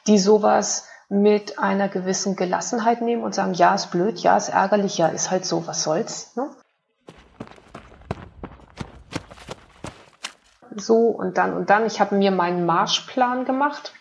die 0.07 0.19
sowas 0.19 0.85
mit 1.09 1.59
einer 1.59 1.87
gewissen 1.87 2.35
Gelassenheit 2.35 3.01
nehmen 3.01 3.23
und 3.23 3.33
sagen, 3.33 3.53
ja, 3.53 3.73
ist 3.73 3.91
blöd, 3.91 4.19
ja, 4.19 4.35
ist 4.35 4.49
ärgerlich, 4.49 4.97
ja, 4.97 5.07
ist 5.07 5.31
halt 5.31 5.45
so, 5.45 5.65
was 5.65 5.83
soll's. 5.83 6.35
Ne? 6.35 6.49
So 10.75 11.07
und 11.07 11.37
dann 11.37 11.53
und 11.53 11.69
dann. 11.69 11.85
Ich 11.85 11.99
habe 11.99 12.15
mir 12.15 12.31
meinen 12.31 12.65
Marschplan 12.65 13.45
gemacht 13.45 13.93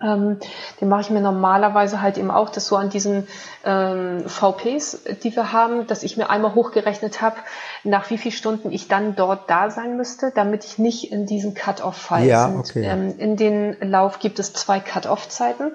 ähm, 0.00 0.38
den 0.80 0.88
mache 0.88 1.00
ich 1.00 1.10
mir 1.10 1.20
normalerweise 1.20 2.00
halt 2.00 2.16
eben 2.16 2.30
auch, 2.30 2.50
dass 2.50 2.66
so 2.66 2.76
an 2.76 2.88
diesen 2.88 3.26
ähm, 3.64 4.28
VPs, 4.28 5.02
die 5.22 5.34
wir 5.34 5.52
haben, 5.52 5.88
dass 5.88 6.04
ich 6.04 6.16
mir 6.16 6.30
einmal 6.30 6.54
hochgerechnet 6.54 7.20
habe, 7.20 7.36
nach 7.82 8.08
wie 8.10 8.18
vielen 8.18 8.32
Stunden 8.32 8.70
ich 8.70 8.86
dann 8.86 9.16
dort 9.16 9.50
da 9.50 9.70
sein 9.70 9.96
müsste, 9.96 10.30
damit 10.34 10.64
ich 10.64 10.78
nicht 10.78 11.10
in 11.10 11.26
diesen 11.26 11.54
Cut-off 11.54 11.96
fall. 11.96 12.24
Ja, 12.24 12.54
okay. 12.56 12.84
Ähm, 12.84 13.18
in 13.18 13.36
den 13.36 13.76
Lauf 13.80 14.20
gibt 14.20 14.38
es 14.38 14.52
zwei 14.52 14.78
Cut-off-Zeiten. 14.78 15.74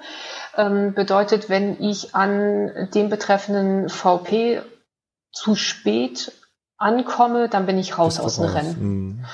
Ähm, 0.56 0.94
bedeutet, 0.94 1.50
wenn 1.50 1.82
ich 1.82 2.14
an 2.14 2.88
dem 2.94 3.10
betreffenden 3.10 3.90
VP 3.90 4.62
zu 5.32 5.54
spät 5.54 6.32
ankomme, 6.78 7.48
dann 7.48 7.66
bin 7.66 7.76
ich 7.76 7.98
raus 7.98 8.20
aus 8.20 8.36
dem 8.36 8.44
Rennen. 8.44 8.76
Mhm. 8.78 9.24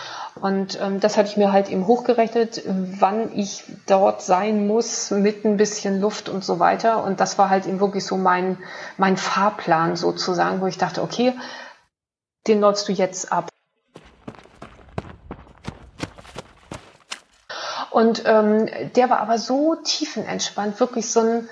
Und 0.41 0.81
ähm, 0.81 0.99
das 0.99 1.17
hatte 1.17 1.29
ich 1.29 1.37
mir 1.37 1.53
halt 1.53 1.69
eben 1.69 1.87
hochgerechnet, 1.87 2.63
wann 2.67 3.31
ich 3.37 3.65
dort 3.87 4.23
sein 4.23 4.67
muss, 4.67 5.11
mit 5.11 5.45
ein 5.45 5.59
bisschen 5.59 6.01
Luft 6.01 6.29
und 6.29 6.43
so 6.43 6.59
weiter. 6.59 7.05
Und 7.05 7.21
das 7.21 7.39
war 7.39 7.51
halt 7.51 7.67
eben 7.67 7.81
wirklich 7.81 8.05
so 8.05 8.17
mein, 8.17 8.59
mein 8.97 9.17
Fahrplan 9.17 9.95
sozusagen, 9.95 10.61
wo 10.61 10.67
ich 10.67 10.79
dachte, 10.79 11.03
okay, 11.03 11.35
den 12.47 12.61
läufst 12.61 12.89
du 12.89 12.93
jetzt 12.93 13.31
ab. 13.31 13.49
Und 17.91 18.25
ähm, 18.27 18.69
der 18.97 19.09
war 19.09 19.21
aber 19.21 19.39
so 19.39 19.77
tiefenentspannt, 19.77 20.81
wirklich 20.81 21.13
so 21.13 21.21
ein, 21.21 21.49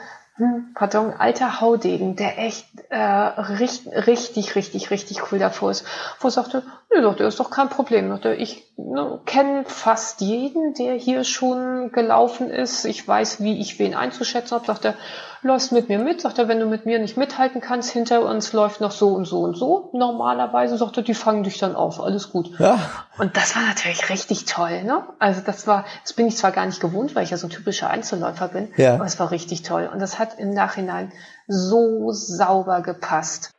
pardon, 0.75 1.13
alter 1.13 1.61
Haudegen, 1.61 2.17
der 2.17 2.39
echt 2.39 2.67
äh, 2.89 2.97
richtig, 2.97 4.07
richtig, 4.07 4.55
richtig, 4.55 4.91
richtig 4.91 5.33
cool 5.33 5.39
davor 5.39 5.71
ist. 5.71 5.85
Wo 6.21 6.29
er 6.29 6.31
sagte, 6.31 6.63
nö, 6.93 7.03
doch, 7.03 7.17
der 7.17 7.29
ist 7.29 7.39
doch 7.39 7.51
kein 7.51 7.69
Problem. 7.69 8.09
Doch, 8.09 8.21
der, 8.21 8.39
ich 8.39 8.65
ne, 8.77 9.21
kenne 9.27 9.65
fast 9.67 10.21
jeden, 10.21 10.75
der 10.75 10.95
hier 10.95 11.25
schon 11.25 11.93
gelaufen 11.93 12.49
ist. 12.49 12.85
Ich 12.87 13.07
weiß, 13.07 13.43
wie 13.43 13.61
ich 13.61 13.79
wen 13.79 13.95
einzuschätzen 13.95 14.57
habe. 14.57 14.79
Er, 14.83 14.95
läufst 15.43 15.73
mit 15.73 15.89
mir 15.89 15.99
mit, 15.99 16.21
sagt 16.21 16.39
er, 16.39 16.49
wenn 16.49 16.61
du 16.61 16.67
mit 16.67 16.87
mir 16.87 16.99
nicht 16.99 17.17
mithalten 17.17 17.61
kannst, 17.61 17.91
hinter 17.91 18.25
uns 18.25 18.53
läuft 18.53 18.81
noch 18.81 18.93
so 18.93 19.09
und 19.09 19.25
so 19.25 19.41
und 19.41 19.57
so. 19.57 19.91
Normalerweise 19.93 20.79
sagt 20.79 20.97
er, 20.97 21.03
die 21.03 21.15
fangen 21.15 21.43
dich 21.43 21.59
dann 21.59 21.75
auf, 21.75 22.01
alles 22.01 22.31
gut. 22.31 22.59
Ja. 22.59 22.79
Und 23.19 23.37
das 23.37 23.57
war 23.57 23.63
natürlich 23.63 24.09
richtig 24.09 24.45
toll, 24.45 24.85
ne? 24.85 25.05
Also 25.19 25.41
das 25.45 25.67
war, 25.67 25.85
das 26.03 26.13
bin 26.13 26.27
ich 26.27 26.37
zwar 26.37 26.53
gar 26.53 26.67
nicht 26.67 26.81
gewohnt, 26.81 27.15
weil 27.15 27.25
ich 27.25 27.31
ja 27.31 27.37
so 27.37 27.49
ein 27.49 27.51
typischer 27.51 27.91
Einzelläufer 27.91 28.49
bin, 28.49 28.73
ja. 28.77 28.95
aber 28.95 29.05
es 29.05 29.19
war 29.19 29.31
richtig 29.31 29.63
toll. 29.63 29.91
Und 29.93 30.01
das 30.01 30.19
hat 30.19 30.39
im 30.39 30.51
Nachhinein 30.51 31.13
so 31.49 32.13
sauber 32.13 32.81
gepasst. 32.83 33.51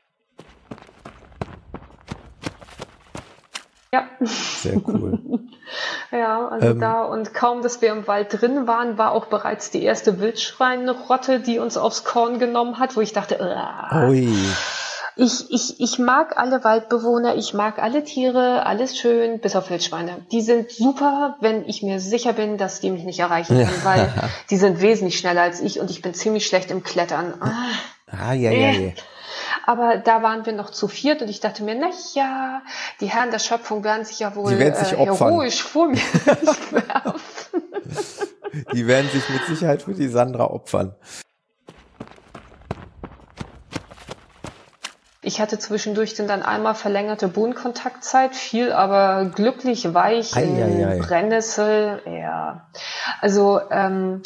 Ja. 3.94 4.08
Sehr 4.22 4.82
cool. 4.88 5.20
ja, 6.12 6.48
also 6.48 6.68
ähm, 6.70 6.80
da 6.80 7.04
und 7.04 7.36
kaum, 7.36 7.62
dass 7.62 7.80
wir 7.80 7.92
im 7.92 8.08
Wald 8.08 8.42
drin 8.42 8.66
waren, 8.66 8.98
war 8.98 9.12
auch 9.12 9.28
bereits 9.28 9.70
die 9.70 9.84
erste 9.84 10.20
Wildschweinrotte, 10.20 11.40
die 11.40 11.60
uns 11.60 11.78
aufs 11.78 12.04
Korn 12.04 12.40
genommen 12.40 12.80
hat, 12.80 12.96
wo 12.96 13.02
ich 13.02 13.14
dachte, 13.14 13.38
Ui. 14.08 14.36
ich, 15.16 15.52
ich, 15.52 15.80
ich 15.80 16.00
mag 16.00 16.38
alle 16.38 16.64
Waldbewohner, 16.64 17.36
ich 17.36 17.54
mag 17.54 17.78
alle 17.78 18.04
Tiere, 18.04 18.66
alles 18.66 18.98
schön, 18.98 19.40
bis 19.40 19.56
auf 19.56 19.70
Wildschweine. 19.70 20.26
Die 20.32 20.42
sind 20.42 20.72
super, 20.72 21.38
wenn 21.40 21.70
ich 21.70 21.84
mir 21.84 22.00
sicher 22.00 22.34
bin, 22.34 22.58
dass 22.58 22.80
die 22.80 22.90
mich 22.90 23.04
nicht 23.04 23.20
erreichen 23.20 23.56
können, 23.56 23.80
weil 23.84 24.12
die 24.50 24.58
sind 24.58 24.82
wesentlich 24.82 25.20
schneller 25.20 25.44
als 25.44 25.62
ich 25.62 25.80
und 25.80 25.92
ich 25.92 26.02
bin 26.02 26.16
ziemlich 26.16 26.48
schlecht 26.48 26.72
im 26.72 26.82
Klettern. 26.82 27.36
Ah, 28.08 28.34
ja, 28.34 28.50
ja, 28.50 28.72
ja. 28.72 28.92
Aber 29.66 29.98
da 29.98 30.24
waren 30.24 30.46
wir 30.46 30.54
noch 30.54 30.70
zu 30.70 30.88
viert 30.88 31.22
und 31.22 31.30
ich 31.30 31.40
dachte 31.40 31.64
mir, 31.64 31.76
na 31.76 31.90
ja, 32.14 32.62
die 33.00 33.08
Herren 33.08 33.32
der 33.32 33.40
Schöpfung 33.40 33.84
werden 33.84 34.06
sich 34.06 34.20
ja 34.20 34.36
wohl 34.36 34.50
sich 34.50 34.94
äh, 34.94 35.06
heroisch 35.06 35.62
vor 35.62 35.88
mir 35.88 35.98
werfen. 36.72 37.64
Die 38.74 38.88
werden 38.88 39.10
sich 39.10 39.28
mit 39.30 39.46
Sicherheit 39.46 39.84
für 39.84 39.94
die 39.94 40.08
Sandra 40.08 40.46
opfern. 40.46 40.96
Ich 45.26 45.40
hatte 45.40 45.58
zwischendurch 45.58 46.16
dann 46.16 46.44
einmal 46.44 46.76
verlängerte 46.76 47.30
Bodenkontaktzeit, 47.30 48.36
viel 48.36 48.74
aber 48.74 49.32
glücklich 49.34 49.94
weich 49.94 50.36
ei, 50.36 50.44
in. 50.44 51.00
Brennnessel. 51.00 52.02
Ja. 52.06 52.68
Also 53.22 53.62
ähm, 53.72 54.22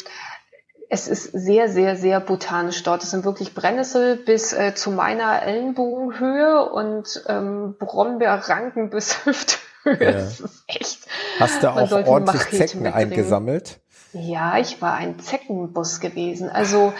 es 0.90 1.06
ist 1.06 1.32
sehr, 1.32 1.68
sehr, 1.68 1.96
sehr 1.96 2.20
botanisch 2.20 2.82
dort. 2.82 3.02
Es 3.02 3.10
sind 3.10 3.24
wirklich 3.24 3.54
Brennnessel 3.54 4.16
bis 4.16 4.52
äh, 4.52 4.74
zu 4.74 4.90
meiner 4.90 5.42
Ellenbogenhöhe 5.42 6.70
und 6.70 7.24
ähm, 7.26 7.76
Brombeerranken 7.78 8.90
bis 8.90 9.24
Hüfthöhe. 9.24 9.58
Ja. 9.84 10.12
Das 10.12 10.40
ist 10.40 10.64
echt. 10.66 11.00
Hast 11.38 11.62
du 11.62 11.70
auch 11.70 11.90
ordentlich 12.06 12.42
Zecken 12.50 12.82
mitbringen. 12.82 12.94
eingesammelt? 12.94 13.80
Ja, 14.12 14.58
ich 14.58 14.80
war 14.80 14.94
ein 14.94 15.18
Zeckenbus 15.20 16.00
gewesen. 16.00 16.48
Also 16.48 16.94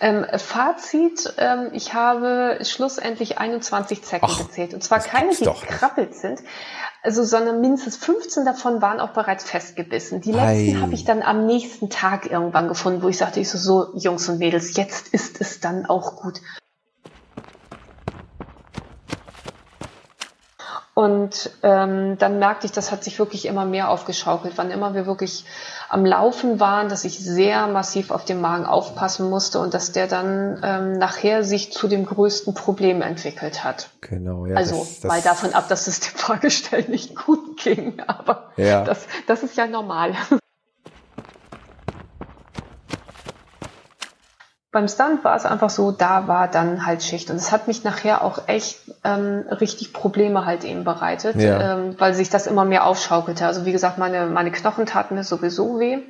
ähm, 0.00 0.24
Fazit, 0.36 1.34
ähm, 1.36 1.68
ich 1.72 1.92
habe 1.92 2.58
schlussendlich 2.62 3.36
21 3.38 4.02
Zecken 4.02 4.28
Ach, 4.30 4.38
gezählt. 4.38 4.72
Und 4.72 4.82
zwar 4.82 5.00
keine, 5.00 5.34
die 5.34 5.44
gekrabbelt 5.44 6.14
sind, 6.14 6.40
also, 7.04 7.22
sondern 7.22 7.60
mindestens 7.60 7.98
15 7.98 8.46
davon 8.46 8.80
waren 8.80 8.98
auch 8.98 9.10
bereits 9.10 9.44
festgebissen. 9.44 10.22
Die 10.22 10.32
letzten 10.32 10.80
habe 10.80 10.94
ich 10.94 11.04
dann 11.04 11.20
am 11.20 11.44
nächsten 11.44 11.90
Tag 11.90 12.30
irgendwann 12.30 12.66
gefunden, 12.66 13.02
wo 13.02 13.08
ich 13.08 13.18
sagte, 13.18 13.40
ich 13.40 13.50
so, 13.50 13.58
so, 13.58 13.94
Jungs 13.94 14.26
und 14.30 14.38
Mädels, 14.38 14.74
jetzt 14.74 15.08
ist 15.08 15.38
es 15.38 15.60
dann 15.60 15.84
auch 15.84 16.16
gut. 16.16 16.40
Und 20.94 21.50
ähm, 21.64 22.18
dann 22.18 22.38
merkte 22.38 22.66
ich, 22.66 22.72
das 22.72 22.92
hat 22.92 23.02
sich 23.02 23.18
wirklich 23.18 23.46
immer 23.46 23.64
mehr 23.64 23.90
aufgeschaukelt. 23.90 24.54
Wann 24.56 24.70
immer 24.70 24.94
wir 24.94 25.06
wirklich 25.06 25.44
am 25.88 26.06
Laufen 26.06 26.60
waren, 26.60 26.88
dass 26.88 27.04
ich 27.04 27.18
sehr 27.18 27.66
massiv 27.66 28.12
auf 28.12 28.24
den 28.24 28.40
Magen 28.40 28.64
aufpassen 28.64 29.28
musste 29.28 29.58
und 29.58 29.74
dass 29.74 29.90
der 29.90 30.06
dann 30.06 30.60
ähm, 30.62 30.92
nachher 30.92 31.42
sich 31.42 31.72
zu 31.72 31.88
dem 31.88 32.06
größten 32.06 32.54
Problem 32.54 33.02
entwickelt 33.02 33.64
hat. 33.64 33.90
Genau, 34.02 34.46
ja. 34.46 34.54
Also 34.54 34.78
das, 34.78 35.00
das 35.00 35.08
mal 35.08 35.20
davon 35.20 35.52
ab, 35.52 35.68
dass 35.68 35.88
es 35.88 35.98
dem 36.12 36.14
Fragestellen 36.16 36.88
nicht 36.88 37.16
gut 37.16 37.56
ging, 37.56 38.00
aber 38.06 38.52
ja. 38.56 38.84
das, 38.84 39.06
das 39.26 39.42
ist 39.42 39.56
ja 39.56 39.66
normal. 39.66 40.14
Beim 44.74 44.88
Stunt 44.88 45.24
war 45.24 45.36
es 45.36 45.46
einfach 45.46 45.70
so, 45.70 45.92
da 45.92 46.26
war 46.26 46.48
dann 46.48 46.84
halt 46.84 47.02
Schicht. 47.02 47.30
Und 47.30 47.36
es 47.36 47.52
hat 47.52 47.68
mich 47.68 47.84
nachher 47.84 48.22
auch 48.22 48.48
echt 48.48 48.78
ähm, 49.04 49.44
richtig 49.48 49.92
Probleme 49.92 50.44
halt 50.44 50.64
eben 50.64 50.82
bereitet, 50.82 51.36
ja. 51.36 51.74
ähm, 51.74 51.94
weil 51.98 52.12
sich 52.12 52.28
das 52.28 52.48
immer 52.48 52.64
mehr 52.64 52.84
aufschaukelte. 52.84 53.46
Also 53.46 53.64
wie 53.64 53.72
gesagt, 53.72 53.98
meine, 53.98 54.26
meine 54.26 54.50
Knochen 54.50 54.84
taten 54.84 55.14
mir 55.14 55.24
sowieso 55.24 55.78
weh. 55.78 56.00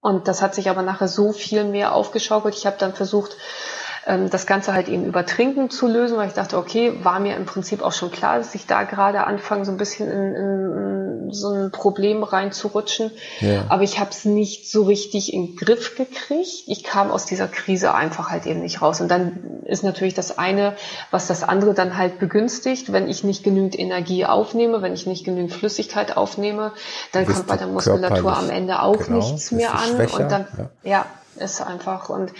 Und 0.00 0.28
das 0.28 0.40
hat 0.40 0.54
sich 0.54 0.70
aber 0.70 0.82
nachher 0.82 1.08
so 1.08 1.32
viel 1.32 1.64
mehr 1.64 1.92
aufgeschaukelt. 1.92 2.54
Ich 2.54 2.64
habe 2.64 2.76
dann 2.78 2.94
versucht, 2.94 3.36
das 4.06 4.46
Ganze 4.46 4.72
halt 4.72 4.88
eben 4.88 5.04
über 5.04 5.26
Trinken 5.26 5.68
zu 5.68 5.88
lösen, 5.88 6.16
weil 6.16 6.28
ich 6.28 6.34
dachte, 6.34 6.58
okay, 6.58 6.92
war 7.02 7.18
mir 7.18 7.34
im 7.34 7.44
Prinzip 7.44 7.82
auch 7.82 7.92
schon 7.92 8.12
klar, 8.12 8.38
dass 8.38 8.54
ich 8.54 8.66
da 8.66 8.84
gerade 8.84 9.24
anfange, 9.24 9.64
so 9.64 9.72
ein 9.72 9.78
bisschen 9.78 10.08
in, 10.08 10.34
in 10.36 11.32
so 11.32 11.48
ein 11.48 11.70
Problem 11.72 12.22
reinzurutschen. 12.22 13.10
Ja. 13.40 13.64
Aber 13.68 13.82
ich 13.82 13.98
habe 13.98 14.10
es 14.10 14.24
nicht 14.24 14.70
so 14.70 14.84
richtig 14.84 15.32
in 15.32 15.46
den 15.46 15.56
Griff 15.56 15.96
gekriegt. 15.96 16.64
Ich 16.66 16.84
kam 16.84 17.10
aus 17.10 17.26
dieser 17.26 17.48
Krise 17.48 17.94
einfach 17.94 18.30
halt 18.30 18.46
eben 18.46 18.60
nicht 18.60 18.80
raus. 18.80 19.00
Und 19.00 19.08
dann 19.08 19.62
ist 19.64 19.82
natürlich 19.82 20.14
das 20.14 20.38
eine, 20.38 20.76
was 21.10 21.26
das 21.26 21.42
andere 21.42 21.74
dann 21.74 21.98
halt 21.98 22.20
begünstigt. 22.20 22.92
Wenn 22.92 23.08
ich 23.08 23.24
nicht 23.24 23.42
genügend 23.42 23.76
Energie 23.76 24.24
aufnehme, 24.24 24.82
wenn 24.82 24.92
ich 24.94 25.06
nicht 25.06 25.24
genügend 25.24 25.52
Flüssigkeit 25.52 26.16
aufnehme, 26.16 26.70
dann 27.10 27.26
kommt 27.26 27.48
bei 27.48 27.56
der 27.56 27.66
Muskulatur 27.66 28.36
am 28.36 28.50
Ende 28.50 28.82
auch 28.82 28.98
genau, 28.98 29.16
nichts 29.16 29.50
mehr 29.50 29.74
an. 29.74 29.96
Schwächer, 29.96 30.20
und 30.20 30.30
dann, 30.30 30.46
ja. 30.84 30.90
ja, 30.90 31.06
ist 31.44 31.60
einfach. 31.60 32.08
Und 32.08 32.32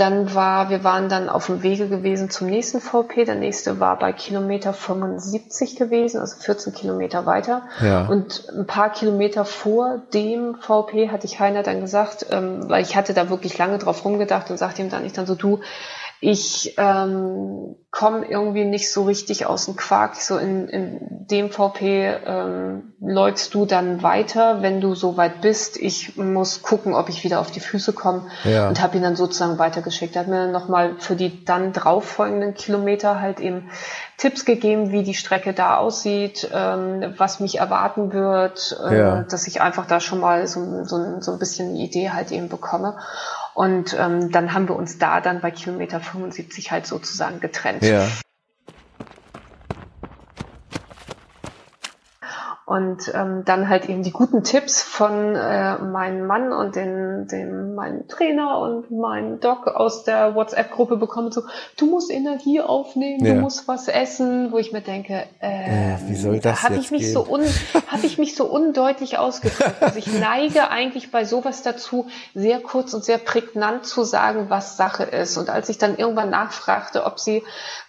dann 0.00 0.34
war, 0.34 0.70
wir 0.70 0.82
waren 0.82 1.10
dann 1.10 1.28
auf 1.28 1.46
dem 1.46 1.62
Wege 1.62 1.88
gewesen 1.88 2.30
zum 2.30 2.48
nächsten 2.48 2.80
VP. 2.80 3.26
Der 3.26 3.34
nächste 3.34 3.80
war 3.80 3.98
bei 3.98 4.12
Kilometer 4.12 4.72
75 4.72 5.76
gewesen, 5.76 6.20
also 6.20 6.36
14 6.40 6.72
Kilometer 6.72 7.26
weiter. 7.26 7.62
Ja. 7.82 8.06
Und 8.06 8.48
ein 8.48 8.66
paar 8.66 8.90
Kilometer 8.90 9.44
vor 9.44 10.00
dem 10.14 10.54
VP 10.54 11.10
hatte 11.10 11.26
ich 11.26 11.38
Heiner 11.38 11.62
dann 11.62 11.80
gesagt, 11.80 12.26
ähm, 12.30 12.68
weil 12.70 12.82
ich 12.82 12.96
hatte 12.96 13.12
da 13.12 13.28
wirklich 13.28 13.58
lange 13.58 13.76
drauf 13.76 14.04
rumgedacht 14.04 14.50
und 14.50 14.56
sagte 14.56 14.80
ihm 14.80 14.88
dann 14.88 15.02
nicht 15.02 15.18
dann 15.18 15.26
so, 15.26 15.34
du, 15.34 15.60
ich 16.22 16.74
ähm, 16.76 17.76
komme 17.90 18.26
irgendwie 18.26 18.64
nicht 18.64 18.92
so 18.92 19.04
richtig 19.04 19.46
aus 19.46 19.64
dem 19.64 19.76
Quark. 19.76 20.16
So 20.16 20.36
in, 20.36 20.68
in 20.68 21.26
dem 21.26 21.50
VP 21.50 22.14
ähm, 22.26 22.92
läufst 23.00 23.54
du 23.54 23.64
dann 23.64 24.02
weiter, 24.02 24.60
wenn 24.60 24.82
du 24.82 24.94
so 24.94 25.16
weit 25.16 25.40
bist. 25.40 25.78
Ich 25.78 26.16
muss 26.16 26.60
gucken, 26.60 26.94
ob 26.94 27.08
ich 27.08 27.24
wieder 27.24 27.40
auf 27.40 27.50
die 27.50 27.60
Füße 27.60 27.94
komme 27.94 28.26
ja. 28.44 28.68
und 28.68 28.82
habe 28.82 28.98
ihn 28.98 29.02
dann 29.02 29.16
sozusagen 29.16 29.58
weitergeschickt. 29.58 30.14
Er 30.14 30.22
hat 30.22 30.28
mir 30.28 30.48
nochmal 30.48 30.96
für 30.98 31.16
die 31.16 31.44
dann 31.44 31.72
drauf 31.72 32.04
folgenden 32.04 32.52
Kilometer 32.52 33.20
halt 33.20 33.40
eben 33.40 33.70
Tipps 34.18 34.44
gegeben, 34.44 34.92
wie 34.92 35.02
die 35.02 35.14
Strecke 35.14 35.54
da 35.54 35.78
aussieht, 35.78 36.50
ähm, 36.52 37.14
was 37.16 37.40
mich 37.40 37.58
erwarten 37.58 38.12
wird, 38.12 38.78
äh, 38.86 38.98
ja. 38.98 39.22
dass 39.22 39.46
ich 39.46 39.62
einfach 39.62 39.86
da 39.86 40.00
schon 40.00 40.20
mal 40.20 40.46
so, 40.46 40.84
so, 40.84 41.20
so 41.20 41.32
ein 41.32 41.38
bisschen 41.38 41.70
eine 41.70 41.78
Idee 41.78 42.10
halt 42.10 42.30
eben 42.30 42.50
bekomme. 42.50 42.98
Und 43.60 43.94
ähm, 43.98 44.30
dann 44.30 44.54
haben 44.54 44.68
wir 44.68 44.74
uns 44.74 44.96
da 44.96 45.20
dann 45.20 45.42
bei 45.42 45.50
Kilometer 45.50 46.00
75 46.00 46.70
halt 46.70 46.86
sozusagen 46.86 47.40
getrennt. 47.40 47.82
Ja. 47.82 48.08
Und 52.70 53.10
ähm, 53.16 53.42
dann 53.44 53.68
halt 53.68 53.88
eben 53.88 54.04
die 54.04 54.12
guten 54.12 54.44
Tipps 54.44 54.80
von 54.80 55.34
äh, 55.34 55.78
meinem 55.78 56.28
Mann 56.28 56.52
und 56.52 56.76
den, 56.76 57.26
den 57.26 57.74
meinem 57.74 58.06
Trainer 58.06 58.60
und 58.60 58.92
meinem 58.92 59.40
Doc 59.40 59.66
aus 59.66 60.04
der 60.04 60.36
WhatsApp-Gruppe 60.36 60.96
bekommen, 60.96 61.32
so, 61.32 61.42
du 61.76 61.86
musst 61.86 62.12
Energie 62.12 62.60
aufnehmen, 62.60 63.24
ja. 63.24 63.34
du 63.34 63.40
musst 63.40 63.66
was 63.66 63.88
essen, 63.88 64.52
wo 64.52 64.58
ich 64.58 64.70
mir 64.70 64.82
denke, 64.82 65.24
äh, 65.40 65.94
äh 65.94 65.96
wie 66.06 66.14
soll 66.14 66.38
das 66.38 66.62
habe 66.62 66.76
ich 66.76 66.92
mich 66.92 67.02
gehen? 67.02 67.12
so 67.12 67.26
un, 67.26 67.42
habe 67.88 68.06
ich 68.06 68.18
mich 68.18 68.36
so 68.36 68.44
undeutlich 68.44 69.18
ausgedrückt. 69.18 69.82
Also 69.82 69.98
ich 69.98 70.06
neige 70.20 70.70
eigentlich 70.70 71.10
bei 71.10 71.24
sowas 71.24 71.64
dazu, 71.64 72.06
sehr 72.36 72.60
kurz 72.60 72.94
und 72.94 73.02
sehr 73.02 73.18
prägnant 73.18 73.84
zu 73.84 74.04
sagen, 74.04 74.46
was 74.48 74.76
Sache 74.76 75.02
ist. 75.02 75.36
Und 75.38 75.50
als 75.50 75.70
ich 75.70 75.78
dann 75.78 75.96
irgendwann 75.96 76.30
nachfragte, 76.30 77.04
ob 77.04 77.18
sie 77.18 77.42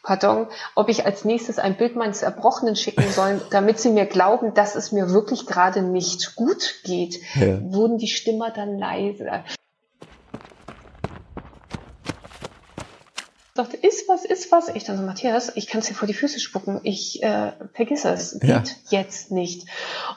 pardon, 0.04 0.48
ob 0.74 0.90
ich 0.90 1.06
als 1.06 1.26
nächstes 1.26 1.60
ein 1.60 1.78
Bild 1.78 1.96
meines 1.96 2.24
Erbrochenen 2.24 2.76
schicken 2.76 3.08
soll, 3.12 3.42
damit 3.52 3.80
sie 3.80 3.92
mir 3.92 4.06
glauben, 4.06 4.56
dass 4.56 4.71
es 4.76 4.92
mir 4.92 5.10
wirklich 5.10 5.46
gerade 5.46 5.82
nicht 5.82 6.36
gut 6.36 6.82
geht, 6.84 7.20
ja. 7.36 7.62
wurden 7.62 7.98
die 7.98 8.08
Stimmer 8.08 8.52
dann 8.52 8.78
leiser. 8.78 9.44
Sagte, 13.54 13.78
ist 13.78 14.08
was, 14.08 14.24
ist 14.26 14.52
was. 14.52 14.70
Ich 14.70 14.86
dann 14.86 14.98
so, 14.98 15.04
Matthias, 15.04 15.52
ich 15.56 15.68
kann 15.68 15.82
es 15.82 15.88
dir 15.88 15.94
vor 15.94 16.08
die 16.08 16.14
Füße 16.14 16.40
spucken. 16.40 16.80
Ich 16.84 17.22
äh, 17.22 17.52
vergiss 17.74 18.06
es. 18.06 18.40
Geht 18.40 18.50
ja. 18.50 18.64
jetzt 18.90 19.32
nicht. 19.32 19.68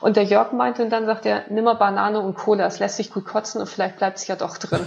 Und 0.01 0.17
der 0.17 0.25
Jörg 0.25 0.53
meinte 0.53 0.85
und 0.85 0.91
dann 0.91 1.07
sagt 1.07 1.27
er, 1.27 1.45
nimm 1.51 1.65
mal 1.65 1.75
Banane 1.75 2.21
und 2.21 2.35
Cola, 2.35 2.67
es 2.67 2.79
lässt 2.79 2.97
sich 2.97 3.13
gut 3.13 3.25
kotzen 3.25 3.61
und 3.61 3.67
vielleicht 3.67 3.97
bleibt 3.97 4.19
es 4.19 4.27
ja 4.27 4.37
doch 4.37 4.59
drin. 4.59 4.81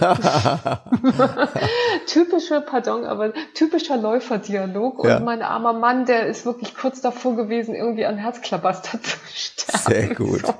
Typische, 2.06 2.60
pardon, 2.60 3.04
aber 3.04 3.32
typischer 3.54 3.96
Läuferdialog. 3.96 5.04
Ja. 5.04 5.18
Und 5.18 5.24
mein 5.24 5.42
armer 5.42 5.74
Mann, 5.74 6.06
der 6.06 6.26
ist 6.26 6.46
wirklich 6.46 6.74
kurz 6.74 7.00
davor 7.00 7.36
gewesen, 7.36 7.74
irgendwie 7.74 8.06
an 8.06 8.16
Herzklabaster 8.16 9.02
zu 9.02 9.18
sterben. 9.34 9.78
Sehr 9.86 10.14
gut. 10.14 10.42
So. 10.48 10.54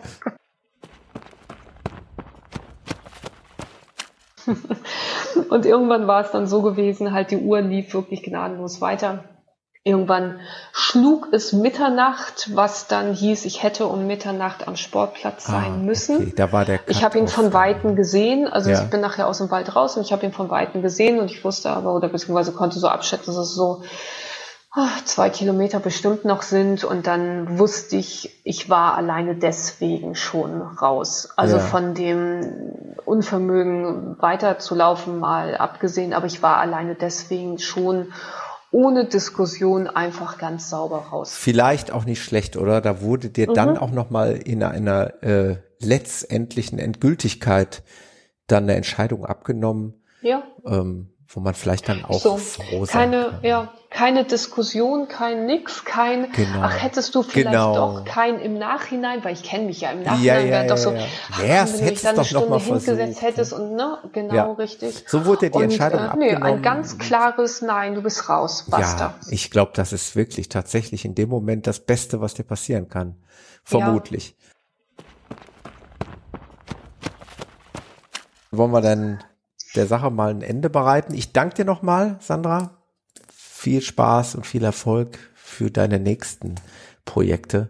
Und 5.50 5.66
irgendwann 5.66 6.06
war 6.06 6.24
es 6.24 6.30
dann 6.30 6.46
so 6.46 6.62
gewesen, 6.62 7.12
halt 7.12 7.30
die 7.30 7.38
Uhr 7.38 7.60
lief 7.60 7.94
wirklich 7.94 8.22
gnadenlos 8.22 8.80
weiter. 8.80 9.24
Irgendwann 9.84 10.40
schlug 10.72 11.28
es 11.32 11.52
Mitternacht, 11.52 12.50
was 12.54 12.88
dann 12.88 13.14
hieß, 13.14 13.44
ich 13.46 13.62
hätte 13.62 13.86
um 13.86 14.06
Mitternacht 14.06 14.68
am 14.68 14.76
Sportplatz 14.76 15.48
ah, 15.48 15.52
sein 15.52 15.72
ah, 15.72 15.76
müssen. 15.76 16.16
Okay. 16.16 16.32
Da 16.36 16.52
war 16.52 16.64
der 16.64 16.80
ich 16.88 17.02
habe 17.02 17.18
ihn 17.18 17.28
von 17.28 17.52
Weitem 17.52 17.96
gesehen, 17.96 18.48
also 18.48 18.68
ja. 18.68 18.82
ich 18.82 18.90
bin 18.90 19.00
nachher 19.00 19.26
aus 19.26 19.38
dem 19.38 19.50
Wald 19.50 19.74
raus 19.74 19.96
und 19.96 20.02
ich 20.02 20.12
habe 20.12 20.26
ihn 20.26 20.32
von 20.32 20.50
Weitem 20.50 20.82
gesehen 20.82 21.20
und 21.20 21.30
ich 21.30 21.42
wusste 21.42 21.70
aber, 21.70 21.94
oder 21.94 22.08
beziehungsweise 22.08 22.52
konnte 22.52 22.78
so 22.78 22.88
abschätzen, 22.88 23.34
dass 23.34 23.48
es 23.48 23.54
so 23.54 23.82
zwei 25.04 25.30
Kilometer 25.30 25.80
bestimmt 25.80 26.24
noch 26.24 26.42
sind 26.42 26.84
und 26.84 27.06
dann 27.06 27.58
wusste 27.58 27.96
ich, 27.96 28.40
ich 28.44 28.68
war 28.68 28.96
alleine 28.96 29.34
deswegen 29.34 30.14
schon 30.14 30.60
raus. 30.60 31.30
Also 31.36 31.56
ja. 31.56 31.62
von 31.62 31.94
dem 31.94 32.94
Unvermögen 33.04 34.16
weiterzulaufen 34.20 35.18
mal 35.18 35.56
abgesehen, 35.56 36.12
aber 36.12 36.26
ich 36.26 36.42
war 36.42 36.58
alleine 36.58 36.94
deswegen 36.94 37.58
schon 37.58 38.12
ohne 38.70 39.06
Diskussion 39.06 39.86
einfach 39.86 40.36
ganz 40.36 40.68
sauber 40.68 41.06
raus. 41.10 41.34
Vielleicht 41.34 41.90
auch 41.90 42.04
nicht 42.04 42.22
schlecht, 42.22 42.56
oder? 42.56 42.82
Da 42.82 43.00
wurde 43.00 43.30
dir 43.30 43.48
mhm. 43.48 43.54
dann 43.54 43.78
auch 43.78 43.90
noch 43.90 44.10
mal 44.10 44.32
in 44.32 44.62
einer 44.62 45.22
äh, 45.22 45.56
letztendlichen 45.80 46.78
Endgültigkeit 46.78 47.82
dann 48.46 48.64
eine 48.64 48.74
Entscheidung 48.74 49.24
abgenommen. 49.24 50.02
Ja. 50.20 50.42
Ähm, 50.66 51.14
wo 51.28 51.40
man 51.40 51.54
vielleicht 51.54 51.88
dann 51.88 52.04
auch 52.04 52.20
so, 52.20 52.36
froh 52.38 52.86
sein 52.86 53.10
keine, 53.10 53.24
kann. 53.30 53.38
Ja, 53.42 53.72
keine 53.90 54.24
Diskussion, 54.24 55.08
kein 55.08 55.46
Nix, 55.46 55.84
kein, 55.84 56.30
genau. 56.32 56.60
ach, 56.62 56.82
hättest 56.82 57.14
du 57.14 57.22
vielleicht 57.22 57.48
genau. 57.48 57.74
doch 57.74 58.04
kein 58.04 58.38
im 58.38 58.58
Nachhinein, 58.58 59.24
weil 59.24 59.32
ich 59.32 59.42
kenne 59.42 59.64
mich 59.64 59.80
ja 59.80 59.92
im 59.92 60.02
Nachhinein, 60.02 60.24
ja, 60.24 60.38
ja, 60.40 60.50
wäre 60.50 60.66
doch 60.66 60.76
so, 60.76 60.94
ach, 61.30 61.42
ja, 61.42 61.66
wenn 61.66 61.78
du 61.78 61.84
mich 61.84 62.02
dann 62.02 62.14
eine 62.14 62.24
Stunde 62.24 62.58
hingesetzt 62.58 63.22
hättest 63.22 63.52
und, 63.54 63.74
ne, 63.74 63.98
genau, 64.12 64.34
ja. 64.34 64.52
richtig. 64.52 65.04
So 65.06 65.24
wurde 65.24 65.50
die 65.50 65.62
Entscheidung 65.62 66.00
und, 66.00 66.06
äh, 66.06 66.10
abgenommen. 66.10 66.42
Nee, 66.42 66.56
ein 66.56 66.62
ganz 66.62 66.98
klares 66.98 67.62
Nein, 67.62 67.94
du 67.94 68.02
bist 68.02 68.28
raus, 68.28 68.66
basta. 68.68 69.04
Ja, 69.04 69.14
ich 69.30 69.50
glaube, 69.50 69.72
das 69.74 69.94
ist 69.94 70.16
wirklich 70.16 70.50
tatsächlich 70.50 71.06
in 71.06 71.14
dem 71.14 71.30
Moment 71.30 71.66
das 71.66 71.80
Beste, 71.80 72.20
was 72.20 72.34
dir 72.34 72.44
passieren 72.44 72.88
kann. 72.88 73.16
Vermutlich. 73.64 74.36
Wollen 78.50 78.70
wir 78.70 78.80
dann 78.80 79.24
der 79.74 79.86
Sache 79.86 80.10
mal 80.10 80.30
ein 80.30 80.42
Ende 80.42 80.70
bereiten. 80.70 81.14
Ich 81.14 81.32
danke 81.32 81.56
dir 81.56 81.64
nochmal, 81.64 82.16
Sandra. 82.20 82.77
Viel 83.68 83.82
Spaß 83.82 84.34
und 84.34 84.46
viel 84.46 84.64
Erfolg 84.64 85.18
für 85.34 85.70
deine 85.70 85.98
nächsten 86.00 86.54
Projekte. 87.04 87.68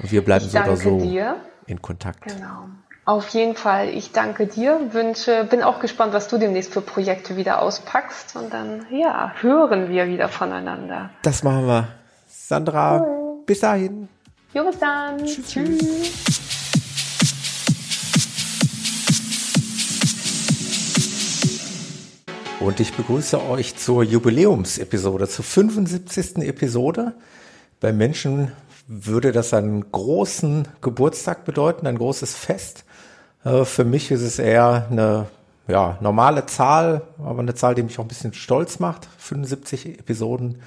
Und 0.00 0.10
wir 0.10 0.24
bleiben 0.24 0.48
so 0.48 0.58
oder 0.58 0.76
so 0.76 0.98
dir. 0.98 1.36
in 1.68 1.80
Kontakt. 1.80 2.24
Genau. 2.24 2.70
Auf 3.04 3.28
jeden 3.28 3.54
Fall, 3.54 3.88
ich 3.90 4.10
danke 4.10 4.48
dir, 4.48 4.80
wünsche, 4.90 5.44
bin 5.44 5.62
auch 5.62 5.78
gespannt, 5.78 6.12
was 6.12 6.26
du 6.26 6.38
demnächst 6.38 6.72
für 6.72 6.80
Projekte 6.80 7.36
wieder 7.36 7.62
auspackst 7.62 8.34
und 8.34 8.52
dann, 8.52 8.84
ja, 8.90 9.32
hören 9.40 9.90
wir 9.90 10.08
wieder 10.08 10.28
voneinander. 10.28 11.10
Das 11.22 11.44
machen 11.44 11.68
wir. 11.68 11.86
Sandra, 12.26 13.00
cool. 13.00 13.44
bis 13.46 13.60
dahin. 13.60 14.08
Jo, 14.52 14.64
bis 14.64 14.80
dann. 14.80 15.18
Tschüss. 15.18 15.46
Tschüss. 15.46 16.47
Und 22.60 22.80
ich 22.80 22.92
begrüße 22.92 23.40
euch 23.48 23.76
zur 23.76 24.02
Jubiläumsepisode, 24.02 25.28
zur 25.28 25.44
75. 25.44 26.38
Episode. 26.38 27.14
Bei 27.78 27.92
Menschen 27.92 28.50
würde 28.88 29.30
das 29.30 29.54
einen 29.54 29.92
großen 29.92 30.66
Geburtstag 30.80 31.44
bedeuten, 31.44 31.86
ein 31.86 31.98
großes 31.98 32.34
Fest. 32.34 32.84
Äh, 33.44 33.64
für 33.64 33.84
mich 33.84 34.10
ist 34.10 34.22
es 34.22 34.40
eher 34.40 34.88
eine 34.90 35.26
ja, 35.68 35.98
normale 36.00 36.46
Zahl, 36.46 37.02
aber 37.18 37.40
eine 37.40 37.54
Zahl, 37.54 37.76
die 37.76 37.84
mich 37.84 38.00
auch 38.00 38.04
ein 38.04 38.08
bisschen 38.08 38.34
stolz 38.34 38.80
macht. 38.80 39.08
75 39.18 40.00
Episoden 40.00 40.60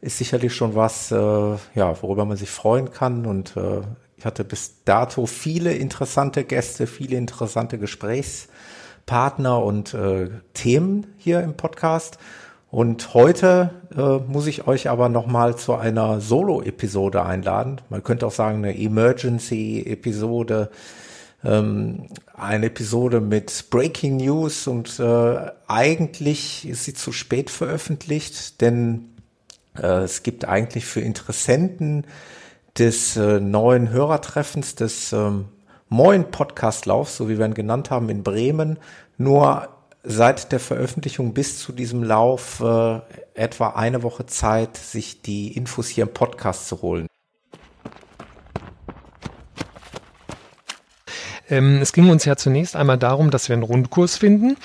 ist 0.00 0.16
sicherlich 0.16 0.54
schon 0.54 0.74
was, 0.74 1.12
äh, 1.12 1.16
ja, 1.16 2.02
worüber 2.02 2.24
man 2.24 2.38
sich 2.38 2.50
freuen 2.50 2.92
kann. 2.92 3.26
Und 3.26 3.58
äh, 3.58 3.82
ich 4.16 4.24
hatte 4.24 4.42
bis 4.42 4.84
dato 4.86 5.26
viele 5.26 5.74
interessante 5.74 6.44
Gäste, 6.44 6.86
viele 6.86 7.18
interessante 7.18 7.76
Gesprächs 7.76 8.48
Partner 9.06 9.62
und 9.62 9.94
äh, 9.94 10.28
Themen 10.52 11.06
hier 11.16 11.40
im 11.40 11.54
Podcast. 11.54 12.18
Und 12.70 13.14
heute 13.14 13.70
äh, 13.96 14.18
muss 14.30 14.48
ich 14.48 14.66
euch 14.66 14.90
aber 14.90 15.08
nochmal 15.08 15.56
zu 15.56 15.74
einer 15.74 16.20
Solo-Episode 16.20 17.24
einladen. 17.24 17.80
Man 17.88 18.02
könnte 18.02 18.26
auch 18.26 18.32
sagen, 18.32 18.58
eine 18.58 18.76
Emergency-Episode, 18.76 20.70
ähm, 21.44 22.08
eine 22.34 22.66
Episode 22.66 23.20
mit 23.20 23.66
Breaking 23.70 24.16
News 24.16 24.66
und 24.66 24.98
äh, 24.98 25.50
eigentlich 25.68 26.68
ist 26.68 26.84
sie 26.84 26.94
zu 26.94 27.12
spät 27.12 27.50
veröffentlicht, 27.50 28.60
denn 28.60 29.14
äh, 29.80 30.02
es 30.02 30.24
gibt 30.24 30.44
eigentlich 30.44 30.84
für 30.84 31.00
Interessenten 31.00 32.04
des 32.76 33.16
äh, 33.16 33.40
neuen 33.40 33.90
Hörertreffens 33.90 34.74
des 34.74 35.12
ähm, 35.12 35.46
Moin 35.88 36.32
Podcastlaufs, 36.32 37.16
so 37.16 37.28
wie 37.28 37.38
wir 37.38 37.46
ihn 37.46 37.54
genannt 37.54 37.90
haben, 37.90 38.08
in 38.08 38.24
Bremen, 38.24 38.78
nur 39.18 39.68
seit 40.02 40.50
der 40.50 40.58
Veröffentlichung 40.58 41.32
bis 41.32 41.60
zu 41.60 41.70
diesem 41.70 42.02
Lauf 42.02 42.58
äh, 42.58 43.00
etwa 43.34 43.68
eine 43.68 44.02
Woche 44.02 44.26
Zeit, 44.26 44.76
sich 44.76 45.22
die 45.22 45.56
Infos 45.56 45.86
hier 45.86 46.04
im 46.04 46.12
Podcast 46.12 46.66
zu 46.66 46.82
holen. 46.82 47.06
Ähm, 51.48 51.78
es 51.80 51.92
ging 51.92 52.10
uns 52.10 52.24
ja 52.24 52.34
zunächst 52.34 52.74
einmal 52.74 52.98
darum, 52.98 53.30
dass 53.30 53.48
wir 53.48 53.54
einen 53.54 53.62
Rundkurs 53.62 54.16
finden, 54.16 54.56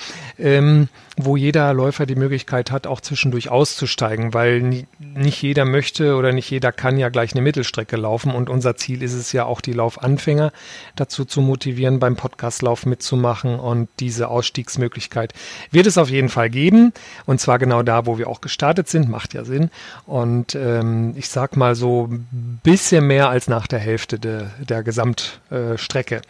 ähm, 0.42 0.88
wo 1.16 1.36
jeder 1.36 1.72
Läufer 1.74 2.06
die 2.06 2.14
Möglichkeit 2.14 2.70
hat, 2.70 2.86
auch 2.86 3.00
zwischendurch 3.00 3.50
auszusteigen, 3.50 4.34
weil 4.34 4.60
nie, 4.62 4.86
nicht 4.98 5.42
jeder 5.42 5.64
möchte 5.64 6.16
oder 6.16 6.32
nicht 6.32 6.50
jeder 6.50 6.72
kann 6.72 6.98
ja 6.98 7.10
gleich 7.10 7.32
eine 7.32 7.42
Mittelstrecke 7.42 7.96
laufen. 7.96 8.32
Und 8.34 8.50
unser 8.50 8.76
Ziel 8.76 9.02
ist 9.02 9.12
es 9.12 9.32
ja 9.32 9.44
auch, 9.44 9.60
die 9.60 9.72
Laufanfänger 9.72 10.52
dazu 10.96 11.24
zu 11.24 11.40
motivieren, 11.42 12.00
beim 12.00 12.16
Podcastlauf 12.16 12.86
mitzumachen. 12.86 13.58
Und 13.58 13.88
diese 14.00 14.28
Ausstiegsmöglichkeit 14.28 15.34
wird 15.70 15.86
es 15.86 15.98
auf 15.98 16.10
jeden 16.10 16.28
Fall 16.28 16.50
geben. 16.50 16.92
Und 17.26 17.40
zwar 17.40 17.58
genau 17.58 17.82
da, 17.82 18.06
wo 18.06 18.18
wir 18.18 18.28
auch 18.28 18.40
gestartet 18.40 18.88
sind, 18.88 19.08
macht 19.08 19.34
ja 19.34 19.44
Sinn. 19.44 19.70
Und 20.06 20.54
ähm, 20.54 21.14
ich 21.16 21.28
sag 21.28 21.56
mal 21.56 21.74
so 21.74 22.08
ein 22.10 22.60
bisschen 22.62 23.06
mehr 23.06 23.28
als 23.28 23.48
nach 23.48 23.66
der 23.66 23.80
Hälfte 23.80 24.18
de, 24.18 24.44
der 24.58 24.82
Gesamtstrecke. 24.82 26.22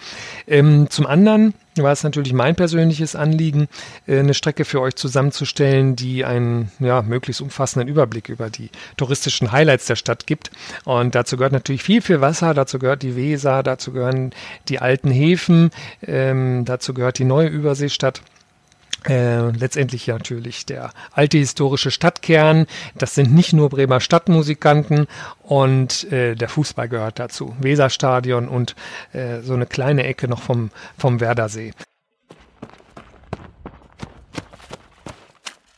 Ähm, 0.47 0.91
zum 0.91 1.07
anderen 1.07 1.55
war 1.77 1.93
es 1.93 2.03
natürlich 2.03 2.33
mein 2.33 2.55
persönliches 2.55 3.17
Anliegen, 3.17 3.69
äh, 4.07 4.19
eine 4.19 4.35
Strecke 4.35 4.65
für 4.65 4.81
euch 4.81 4.95
zusammenzustellen, 4.97 5.97
die 5.97 6.25
einen 6.25 6.71
ja, 6.81 7.03
möglichst 7.03 7.41
umfassenden 7.41 7.89
Überblick 7.89 8.29
über 8.29 8.51
die 8.51 8.71
touristischen 8.97 9.53
Highlights 9.53 9.87
der 9.87 9.97
Stadt 9.97 10.27
gibt. 10.27 10.51
Und 10.85 11.15
dazu 11.15 11.37
gehört 11.37 11.53
natürlich 11.53 11.83
viel, 11.83 12.03
viel 12.03 12.21
Wasser, 12.21 12.53
dazu 12.55 12.79
gehört 12.79 13.03
die 13.03 13.17
Weser, 13.17 13.63
dazu 13.63 13.93
gehören 13.93 14.33
die 14.69 14.81
alten 14.81 15.11
Häfen, 15.11 15.71
ähm, 16.07 16.65
dazu 16.65 16.93
gehört 16.93 17.19
die 17.19 17.25
neue 17.25 17.49
Überseestadt. 17.49 18.23
Äh, 19.09 19.51
letztendlich 19.51 20.07
natürlich 20.07 20.65
der 20.65 20.93
alte 21.13 21.39
historische 21.39 21.91
Stadtkern. 21.91 22.67
Das 22.95 23.15
sind 23.15 23.35
nicht 23.35 23.53
nur 23.53 23.69
Bremer 23.69 24.01
Stadtmusikanten 24.01 25.09
und 25.43 26.11
äh, 26.13 26.37
der 26.37 26.49
Fußball 26.49 26.89
gehört 26.89 27.19
dazu. 27.19 27.57
Weserstadion 27.61 28.49
und 28.49 28.77
äh, 29.13 29.41
so 29.41 29.55
eine 29.55 29.67
kleine 29.67 30.05
Ecke 30.05 30.29
noch 30.29 30.43
vom, 30.43 30.71
vom 30.97 31.21
Werdersee. 31.21 31.73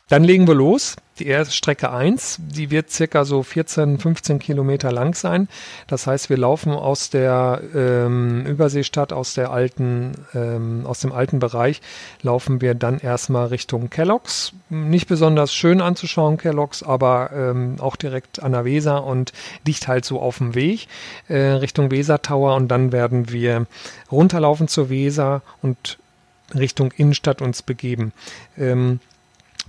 Dann 0.09 0.23
legen 0.23 0.47
wir 0.47 0.55
los. 0.55 0.97
Die 1.21 1.29
erste 1.29 1.55
Strecke 1.55 1.93
1, 1.93 2.41
die 2.41 2.73
wird 2.73 2.91
circa 2.91 3.25
so 3.25 3.45
14, 3.45 3.99
15 3.99 4.41
Kilometer 4.41 4.91
lang 4.91 5.15
sein. 5.15 5.49
Das 5.87 6.09
heißt, 6.09 6.29
wir 6.29 6.37
laufen 6.37 6.73
aus 6.73 7.09
der 7.09 7.61
ähm, 7.73 8.45
Überseestadt, 8.47 9.13
aus 9.13 9.35
der 9.35 9.53
alten, 9.53 10.13
ähm, 10.35 10.85
aus 10.87 11.01
dem 11.01 11.13
alten 11.13 11.39
Bereich, 11.39 11.83
laufen 12.23 12.61
wir 12.61 12.75
dann 12.75 12.99
erstmal 12.99 13.47
Richtung 13.47 13.91
Kellogg's. 13.91 14.55
Nicht 14.71 15.07
besonders 15.07 15.55
schön 15.55 15.81
anzuschauen, 15.81 16.37
Kellogg's, 16.37 16.83
aber 16.83 17.31
ähm, 17.33 17.77
auch 17.79 17.95
direkt 17.95 18.43
an 18.43 18.51
der 18.51 18.65
Weser 18.65 19.05
und 19.05 19.33
liegt 19.65 19.87
halt 19.87 20.05
so 20.05 20.21
auf 20.21 20.39
dem 20.39 20.57
Weg 20.57 20.89
äh, 21.29 21.37
Richtung 21.37 21.93
Weser 21.93 22.23
Tower 22.23 22.57
und 22.57 22.67
dann 22.69 22.91
werden 22.91 23.31
wir 23.31 23.67
runterlaufen 24.11 24.67
zur 24.67 24.91
Weser 24.91 25.43
und 25.63 25.99
Richtung 26.55 26.91
Innenstadt 26.97 27.41
uns 27.41 27.63
begeben. 27.63 28.13
Ähm, 28.59 28.99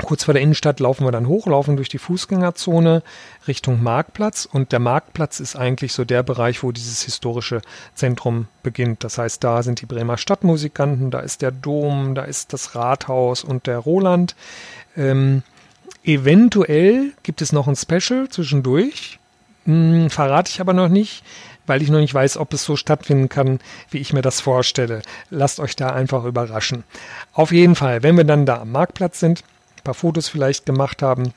Kurz 0.03 0.26
vor 0.26 0.34
der 0.34 0.43
Innenstadt 0.43 0.81
laufen 0.81 1.05
wir 1.05 1.11
dann 1.11 1.27
hoch, 1.27 1.47
laufen 1.47 1.77
durch 1.77 1.88
die 1.88 1.99
Fußgängerzone 1.99 3.01
Richtung 3.47 3.81
Marktplatz 3.81 4.45
und 4.45 4.73
der 4.73 4.80
Marktplatz 4.80 5.39
ist 5.39 5.55
eigentlich 5.55 5.93
so 5.93 6.03
der 6.03 6.22
Bereich, 6.22 6.63
wo 6.63 6.73
dieses 6.73 7.03
historische 7.03 7.61
Zentrum 7.93 8.47
beginnt. 8.61 9.05
Das 9.05 9.17
heißt, 9.17 9.41
da 9.41 9.63
sind 9.63 9.80
die 9.80 9.85
Bremer 9.85 10.17
Stadtmusikanten, 10.17 11.11
da 11.11 11.22
ist 11.22 11.41
der 11.41 11.51
Dom, 11.51 12.13
da 12.13 12.23
ist 12.23 12.51
das 12.51 12.76
Rathaus 12.76 13.45
und 13.45 13.67
der 13.67 13.77
Roland. 13.77 14.35
Ähm, 14.97 15.43
eventuell 16.03 17.13
gibt 17.23 17.41
es 17.41 17.53
noch 17.53 17.67
ein 17.67 17.77
Special 17.77 18.27
zwischendurch, 18.27 19.19
hm, 19.63 20.09
verrate 20.09 20.51
ich 20.51 20.59
aber 20.59 20.73
noch 20.73 20.89
nicht 20.89 21.23
weil 21.67 21.81
ich 21.81 21.89
noch 21.89 21.99
nicht 21.99 22.13
weiß, 22.13 22.38
ob 22.38 22.53
es 22.53 22.63
so 22.63 22.76
stattfinden 22.76 23.27
kann, 23.27 23.59
wie 23.89 23.97
ich 23.97 24.13
mir 24.13 24.22
das 24.22 24.39
vorstelle. 24.39 25.01
Lasst 25.31 25.59
euch 25.59 25.76
da 25.76 25.89
einfach 25.89 26.23
überraschen. 26.23 26.84
Auf 27.34 27.51
jeden 27.51 27.73
Fall, 27.73 28.03
wenn 28.03 28.17
wir 28.17 28.23
dann 28.23 28.45
da 28.45 28.61
am 28.61 28.72
Marktplatz 28.72 29.19
sind, 29.19 29.43
paar 29.86 29.94
Fotos 29.94 30.28
vielleicht 30.28 30.66
gemacht 30.66 31.02
haben, 31.02 31.34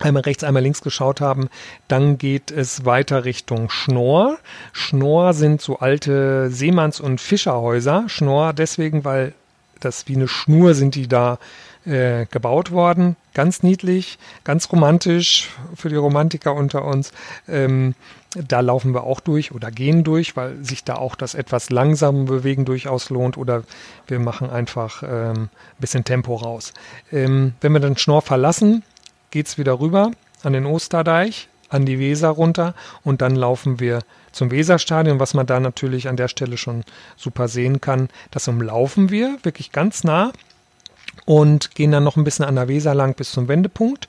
einmal 0.00 0.22
rechts, 0.24 0.44
einmal 0.44 0.62
links 0.62 0.82
geschaut 0.82 1.22
haben. 1.22 1.48
Dann 1.88 2.18
geht 2.18 2.50
es 2.50 2.84
weiter 2.84 3.24
Richtung 3.24 3.70
Schnorr. 3.70 4.38
Schnorr 4.72 5.32
sind 5.32 5.62
so 5.62 5.78
alte 5.78 6.50
Seemanns- 6.50 7.00
und 7.00 7.20
Fischerhäuser. 7.20 8.04
Schnorr 8.08 8.52
deswegen, 8.52 9.04
weil 9.04 9.32
das 9.80 10.08
wie 10.08 10.16
eine 10.16 10.28
Schnur 10.28 10.74
sind 10.74 10.94
die 10.94 11.08
da 11.08 11.38
äh, 11.86 12.26
gebaut 12.26 12.72
worden. 12.72 13.16
Ganz 13.32 13.62
niedlich, 13.62 14.18
ganz 14.44 14.70
romantisch 14.72 15.50
für 15.74 15.88
die 15.88 15.96
Romantiker 15.96 16.54
unter 16.54 16.84
uns. 16.84 17.12
Ähm, 17.48 17.94
da 18.48 18.60
laufen 18.60 18.92
wir 18.94 19.04
auch 19.04 19.20
durch 19.20 19.52
oder 19.52 19.70
gehen 19.70 20.04
durch, 20.04 20.36
weil 20.36 20.62
sich 20.62 20.84
da 20.84 20.96
auch 20.96 21.14
das 21.14 21.34
etwas 21.34 21.70
langsame 21.70 22.24
Bewegen 22.24 22.64
durchaus 22.64 23.10
lohnt 23.10 23.38
oder 23.38 23.62
wir 24.06 24.18
machen 24.18 24.50
einfach 24.50 25.02
ähm, 25.02 25.44
ein 25.44 25.50
bisschen 25.78 26.04
Tempo 26.04 26.34
raus. 26.34 26.72
Ähm, 27.12 27.54
wenn 27.60 27.72
wir 27.72 27.80
dann 27.80 27.96
Schnorr 27.96 28.22
verlassen, 28.22 28.82
geht 29.30 29.46
es 29.46 29.58
wieder 29.58 29.80
rüber 29.80 30.10
an 30.42 30.52
den 30.52 30.66
Osterdeich, 30.66 31.48
an 31.68 31.86
die 31.86 31.98
Weser 31.98 32.28
runter 32.28 32.74
und 33.02 33.22
dann 33.22 33.34
laufen 33.34 33.80
wir 33.80 34.00
zum 34.32 34.50
Weserstadion, 34.50 35.18
was 35.18 35.34
man 35.34 35.46
da 35.46 35.58
natürlich 35.60 36.08
an 36.08 36.16
der 36.16 36.28
Stelle 36.28 36.56
schon 36.56 36.84
super 37.16 37.48
sehen 37.48 37.80
kann. 37.80 38.08
Das 38.30 38.48
umlaufen 38.48 39.10
wir 39.10 39.38
wirklich 39.42 39.72
ganz 39.72 40.04
nah 40.04 40.32
und 41.24 41.74
gehen 41.74 41.90
dann 41.90 42.04
noch 42.04 42.16
ein 42.16 42.24
bisschen 42.24 42.44
an 42.44 42.54
der 42.54 42.68
Weser 42.68 42.94
lang 42.94 43.14
bis 43.14 43.32
zum 43.32 43.48
Wendepunkt. 43.48 44.08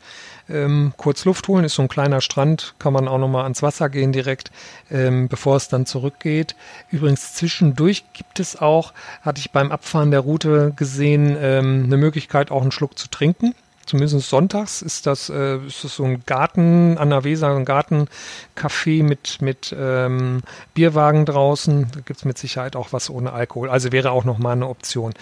Ähm, 0.49 0.93
kurz 0.97 1.25
Luft 1.25 1.47
holen, 1.47 1.65
ist 1.65 1.75
so 1.75 1.81
ein 1.81 1.89
kleiner 1.89 2.21
Strand, 2.21 2.75
kann 2.79 2.93
man 2.93 3.07
auch 3.07 3.17
nochmal 3.17 3.43
ans 3.43 3.61
Wasser 3.61 3.89
gehen 3.89 4.11
direkt, 4.11 4.51
ähm, 4.89 5.27
bevor 5.27 5.57
es 5.57 5.67
dann 5.67 5.85
zurückgeht. 5.85 6.55
Übrigens 6.89 7.33
zwischendurch 7.33 8.05
gibt 8.13 8.39
es 8.39 8.55
auch, 8.55 8.93
hatte 9.21 9.39
ich 9.39 9.51
beim 9.51 9.71
Abfahren 9.71 10.11
der 10.11 10.21
Route 10.21 10.73
gesehen, 10.75 11.37
ähm, 11.39 11.83
eine 11.85 11.97
Möglichkeit 11.97 12.51
auch 12.51 12.61
einen 12.61 12.71
Schluck 12.71 12.97
zu 12.97 13.09
trinken. 13.09 13.53
Zumindest 13.87 14.29
sonntags 14.29 14.81
ist 14.81 15.07
das, 15.07 15.29
äh, 15.29 15.59
ist 15.65 15.85
das 15.85 15.95
so 15.95 16.03
ein 16.03 16.23
Garten 16.25 16.97
an 16.97 17.09
der 17.09 17.23
Weser, 17.23 17.55
ein 17.55 17.65
Gartencafé 17.65 19.01
mit, 19.01 19.41
mit 19.41 19.73
ähm, 19.77 20.41
Bierwagen 20.73 21.25
draußen. 21.25 21.87
Da 21.93 22.01
gibt's 22.01 22.25
mit 22.25 22.37
Sicherheit 22.37 22.75
auch 22.75 22.91
was 22.91 23.09
ohne 23.09 23.31
Alkohol. 23.31 23.69
Also 23.69 23.93
wäre 23.93 24.11
auch 24.11 24.25
nochmal 24.25 24.53
eine 24.53 24.67
Option. 24.67 25.13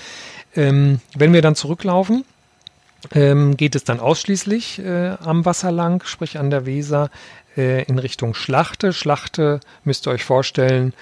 Ähm, 0.55 0.99
wenn 1.15 1.31
wir 1.31 1.43
dann 1.43 1.53
zurücklaufen, 1.53 2.25
ähm, 3.13 3.57
geht 3.57 3.75
es 3.75 3.83
dann 3.83 3.99
ausschließlich 3.99 4.79
äh, 4.79 5.15
am 5.19 5.45
Wasser 5.45 5.71
lang, 5.71 6.05
sprich 6.05 6.37
an 6.37 6.49
der 6.49 6.65
Weser, 6.65 7.09
äh, 7.57 7.83
in 7.83 7.99
Richtung 7.99 8.33
Schlachte. 8.33 8.93
Schlachte 8.93 9.59
müsst 9.83 10.07
ihr 10.07 10.11
euch 10.11 10.23
vorstellen, 10.23 10.93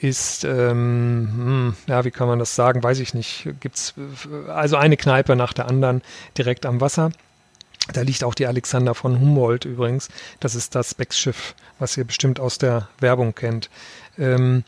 ist, 0.00 0.44
ähm, 0.44 1.28
hm, 1.34 1.76
ja, 1.88 2.04
wie 2.04 2.10
kann 2.10 2.28
man 2.28 2.38
das 2.38 2.54
sagen, 2.54 2.82
weiß 2.82 3.00
ich 3.00 3.14
nicht. 3.14 3.48
Gibt's 3.60 3.94
äh, 3.96 4.50
also 4.50 4.76
eine 4.76 4.96
Kneipe 4.96 5.34
nach 5.36 5.52
der 5.52 5.68
anderen 5.68 6.02
direkt 6.36 6.66
am 6.66 6.80
Wasser. 6.80 7.10
Da 7.92 8.02
liegt 8.02 8.22
auch 8.22 8.34
die 8.34 8.46
Alexander 8.46 8.94
von 8.94 9.18
Humboldt 9.18 9.64
übrigens. 9.64 10.08
Das 10.40 10.54
ist 10.54 10.74
das 10.74 10.94
Becksschiff, 10.94 11.54
was 11.78 11.96
ihr 11.96 12.04
bestimmt 12.04 12.38
aus 12.38 12.58
der 12.58 12.88
Werbung 13.00 13.34
kennt. 13.34 13.70
Ähm, 14.18 14.62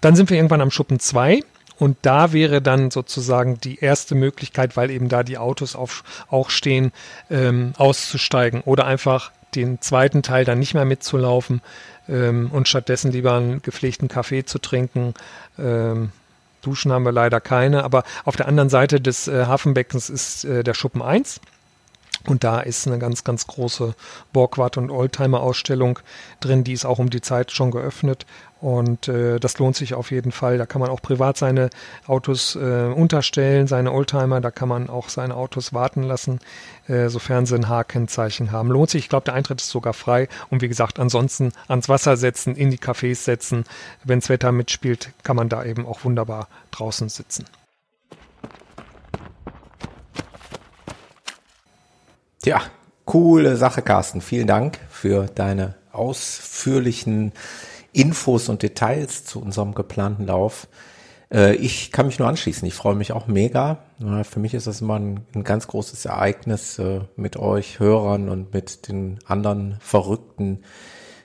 dann 0.00 0.14
sind 0.14 0.30
wir 0.30 0.36
irgendwann 0.36 0.60
am 0.60 0.70
Schuppen 0.70 1.00
2. 1.00 1.42
Und 1.78 1.96
da 2.02 2.32
wäre 2.32 2.60
dann 2.60 2.90
sozusagen 2.90 3.60
die 3.60 3.78
erste 3.78 4.14
Möglichkeit, 4.14 4.76
weil 4.76 4.90
eben 4.90 5.08
da 5.08 5.22
die 5.22 5.38
Autos 5.38 5.76
auf, 5.76 6.02
auch 6.28 6.50
stehen, 6.50 6.92
ähm, 7.30 7.72
auszusteigen 7.76 8.62
oder 8.62 8.86
einfach 8.86 9.30
den 9.54 9.80
zweiten 9.80 10.22
Teil 10.22 10.44
dann 10.44 10.58
nicht 10.58 10.74
mehr 10.74 10.84
mitzulaufen 10.84 11.62
ähm, 12.08 12.50
und 12.52 12.68
stattdessen 12.68 13.12
lieber 13.12 13.34
einen 13.34 13.62
gepflegten 13.62 14.08
Kaffee 14.08 14.44
zu 14.44 14.58
trinken. 14.58 15.14
Ähm, 15.58 16.10
Duschen 16.62 16.92
haben 16.92 17.04
wir 17.04 17.12
leider 17.12 17.40
keine, 17.40 17.84
aber 17.84 18.02
auf 18.24 18.36
der 18.36 18.48
anderen 18.48 18.68
Seite 18.68 19.00
des 19.00 19.28
äh, 19.28 19.46
Hafenbeckens 19.46 20.10
ist 20.10 20.44
äh, 20.44 20.64
der 20.64 20.74
Schuppen 20.74 21.02
1. 21.02 21.40
Und 22.26 22.44
da 22.44 22.60
ist 22.60 22.86
eine 22.86 22.98
ganz, 22.98 23.24
ganz 23.24 23.46
große 23.46 23.94
Borgwart- 24.32 24.76
und 24.76 24.90
Oldtimer-Ausstellung 24.90 26.00
drin. 26.40 26.64
Die 26.64 26.72
ist 26.72 26.84
auch 26.84 26.98
um 26.98 27.10
die 27.10 27.20
Zeit 27.20 27.52
schon 27.52 27.70
geöffnet. 27.70 28.26
Und 28.60 29.06
äh, 29.06 29.38
das 29.38 29.58
lohnt 29.58 29.76
sich 29.76 29.94
auf 29.94 30.10
jeden 30.10 30.32
Fall. 30.32 30.58
Da 30.58 30.66
kann 30.66 30.80
man 30.80 30.90
auch 30.90 31.00
privat 31.00 31.36
seine 31.36 31.70
Autos 32.06 32.56
äh, 32.56 32.86
unterstellen, 32.92 33.68
seine 33.68 33.92
Oldtimer. 33.92 34.40
Da 34.40 34.50
kann 34.50 34.68
man 34.68 34.88
auch 34.90 35.08
seine 35.08 35.36
Autos 35.36 35.72
warten 35.72 36.02
lassen, 36.02 36.40
äh, 36.88 37.08
sofern 37.08 37.46
sie 37.46 37.54
ein 37.54 37.68
H-Kennzeichen 37.68 38.50
haben. 38.50 38.70
Lohnt 38.70 38.90
sich. 38.90 39.04
Ich 39.04 39.08
glaube, 39.08 39.24
der 39.24 39.34
Eintritt 39.34 39.60
ist 39.60 39.70
sogar 39.70 39.92
frei. 39.92 40.28
Und 40.50 40.60
wie 40.60 40.68
gesagt, 40.68 40.98
ansonsten 40.98 41.52
ans 41.68 41.88
Wasser 41.88 42.16
setzen, 42.16 42.56
in 42.56 42.70
die 42.70 42.78
Cafés 42.78 43.22
setzen. 43.22 43.64
Wenns 44.02 44.28
Wetter 44.28 44.50
mitspielt, 44.50 45.12
kann 45.22 45.36
man 45.36 45.48
da 45.48 45.64
eben 45.64 45.86
auch 45.86 46.04
wunderbar 46.04 46.48
draußen 46.72 47.08
sitzen. 47.08 47.44
Ja, 52.44 52.62
coole 53.04 53.56
Sache, 53.56 53.82
Carsten. 53.82 54.20
Vielen 54.20 54.46
Dank 54.46 54.78
für 54.88 55.26
deine 55.26 55.74
ausführlichen 55.92 57.32
Infos 57.92 58.48
und 58.48 58.62
Details 58.62 59.24
zu 59.24 59.40
unserem 59.40 59.74
geplanten 59.74 60.26
Lauf. 60.26 60.68
Äh, 61.32 61.54
ich 61.56 61.92
kann 61.92 62.06
mich 62.06 62.18
nur 62.18 62.28
anschließen. 62.28 62.66
Ich 62.66 62.74
freue 62.74 62.94
mich 62.94 63.12
auch 63.12 63.26
mega. 63.26 63.78
Für 64.24 64.40
mich 64.40 64.54
ist 64.54 64.66
das 64.66 64.80
immer 64.80 64.98
ein, 64.98 65.26
ganz 65.44 65.66
großes 65.66 66.04
Ereignis, 66.04 66.78
äh, 66.78 67.00
mit 67.16 67.36
euch 67.36 67.80
Hörern 67.80 68.28
und 68.28 68.52
mit 68.52 68.88
den 68.88 69.18
anderen 69.26 69.76
Verrückten 69.80 70.62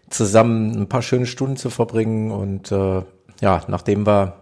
zusammen 0.09 0.75
ein 0.75 0.89
paar 0.89 1.01
schöne 1.01 1.25
Stunden 1.25 1.57
zu 1.57 1.69
verbringen. 1.69 2.31
Und 2.31 2.71
äh, 2.71 3.01
ja, 3.41 3.63
nachdem 3.67 4.05
wir 4.05 4.41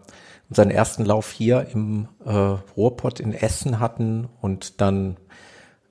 unseren 0.50 0.70
ersten 0.70 1.06
Lauf 1.06 1.32
hier 1.32 1.68
im 1.74 2.10
Ruhrpott 2.26 3.22
in 3.22 3.34
Essen 3.34 3.80
hatten 3.80 4.28
und 4.42 4.82
dann 4.82 5.16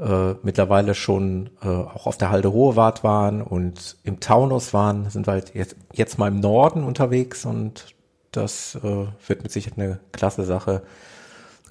äh, 0.00 0.34
mittlerweile 0.42 0.94
schon 0.94 1.50
äh, 1.62 1.68
auch 1.68 2.06
auf 2.06 2.16
der 2.16 2.30
Halde 2.30 2.52
Hohewart 2.52 3.04
waren 3.04 3.42
und 3.42 3.96
im 4.02 4.20
Taunus 4.20 4.72
waren, 4.72 5.08
sind 5.10 5.26
wir 5.26 5.32
halt 5.32 5.54
jetzt, 5.54 5.76
jetzt 5.92 6.18
mal 6.18 6.28
im 6.28 6.40
Norden 6.40 6.84
unterwegs 6.84 7.44
und 7.44 7.94
das 8.32 8.76
äh, 8.76 9.06
wird 9.26 9.42
mit 9.42 9.52
Sicherheit 9.52 9.78
eine 9.78 10.00
klasse 10.12 10.44
Sache. 10.44 10.82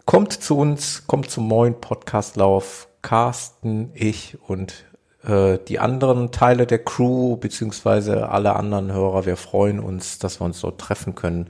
Kommt 0.06 0.34
zu 0.34 0.58
uns, 0.58 1.08
kommt 1.08 1.30
zum 1.30 1.48
neuen 1.48 1.80
Podcastlauf. 1.80 2.88
Carsten, 3.02 3.92
ich 3.94 4.38
und 4.48 4.84
äh, 5.24 5.58
die 5.68 5.80
anderen 5.80 6.32
Teile 6.32 6.68
der 6.68 6.84
Crew 6.84 7.38
beziehungsweise 7.38 8.30
alle 8.30 8.56
anderen 8.56 8.92
Hörer. 8.92 9.26
Wir 9.26 9.38
freuen 9.38 9.80
uns, 9.80 10.20
dass 10.20 10.42
wir 10.42 10.46
uns 10.46 10.60
dort 10.60 10.82
treffen 10.82 11.16
können. 11.16 11.50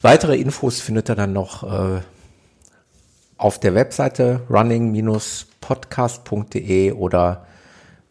Weitere 0.00 0.36
Infos 0.36 0.80
findet 0.80 1.10
ihr 1.10 1.14
dann 1.14 1.32
noch 1.32 1.62
äh, 1.64 2.00
auf 3.36 3.58
der 3.58 3.74
Webseite 3.74 4.42
running-podcast.de 4.48 6.92
oder 6.92 7.46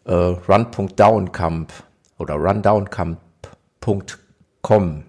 äh, 0.04 0.12
run.downcamp 0.12 1.72
oder 2.18 2.34
rundowncamp.com. 2.34 5.04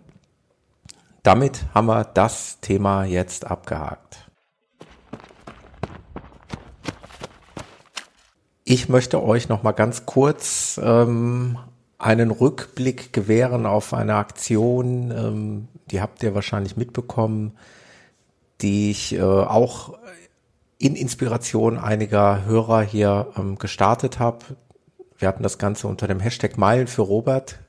Damit 1.24 1.66
haben 1.74 1.88
wir 1.88 2.04
das 2.04 2.60
Thema 2.62 3.04
jetzt 3.04 3.48
abgehakt. 3.48 4.30
Ich 8.64 8.88
möchte 8.90 9.24
euch 9.24 9.50
noch 9.50 9.64
mal 9.64 9.74
ganz 9.74 10.06
kurz 10.06 10.80
ähm, 10.84 11.58
einen 11.98 12.30
Rückblick 12.32 13.14
gewähren 13.14 13.66
auf 13.66 13.94
eine 13.94 14.16
Aktion, 14.16 15.12
ähm, 15.12 15.68
die 15.92 16.02
habt 16.02 16.24
ihr 16.24 16.36
wahrscheinlich 16.36 16.76
mitbekommen, 16.76 17.54
die 18.62 18.92
ich 18.92 19.16
äh, 19.16 19.22
auch 19.22 19.98
in 20.78 20.96
Inspiration 20.96 21.78
einiger 21.78 22.46
Hörer 22.46 22.82
hier 22.82 23.28
ähm, 23.38 23.58
gestartet 23.58 24.20
habe. 24.20 24.40
Wir 25.18 25.28
hatten 25.28 25.44
das 25.44 25.58
Ganze 25.58 25.88
unter 25.88 26.08
dem 26.08 26.20
Hashtag 26.20 26.58
Meilen 26.58 26.88
für 26.88 27.02
Robert 27.02 27.60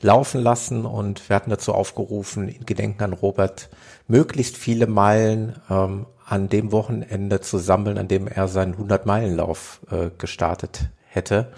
laufen 0.00 0.42
lassen 0.42 0.84
und 0.84 1.28
wir 1.28 1.36
hatten 1.36 1.50
dazu 1.50 1.72
aufgerufen, 1.72 2.48
in 2.48 2.66
Gedenken 2.66 3.02
an 3.02 3.12
Robert 3.12 3.70
möglichst 4.08 4.56
viele 4.56 4.86
Meilen 4.86 5.56
ähm, 5.70 6.06
an 6.24 6.48
dem 6.48 6.72
Wochenende 6.72 7.40
zu 7.40 7.58
sammeln, 7.58 7.98
an 7.98 8.08
dem 8.08 8.26
er 8.26 8.48
seinen 8.48 8.74
100-Meilen-Lauf 8.74 9.80
äh, 9.90 10.10
gestartet 10.18 10.90
hätte. 11.08 11.52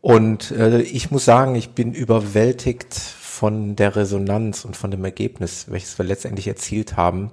Und 0.00 0.52
äh, 0.52 0.80
ich 0.80 1.10
muss 1.10 1.24
sagen, 1.24 1.54
ich 1.54 1.70
bin 1.70 1.92
überwältigt 1.92 2.94
von 2.94 3.76
der 3.76 3.94
Resonanz 3.94 4.64
und 4.64 4.76
von 4.76 4.90
dem 4.90 5.04
Ergebnis, 5.04 5.66
welches 5.68 5.98
wir 5.98 6.06
letztendlich 6.06 6.48
erzielt 6.48 6.96
haben. 6.96 7.30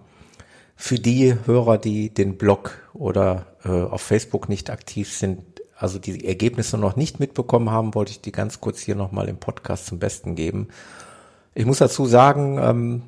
Für 0.76 0.95
die 0.95 1.35
Hörer, 1.45 1.77
die 1.77 2.14
den 2.14 2.38
Blog 2.38 2.77
oder 2.93 3.47
äh, 3.64 3.69
auf 3.69 4.02
Facebook 4.02 4.49
nicht 4.49 4.69
aktiv 4.69 5.11
sind, 5.14 5.41
also 5.77 5.99
die 5.99 6.26
Ergebnisse 6.26 6.77
noch 6.77 6.95
nicht 6.95 7.19
mitbekommen 7.19 7.69
haben, 7.69 7.95
wollte 7.95 8.11
ich 8.11 8.22
die 8.22 8.31
ganz 8.31 8.61
kurz 8.61 8.81
hier 8.81 8.95
nochmal 8.95 9.30
im 9.30 9.38
Podcast 9.38 9.88
zum 9.88 9.99
Besten 9.99 10.35
geben. 10.35 10.68
Ich 11.53 11.65
muss 11.65 11.77
dazu 11.77 12.06
sagen, 12.06 12.57
ähm, 12.61 13.03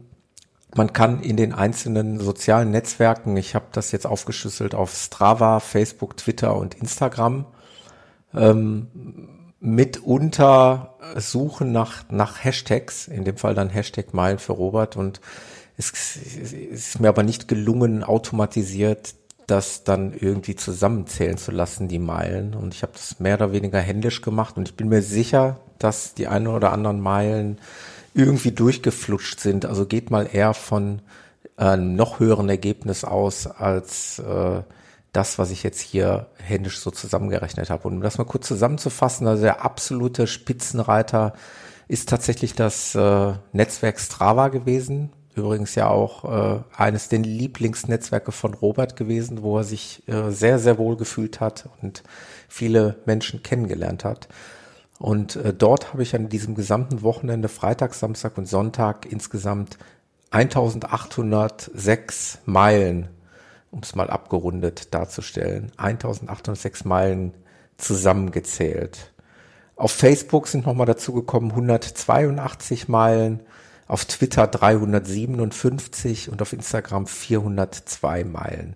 man 0.76 0.94
kann 0.94 1.22
in 1.22 1.38
den 1.38 1.53
einzelnen 1.53 2.19
sozialen 2.19 2.72
Netzwerken, 2.72 3.35
ich 3.38 3.56
habe 3.56 3.65
das 3.72 3.91
jetzt 3.91 4.06
aufgeschlüsselt 4.06 4.76
auf 4.76 4.94
Strava, 4.94 5.60
Facebook, 5.60 6.18
Twitter 6.18 6.56
und 6.56 6.76
Instagram, 6.76 7.45
ähm, 8.34 8.88
mitunter 9.60 10.95
suchen 11.15 11.72
nach, 11.72 12.03
nach 12.10 12.44
Hashtags, 12.44 13.07
in 13.07 13.23
dem 13.23 13.38
Fall 13.38 13.56
dann 13.56 13.69
Hashtag 13.69 14.14
Meilen 14.14 14.39
für 14.39 14.53
Robert 14.53 14.95
und 14.95 15.19
es, 15.78 15.91
es 15.94 16.54
ist 16.54 16.99
mir 16.99 17.10
aber 17.10 17.24
nicht 17.24 17.48
gelungen, 17.48 18.04
automatisiert 18.04 19.16
das 19.48 19.86
dann 19.86 20.14
irgendwie 20.14 20.56
zusammenzählen 20.56 21.38
zu 21.38 21.52
lassen, 21.52 21.88
die 21.88 21.99
Meilen. 21.99 22.54
Und 22.54 22.74
ich 22.74 22.84
habe 22.84 22.94
das 22.94 23.20
mehr 23.20 23.36
oder 23.36 23.54
weniger 23.54 23.80
händisch 23.80 24.22
gemacht 24.22 24.58
und 24.58 24.68
ich 24.68 24.76
bin 24.76 24.90
mir 24.90 25.02
sicher, 25.02 25.60
dass 25.80 26.14
die 26.14 26.28
ein 26.28 26.48
oder 26.48 26.74
anderen 26.74 26.99
Meilen 26.99 27.58
irgendwie 28.14 28.52
durchgeflutscht 28.52 29.40
sind. 29.40 29.66
Also 29.66 29.86
geht 29.86 30.12
mal 30.12 30.28
eher 30.32 30.54
von 30.54 31.02
einem 31.56 31.95
noch 31.95 32.20
höheren 32.20 32.49
Ergebnis 32.49 33.06
aus 33.06 33.48
als 33.48 34.20
äh, 34.20 34.62
das, 35.14 35.40
was 35.40 35.49
ich 35.49 35.64
jetzt 35.64 35.80
hier 35.80 36.28
händisch 36.44 36.80
so 36.80 36.91
zusammengerechnet 36.91 37.70
habe. 37.70 37.88
Und 37.88 37.95
um 37.95 38.02
das 38.02 38.18
mal 38.18 38.26
kurz 38.26 38.48
zusammenzufassen, 38.48 39.28
also 39.28 39.44
der 39.44 39.64
absolute 39.64 40.28
Spitzenreiter 40.28 41.34
ist 41.88 42.10
tatsächlich 42.10 42.54
das 42.54 42.95
äh, 42.95 43.34
Netzwerk 43.54 43.99
Strava 43.99 44.49
gewesen, 44.49 45.12
übrigens 45.38 45.76
ja 45.76 45.90
auch 45.90 46.26
äh, 46.26 46.60
eines 46.76 47.10
der 47.10 47.20
Lieblingsnetzwerke 47.20 48.32
von 48.32 48.54
Robert 48.54 48.96
gewesen, 48.96 49.44
wo 49.44 49.58
er 49.58 49.64
sich 49.64 50.08
äh, 50.08 50.32
sehr, 50.32 50.60
sehr 50.60 50.78
wohl 50.78 50.98
gefühlt 50.98 51.40
hat 51.40 51.70
und 51.82 52.04
viele 52.48 52.98
Menschen 53.06 53.44
kennengelernt 53.44 54.04
hat. 54.04 54.28
Und 55.00 55.36
äh, 55.38 55.54
dort 55.54 55.94
habe 55.94 56.04
ich 56.04 56.16
an 56.16 56.30
diesem 56.30 56.56
gesamten 56.56 57.02
Wochenende, 57.04 57.50
Freitag, 57.50 57.94
Samstag 57.94 58.38
und 58.38 58.48
Sonntag 58.48 59.06
insgesamt 59.06 59.78
1806 60.32 62.40
Meilen, 62.46 63.10
um 63.72 63.82
es 63.82 63.96
mal 63.96 64.10
abgerundet 64.10 64.94
darzustellen, 64.94 65.72
1806 65.78 66.86
Meilen 66.86 67.34
zusammengezählt. 67.78 69.14
Auf 69.76 69.92
Facebook 69.92 70.48
sind 70.48 70.66
nochmal 70.66 70.88
dazugekommen 70.88 71.52
182 71.52 72.88
Meilen, 72.88 73.42
auf 73.88 74.06
Twitter 74.06 74.48
357 74.48 76.32
und 76.32 76.42
auf 76.42 76.54
Instagram 76.54 77.08
402 77.08 78.24
Meilen. 78.24 78.76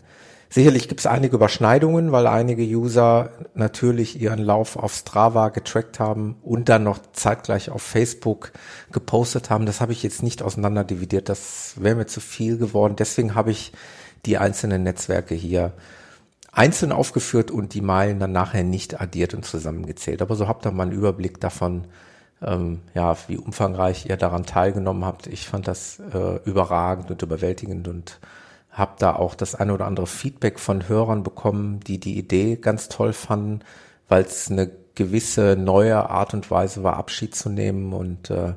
Sicherlich 0.54 0.90
gibt 0.90 1.00
es 1.00 1.08
einige 1.08 1.38
Überschneidungen, 1.38 2.12
weil 2.12 2.28
einige 2.28 2.64
User 2.64 3.30
natürlich 3.54 4.20
ihren 4.20 4.40
Lauf 4.40 4.76
auf 4.76 4.94
Strava 4.94 5.48
getrackt 5.48 5.98
haben 6.02 6.36
und 6.42 6.68
dann 6.68 6.84
noch 6.84 7.00
zeitgleich 7.14 7.70
auf 7.70 7.82
Facebook 7.82 8.52
gepostet 8.92 9.50
haben. 9.50 9.66
Das 9.66 9.80
habe 9.80 9.94
ich 9.94 10.04
jetzt 10.04 10.24
nicht 10.24 10.44
auseinander 10.44 10.84
dividiert, 10.84 11.30
das 11.30 11.76
wäre 11.78 11.96
mir 11.96 12.06
zu 12.06 12.20
viel 12.20 12.58
geworden. 12.58 12.98
Deswegen 12.98 13.34
habe 13.34 13.52
ich 13.52 13.72
die 14.26 14.38
einzelnen 14.38 14.84
Netzwerke 14.84 15.36
hier 15.36 15.72
einzeln 16.52 16.92
aufgeführt 16.92 17.50
und 17.50 17.74
die 17.74 17.80
Meilen 17.82 18.20
dann 18.20 18.34
nachher 18.34 18.64
nicht 18.64 19.00
addiert 19.00 19.34
und 19.34 19.46
zusammengezählt. 19.46 20.22
Aber 20.22 20.36
so 20.36 20.50
habt 20.50 20.66
ihr 20.66 20.72
mal 20.72 20.84
einen 20.84 20.92
Überblick 20.92 21.40
davon, 21.40 21.86
ähm, 22.42 22.82
ja, 22.94 23.16
wie 23.28 23.38
umfangreich 23.38 24.08
ihr 24.08 24.18
daran 24.18 24.46
teilgenommen 24.46 25.06
habt. 25.06 25.28
Ich 25.28 25.48
fand 25.48 25.68
das 25.68 26.00
äh, 26.14 26.40
überragend 26.46 27.12
und 27.12 27.22
überwältigend 27.22 27.88
und 27.88 28.20
habe 28.72 28.94
da 29.00 29.16
auch 29.16 29.36
das 29.36 29.56
eine 29.56 29.74
oder 29.74 29.86
andere 29.86 30.08
Feedback 30.08 30.60
von 30.60 30.88
Hörern 30.88 31.24
bekommen, 31.24 31.82
die 31.82 32.00
die 32.00 32.18
Idee 32.18 32.56
ganz 32.56 32.90
toll 32.90 33.14
fanden, 33.14 33.60
weil 34.08 34.24
es 34.24 34.50
eine 34.50 34.72
gewisse 34.96 35.56
neue 35.58 36.10
Art 36.10 36.34
und 36.34 36.50
Weise 36.52 36.84
war, 36.84 36.98
Abschied 36.98 37.36
zu 37.36 37.50
nehmen 37.50 37.94
und 37.94 38.30
äh, 38.30 38.54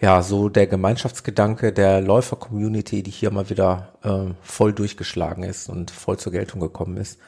ja, 0.00 0.22
so 0.22 0.48
der 0.48 0.66
Gemeinschaftsgedanke 0.66 1.72
der 1.72 2.00
Läufer-Community, 2.00 3.04
die 3.04 3.10
hier 3.10 3.30
mal 3.30 3.48
wieder 3.50 3.92
äh, 4.02 4.34
voll 4.42 4.72
durchgeschlagen 4.72 5.44
ist 5.44 5.68
und 5.68 5.92
voll 5.92 6.18
zur 6.18 6.32
Geltung 6.32 6.60
gekommen 6.60 6.96
ist. 6.96 7.20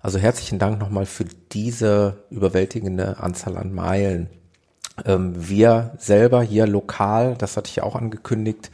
Also 0.00 0.18
herzlichen 0.18 0.58
Dank 0.58 0.80
nochmal 0.80 1.06
für 1.06 1.26
diese 1.52 2.24
überwältigende 2.30 3.18
Anzahl 3.18 3.58
an 3.58 3.72
Meilen. 3.72 4.30
Ähm, 5.04 5.32
wir 5.36 5.92
selber 5.98 6.42
hier 6.42 6.66
lokal, 6.66 7.34
das 7.36 7.56
hatte 7.56 7.70
ich 7.70 7.82
auch 7.82 7.96
angekündigt, 7.96 8.70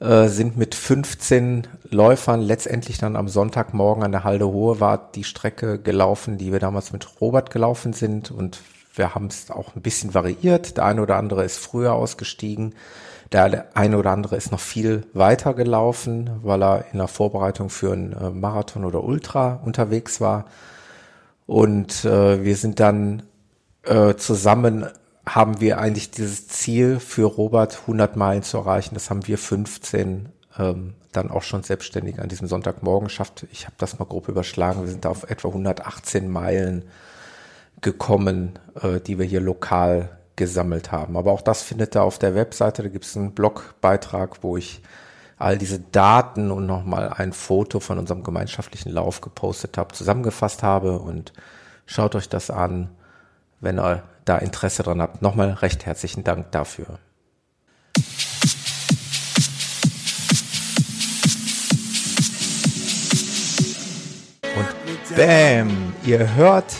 äh, 0.00 0.28
sind 0.28 0.56
mit 0.56 0.74
15 0.74 1.66
Läufern 1.90 2.40
letztendlich 2.40 2.98
dann 2.98 3.16
am 3.16 3.28
Sonntagmorgen 3.28 4.02
an 4.02 4.12
der 4.12 4.24
Halde 4.24 4.48
Hohe 4.48 4.80
war 4.80 5.10
die 5.14 5.24
Strecke 5.24 5.78
gelaufen, 5.78 6.38
die 6.38 6.52
wir 6.52 6.58
damals 6.58 6.92
mit 6.92 7.20
Robert 7.20 7.50
gelaufen 7.50 7.92
sind 7.92 8.30
und 8.30 8.60
wir 8.94 9.14
haben 9.14 9.26
es 9.26 9.50
auch 9.50 9.76
ein 9.76 9.82
bisschen 9.82 10.14
variiert. 10.14 10.76
Der 10.76 10.84
eine 10.84 11.02
oder 11.02 11.16
andere 11.16 11.44
ist 11.44 11.58
früher 11.58 11.94
ausgestiegen. 11.94 12.74
Der 13.32 13.66
eine 13.74 13.96
oder 13.96 14.10
andere 14.10 14.36
ist 14.36 14.50
noch 14.50 14.60
viel 14.60 15.06
weiter 15.12 15.54
gelaufen, 15.54 16.30
weil 16.42 16.62
er 16.62 16.84
in 16.92 16.98
der 16.98 17.06
Vorbereitung 17.06 17.70
für 17.70 17.92
einen 17.92 18.12
äh, 18.12 18.30
Marathon 18.30 18.84
oder 18.84 19.04
Ultra 19.04 19.60
unterwegs 19.64 20.20
war. 20.20 20.46
Und 21.46 22.04
äh, 22.04 22.44
wir 22.44 22.56
sind 22.56 22.80
dann 22.80 23.22
äh, 23.84 24.14
zusammen 24.16 24.86
haben 25.34 25.60
wir 25.60 25.78
eigentlich 25.78 26.10
dieses 26.10 26.48
Ziel 26.48 26.98
für 26.98 27.24
Robert 27.24 27.80
100 27.82 28.16
Meilen 28.16 28.42
zu 28.42 28.58
erreichen. 28.58 28.94
Das 28.94 29.10
haben 29.10 29.26
wir 29.26 29.38
15 29.38 30.28
ähm, 30.58 30.94
dann 31.12 31.30
auch 31.30 31.42
schon 31.42 31.62
selbstständig 31.62 32.20
an 32.20 32.28
diesem 32.28 32.48
Sonntagmorgen 32.48 33.08
geschafft. 33.08 33.46
Ich 33.52 33.66
habe 33.66 33.76
das 33.78 33.98
mal 33.98 34.06
grob 34.06 34.28
überschlagen. 34.28 34.82
Wir 34.82 34.90
sind 34.90 35.04
da 35.04 35.10
auf 35.10 35.30
etwa 35.30 35.48
118 35.48 36.28
Meilen 36.28 36.84
gekommen, 37.80 38.58
äh, 38.80 39.00
die 39.00 39.18
wir 39.18 39.26
hier 39.26 39.40
lokal 39.40 40.18
gesammelt 40.34 40.90
haben. 40.90 41.16
Aber 41.16 41.32
auch 41.32 41.42
das 41.42 41.62
findet 41.62 41.96
ihr 41.96 42.02
auf 42.02 42.18
der 42.18 42.34
Webseite. 42.34 42.82
Da 42.82 42.88
gibt 42.88 43.04
es 43.04 43.16
einen 43.16 43.32
Blogbeitrag, 43.32 44.42
wo 44.42 44.56
ich 44.56 44.82
all 45.38 45.58
diese 45.58 45.78
Daten 45.80 46.50
und 46.50 46.66
nochmal 46.66 47.08
ein 47.08 47.32
Foto 47.32 47.78
von 47.78 47.98
unserem 47.98 48.24
gemeinschaftlichen 48.24 48.90
Lauf 48.90 49.20
gepostet 49.20 49.78
habe, 49.78 49.94
zusammengefasst 49.94 50.62
habe 50.62 50.98
und 50.98 51.32
schaut 51.86 52.14
euch 52.14 52.28
das 52.28 52.50
an, 52.50 52.90
wenn 53.60 53.78
ihr 53.78 54.02
da 54.30 54.38
Interesse 54.38 54.84
dran 54.84 55.02
habt. 55.02 55.22
Nochmal 55.22 55.50
recht 55.50 55.86
herzlichen 55.86 56.22
Dank 56.22 56.52
dafür. 56.52 57.00
Und 64.56 65.16
bam, 65.16 65.92
ihr 66.06 66.36
hört 66.36 66.76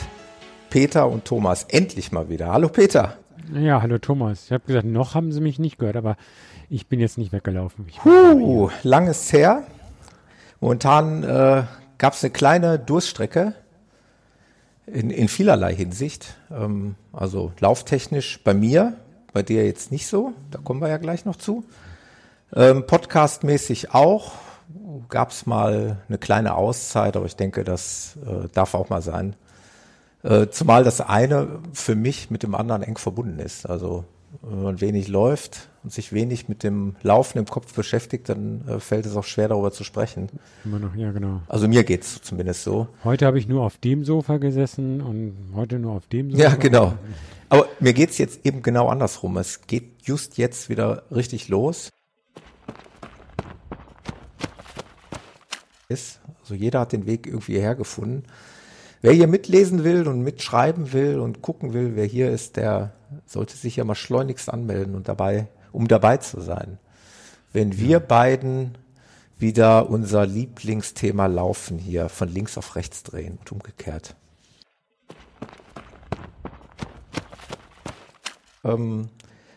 Peter 0.71 1.09
und 1.09 1.25
Thomas 1.25 1.65
endlich 1.65 2.13
mal 2.13 2.29
wieder. 2.29 2.53
Hallo 2.53 2.69
Peter. 2.69 3.17
Ja, 3.53 3.83
hallo 3.83 3.99
Thomas. 3.99 4.45
Ich 4.45 4.53
habe 4.53 4.63
gesagt, 4.65 4.87
noch 4.87 5.17
haben 5.17 5.33
sie 5.33 5.41
mich 5.41 5.59
nicht 5.59 5.77
gehört, 5.77 5.97
aber 5.97 6.17
ich 6.69 6.87
bin 6.87 7.01
jetzt 7.01 7.19
nicht 7.19 7.33
weggelaufen. 7.33 7.89
uh, 8.05 8.71
lang 8.85 9.09
ist 9.09 9.33
her. 9.33 9.65
Momentan 10.61 11.25
äh, 11.25 11.65
gab 11.99 12.13
es 12.13 12.23
eine 12.23 12.31
kleine 12.31 12.79
Durststrecke 12.79 13.55
in, 14.87 15.11
in 15.11 15.29
vielerlei 15.29 15.75
Hinsicht. 15.75 16.35
Ähm, 16.51 16.97
also 17.13 17.53
lauftechnisch 17.61 18.43
bei 18.43 18.55
mir, 18.55 18.95
bei 19.33 19.43
dir 19.43 19.65
jetzt 19.65 19.93
nicht 19.93 20.07
so. 20.07 20.33
Da 20.51 20.59
kommen 20.59 20.81
wir 20.81 20.89
ja 20.89 20.99
gleich 20.99 21.25
noch 21.25 21.37
zu. 21.37 21.65
Ähm, 22.55 22.87
Podcastmäßig 22.87 23.95
auch. 23.95 24.33
Gab 25.09 25.31
es 25.31 25.47
mal 25.47 25.99
eine 26.09 26.19
kleine 26.19 26.55
Auszeit, 26.55 27.17
aber 27.17 27.27
ich 27.27 27.37
denke, 27.37 27.65
das 27.65 28.19
äh, 28.27 28.49
darf 28.53 28.75
auch 28.75 28.89
mal 28.89 29.03
sein. 29.03 29.35
Äh, 30.23 30.49
zumal 30.49 30.85
das 30.85 31.01
eine 31.01 31.61
für 31.73 31.95
mich 31.95 32.31
mit 32.31 32.43
dem 32.43 32.55
anderen 32.55 32.83
eng 32.83 32.99
verbunden 32.99 33.39
ist. 33.39 33.67
Also 33.67 34.05
wenn 34.43 34.63
man 34.63 34.81
wenig 34.81 35.09
läuft 35.09 35.70
und 35.83 35.93
sich 35.93 36.13
wenig 36.13 36.49
mit 36.49 36.63
dem 36.63 36.97
Laufen 37.03 37.39
im 37.39 37.47
Kopf 37.47 37.75
beschäftigt, 37.75 38.29
dann 38.29 38.67
äh, 38.69 38.81
fällt 38.81 39.07
es 39.07 39.17
auch 39.17 39.25
schwer 39.25 39.49
darüber 39.49 39.73
zu 39.73 39.85
sprechen. 39.85 40.29
Immer 40.65 40.79
noch, 40.79 40.95
ja 40.95 41.11
genau. 41.13 41.41
Also 41.49 41.69
mir 41.69 41.85
geht's 41.85 42.21
zumindest 42.23 42.65
so. 42.65 42.89
Heute 43.05 43.27
habe 43.27 43.39
ich 43.39 43.49
nur 43.49 43.65
auf 43.65 43.79
dem 43.79 44.05
Sofa 44.05 44.37
gesessen 44.37 45.01
und 45.01 45.53
heute 45.55 45.79
nur 45.79 45.93
auf 45.93 46.07
dem 46.07 46.31
Sofa. 46.31 46.43
Ja, 46.43 46.55
genau. 46.55 46.95
Aber 47.49 47.67
mir 47.81 47.95
geht's 47.95 48.19
jetzt 48.19 48.45
eben 48.45 48.63
genau 48.63 48.89
andersrum. 48.89 49.37
Es 49.39 49.63
geht 49.67 50.03
just 50.03 50.39
jetzt 50.39 50.69
wieder 50.69 51.05
richtig 51.11 51.49
los. 51.49 51.91
Also 55.89 56.55
jeder 56.55 56.81
hat 56.81 56.93
den 56.93 57.07
Weg 57.07 57.27
irgendwie 57.27 57.53
hierher 57.55 57.75
gefunden. 57.75 58.25
Wer 59.03 59.13
hier 59.13 59.27
mitlesen 59.27 59.83
will 59.83 60.07
und 60.07 60.23
mitschreiben 60.23 60.93
will 60.93 61.19
und 61.19 61.43
gucken 61.43 61.73
will, 61.73 61.97
wer 61.97 62.05
hier 62.05 62.31
ist, 62.31 62.57
der 62.57 62.93
sollte 63.27 63.57
sich 63.57 63.77
ja 63.77 63.85
mal 63.85 63.95
schleunigst 63.95 64.53
anmelden 64.53 64.95
und 64.95 65.09
dabei, 65.09 65.49
um 65.73 65.89
dabei 65.89 66.19
zu 66.19 66.41
sein. 66.41 66.79
Wenn 67.53 67.79
wir 67.79 68.01
beiden 68.01 68.77
wieder 69.39 69.89
unser 69.89 70.27
Lieblingsthema 70.27 71.27
laufen 71.27 71.79
hier 71.79 72.09
von 72.09 72.29
links 72.29 72.59
auf 72.59 72.77
rechts 72.77 73.03
drehen 73.03 73.39
und 73.39 73.53
umgekehrt. 73.53 74.15
Ähm, 78.63 79.09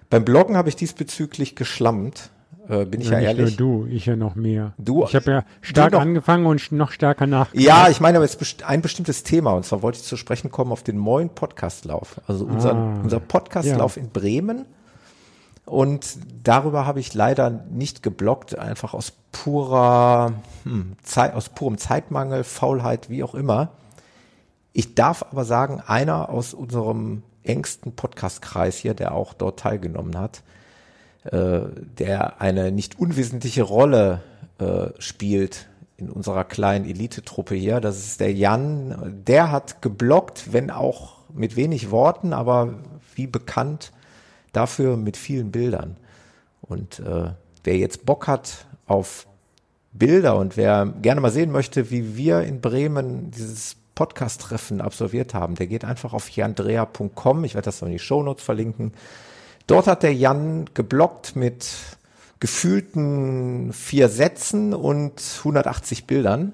beim 0.10 0.24
Bloggen 0.24 0.56
habe 0.56 0.70
ich 0.70 0.76
diesbezüglich 0.76 1.56
geschlammt. 1.56 2.30
Äh, 2.70 2.86
bin 2.86 3.02
ich 3.02 3.10
ja, 3.10 3.20
ja 3.20 3.30
ehrlich. 3.30 3.58
du, 3.58 3.86
ich 3.90 4.06
ja 4.06 4.16
noch 4.16 4.36
mehr. 4.36 4.74
Du, 4.78 5.04
ich 5.04 5.16
habe 5.16 5.32
ja 5.32 5.46
stark 5.60 5.94
angefangen 5.96 6.46
und 6.46 6.72
noch 6.72 6.92
stärker 6.92 7.28
nach. 7.28 7.54
Ja, 7.54 7.90
ich 7.90 8.00
meine 8.00 8.18
aber 8.18 8.26
jetzt 8.26 8.64
ein 8.64 8.82
bestimmtes 8.82 9.24
Thema 9.24 9.52
und 9.52 9.66
zwar 9.66 9.82
wollte 9.82 9.98
ich 9.98 10.06
zu 10.06 10.16
sprechen 10.16 10.50
kommen 10.50 10.72
auf 10.72 10.84
den 10.84 11.04
neuen 11.04 11.30
Podcastlauf. 11.30 12.22
Also 12.26 12.46
unser, 12.46 12.74
ah, 12.74 13.00
unser 13.04 13.20
Podcastlauf 13.20 13.98
ja. 13.98 14.04
in 14.04 14.10
Bremen. 14.12 14.66
Und 15.66 16.18
darüber 16.44 16.86
habe 16.86 17.00
ich 17.00 17.14
leider 17.14 17.50
nicht 17.50 18.04
geblockt, 18.04 18.58
einfach 18.58 18.94
aus 18.94 19.14
purer 19.32 20.34
hm, 20.64 20.94
Zeit, 21.04 21.34
aus 21.34 21.50
purem 21.50 21.78
Zeitmangel, 21.78 22.44
Faulheit, 22.44 23.10
wie 23.10 23.24
auch 23.24 23.34
immer. 23.34 23.70
Ich 24.74 24.96
darf 24.96 25.24
aber 25.24 25.46
sagen, 25.46 25.82
einer 25.86 26.30
aus 26.30 26.54
unserem 26.54 27.24
engsten 27.44 27.96
Podcastkreis 27.96 28.78
hier, 28.78 28.94
der 28.94 29.14
auch 29.14 29.34
dort 29.34 29.60
teilgenommen 29.60 30.18
hat, 30.18 30.44
äh, 31.26 31.62
der 31.98 32.42
eine 32.42 32.72
nicht 32.72 33.00
unwesentliche 33.00 33.64
Rolle 33.64 34.22
äh, 34.60 34.88
spielt 35.00 35.68
in 35.98 36.10
unserer 36.10 36.44
kleinen 36.44 36.86
Elitetruppe 36.86 37.56
hier. 37.56 37.80
Das 37.80 37.98
ist 38.00 38.20
der 38.20 38.34
Jan. 38.34 39.24
Der 39.26 39.52
hat 39.52 39.82
geblockt, 39.82 40.52
wenn 40.52 40.72
auch 40.72 41.18
mit 41.34 41.56
wenig 41.56 41.92
Worten, 41.92 42.34
aber 42.34 42.74
wie 43.16 43.28
bekannt 43.28 43.92
dafür 44.54 44.96
mit 44.96 45.18
vielen 45.18 45.52
Bildern. 45.52 45.98
Und 46.62 47.00
äh, 47.00 47.32
wer 47.64 47.78
jetzt 47.78 48.06
Bock 48.06 48.28
hat 48.28 48.66
auf 48.88 49.28
Bilder 49.92 50.38
und 50.38 50.58
wer 50.58 50.86
gerne 51.02 51.22
mal 51.22 51.32
sehen 51.32 51.52
möchte, 51.52 51.92
wie 51.92 52.16
wir 52.16 52.42
in 52.42 52.62
Bremen 52.62 53.32
dieses 53.32 53.76
Podcast-Treffen 53.96 54.82
absolviert 54.82 55.34
haben, 55.34 55.56
der 55.56 55.68
geht 55.68 55.86
einfach 55.86 56.14
auf 56.14 56.30
jandrea.com. 56.30 57.44
Ich 57.44 57.54
werde 57.54 57.66
das 57.66 57.82
noch 57.82 57.88
in 57.88 57.94
die 57.94 58.00
Shownotes 58.00 58.44
verlinken. 58.44 58.94
Dort 59.68 59.88
hat 59.88 60.04
der 60.04 60.14
Jan 60.14 60.66
geblockt 60.74 61.36
mit 61.36 61.70
gefühlten 62.40 63.72
vier 63.72 64.10
Sätzen 64.10 64.74
und 64.74 65.22
180 65.40 66.08
Bildern. 66.08 66.54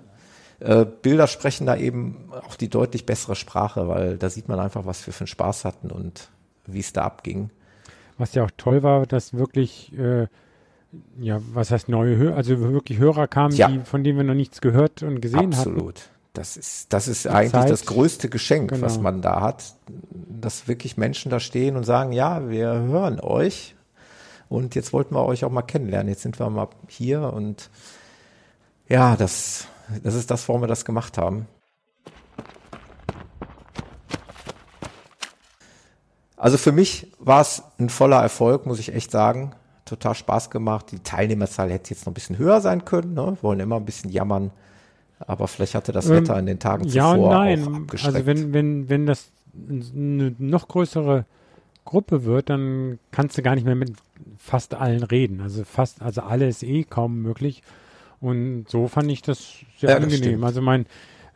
Äh, 0.59 0.85
Bilder 0.85 1.27
sprechen 1.27 1.65
da 1.65 1.77
eben 1.77 2.30
auch 2.45 2.55
die 2.55 2.69
deutlich 2.69 3.05
bessere 3.05 3.35
Sprache, 3.35 3.88
weil 3.88 4.17
da 4.17 4.30
sieht 4.30 4.49
man 4.49 4.59
einfach, 4.59 4.85
was 4.85 5.07
wir 5.07 5.13
für 5.13 5.21
einen 5.21 5.27
Spaß 5.27 5.65
hatten 5.65 5.89
und 5.89 6.30
wie 6.67 6.80
es 6.80 6.93
da 6.93 7.03
abging. 7.03 7.49
Was 8.20 8.36
ja 8.36 8.44
auch 8.44 8.52
toll 8.56 8.84
war, 8.84 9.08
dass 9.08 9.34
wirklich, 9.34 9.91
äh, 9.98 10.28
ja, 11.20 11.41
was 11.54 11.72
heißt 11.72 11.90
neue 11.90 12.16
Hörer, 12.16 12.36
also 12.36 12.60
wirklich 12.60 13.00
Hörer 13.00 13.28
kamen, 13.28 13.56
ja. 13.56 13.68
die, 13.70 13.80
von 13.80 14.04
denen 14.04 14.18
wir 14.18 14.24
noch 14.24 14.36
nichts 14.36 14.62
gehört 14.62 15.02
und 15.02 15.22
gesehen 15.22 15.54
Absolut. 15.54 15.58
hatten. 15.58 15.88
Absolut. 15.88 16.10
Das 16.34 16.58
ist, 16.58 16.94
das 16.94 17.08
ist 17.08 17.26
eigentlich 17.26 17.52
Zeit. 17.52 17.70
das 17.72 17.86
größte 17.86 18.30
Geschenk, 18.30 18.70
genau. 18.70 18.86
was 18.86 19.00
man 19.00 19.22
da 19.22 19.41
hat, 19.41 19.74
dass 19.88 20.68
wirklich 20.68 20.96
Menschen 20.96 21.32
da 21.32 21.40
stehen 21.40 21.76
und 21.76 21.86
sagen, 21.86 22.12
ja, 22.12 22.50
wir 22.50 22.68
hören 22.68 23.20
euch 23.20 23.76
und 24.48 24.76
jetzt 24.76 24.94
wollten 24.94 25.16
wir 25.16 25.26
euch 25.26 25.44
auch 25.44 25.52
mal 25.52 25.64
kennenlernen. 25.64 26.10
Jetzt 26.10 26.22
sind 26.22 26.40
wir 26.40 26.50
mal 26.50 26.68
hier 26.88 27.34
und 27.34 27.70
ja, 28.88 29.16
das, 29.16 29.68
das 30.04 30.14
ist 30.14 30.30
das, 30.30 30.48
warum 30.48 30.62
wir 30.62 30.68
das 30.68 30.86
gemacht 30.86 31.18
haben. 31.18 31.48
Also 36.40 36.57
für 36.57 36.72
mich 36.72 37.11
war 37.20 37.41
es 37.41 37.64
ein 37.78 37.90
voller 37.90 38.22
Erfolg, 38.22 38.66
muss 38.66 38.80
ich 38.80 38.94
echt 38.94 39.11
sagen. 39.11 39.52
Total 39.84 40.16
Spaß 40.16 40.49
gemacht. 40.49 40.86
Die 40.91 40.99
Teilnehmerzahl 40.99 41.70
hätte 41.70 41.90
jetzt 41.90 42.06
noch 42.06 42.11
ein 42.11 42.14
bisschen 42.14 42.38
höher 42.38 42.61
sein 42.61 42.86
können. 42.86 43.14
Ne? 43.14 43.38
Wir 43.40 43.44
wollen 43.44 43.60
immer 43.60 43.76
ein 43.76 43.86
bisschen 43.86 44.10
jammern. 44.10 44.52
Aber 45.20 45.49
vielleicht 45.49 45.76
hatte 45.76 45.91
das 45.91 46.07
Wetter 46.07 46.34
ähm, 46.34 46.40
in 46.40 46.45
den 46.45 46.60
Tagen 46.60 46.86
ja 46.86 47.11
zuvor 47.11 47.34
nein. 47.34 47.68
auch 47.68 47.74
abgeschreckt. 47.74 48.16
Also 48.16 48.26
wenn, 48.26 48.53
wenn, 48.53 48.90
wenn 48.90 49.06
das 49.06 49.32
eine 49.53 50.34
noch 50.38 50.70
größere 50.70 51.26
Gruppe 51.84 52.24
wird, 52.24 52.49
dann 52.49 52.99
kannst 53.11 53.38
du 53.38 53.41
gar 53.41 53.56
nicht 53.56 53.66
mehr 53.66 53.76
mit 53.76 53.91
fast 54.38 54.76
allen 54.76 55.03
reden. 55.03 55.41
Also 55.41 55.66
fast, 55.66 56.02
also 56.02 56.22
alle 56.22 56.48
ist 56.48 56.64
eh 56.64 56.86
kaum 56.86 57.22
möglich. 57.22 57.64
Und 58.22 58.70
so 58.70 58.88
fand 58.88 59.11
ich 59.11 59.22
das 59.22 59.56
sehr 59.78 59.90
ja, 59.90 59.98
angenehm. 59.98 60.40
Das 60.40 60.49
also 60.49 60.61
mein, 60.61 60.86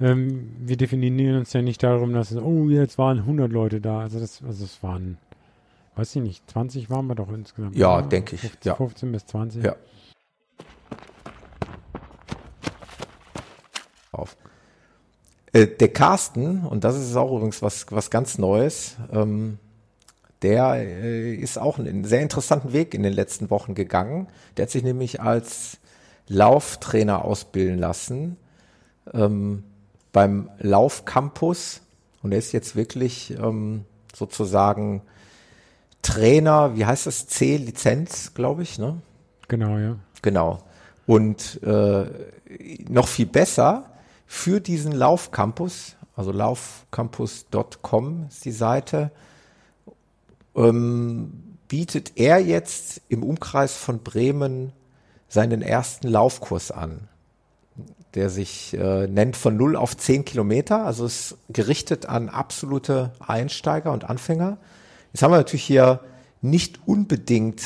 ähm, 0.04 0.52
wir 0.60 0.78
definieren 0.78 1.38
uns 1.38 1.54
ja 1.54 1.62
nicht 1.62 1.82
darum, 1.82 2.14
dass 2.14 2.32
es, 2.32 2.38
oh, 2.38 2.70
jetzt 2.70 2.98
waren 2.98 3.20
100 3.20 3.52
Leute 3.52 3.82
da. 3.82 4.02
Also 4.02 4.20
das, 4.20 4.44
also 4.46 4.66
es 4.66 4.84
waren, 4.84 5.18
weiß 5.96 6.16
ich 6.18 6.22
nicht, 6.22 6.52
20 6.52 6.90
waren 6.90 7.08
wir 7.08 7.16
doch 7.16 7.32
insgesamt. 7.32 7.76
Ja, 7.76 8.02
denke 8.02 8.36
ich. 8.36 8.42
15, 8.42 8.70
ja. 8.70 8.76
15 8.76 9.12
bis 9.12 9.26
20. 9.26 9.64
Ja. 9.64 9.76
auf. 14.14 14.38
Äh, 15.52 15.68
der 15.68 15.90
Carsten, 15.90 16.66
und 16.66 16.84
das 16.84 16.98
ist 16.98 17.16
auch 17.16 17.36
übrigens 17.36 17.62
was, 17.62 17.86
was 17.90 18.10
ganz 18.10 18.38
Neues, 18.38 18.98
ähm, 19.12 19.58
der 20.42 20.76
äh, 20.76 21.34
ist 21.34 21.58
auch 21.58 21.80
einen 21.80 22.04
sehr 22.04 22.22
interessanten 22.22 22.74
Weg 22.74 22.94
in 22.94 23.04
den 23.04 23.14
letzten 23.14 23.50
Wochen 23.50 23.76
gegangen. 23.76 24.28
Der 24.58 24.64
hat 24.64 24.72
sich 24.72 24.84
nämlich 24.84 25.22
als 25.22 25.78
Lauftrainer 26.28 27.24
ausbilden 27.26 27.80
lassen 27.80 28.38
ähm, 29.14 29.64
beim 30.14 30.50
Laufcampus 30.60 31.82
und 32.22 32.32
er 32.32 32.38
ist 32.38 32.54
jetzt 32.54 32.78
wirklich 32.78 33.32
ähm, 33.32 33.84
sozusagen 34.16 35.02
Trainer, 36.02 36.76
wie 36.78 36.86
heißt 36.86 37.08
das, 37.08 37.28
C-Lizenz, 37.28 38.34
glaube 38.34 38.64
ich, 38.64 38.80
ne? 38.80 39.02
Genau, 39.50 39.78
ja. 39.78 39.98
Genau. 40.22 40.64
Und 41.06 41.62
äh, 41.64 42.06
noch 42.88 43.08
viel 43.08 43.26
besser, 43.26 43.90
für 44.26 44.62
diesen 44.62 44.94
Laufcampus, 44.94 45.96
also 46.16 46.32
laufcampus.com 46.32 48.28
ist 48.30 48.46
die 48.46 48.52
Seite, 48.52 49.12
ähm, 50.56 51.58
bietet 51.68 52.14
er 52.16 52.40
jetzt 52.40 53.02
im 53.10 53.24
Umkreis 53.24 53.74
von 53.76 54.00
Bremen 54.00 54.72
seinen 55.28 55.62
ersten 55.62 56.08
Laufkurs 56.08 56.72
an, 56.72 57.10
der 58.16 58.30
sich 58.30 58.74
äh, 58.74 59.08
nennt 59.08 59.36
von 59.36 59.58
0 59.58 59.76
auf 59.76 59.98
10 59.98 60.26
Kilometer, 60.26 60.86
also 60.86 61.06
ist 61.06 61.38
gerichtet 61.50 62.06
an 62.06 62.30
absolute 62.30 63.12
Einsteiger 63.20 63.92
und 63.92 64.10
Anfänger. 64.10 64.58
Jetzt 65.12 65.24
haben 65.24 65.32
wir 65.32 65.38
natürlich 65.38 65.64
hier 65.64 66.02
nicht 66.42 66.88
unbedingt 66.88 67.64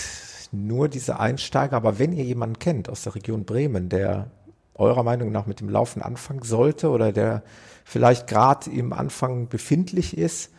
nur 0.52 0.88
diese 0.88 1.20
Einsteiger, 1.20 1.76
aber 1.76 2.00
wenn 2.00 2.14
ihr 2.14 2.24
jemanden 2.24 2.60
kennt 2.60 2.90
aus 2.90 3.04
der 3.04 3.16
Region 3.16 3.44
Bremen, 3.44 3.90
der 3.90 4.32
eurer 4.76 5.04
Meinung 5.04 5.32
nach 5.32 5.48
mit 5.48 5.60
dem 5.60 5.70
Laufen 5.70 6.02
anfangen 6.02 6.44
sollte 6.44 6.90
oder 6.90 7.12
der 7.12 7.44
vielleicht 7.84 8.28
gerade 8.28 8.70
im 8.70 8.94
Anfang 8.94 9.50
befindlich 9.50 10.18
ist, 10.18 10.52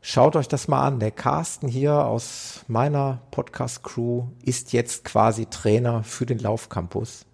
schaut 0.00 0.36
euch 0.36 0.48
das 0.48 0.68
mal 0.68 0.86
an. 0.86 1.00
Der 1.00 1.10
Carsten 1.10 1.68
hier 1.68 2.06
aus 2.06 2.64
meiner 2.68 3.20
Podcast-Crew 3.32 4.28
ist 4.42 4.72
jetzt 4.72 5.04
quasi 5.04 5.46
Trainer 5.46 6.04
für 6.04 6.26
den 6.26 6.38
Laufcampus 6.38 7.26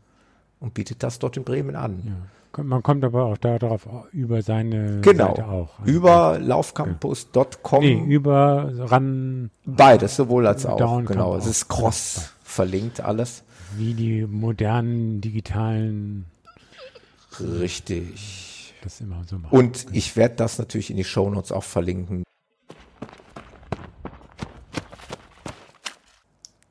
und 0.61 0.75
bietet 0.75 1.03
das 1.03 1.19
dort 1.19 1.37
in 1.37 1.45
Bremen 1.45 1.77
an. 1.77 2.03
Ja. 2.05 2.63
Man 2.63 2.83
kommt 2.83 3.05
aber 3.05 3.27
auch 3.27 3.37
darauf 3.37 3.87
über 4.13 4.41
seine 4.41 5.03
genau, 5.03 5.29
Seite 5.29 5.47
auch. 5.47 5.79
Also 5.81 5.93
über 5.93 6.39
laufcampus.com. 6.39 7.81
Nee, 7.81 8.03
über 8.07 8.73
ran. 8.91 9.51
Beides, 9.67 10.17
sowohl 10.17 10.47
als 10.47 10.65
auch. 10.65 11.05
Genau, 11.05 11.37
es 11.37 11.47
ist 11.47 11.69
cross 11.69 12.33
verlinkt 12.57 13.01
alles. 13.01 13.45
Wie 13.77 13.93
die 13.93 14.27
modernen 14.27 15.21
digitalen. 15.21 16.25
Richtig. 17.39 18.73
Das 18.83 19.01
immer 19.03 19.23
so 19.27 19.37
machen. 19.39 19.55
Und 19.55 19.87
ich 19.93 20.17
werde 20.17 20.37
das 20.37 20.59
natürlich 20.59 20.91
in 20.91 20.97
die 20.97 21.05
Shownotes 21.05 21.53
auch 21.53 21.65
verlinken. 21.65 22.23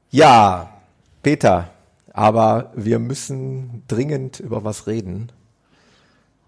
Ja, 0.10 0.72
Peter, 1.22 1.70
aber 2.16 2.72
wir 2.76 3.00
müssen 3.00 3.84
dringend 3.90 4.40
über 4.40 4.64
was 4.64 4.88
reden. 4.88 5.34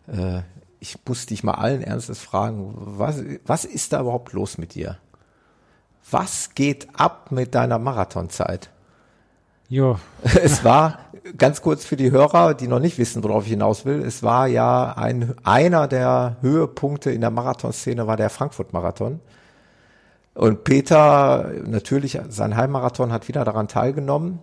Äh, 0.08 0.44
ich 0.80 0.98
muss 1.06 1.26
dich 1.26 1.44
mal 1.44 1.56
allen 1.56 1.82
Ernstes 1.82 2.22
fragen, 2.22 2.74
was, 2.78 3.22
was 3.46 3.66
ist 3.66 3.92
da 3.92 4.00
überhaupt 4.00 4.32
los 4.32 4.58
mit 4.58 4.76
dir? 4.76 4.98
Was 6.10 6.56
geht 6.56 6.88
ab 6.94 7.32
mit 7.34 7.54
deiner 7.54 7.80
Marathonzeit? 7.80 8.70
Jo. 9.68 10.00
Es 10.24 10.64
war, 10.64 11.00
ganz 11.38 11.62
kurz 11.62 11.84
für 11.84 11.98
die 11.98 12.12
Hörer, 12.12 12.54
die 12.54 12.70
noch 12.70 12.80
nicht 12.80 12.98
wissen, 12.98 13.22
worauf 13.22 13.44
ich 13.44 13.50
hinaus 13.50 13.84
will, 13.84 14.02
es 14.02 14.24
war 14.24 14.48
ja 14.48 14.94
ein, 14.94 15.36
einer 15.44 15.90
der 15.90 16.38
Höhepunkte 16.40 17.12
in 17.12 17.20
der 17.20 17.32
Marathonszene 17.32 18.08
war 18.08 18.16
der 18.16 18.30
Frankfurt-Marathon. 18.30 19.20
Und 20.34 20.64
Peter, 20.64 21.52
natürlich, 21.66 22.18
sein 22.30 22.56
Heimmarathon 22.56 23.12
hat 23.12 23.28
wieder 23.28 23.44
daran 23.44 23.68
teilgenommen. 23.68 24.40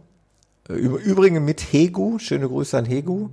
Übrigens 0.69 1.41
mit 1.41 1.61
Hegu, 1.61 2.19
schöne 2.19 2.49
Grüße 2.49 2.79
an 2.79 2.87
Hegu. 2.87 3.29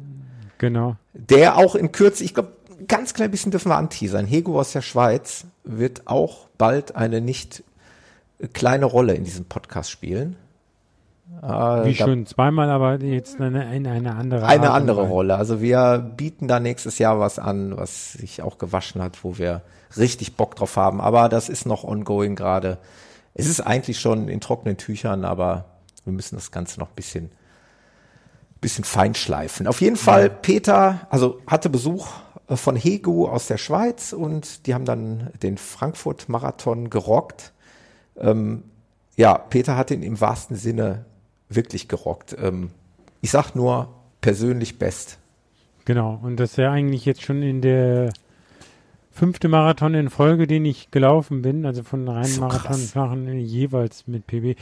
Genau. 0.57 0.97
Der 1.13 1.57
auch 1.57 1.75
in 1.75 1.91
Kürze, 1.91 2.23
ich 2.23 2.33
glaube, 2.33 2.53
ganz 2.87 3.13
klein 3.13 3.31
bisschen 3.31 3.51
dürfen 3.51 3.69
wir 3.69 3.77
anteasern. 3.77 4.25
Hego 4.25 4.59
aus 4.59 4.73
der 4.73 4.81
Schweiz 4.81 5.45
wird 5.63 6.07
auch 6.07 6.47
bald 6.57 6.95
eine 6.95 7.21
nicht 7.21 7.63
kleine 8.53 8.85
Rolle 8.85 9.13
in 9.13 9.23
diesem 9.23 9.45
Podcast 9.45 9.91
spielen. 9.91 10.35
Äh, 11.41 11.47
Wie 11.85 11.95
schon 11.95 12.25
zweimal, 12.25 12.69
aber 12.69 12.99
jetzt 12.99 13.39
eine, 13.39 13.65
eine, 13.65 13.91
eine 13.91 14.15
andere 14.15 14.45
Eine 14.45 14.69
Art 14.69 14.81
andere 14.81 15.07
Rolle. 15.07 15.35
Also 15.35 15.61
wir 15.61 15.97
bieten 16.17 16.47
da 16.47 16.59
nächstes 16.59 16.99
Jahr 16.99 17.19
was 17.19 17.39
an, 17.39 17.77
was 17.77 18.13
sich 18.13 18.41
auch 18.41 18.57
gewaschen 18.57 19.01
hat, 19.01 19.23
wo 19.23 19.37
wir 19.37 19.61
richtig 19.97 20.35
Bock 20.35 20.55
drauf 20.55 20.75
haben. 20.75 21.01
Aber 21.01 21.29
das 21.29 21.49
ist 21.49 21.65
noch 21.65 21.83
ongoing 21.83 22.35
gerade. 22.35 22.77
Es 23.33 23.47
ist 23.47 23.61
eigentlich 23.61 23.99
schon 23.99 24.27
in 24.27 24.41
trockenen 24.41 24.77
Tüchern, 24.77 25.23
aber 25.23 25.65
wir 26.05 26.13
müssen 26.13 26.35
das 26.35 26.51
Ganze 26.51 26.79
noch 26.79 26.89
ein 26.89 26.95
bisschen 26.95 27.31
bisschen 28.61 28.83
feinschleifen. 28.83 29.67
Auf 29.67 29.81
jeden 29.81 29.95
Fall, 29.95 30.29
Peter, 30.29 31.07
also 31.09 31.41
hatte 31.47 31.69
Besuch 31.69 32.07
äh, 32.47 32.55
von 32.55 32.75
Hegu 32.75 33.27
aus 33.27 33.47
der 33.47 33.57
Schweiz 33.57 34.13
und 34.13 34.67
die 34.67 34.73
haben 34.73 34.85
dann 34.85 35.31
den 35.41 35.57
Frankfurt-Marathon 35.57 36.89
gerockt. 36.89 37.51
Ähm, 38.17 38.63
ja, 39.17 39.37
Peter 39.37 39.75
hat 39.75 39.91
ihn 39.91 40.03
im 40.03 40.21
wahrsten 40.21 40.55
Sinne 40.55 41.05
wirklich 41.49 41.87
gerockt. 41.87 42.35
Ähm, 42.39 42.69
ich 43.19 43.31
sag 43.31 43.55
nur 43.55 43.89
persönlich 44.21 44.77
best. 44.77 45.17
Genau, 45.85 46.19
und 46.21 46.39
das 46.39 46.51
ist 46.51 46.57
ja 46.57 46.71
eigentlich 46.71 47.05
jetzt 47.05 47.23
schon 47.23 47.41
in 47.41 47.61
der 47.61 48.13
fünfte 49.11 49.49
Marathon 49.49 49.95
in 49.95 50.09
Folge, 50.11 50.45
den 50.45 50.63
ich 50.65 50.91
gelaufen 50.91 51.41
bin, 51.41 51.65
also 51.65 51.81
von 51.83 52.07
reinen 52.07 52.25
so 52.25 52.41
Marathon 52.41 53.27
jeweils 53.39 54.07
mit 54.07 54.27
PB 54.27 54.55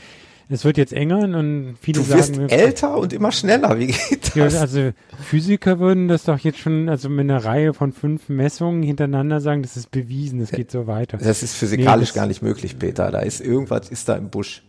es 0.50 0.64
wird 0.64 0.76
jetzt 0.76 0.92
enger 0.92 1.18
und 1.18 1.76
viele 1.80 2.00
du 2.00 2.08
wirst 2.08 2.34
sagen, 2.34 2.48
älter 2.48 2.96
und 2.96 3.12
immer 3.12 3.30
schneller. 3.30 3.78
Wie 3.78 3.86
geht 3.86 4.36
das? 4.36 4.56
Also 4.56 4.90
Physiker 5.22 5.78
würden 5.78 6.08
das 6.08 6.24
doch 6.24 6.38
jetzt 6.38 6.58
schon, 6.58 6.88
also 6.88 7.08
mit 7.08 7.20
einer 7.20 7.44
Reihe 7.44 7.72
von 7.72 7.92
fünf 7.92 8.28
Messungen 8.28 8.82
hintereinander 8.82 9.40
sagen, 9.40 9.62
das 9.62 9.76
ist 9.76 9.90
bewiesen, 9.90 10.40
das 10.40 10.50
geht 10.50 10.70
so 10.70 10.86
weiter. 10.86 11.18
Das 11.18 11.42
ist 11.42 11.54
physikalisch 11.54 12.00
nee, 12.00 12.04
das 12.06 12.14
gar 12.14 12.26
nicht 12.26 12.42
möglich, 12.42 12.78
Peter. 12.78 13.10
Da 13.10 13.20
ist 13.20 13.40
irgendwas 13.40 13.88
ist 13.90 14.08
da 14.08 14.16
im 14.16 14.28
Busch. 14.30 14.62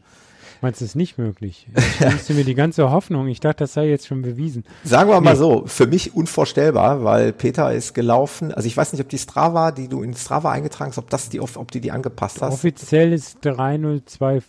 Meinst 0.62 0.80
du, 0.80 0.86
es 0.86 0.92
ist 0.92 0.96
nicht 0.96 1.18
möglich? 1.18 1.66
Ich 1.76 2.28
du 2.28 2.34
mir 2.36 2.44
die 2.44 2.54
ganze 2.54 2.92
Hoffnung. 2.92 3.28
Ich 3.28 3.40
dachte, 3.40 3.64
das 3.64 3.74
sei 3.74 3.90
jetzt 3.90 4.06
schon 4.06 4.22
bewiesen. 4.22 4.64
Sagen 4.84 5.10
wir 5.10 5.20
mal 5.20 5.34
nee. 5.34 5.40
so, 5.40 5.64
für 5.66 5.88
mich 5.88 6.14
unvorstellbar, 6.14 7.04
weil 7.04 7.34
Peter 7.34 7.74
ist 7.74 7.96
gelaufen. 7.96 8.54
Also 8.54 8.68
ich 8.68 8.78
weiß 8.78 8.94
nicht, 8.94 9.02
ob 9.02 9.10
die 9.10 9.18
Strava, 9.18 9.72
die 9.72 9.88
du 9.88 10.04
in 10.04 10.14
Strava 10.14 10.52
eingetragen 10.52 10.92
hast, 10.92 11.00
ob 11.00 11.10
das 11.10 11.30
die, 11.30 11.40
ob 11.40 11.72
die 11.72 11.82
die 11.82 11.92
angepasst 11.92 12.44
hast. 12.44 12.54
Offiziell 12.54 13.12
ist 13.12 13.40
302 13.42 14.42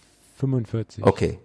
45. 0.42 1.04
Okay. 1.04 1.38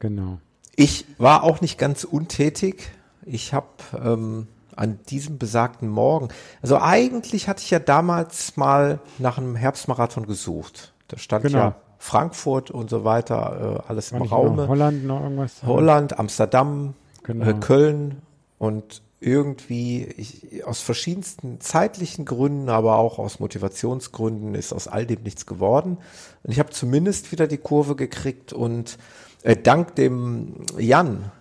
Genau. 0.00 0.38
Ich 0.76 1.06
war 1.16 1.44
auch 1.44 1.62
nicht 1.62 1.78
ganz 1.78 2.04
untätig. 2.04 2.90
Ich 3.24 3.54
habe 3.54 3.68
ähm, 3.98 4.48
an 4.76 4.98
diesem 5.08 5.38
besagten 5.38 5.88
Morgen, 5.88 6.28
also 6.60 6.78
eigentlich 6.78 7.48
hatte 7.48 7.62
ich 7.62 7.70
ja 7.70 7.78
damals 7.78 8.58
mal 8.58 8.98
nach 9.18 9.38
einem 9.38 9.56
Herbstmarathon 9.56 10.26
gesucht. 10.26 10.92
Da 11.08 11.16
stand 11.16 11.46
genau. 11.46 11.58
ja 11.58 11.76
Frankfurt 11.96 12.70
und 12.70 12.90
so 12.90 13.04
weiter, 13.04 13.80
äh, 13.86 13.88
alles 13.88 14.12
War 14.12 14.20
im 14.20 14.26
Raume. 14.26 14.68
Holland 14.68 15.06
noch 15.06 15.22
irgendwas? 15.22 15.62
Holland, 15.64 16.18
Amsterdam, 16.18 16.92
genau. 17.22 17.46
äh, 17.46 17.54
Köln 17.54 18.20
und 18.58 19.00
irgendwie 19.20 20.04
ich, 20.04 20.64
aus 20.64 20.80
verschiedensten 20.80 21.60
zeitlichen 21.60 22.24
Gründen, 22.24 22.68
aber 22.68 22.98
auch 22.98 23.18
aus 23.18 23.40
Motivationsgründen 23.40 24.54
ist 24.54 24.72
aus 24.72 24.88
all 24.88 25.06
dem 25.06 25.22
nichts 25.22 25.46
geworden. 25.46 25.98
Und 26.42 26.52
ich 26.52 26.58
habe 26.58 26.70
zumindest 26.70 27.32
wieder 27.32 27.46
die 27.46 27.58
Kurve 27.58 27.96
gekriegt 27.96 28.52
und 28.52 28.98
äh, 29.42 29.56
dank 29.56 29.94
dem 29.94 30.56
Jan 30.78 31.32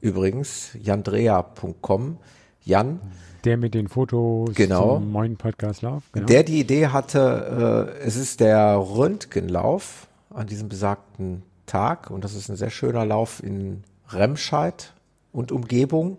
übrigens, 0.00 0.70
jandrea.com, 0.80 2.18
Jan. 2.64 3.00
Der 3.44 3.56
mit 3.56 3.74
den 3.74 3.88
Fotos 3.88 4.54
genau, 4.54 4.96
zum 4.96 5.12
neuen 5.12 5.36
Podcastlauf. 5.36 6.02
Genau. 6.12 6.26
Der 6.26 6.42
die 6.42 6.60
Idee 6.60 6.88
hatte, 6.88 7.94
äh, 8.00 8.04
es 8.04 8.16
ist 8.16 8.40
der 8.40 8.76
Röntgenlauf 8.76 10.08
an 10.30 10.46
diesem 10.46 10.68
besagten 10.68 11.42
Tag 11.66 12.10
und 12.10 12.24
das 12.24 12.34
ist 12.34 12.48
ein 12.48 12.56
sehr 12.56 12.70
schöner 12.70 13.04
Lauf 13.04 13.42
in 13.42 13.84
Remscheid 14.08 14.94
und 15.32 15.52
Umgebung. 15.52 16.18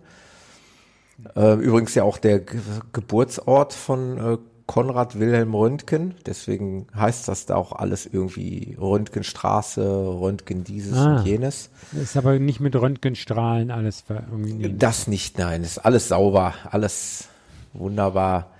Äh, 1.35 1.53
übrigens 1.56 1.95
ja 1.95 2.03
auch 2.03 2.18
der 2.18 2.39
Ge 2.39 2.60
Geburtsort 2.94 3.73
von 3.73 4.18
äh, 4.18 4.38
Konrad 4.68 5.18
Wilhelm 5.18 5.56
Röntgen, 5.56 6.15
deswegen 6.26 6.88
heißt 6.94 7.27
das 7.30 7.45
da 7.45 7.56
auch 7.56 7.72
alles 7.72 8.06
irgendwie 8.06 8.76
Röntgenstraße, 8.80 9.81
Röntgen 9.81 10.65
dieses 10.65 10.98
ah, 10.98 11.18
und 11.18 11.26
jenes. 11.26 11.69
Ist 11.94 12.18
aber 12.18 12.38
nicht 12.38 12.60
mit 12.60 12.76
Röntgenstrahlen 12.76 13.72
alles 13.72 14.03
irgendwie. 14.10 14.73
Das 14.73 15.07
nicht, 15.07 15.38
nein, 15.39 15.64
ist 15.64 15.80
alles 15.80 16.10
sauber, 16.10 16.53
alles 16.69 17.30
wunderbar. 17.73 18.52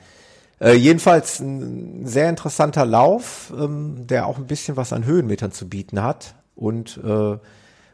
Äh, 0.60 0.74
jedenfalls 0.74 1.40
ein 1.42 2.08
sehr 2.08 2.30
interessanter 2.30 2.86
Lauf, 2.86 3.54
ähm, 3.56 4.08
der 4.08 4.28
auch 4.28 4.38
ein 4.38 4.48
bisschen 4.48 4.78
was 4.78 4.94
an 4.94 5.06
Höhenmetern 5.06 5.52
zu 5.52 5.68
bieten 5.68 6.02
hat 6.02 6.36
und 6.56 7.00
äh, 7.04 7.38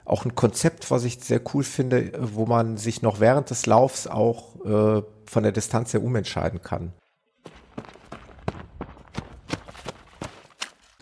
auch 0.05 0.25
ein 0.25 0.35
Konzept, 0.35 0.91
was 0.91 1.03
ich 1.03 1.19
sehr 1.19 1.41
cool 1.53 1.63
finde, 1.63 2.11
wo 2.19 2.45
man 2.45 2.77
sich 2.77 3.01
noch 3.01 3.19
während 3.19 3.49
des 3.49 3.65
Laufs 3.65 4.07
auch 4.07 4.55
äh, 4.65 5.01
von 5.25 5.43
der 5.43 5.51
Distanz 5.51 5.93
her 5.93 6.03
umentscheiden 6.03 6.61
kann. 6.61 6.93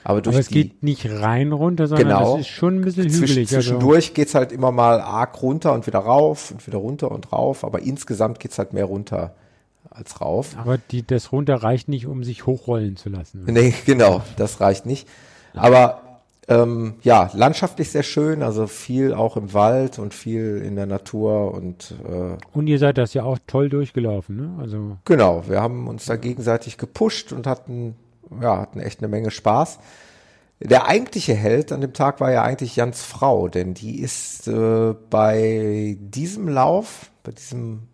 Aber, 0.04 0.22
durch 0.22 0.36
Aber 0.36 0.42
es 0.42 0.48
die, 0.48 0.54
geht 0.54 0.84
nicht 0.84 1.08
rein 1.10 1.52
runter, 1.52 1.88
sondern 1.88 2.08
genau, 2.08 2.36
es 2.36 2.42
ist 2.42 2.48
schon 2.48 2.78
ein 2.78 2.82
bisschen 2.82 3.06
hügelig. 3.06 3.50
Zwisch, 3.50 3.50
zwischendurch 3.50 4.06
also. 4.06 4.14
geht's 4.14 4.36
halt 4.36 4.52
immer 4.52 4.72
mal 4.72 5.00
arg 5.00 5.42
runter 5.42 5.74
und 5.74 5.86
wieder 5.86 6.00
rauf 6.00 6.52
und 6.52 6.66
wieder 6.66 6.80
runter 6.80 7.12
und 7.12 7.32
rauf, 7.32 7.64
aber 7.64 7.82
insgesamt 7.82 8.40
geht's 8.40 8.58
halt 8.58 8.74
mehr 8.74 8.86
runter 8.86 9.36
als 9.90 10.22
rauf. 10.22 10.56
Aber 10.58 10.78
die, 10.78 11.06
das 11.06 11.32
runter 11.32 11.56
reicht 11.56 11.88
nicht, 11.88 12.08
um 12.08 12.24
sich 12.24 12.46
hochrollen 12.46 12.96
zu 12.96 13.10
lassen. 13.10 13.44
Oder? 13.44 13.52
Nee, 13.52 13.74
genau, 13.86 14.24
das 14.38 14.60
reicht 14.60 14.86
nicht. 14.86 15.08
Aber 15.54 16.11
ähm, 16.52 16.96
ja, 17.02 17.30
landschaftlich 17.34 17.92
sehr 17.92 18.04
schön, 18.04 18.44
also 18.44 18.68
viel 18.68 19.14
auch 19.14 19.38
im 19.38 19.54
Wald 19.54 20.00
und 20.00 20.14
viel 20.14 20.62
in 20.66 20.76
der 20.76 20.86
Natur 20.86 21.54
und 21.54 21.96
äh, 22.04 22.38
und 22.54 22.68
ihr 22.68 22.78
seid 22.78 22.98
das 22.98 23.14
ja 23.14 23.24
auch 23.24 23.40
toll 23.48 23.70
durchgelaufen, 23.70 24.36
ne? 24.36 24.52
Also 24.60 24.98
genau, 25.06 25.44
wir 25.48 25.62
haben 25.62 25.88
uns 25.88 26.06
da 26.06 26.18
gegenseitig 26.18 26.78
gepusht 26.78 27.32
und 27.32 27.48
hatten 27.48 27.96
ja 28.42 28.58
hatten 28.58 28.82
echt 28.82 29.00
eine 29.00 29.08
Menge 29.08 29.32
Spaß. 29.32 29.80
Der 30.60 30.88
eigentliche 30.88 31.34
Held 31.34 31.72
an 31.72 31.82
dem 31.82 31.94
Tag 31.94 32.20
war 32.20 32.32
ja 32.32 32.44
eigentlich 32.44 32.76
Jans 32.76 33.02
Frau, 33.02 33.48
denn 33.48 33.74
die 33.74 34.00
ist 34.02 34.48
äh, 34.48 34.94
bei 35.10 35.98
diesem 36.00 36.50
Lauf, 36.50 37.12
bei 37.24 37.32
diesem 37.32 37.88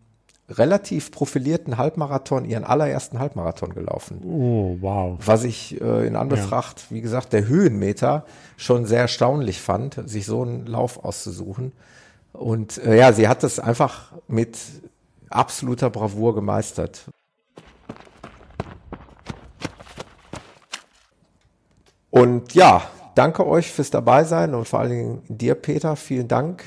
relativ 0.50 1.12
profilierten 1.12 1.78
Halbmarathon 1.78 2.46
ihren 2.46 2.64
allerersten 2.64 3.20
Halbmarathon 3.20 3.74
gelaufen. 3.74 4.22
Oh, 4.24 4.78
wow. 4.80 5.20
Was 5.26 5.44
ich 5.44 5.80
äh, 5.82 6.08
in 6.08 6.16
Anbetracht, 6.16 6.88
ja. 6.90 6.96
wie 6.96 7.02
gesagt, 7.02 7.34
der 7.34 7.48
Höhenmeter 7.48 8.26
schon 8.56 8.86
sehr 8.86 9.02
erstaunlich 9.02 9.62
fand, 9.62 10.02
sich 10.10 10.26
so 10.26 10.42
einen 10.44 10.66
Lauf 10.66 11.04
auszusuchen. 11.04 11.74
Und 12.32 12.78
äh, 12.78 12.98
ja, 12.98 13.12
sie 13.12 13.28
hat 13.28 13.44
es 13.44 13.60
einfach 13.60 14.14
mit 14.28 14.58
absoluter 15.30 15.90
Bravour 15.90 16.36
gemeistert. 16.36 17.06
Und 22.10 22.54
ja, 22.54 22.84
danke 23.16 23.46
euch 23.46 23.72
fürs 23.72 23.92
Dabeisein 23.92 24.56
und 24.56 24.68
vor 24.68 24.80
allen 24.80 24.90
Dingen 24.90 25.22
dir, 25.28 25.56
Peter, 25.56 25.96
vielen 25.98 26.28
Dank 26.28 26.64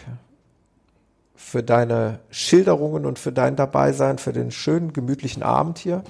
für 1.40 1.62
deine 1.64 2.20
Schilderungen 2.30 3.06
und 3.06 3.18
für 3.18 3.32
dein 3.32 3.56
Dabeisein, 3.56 4.18
für 4.18 4.32
den 4.32 4.52
schönen, 4.52 4.92
gemütlichen 4.92 5.42
Abend 5.42 5.78
hier. 5.78 6.04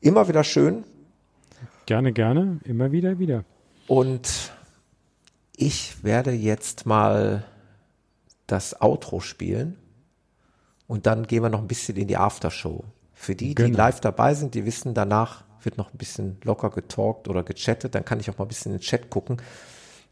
Immer 0.00 0.28
wieder 0.28 0.44
schön. 0.44 0.84
Gerne, 1.86 2.12
gerne. 2.12 2.60
Immer 2.64 2.92
wieder, 2.92 3.18
wieder. 3.18 3.44
Und 3.88 4.52
ich 5.56 6.04
werde 6.04 6.30
jetzt 6.30 6.86
mal 6.86 7.44
das 8.46 8.80
Outro 8.80 9.20
spielen 9.20 9.76
und 10.86 11.06
dann 11.06 11.26
gehen 11.26 11.42
wir 11.42 11.48
noch 11.48 11.60
ein 11.60 11.66
bisschen 11.66 11.96
in 11.96 12.06
die 12.06 12.18
Aftershow. 12.18 12.84
Für 13.14 13.34
die, 13.34 13.54
genau. 13.54 13.68
die 13.68 13.74
live 13.74 14.00
dabei 14.00 14.34
sind, 14.34 14.54
die 14.54 14.64
wissen, 14.64 14.94
danach 14.94 15.42
wird 15.62 15.76
noch 15.76 15.92
ein 15.92 15.98
bisschen 15.98 16.36
locker 16.44 16.70
getalkt 16.70 17.26
oder 17.26 17.42
gechattet, 17.42 17.94
dann 17.94 18.04
kann 18.04 18.20
ich 18.20 18.30
auch 18.30 18.38
mal 18.38 18.44
ein 18.44 18.48
bisschen 18.48 18.72
in 18.72 18.78
den 18.78 18.84
Chat 18.84 19.10
gucken. 19.10 19.38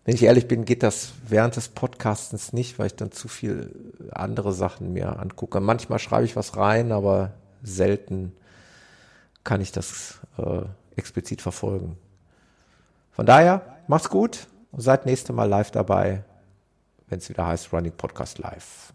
Wenn 0.06 0.14
ich 0.14 0.22
ehrlich 0.22 0.46
bin, 0.46 0.64
geht 0.64 0.84
das 0.84 1.14
während 1.26 1.56
des 1.56 1.68
Podcastens 1.68 2.52
nicht, 2.52 2.78
weil 2.78 2.86
ich 2.86 2.94
dann 2.94 3.10
zu 3.10 3.26
viel 3.26 3.74
andere 4.12 4.52
Sachen 4.52 4.92
mir 4.92 5.18
angucke. 5.18 5.58
Manchmal 5.58 5.98
schreibe 5.98 6.24
ich 6.24 6.36
was 6.36 6.56
rein, 6.56 6.92
aber 6.92 7.32
selten 7.64 8.32
kann 9.42 9.60
ich 9.60 9.72
das 9.72 10.20
äh, 10.38 10.60
explizit 10.94 11.42
verfolgen. 11.42 11.98
Von 13.10 13.26
daher, 13.26 13.62
macht's 13.88 14.08
gut 14.08 14.46
und 14.70 14.80
seid 14.80 15.06
nächste 15.06 15.32
Mal 15.32 15.48
live 15.48 15.72
dabei, 15.72 16.22
wenn 17.08 17.18
es 17.18 17.28
wieder 17.28 17.44
heißt 17.44 17.72
Running 17.72 17.90
Podcast 17.90 18.38
Live. 18.38 18.92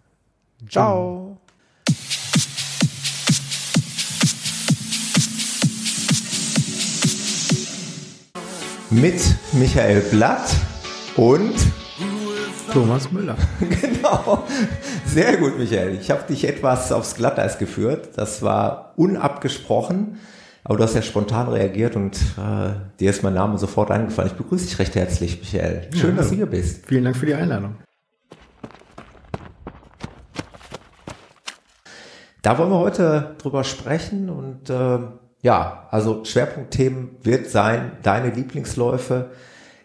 Ciao. 0.69 1.35
Mit 8.89 9.21
Michael 9.51 9.99
Blatt 10.03 10.55
und 11.15 11.53
Thomas 12.71 13.11
Müller. 13.11 13.35
genau. 13.59 14.43
Sehr 15.05 15.37
gut, 15.37 15.57
Michael. 15.57 15.97
Ich 15.99 16.09
habe 16.09 16.23
dich 16.27 16.47
etwas 16.47 16.91
aufs 16.91 17.15
Glatteis 17.15 17.57
geführt. 17.57 18.09
Das 18.15 18.41
war 18.41 18.93
unabgesprochen. 18.95 20.19
Aber 20.63 20.77
du 20.77 20.83
hast 20.83 20.93
ja 20.95 21.01
spontan 21.01 21.49
reagiert 21.49 21.95
und 21.95 22.15
äh, 22.15 22.73
dir 22.99 23.09
ist 23.09 23.23
mein 23.23 23.33
Name 23.33 23.57
sofort 23.57 23.89
eingefallen. 23.89 24.29
Ich 24.31 24.37
begrüße 24.37 24.65
dich 24.65 24.79
recht 24.79 24.95
herzlich, 24.95 25.39
Michael. 25.39 25.89
Schön, 25.93 26.11
ja, 26.11 26.17
dass 26.17 26.29
du 26.29 26.35
hier 26.35 26.45
bist. 26.45 26.85
Vielen 26.85 27.03
Dank 27.03 27.17
für 27.17 27.25
die 27.25 27.33
Einladung. 27.33 27.75
Da 32.43 32.57
wollen 32.57 32.69
wir 32.69 32.79
heute 32.79 33.35
drüber 33.39 33.63
sprechen 33.63 34.29
und 34.29 34.69
äh, 34.69 34.99
ja, 35.41 35.87
also 35.89 36.23
Schwerpunktthemen 36.25 37.17
wird 37.23 37.49
sein 37.49 37.93
deine 38.03 38.29
Lieblingsläufe, 38.29 39.31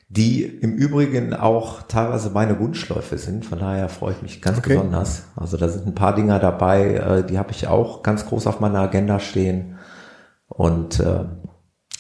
die 0.09 0.45
im 0.45 0.75
Übrigen 0.75 1.35
auch 1.35 1.83
teilweise 1.83 2.31
meine 2.31 2.61
Wunschläufe 2.61 3.19
sind. 3.19 3.45
Von 3.45 3.59
daher 3.59 3.89
freue 3.89 4.13
ich 4.13 4.23
mich 4.23 4.41
ganz 4.41 4.59
okay. 4.59 4.75
besonders. 4.75 5.25
Also 5.35 5.57
da 5.57 5.69
sind 5.69 5.87
ein 5.87 5.95
paar 5.95 6.15
Dinger 6.15 6.39
dabei, 6.39 6.95
äh, 6.95 7.27
die 7.27 7.39
habe 7.39 7.51
ich 7.51 7.67
auch 7.67 8.03
ganz 8.03 8.27
groß 8.27 8.47
auf 8.47 8.61
meiner 8.61 8.81
Agenda 8.81 9.19
stehen. 9.19 9.79
Und 10.47 11.01
äh, 11.01 11.25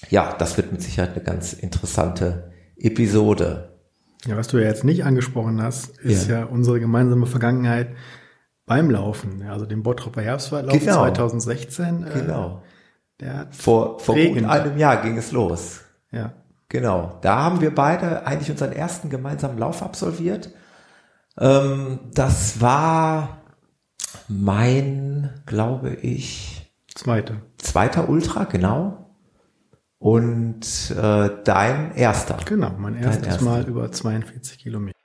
ja, 0.08 0.34
das 0.38 0.56
wird 0.56 0.70
mit 0.70 0.82
Sicherheit 0.82 1.14
eine 1.14 1.24
ganz 1.24 1.52
interessante 1.52 2.52
Episode. 2.76 3.76
Ja, 4.24 4.36
was 4.36 4.48
du 4.48 4.58
ja 4.58 4.68
jetzt 4.68 4.84
nicht 4.84 5.04
angesprochen 5.04 5.60
hast, 5.60 5.98
ist 5.98 6.28
ja, 6.28 6.40
ja 6.40 6.44
unsere 6.44 6.78
gemeinsame 6.78 7.26
Vergangenheit 7.26 7.88
beim 8.66 8.90
Laufen. 8.90 9.42
Also 9.48 9.66
dem 9.66 9.82
Bottroper 9.82 10.22
Herbstwaldlauf 10.22 10.78
genau. 10.78 11.02
2016. 11.02 12.04
Äh, 12.04 12.20
genau. 12.20 12.62
Der 13.20 13.48
vor 13.50 13.98
vor 13.98 14.14
gut 14.14 14.44
einem 14.44 14.76
Jahr 14.76 15.02
ging 15.02 15.16
es 15.16 15.32
los. 15.32 15.80
Ja. 16.12 16.34
Genau, 16.76 17.16
da 17.22 17.38
haben 17.42 17.62
wir 17.62 17.74
beide 17.74 18.26
eigentlich 18.26 18.50
unseren 18.50 18.72
ersten 18.72 19.08
gemeinsamen 19.08 19.56
Lauf 19.56 19.82
absolviert. 19.82 20.50
Ähm, 21.38 22.00
das 22.12 22.60
war 22.60 23.40
mein, 24.28 25.30
glaube 25.46 25.94
ich, 25.94 26.70
zweiter. 26.94 27.36
Zweiter 27.56 28.10
Ultra, 28.10 28.44
genau. 28.44 29.16
Und 29.98 30.90
äh, 30.90 31.30
dein 31.44 31.94
erster. 31.94 32.36
Genau, 32.44 32.72
mein 32.76 32.96
erstes 32.96 33.26
erster. 33.26 33.44
Mal 33.46 33.64
über 33.66 33.90
42 33.90 34.58
Kilometer. 34.58 34.98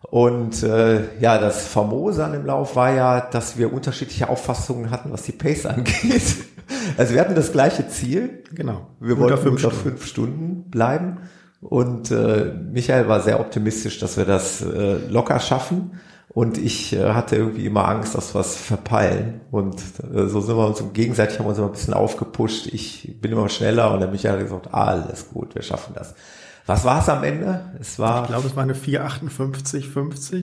Und 0.00 0.64
äh, 0.64 1.16
ja, 1.20 1.38
das 1.38 1.68
Famose 1.68 2.24
an 2.24 2.32
dem 2.32 2.44
Lauf 2.44 2.74
war 2.74 2.92
ja, 2.92 3.20
dass 3.20 3.56
wir 3.56 3.72
unterschiedliche 3.72 4.28
Auffassungen 4.28 4.90
hatten, 4.90 5.12
was 5.12 5.22
die 5.22 5.32
Pace 5.32 5.66
angeht. 5.66 6.51
Also 6.96 7.14
wir 7.14 7.20
hatten 7.20 7.34
das 7.34 7.52
gleiche 7.52 7.88
Ziel. 7.88 8.44
Genau. 8.52 8.88
Wir 9.00 9.12
unter 9.12 9.30
wollten 9.30 9.42
fünf 9.42 9.56
unter 9.56 9.70
Stunden. 9.70 9.88
fünf 9.90 10.06
Stunden 10.06 10.70
bleiben. 10.70 11.18
Und 11.60 12.10
äh, 12.10 12.52
Michael 12.72 13.08
war 13.08 13.20
sehr 13.20 13.38
optimistisch, 13.38 13.98
dass 14.00 14.16
wir 14.16 14.24
das 14.24 14.62
äh, 14.62 14.96
locker 15.08 15.38
schaffen. 15.38 15.92
Und 16.28 16.58
ich 16.58 16.94
äh, 16.94 17.12
hatte 17.12 17.36
irgendwie 17.36 17.66
immer 17.66 17.86
Angst, 17.88 18.14
dass 18.14 18.34
wir 18.34 18.40
es 18.40 18.56
verpeilen. 18.56 19.42
Und 19.50 19.80
äh, 20.12 20.26
so 20.26 20.40
sind 20.40 20.56
wir 20.56 20.66
uns 20.66 20.82
gegenseitig 20.92 21.38
haben 21.38 21.44
wir 21.46 21.50
uns 21.50 21.58
immer 21.58 21.68
ein 21.68 21.72
bisschen 21.72 21.94
aufgepusht. 21.94 22.66
Ich 22.68 23.20
bin 23.20 23.32
immer 23.32 23.48
schneller 23.48 23.92
und 23.92 24.00
der 24.00 24.08
Michael 24.08 24.38
hat 24.38 24.44
gesagt, 24.44 24.74
alles 24.74 25.28
gut, 25.28 25.54
wir 25.54 25.62
schaffen 25.62 25.92
das. 25.94 26.14
Was 26.66 26.84
war 26.84 27.00
es 27.00 27.08
am 27.08 27.22
Ende? 27.22 27.72
Es 27.80 27.98
war. 27.98 28.22
Ich 28.22 28.28
glaube, 28.28 28.46
es 28.46 28.56
war 28.56 28.62
eine 28.62 28.74
458, 28.74 29.88
50. 29.88 30.42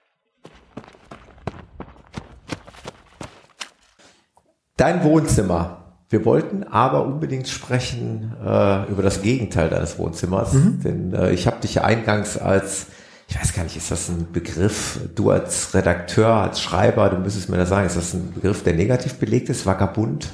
Dein 4.78 5.04
Wohnzimmer. 5.04 5.79
Wir 6.10 6.26
wollten 6.26 6.64
aber 6.64 7.06
unbedingt 7.06 7.48
sprechen 7.48 8.34
äh, 8.44 8.90
über 8.90 9.04
das 9.04 9.22
Gegenteil 9.22 9.70
deines 9.70 10.00
Wohnzimmers, 10.00 10.54
mhm. 10.54 10.82
denn 10.82 11.14
äh, 11.14 11.32
ich 11.32 11.46
habe 11.46 11.62
dich 11.62 11.76
ja 11.76 11.84
eingangs 11.84 12.36
als, 12.36 12.88
ich 13.28 13.40
weiß 13.40 13.54
gar 13.54 13.64
nicht, 13.64 13.78
ist 13.78 13.92
das 13.92 14.10
ein 14.10 14.32
Begriff, 14.34 15.00
du 15.14 15.30
als 15.30 15.76
Redakteur, 15.76 16.30
als 16.30 16.62
Schreiber, 16.62 17.10
du 17.10 17.18
müsstest 17.18 17.50
mir 17.50 17.58
da 17.58 17.68
sagen, 17.68 17.86
ist 17.86 17.96
das 17.96 18.16
ein 18.16 18.34
Begriff, 18.34 18.64
der 18.64 18.74
negativ 18.74 19.16
belegt 19.16 19.50
ist, 19.50 19.68
Vagabund, 19.68 20.30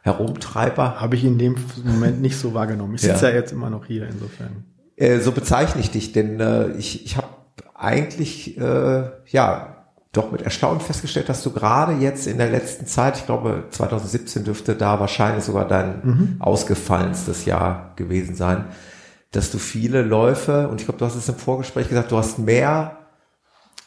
Herumtreiber? 0.00 1.02
Habe 1.02 1.16
ich 1.16 1.24
in 1.24 1.36
dem 1.36 1.56
Moment 1.84 2.22
nicht 2.22 2.38
so 2.38 2.54
wahrgenommen. 2.54 2.94
Ich 2.94 3.02
sitze 3.02 3.26
ja. 3.26 3.32
ja 3.32 3.36
jetzt 3.36 3.52
immer 3.52 3.68
noch 3.68 3.84
hier 3.84 4.08
insofern. 4.08 4.64
Äh, 4.96 5.18
so 5.18 5.32
bezeichne 5.32 5.82
ich 5.82 5.90
dich, 5.90 6.12
denn 6.12 6.40
äh, 6.40 6.68
ich, 6.78 7.04
ich 7.04 7.18
habe 7.18 7.28
eigentlich 7.74 8.56
äh, 8.56 9.10
ja 9.26 9.75
doch 10.16 10.32
mit 10.32 10.42
Erstaunen 10.42 10.80
festgestellt, 10.80 11.28
dass 11.28 11.42
du 11.42 11.52
gerade 11.52 11.92
jetzt 11.94 12.26
in 12.26 12.38
der 12.38 12.50
letzten 12.50 12.86
Zeit, 12.86 13.18
ich 13.18 13.26
glaube 13.26 13.64
2017 13.70 14.44
dürfte 14.44 14.74
da 14.74 15.00
wahrscheinlich 15.00 15.44
sogar 15.44 15.66
dein 15.66 16.00
mhm. 16.02 16.36
ausgefallenstes 16.38 17.44
Jahr 17.44 17.92
gewesen 17.96 18.34
sein, 18.34 18.66
dass 19.32 19.50
du 19.50 19.58
viele 19.58 20.02
Läufe, 20.02 20.68
und 20.68 20.80
ich 20.80 20.86
glaube, 20.86 20.98
du 20.98 21.04
hast 21.04 21.16
es 21.16 21.28
im 21.28 21.34
Vorgespräch 21.34 21.88
gesagt, 21.88 22.12
du 22.12 22.16
hast 22.16 22.38
mehr 22.38 22.98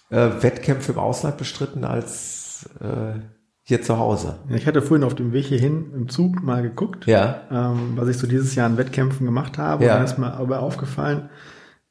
äh, 0.09 0.29
Wettkämpfe 0.41 0.91
im 0.91 0.99
Ausland 0.99 1.37
bestritten 1.37 1.83
als 1.83 2.69
äh, 2.79 3.19
hier 3.63 3.81
zu 3.81 3.97
Hause. 3.97 4.39
Ich 4.49 4.67
hatte 4.67 4.81
vorhin 4.81 5.03
auf 5.03 5.15
dem 5.15 5.31
Weg 5.31 5.45
hierhin 5.45 5.91
im 5.93 6.09
Zug 6.09 6.43
mal 6.43 6.61
geguckt, 6.61 7.05
ja. 7.05 7.41
ähm, 7.51 7.93
was 7.95 8.09
ich 8.09 8.17
so 8.17 8.27
dieses 8.27 8.55
Jahr 8.55 8.65
an 8.65 8.77
Wettkämpfen 8.77 9.25
gemacht 9.25 9.57
habe. 9.57 9.85
Ja. 9.85 9.93
Und 9.93 9.97
dann 9.99 10.05
ist 10.05 10.17
mir 10.17 10.33
aber 10.33 10.61
aufgefallen, 10.61 11.29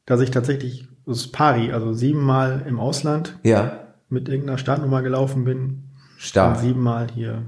dass 0.07 0.21
ich 0.21 0.31
tatsächlich 0.31 0.89
das 1.07 1.29
Pari, 1.29 1.73
also 1.73 1.93
siebenmal 1.93 2.65
im 2.67 2.81
Ausland, 2.81 3.39
ja 3.43 3.88
mit 4.09 4.29
irgendeiner 4.29 4.59
Startnummer 4.59 5.03
gelaufen 5.03 5.45
bin. 5.45 5.85
Stark. 6.19 6.57
Und 6.57 6.63
siebenmal 6.63 7.09
hier. 7.15 7.43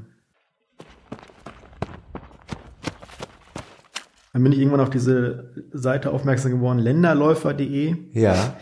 Dann 4.33 4.45
bin 4.45 4.53
ich 4.53 4.59
irgendwann 4.59 4.81
auf 4.81 4.91
diese 4.91 5.53
Seite 5.73 6.11
aufmerksam 6.13 6.53
geworden, 6.53 6.79
länderläufer.de. 6.79 7.97
Ja. 8.13 8.55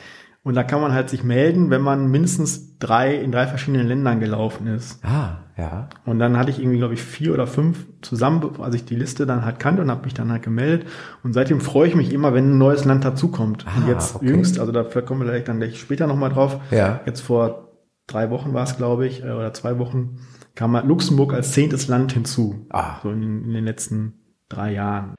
Und 0.43 0.55
da 0.55 0.63
kann 0.63 0.81
man 0.81 0.95
halt 0.95 1.11
sich 1.11 1.25
melden, 1.25 1.69
wenn 1.69 1.83
man 1.83 2.11
mindestens 2.11 2.79
drei 2.79 3.15
in 3.17 3.33
drei 3.33 3.47
verschiedenen 3.47 3.87
Ländern 3.87 4.19
gelaufen 4.19 4.67
ist. 4.67 5.05
Ah, 5.05 5.41
ja. 5.59 5.91
Und 6.07 6.21
dann 6.21 6.39
hatte 6.39 6.51
ich 6.51 6.59
irgendwie, 6.59 6.79
glaube 6.79 6.95
ich, 6.95 7.03
vier 7.03 7.35
oder 7.35 7.47
fünf 7.47 7.87
zusammen, 8.01 8.59
als 8.59 8.75
ich 8.75 8.87
die 8.87 8.95
Liste 8.95 9.27
dann 9.27 9.45
halt 9.45 9.59
kannte 9.59 9.83
und 9.83 9.91
habe 9.91 10.05
mich 10.05 10.15
dann 10.15 10.33
halt 10.33 10.43
gemeldet. 10.43 10.87
Und 11.23 11.35
seitdem 11.35 11.61
freue 11.61 11.89
ich 11.89 11.95
mich 11.95 12.15
immer, 12.15 12.33
wenn 12.33 12.53
ein 12.53 12.59
neues 12.59 12.87
Land 12.87 13.05
dazukommt. 13.05 13.67
Ah, 13.67 13.77
und 13.77 13.89
jetzt 13.89 14.15
okay. 14.15 14.27
jüngst, 14.27 14.59
also 14.59 14.73
da 14.73 14.85
kommen 14.85 15.21
wir 15.21 15.27
vielleicht 15.27 15.49
dann 15.49 15.59
gleich 15.59 15.79
später 15.79 16.07
nochmal 16.07 16.31
drauf. 16.31 16.61
Ja. 16.71 17.01
Jetzt 17.05 17.21
vor 17.21 17.68
drei 18.09 18.31
Wochen 18.31 18.53
war 18.53 18.65
es, 18.65 18.77
glaube 18.77 19.07
ich, 19.07 19.23
äh, 19.23 19.31
oder 19.31 19.55
zwei 19.55 19.79
Wochen, 19.79 20.19
kam 20.57 20.75
halt 20.75 20.87
Luxemburg 20.87 21.33
als 21.33 21.53
zehntes 21.53 21.87
Land 21.87 22.13
hinzu. 22.13 22.67
Ah. 22.71 22.99
So 23.03 23.11
in, 23.11 23.45
in 23.45 23.53
den 23.53 23.65
letzten 23.65 24.15
drei 24.49 24.73
Jahren. 24.73 25.15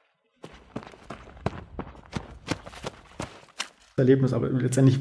Erlebnis, 3.96 4.32
aber 4.32 4.48
letztendlich 4.48 5.00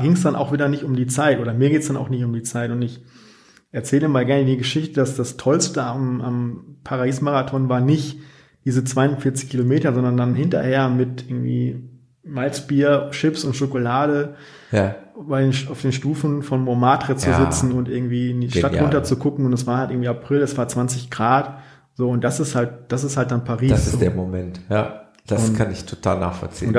ging 0.00 0.12
es 0.12 0.22
dann 0.22 0.36
auch 0.36 0.52
wieder 0.52 0.68
nicht 0.68 0.82
um 0.82 0.96
die 0.96 1.06
Zeit 1.06 1.38
oder 1.38 1.52
mir 1.52 1.70
geht 1.70 1.82
es 1.82 1.88
dann 1.88 1.96
auch 1.96 2.08
nicht 2.08 2.24
um 2.24 2.32
die 2.32 2.42
Zeit 2.42 2.70
und 2.70 2.80
ich 2.80 3.04
erzähle 3.70 4.08
mal 4.08 4.24
gerne 4.24 4.46
die 4.46 4.56
Geschichte, 4.56 4.94
dass 4.94 5.16
das 5.16 5.36
Tollste 5.36 5.82
am, 5.82 6.22
am 6.22 6.78
Paris-Marathon 6.82 7.68
war 7.68 7.80
nicht 7.80 8.18
diese 8.64 8.84
42 8.84 9.50
Kilometer, 9.50 9.92
sondern 9.92 10.16
dann 10.16 10.34
hinterher 10.34 10.88
mit 10.88 11.28
irgendwie 11.28 11.90
Malzbier, 12.24 13.08
Chips 13.12 13.44
und 13.44 13.54
Schokolade 13.54 14.36
ja. 14.72 14.96
Bei 15.26 15.48
auf 15.48 15.82
den 15.82 15.92
Stufen 15.92 16.42
von 16.42 16.62
Montmartre 16.62 17.16
zu 17.16 17.30
ja. 17.30 17.44
sitzen 17.44 17.72
und 17.72 17.88
irgendwie 17.88 18.30
in 18.30 18.40
die 18.40 18.48
Genial. 18.48 18.70
Stadt 18.70 18.82
runter 18.82 19.04
zu 19.04 19.16
gucken 19.16 19.44
und 19.46 19.52
es 19.52 19.66
war 19.66 19.78
halt 19.78 19.90
irgendwie 19.90 20.08
April, 20.08 20.40
es 20.42 20.56
war 20.56 20.68
20 20.68 21.10
Grad, 21.10 21.58
so 21.94 22.08
und 22.08 22.22
das 22.22 22.40
ist 22.40 22.54
halt, 22.54 22.72
das 22.88 23.04
ist 23.04 23.16
halt 23.16 23.30
dann 23.30 23.44
Paris. 23.44 23.70
Das 23.70 23.86
ist 23.86 23.92
so. 23.92 23.98
der 23.98 24.12
Moment, 24.12 24.60
ja. 24.68 25.10
Das 25.26 25.48
und, 25.48 25.58
kann 25.58 25.70
ich 25.70 25.84
total 25.84 26.20
nachvollziehen. 26.20 26.78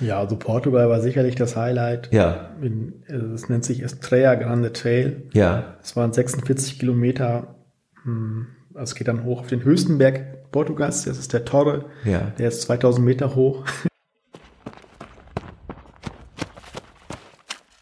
Ja, 0.00 0.20
also 0.20 0.36
Portugal 0.36 0.88
war 0.88 1.00
sicherlich 1.00 1.34
das 1.34 1.56
Highlight. 1.56 2.12
Ja. 2.12 2.50
Es 3.34 3.48
nennt 3.48 3.64
sich 3.64 3.82
Estrella 3.82 4.34
Grande 4.36 4.72
Trail. 4.72 5.28
Ja. 5.32 5.76
Es 5.82 5.96
waren 5.96 6.12
46 6.12 6.78
Kilometer. 6.78 7.56
Hm, 8.04 8.46
also 8.74 8.90
es 8.90 8.94
geht 8.94 9.08
dann 9.08 9.24
hoch 9.24 9.40
auf 9.40 9.46
den 9.48 9.64
höchsten 9.64 9.98
Berg 9.98 10.50
Portugals. 10.52 11.04
Das 11.04 11.18
ist 11.18 11.32
der 11.32 11.44
Torre. 11.44 11.86
Ja. 12.04 12.32
Der 12.38 12.48
ist 12.48 12.62
2000 12.62 13.04
Meter 13.04 13.34
hoch. 13.34 13.64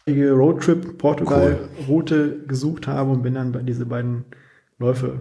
Roadtrip 0.07 0.97
Portugal 0.97 1.59
Route 1.87 2.39
gesucht 2.47 2.87
habe 2.87 3.11
und 3.11 3.23
bin 3.23 3.33
dann 3.33 3.51
bei 3.51 3.61
diese 3.61 3.85
beiden 3.85 4.25
Läufe 4.79 5.19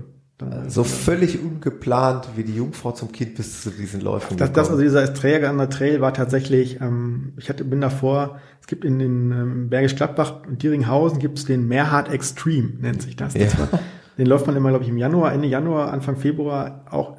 so 0.68 0.84
völlig 0.84 1.42
ungeplant 1.42 2.28
wie 2.36 2.44
die 2.44 2.54
Jungfrau 2.54 2.92
zum 2.92 3.10
Kind 3.10 3.36
bis 3.36 3.62
zu 3.62 3.70
diesen 3.70 4.02
Läufen. 4.02 4.36
Das, 4.36 4.52
das 4.52 4.68
also 4.68 4.82
dieser 4.82 5.12
Träger 5.14 5.48
an 5.48 5.56
der 5.56 5.70
Trail 5.70 6.02
war 6.02 6.12
tatsächlich, 6.12 6.78
ähm, 6.82 7.32
ich 7.38 7.48
hatte, 7.48 7.64
bin 7.64 7.80
davor, 7.80 8.38
es 8.60 8.66
gibt 8.66 8.84
in 8.84 8.98
den 8.98 9.32
ähm, 9.32 9.70
Bergisch 9.70 9.96
Gladbach 9.96 10.42
und 10.46 10.62
Dieringhausen 10.62 11.20
gibt 11.20 11.38
es 11.38 11.46
den 11.46 11.66
Mehrhard 11.66 12.12
Extreme, 12.12 12.72
nennt 12.80 13.00
sich 13.00 13.16
das. 13.16 13.32
das 13.32 13.54
ja. 13.54 13.58
war, 13.60 13.80
den 14.18 14.26
läuft 14.26 14.46
man 14.46 14.56
immer, 14.56 14.68
glaube 14.68 14.84
ich, 14.84 14.90
im 14.90 14.98
Januar, 14.98 15.32
Ende 15.32 15.48
Januar, 15.48 15.90
Anfang 15.90 16.16
Februar, 16.16 16.84
auch 16.90 17.16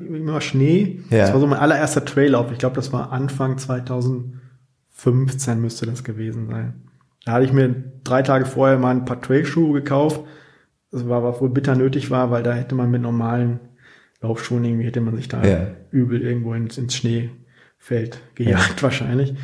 immer 0.00 0.40
Schnee. 0.40 1.02
Ja. 1.10 1.18
Das 1.18 1.32
war 1.32 1.40
so 1.40 1.46
mein 1.46 1.60
allererster 1.60 2.04
Traillauf. 2.04 2.50
Ich 2.50 2.58
glaube, 2.58 2.74
das 2.74 2.92
war 2.92 3.12
Anfang 3.12 3.58
2015 4.96 5.60
müsste 5.60 5.86
das 5.86 6.04
gewesen 6.04 6.48
sein. 6.48 6.82
Da 7.24 7.32
hatte 7.32 7.44
ich 7.44 7.52
mir 7.52 7.74
drei 8.04 8.22
Tage 8.22 8.46
vorher 8.46 8.78
mal 8.78 8.90
ein 8.90 9.04
paar 9.04 9.20
Trailschuhe 9.20 9.72
gekauft 9.72 10.22
das 10.90 11.08
war, 11.08 11.22
was 11.22 11.40
wohl 11.40 11.50
bitter 11.50 11.74
nötig 11.74 12.10
war, 12.10 12.30
weil 12.30 12.42
da 12.42 12.54
hätte 12.54 12.74
man 12.74 12.90
mit 12.90 13.02
normalen 13.02 13.60
Laufschuhen 14.22 14.64
irgendwie 14.64 14.86
hätte 14.86 15.00
man 15.00 15.16
sich 15.16 15.28
da 15.28 15.44
ja. 15.44 15.66
übel 15.90 16.22
irgendwo 16.22 16.54
ins, 16.54 16.78
ins 16.78 16.94
Schneefeld 16.94 18.20
gejagt 18.34 18.76
ja. 18.76 18.82
wahrscheinlich. 18.82 19.34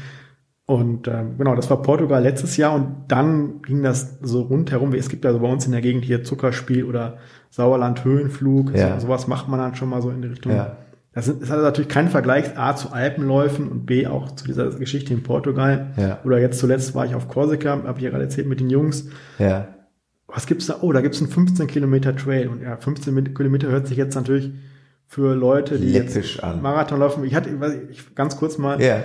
Und 0.64 1.08
äh, 1.08 1.24
genau, 1.36 1.54
das 1.54 1.68
war 1.68 1.82
Portugal 1.82 2.22
letztes 2.22 2.56
Jahr 2.56 2.74
und 2.74 3.04
dann 3.08 3.60
ging 3.62 3.82
das 3.82 4.18
so 4.22 4.42
rundherum. 4.42 4.94
Es 4.94 5.08
gibt 5.08 5.24
ja 5.24 5.32
so 5.32 5.40
bei 5.40 5.52
uns 5.52 5.66
in 5.66 5.72
der 5.72 5.82
Gegend 5.82 6.04
hier 6.04 6.24
Zuckerspiel 6.24 6.84
oder 6.84 7.18
Sauerland 7.50 8.04
Höhenflug. 8.04 8.74
Ja. 8.74 8.94
So, 8.94 9.06
sowas 9.06 9.26
macht 9.26 9.48
man 9.48 9.58
dann 9.58 9.74
schon 9.74 9.90
mal 9.90 10.00
so 10.00 10.10
in 10.10 10.22
die 10.22 10.28
Richtung. 10.28 10.52
Ja. 10.52 10.78
Das 11.14 11.28
ist, 11.28 11.50
hat 11.50 11.60
natürlich 11.60 11.90
keinen 11.90 12.08
Vergleich 12.08 12.56
A 12.56 12.74
zu 12.74 12.90
Alpenläufen 12.92 13.68
und 13.68 13.84
B 13.84 14.06
auch 14.06 14.34
zu 14.34 14.46
dieser 14.46 14.70
Geschichte 14.70 15.12
in 15.12 15.22
Portugal. 15.22 15.92
Ja. 15.96 16.20
Oder 16.24 16.38
jetzt 16.38 16.58
zuletzt 16.58 16.94
war 16.94 17.04
ich 17.04 17.14
auf 17.14 17.28
Korsika, 17.28 17.82
habe 17.84 17.98
ich 17.98 18.04
ja 18.04 18.10
gerade 18.10 18.24
erzählt 18.24 18.46
mit 18.46 18.60
den 18.60 18.70
Jungs. 18.70 19.08
Ja 19.38 19.68
was 20.32 20.46
gibt's 20.46 20.66
da? 20.66 20.78
Oh, 20.80 20.92
da 20.92 21.00
gibt's 21.00 21.20
einen 21.20 21.30
15 21.30 21.66
Kilometer 21.66 22.16
Trail. 22.16 22.48
Und 22.48 22.62
ja, 22.62 22.76
15 22.76 23.34
Kilometer 23.34 23.68
hört 23.68 23.86
sich 23.86 23.98
jetzt 23.98 24.14
natürlich 24.14 24.52
für 25.06 25.34
Leute, 25.34 25.78
die 25.78 25.92
Läppisch 25.92 26.36
jetzt 26.36 26.44
an. 26.44 26.62
Marathon 26.62 27.00
laufen. 27.00 27.24
Ich 27.24 27.34
hatte, 27.34 27.60
weiß 27.60 27.74
ich, 27.90 28.14
ganz 28.14 28.36
kurz 28.36 28.56
mal, 28.56 28.80
yeah. 28.80 29.04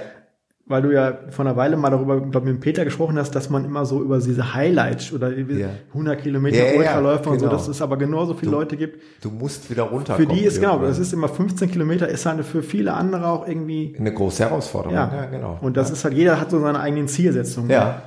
Weil 0.67 0.81
du 0.81 0.93
ja 0.93 1.17
vor 1.29 1.45
einer 1.45 1.55
Weile 1.55 1.77
mal 1.77 1.89
darüber, 1.89 2.19
glaube 2.19 2.51
mit 2.51 2.59
Peter 2.59 2.83
gesprochen 2.83 3.17
hast, 3.17 3.31
dass 3.35 3.49
man 3.49 3.63
immer 3.63 3.85
so 3.85 4.01
über 4.01 4.19
diese 4.19 4.53
Highlights 4.53 5.13
oder 5.13 5.29
yeah. 5.29 5.69
100 5.89 6.21
Kilometer 6.21 6.57
yeah, 6.57 6.77
Ultraläufer 6.77 7.23
genau. 7.23 7.33
und 7.33 7.39
so, 7.39 7.47
dass 7.47 7.67
es 7.67 7.81
aber 7.81 7.97
genauso 7.97 8.33
viele 8.33 8.51
du, 8.51 8.57
Leute 8.57 8.77
gibt. 8.77 9.01
Du 9.21 9.29
musst 9.29 9.69
wieder 9.69 9.83
runterkommen. 9.83 10.29
Für 10.29 10.35
die 10.35 10.43
ist 10.43 10.59
genau, 10.59 10.79
das 10.79 10.99
ist 10.99 11.13
immer 11.13 11.29
15 11.29 11.71
Kilometer, 11.71 12.07
ist 12.07 12.25
halt 12.25 12.43
für 12.43 12.63
viele 12.63 12.93
andere 12.93 13.27
auch 13.27 13.47
irgendwie 13.47 13.95
eine 13.97 14.13
große 14.13 14.43
Herausforderung. 14.43 14.95
Ja, 14.95 15.11
ja 15.13 15.25
genau. 15.25 15.57
Und 15.61 15.77
das 15.77 15.89
ja. 15.89 15.93
ist 15.93 16.03
halt, 16.03 16.13
jeder 16.13 16.39
hat 16.39 16.51
so 16.51 16.59
seine 16.59 16.79
eigenen 16.79 17.07
Zielsetzungen. 17.07 17.69
Ja 17.69 18.03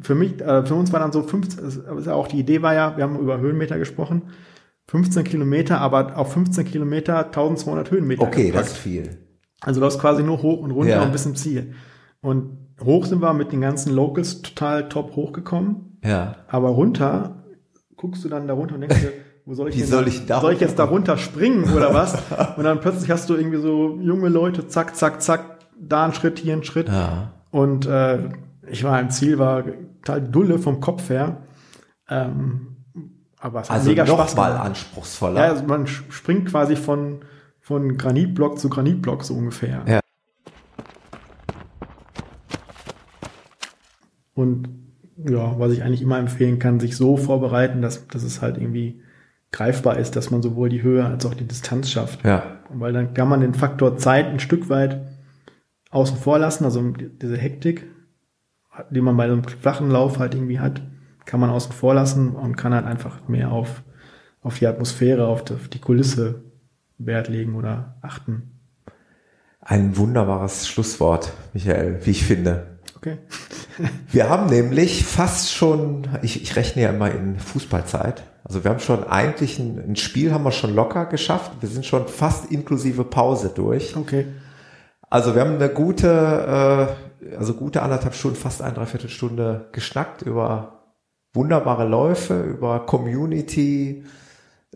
für 0.00 0.14
mich, 0.14 0.40
äh, 0.40 0.64
für 0.64 0.74
uns 0.74 0.92
war 0.92 1.00
dann 1.00 1.12
so 1.12 1.22
15, 1.22 1.86
also 1.88 2.12
auch 2.12 2.26
die 2.26 2.40
Idee 2.40 2.62
war 2.62 2.74
ja, 2.74 2.96
wir 2.96 3.04
haben 3.04 3.18
über 3.18 3.38
Höhenmeter 3.38 3.78
gesprochen, 3.78 4.22
15 4.88 5.24
Kilometer, 5.24 5.80
aber 5.80 6.18
auf 6.18 6.32
15 6.32 6.64
Kilometer 6.64 7.26
1200 7.26 7.90
Höhenmeter. 7.90 8.22
Okay, 8.22 8.46
gepackt. 8.46 8.64
das 8.64 8.72
ist 8.72 8.78
viel. 8.78 9.18
Also 9.64 9.80
du 9.80 9.84
läufst 9.84 10.00
quasi 10.00 10.22
nur 10.22 10.42
hoch 10.42 10.60
und 10.60 10.70
runter 10.70 10.96
ja. 10.96 11.02
und 11.02 11.12
bis 11.12 11.22
zum 11.22 11.36
Ziel. 11.36 11.74
Und 12.20 12.58
hoch 12.82 13.06
sind 13.06 13.22
wir 13.22 13.32
mit 13.32 13.52
den 13.52 13.60
ganzen 13.60 13.94
Locals 13.94 14.42
total 14.42 14.88
top 14.88 15.16
hochgekommen. 15.16 15.98
Ja. 16.04 16.36
Aber 16.48 16.70
runter 16.70 17.42
guckst 17.96 18.24
du 18.24 18.28
dann 18.28 18.48
da 18.48 18.54
runter 18.54 18.74
und 18.74 18.80
denkst 18.80 19.00
dir, 19.00 19.12
wo 19.46 19.54
soll 19.54 19.68
ich 19.68 19.76
Wie 19.76 19.80
denn 19.80 19.88
soll 19.88 20.08
ich 20.08 20.26
da 20.26 20.40
soll 20.40 20.52
ich 20.52 20.60
jetzt 20.60 20.78
da 20.78 20.84
runter 20.84 21.16
springen 21.16 21.72
oder 21.72 21.94
was? 21.94 22.14
und 22.56 22.64
dann 22.64 22.80
plötzlich 22.80 23.10
hast 23.10 23.30
du 23.30 23.34
irgendwie 23.34 23.58
so 23.58 23.98
junge 24.00 24.28
Leute, 24.28 24.66
zack, 24.66 24.96
zack, 24.96 25.22
zack, 25.22 25.58
da 25.78 26.06
ein 26.06 26.14
Schritt, 26.14 26.38
hier 26.38 26.54
ein 26.54 26.64
Schritt. 26.64 26.88
Ja. 26.88 27.32
Und 27.50 27.86
äh, 27.86 28.18
ich 28.68 28.82
war 28.84 29.00
im 29.00 29.10
Ziel, 29.10 29.38
war 29.38 29.64
total 30.02 30.22
dulle 30.22 30.58
vom 30.58 30.80
Kopf 30.80 31.10
her. 31.10 31.42
Ähm, 32.08 32.76
aber 33.38 33.60
es 33.60 33.70
hat 33.70 33.78
also 33.78 33.88
mega 33.88 34.04
noch 34.04 34.18
Spaß 34.18 34.36
mal 34.36 34.52
anspruchsvoller. 34.52 35.40
Ja, 35.40 35.50
also 35.50 35.64
man 35.64 35.86
springt 35.86 36.48
quasi 36.48 36.76
von, 36.76 37.24
von 37.72 37.96
Granitblock 37.96 38.58
zu 38.58 38.68
Granitblock 38.68 39.24
so 39.24 39.32
ungefähr. 39.32 39.82
Ja. 39.86 40.00
Und 44.34 44.68
ja, 45.16 45.58
was 45.58 45.72
ich 45.72 45.82
eigentlich 45.82 46.02
immer 46.02 46.18
empfehlen 46.18 46.58
kann, 46.58 46.80
sich 46.80 46.98
so 46.98 47.16
vorbereiten, 47.16 47.80
dass, 47.80 48.06
dass 48.08 48.24
es 48.24 48.42
halt 48.42 48.58
irgendwie 48.58 49.00
greifbar 49.52 49.96
ist, 49.96 50.16
dass 50.16 50.30
man 50.30 50.42
sowohl 50.42 50.68
die 50.68 50.82
Höhe 50.82 51.02
als 51.02 51.24
auch 51.24 51.32
die 51.32 51.46
Distanz 51.46 51.90
schafft. 51.90 52.22
Ja. 52.26 52.58
Weil 52.68 52.92
dann 52.92 53.14
kann 53.14 53.28
man 53.28 53.40
den 53.40 53.54
Faktor 53.54 53.96
Zeit 53.96 54.26
ein 54.26 54.40
Stück 54.40 54.68
weit 54.68 55.00
außen 55.90 56.18
vor 56.18 56.38
lassen, 56.38 56.64
also 56.64 56.90
diese 56.90 57.38
Hektik, 57.38 57.86
die 58.90 59.00
man 59.00 59.16
bei 59.16 59.24
einem 59.24 59.44
flachen 59.44 59.90
Lauf 59.90 60.18
halt 60.18 60.34
irgendwie 60.34 60.60
hat, 60.60 60.82
kann 61.24 61.40
man 61.40 61.48
außen 61.48 61.72
vor 61.72 61.94
lassen 61.94 62.32
und 62.32 62.56
kann 62.56 62.74
halt 62.74 62.84
einfach 62.84 63.28
mehr 63.28 63.50
auf, 63.50 63.82
auf 64.42 64.58
die 64.58 64.66
Atmosphäre, 64.66 65.26
auf 65.26 65.42
die, 65.44 65.54
auf 65.54 65.68
die 65.68 65.80
Kulisse 65.80 66.51
Wert 67.06 67.28
legen 67.28 67.54
oder 67.54 67.96
achten. 68.02 68.58
Ein 69.60 69.96
wunderbares 69.96 70.68
Schlusswort, 70.68 71.32
Michael, 71.52 72.00
wie 72.04 72.10
ich 72.10 72.24
finde. 72.24 72.78
Okay. 72.96 73.18
wir 74.12 74.28
haben 74.28 74.46
nämlich 74.46 75.04
fast 75.04 75.52
schon, 75.52 76.08
ich, 76.22 76.42
ich 76.42 76.56
rechne 76.56 76.82
ja 76.82 76.90
immer 76.90 77.10
in 77.10 77.38
Fußballzeit, 77.38 78.22
also 78.44 78.64
wir 78.64 78.70
haben 78.70 78.80
schon 78.80 79.04
eigentlich 79.04 79.58
ein, 79.58 79.78
ein 79.78 79.96
Spiel 79.96 80.32
haben 80.32 80.44
wir 80.44 80.52
schon 80.52 80.74
locker 80.74 81.06
geschafft. 81.06 81.52
Wir 81.60 81.68
sind 81.68 81.86
schon 81.86 82.08
fast 82.08 82.50
inklusive 82.50 83.04
Pause 83.04 83.52
durch. 83.54 83.96
Okay. 83.96 84.26
Also 85.08 85.34
wir 85.34 85.42
haben 85.42 85.54
eine 85.54 85.68
gute, 85.68 86.96
äh, 87.20 87.36
also 87.36 87.54
gute 87.54 87.82
anderthalb 87.82 88.14
Stunden, 88.14 88.36
fast 88.36 88.62
eine 88.62 88.74
Dreiviertelstunde 88.74 89.68
geschnackt 89.72 90.22
über 90.22 90.82
wunderbare 91.34 91.86
Läufe, 91.86 92.42
über 92.42 92.84
Community, 92.84 94.04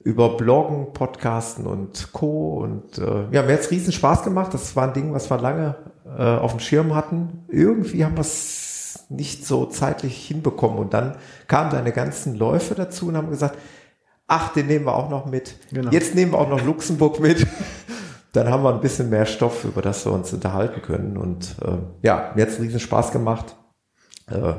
über 0.04 0.36
Bloggen, 0.36 0.92
Podcasten 0.92 1.66
und 1.66 2.12
Co. 2.12 2.58
Und 2.58 2.98
äh, 2.98 3.24
ja, 3.32 3.42
mir 3.42 3.54
hat's 3.54 3.70
riesen 3.70 3.92
Spaß 3.92 4.22
gemacht. 4.22 4.54
Das 4.54 4.76
war 4.76 4.88
ein 4.88 4.92
Ding, 4.92 5.12
was 5.12 5.30
wir 5.30 5.38
lange 5.38 5.76
äh, 6.16 6.22
auf 6.22 6.52
dem 6.52 6.60
Schirm 6.60 6.94
hatten. 6.94 7.44
Irgendwie 7.48 8.04
haben 8.04 8.16
wir 8.16 8.20
es 8.20 9.06
nicht 9.08 9.46
so 9.46 9.66
zeitlich 9.66 10.26
hinbekommen. 10.26 10.78
Und 10.78 10.94
dann 10.94 11.16
kamen 11.48 11.70
deine 11.70 11.92
ganzen 11.92 12.36
Läufe 12.36 12.74
dazu 12.74 13.08
und 13.08 13.16
haben 13.16 13.30
gesagt, 13.30 13.58
ach, 14.26 14.52
den 14.52 14.66
nehmen 14.66 14.86
wir 14.86 14.94
auch 14.94 15.10
noch 15.10 15.26
mit. 15.26 15.56
Genau. 15.72 15.90
Jetzt 15.90 16.14
nehmen 16.14 16.32
wir 16.32 16.38
auch 16.38 16.48
noch 16.48 16.64
Luxemburg 16.64 17.20
mit. 17.20 17.46
dann 18.32 18.50
haben 18.50 18.62
wir 18.62 18.72
ein 18.72 18.80
bisschen 18.80 19.10
mehr 19.10 19.26
Stoff, 19.26 19.64
über 19.64 19.82
das 19.82 20.04
wir 20.04 20.12
uns 20.12 20.32
unterhalten 20.32 20.82
können. 20.82 21.16
Und 21.16 21.56
äh, 21.64 21.78
ja, 22.02 22.32
mir 22.34 22.42
hat's 22.42 22.60
riesen 22.60 22.80
Spaß 22.80 23.12
gemacht. 23.12 23.56
Äh, 24.30 24.54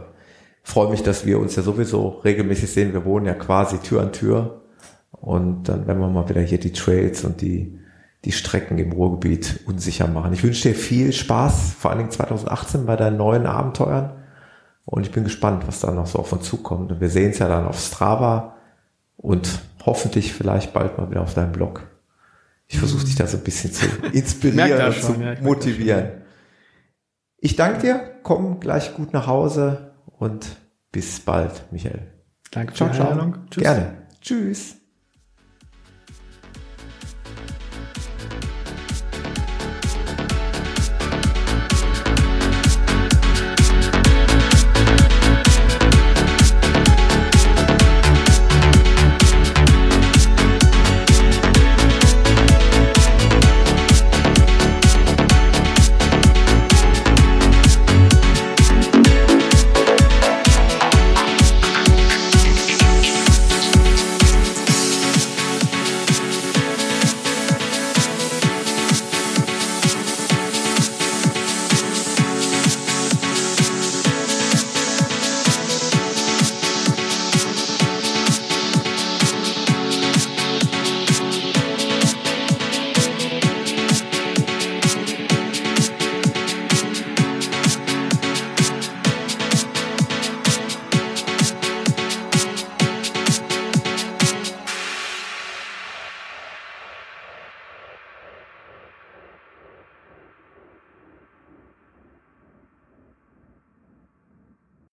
Freue 0.68 0.90
mich, 0.90 1.02
dass 1.02 1.26
wir 1.26 1.40
uns 1.40 1.56
ja 1.56 1.64
sowieso 1.64 2.20
regelmäßig 2.26 2.70
sehen. 2.70 2.92
Wir 2.92 3.06
wohnen 3.06 3.26
ja 3.26 3.36
quasi 3.36 3.78
Tür 3.78 4.02
an 4.02 4.12
Tür. 4.12 4.64
Und 5.12 5.64
dann 5.64 5.88
werden 5.88 6.00
wir 6.00 6.10
mal 6.10 6.30
wieder 6.30 6.42
hier 6.42 6.60
die 6.60 6.74
Trails 6.74 7.24
und 7.24 7.42
die, 7.42 7.80
die 8.26 8.32
Strecken 8.32 8.78
im 8.78 8.92
Ruhrgebiet 8.92 9.62
unsicher 9.66 10.08
machen. 10.08 10.34
Ich 10.34 10.44
wünsche 10.44 10.70
dir 10.70 10.76
viel 10.76 11.14
Spaß, 11.14 11.74
vor 11.80 11.92
allen 11.92 12.00
Dingen 12.00 12.12
2018 12.12 12.86
bei 12.86 12.96
deinen 12.96 13.18
neuen 13.18 13.46
Abenteuern. 13.46 14.14
Und 14.86 15.06
ich 15.06 15.12
bin 15.12 15.24
gespannt, 15.24 15.68
was 15.68 15.82
da 15.82 15.92
noch 15.92 16.08
so 16.08 16.20
auf 16.20 16.32
uns 16.32 16.46
zukommt. 16.46 16.92
Und 16.92 17.02
wir 17.02 17.10
sehen 17.10 17.32
es 17.32 17.40
ja 17.40 17.48
dann 17.48 17.66
auf 17.66 17.80
Strava 17.80 18.56
und 19.18 19.60
hoffentlich 19.86 20.34
vielleicht 20.34 20.74
bald 20.74 20.98
mal 20.98 21.10
wieder 21.10 21.22
auf 21.22 21.34
deinem 21.34 21.52
Blog. 21.52 21.88
Ich 22.68 22.80
versuche 22.80 23.06
dich 23.06 23.16
da 23.16 23.28
so 23.28 23.38
ein 23.38 23.44
bisschen 23.44 23.72
zu 23.72 23.86
inspirieren 24.12 24.94
und 24.94 25.02
zu 25.02 25.14
ja, 25.14 25.42
motivieren. 25.42 26.22
Ich 27.38 27.56
danke 27.56 27.82
dir, 27.82 28.20
komm 28.24 28.60
gleich 28.60 28.94
gut 28.96 29.14
nach 29.14 29.28
Hause 29.28 29.94
und 30.06 30.58
bis 30.92 31.20
bald, 31.20 31.72
Michael. 31.72 32.08
Danke 32.52 32.72
für 32.72 32.78
ciao, 32.78 32.90
die 32.90 33.00
Einladung. 33.00 33.38
Tschüss. 33.50 33.64
Gerne. 33.64 33.94
Tschüss. 34.22 34.77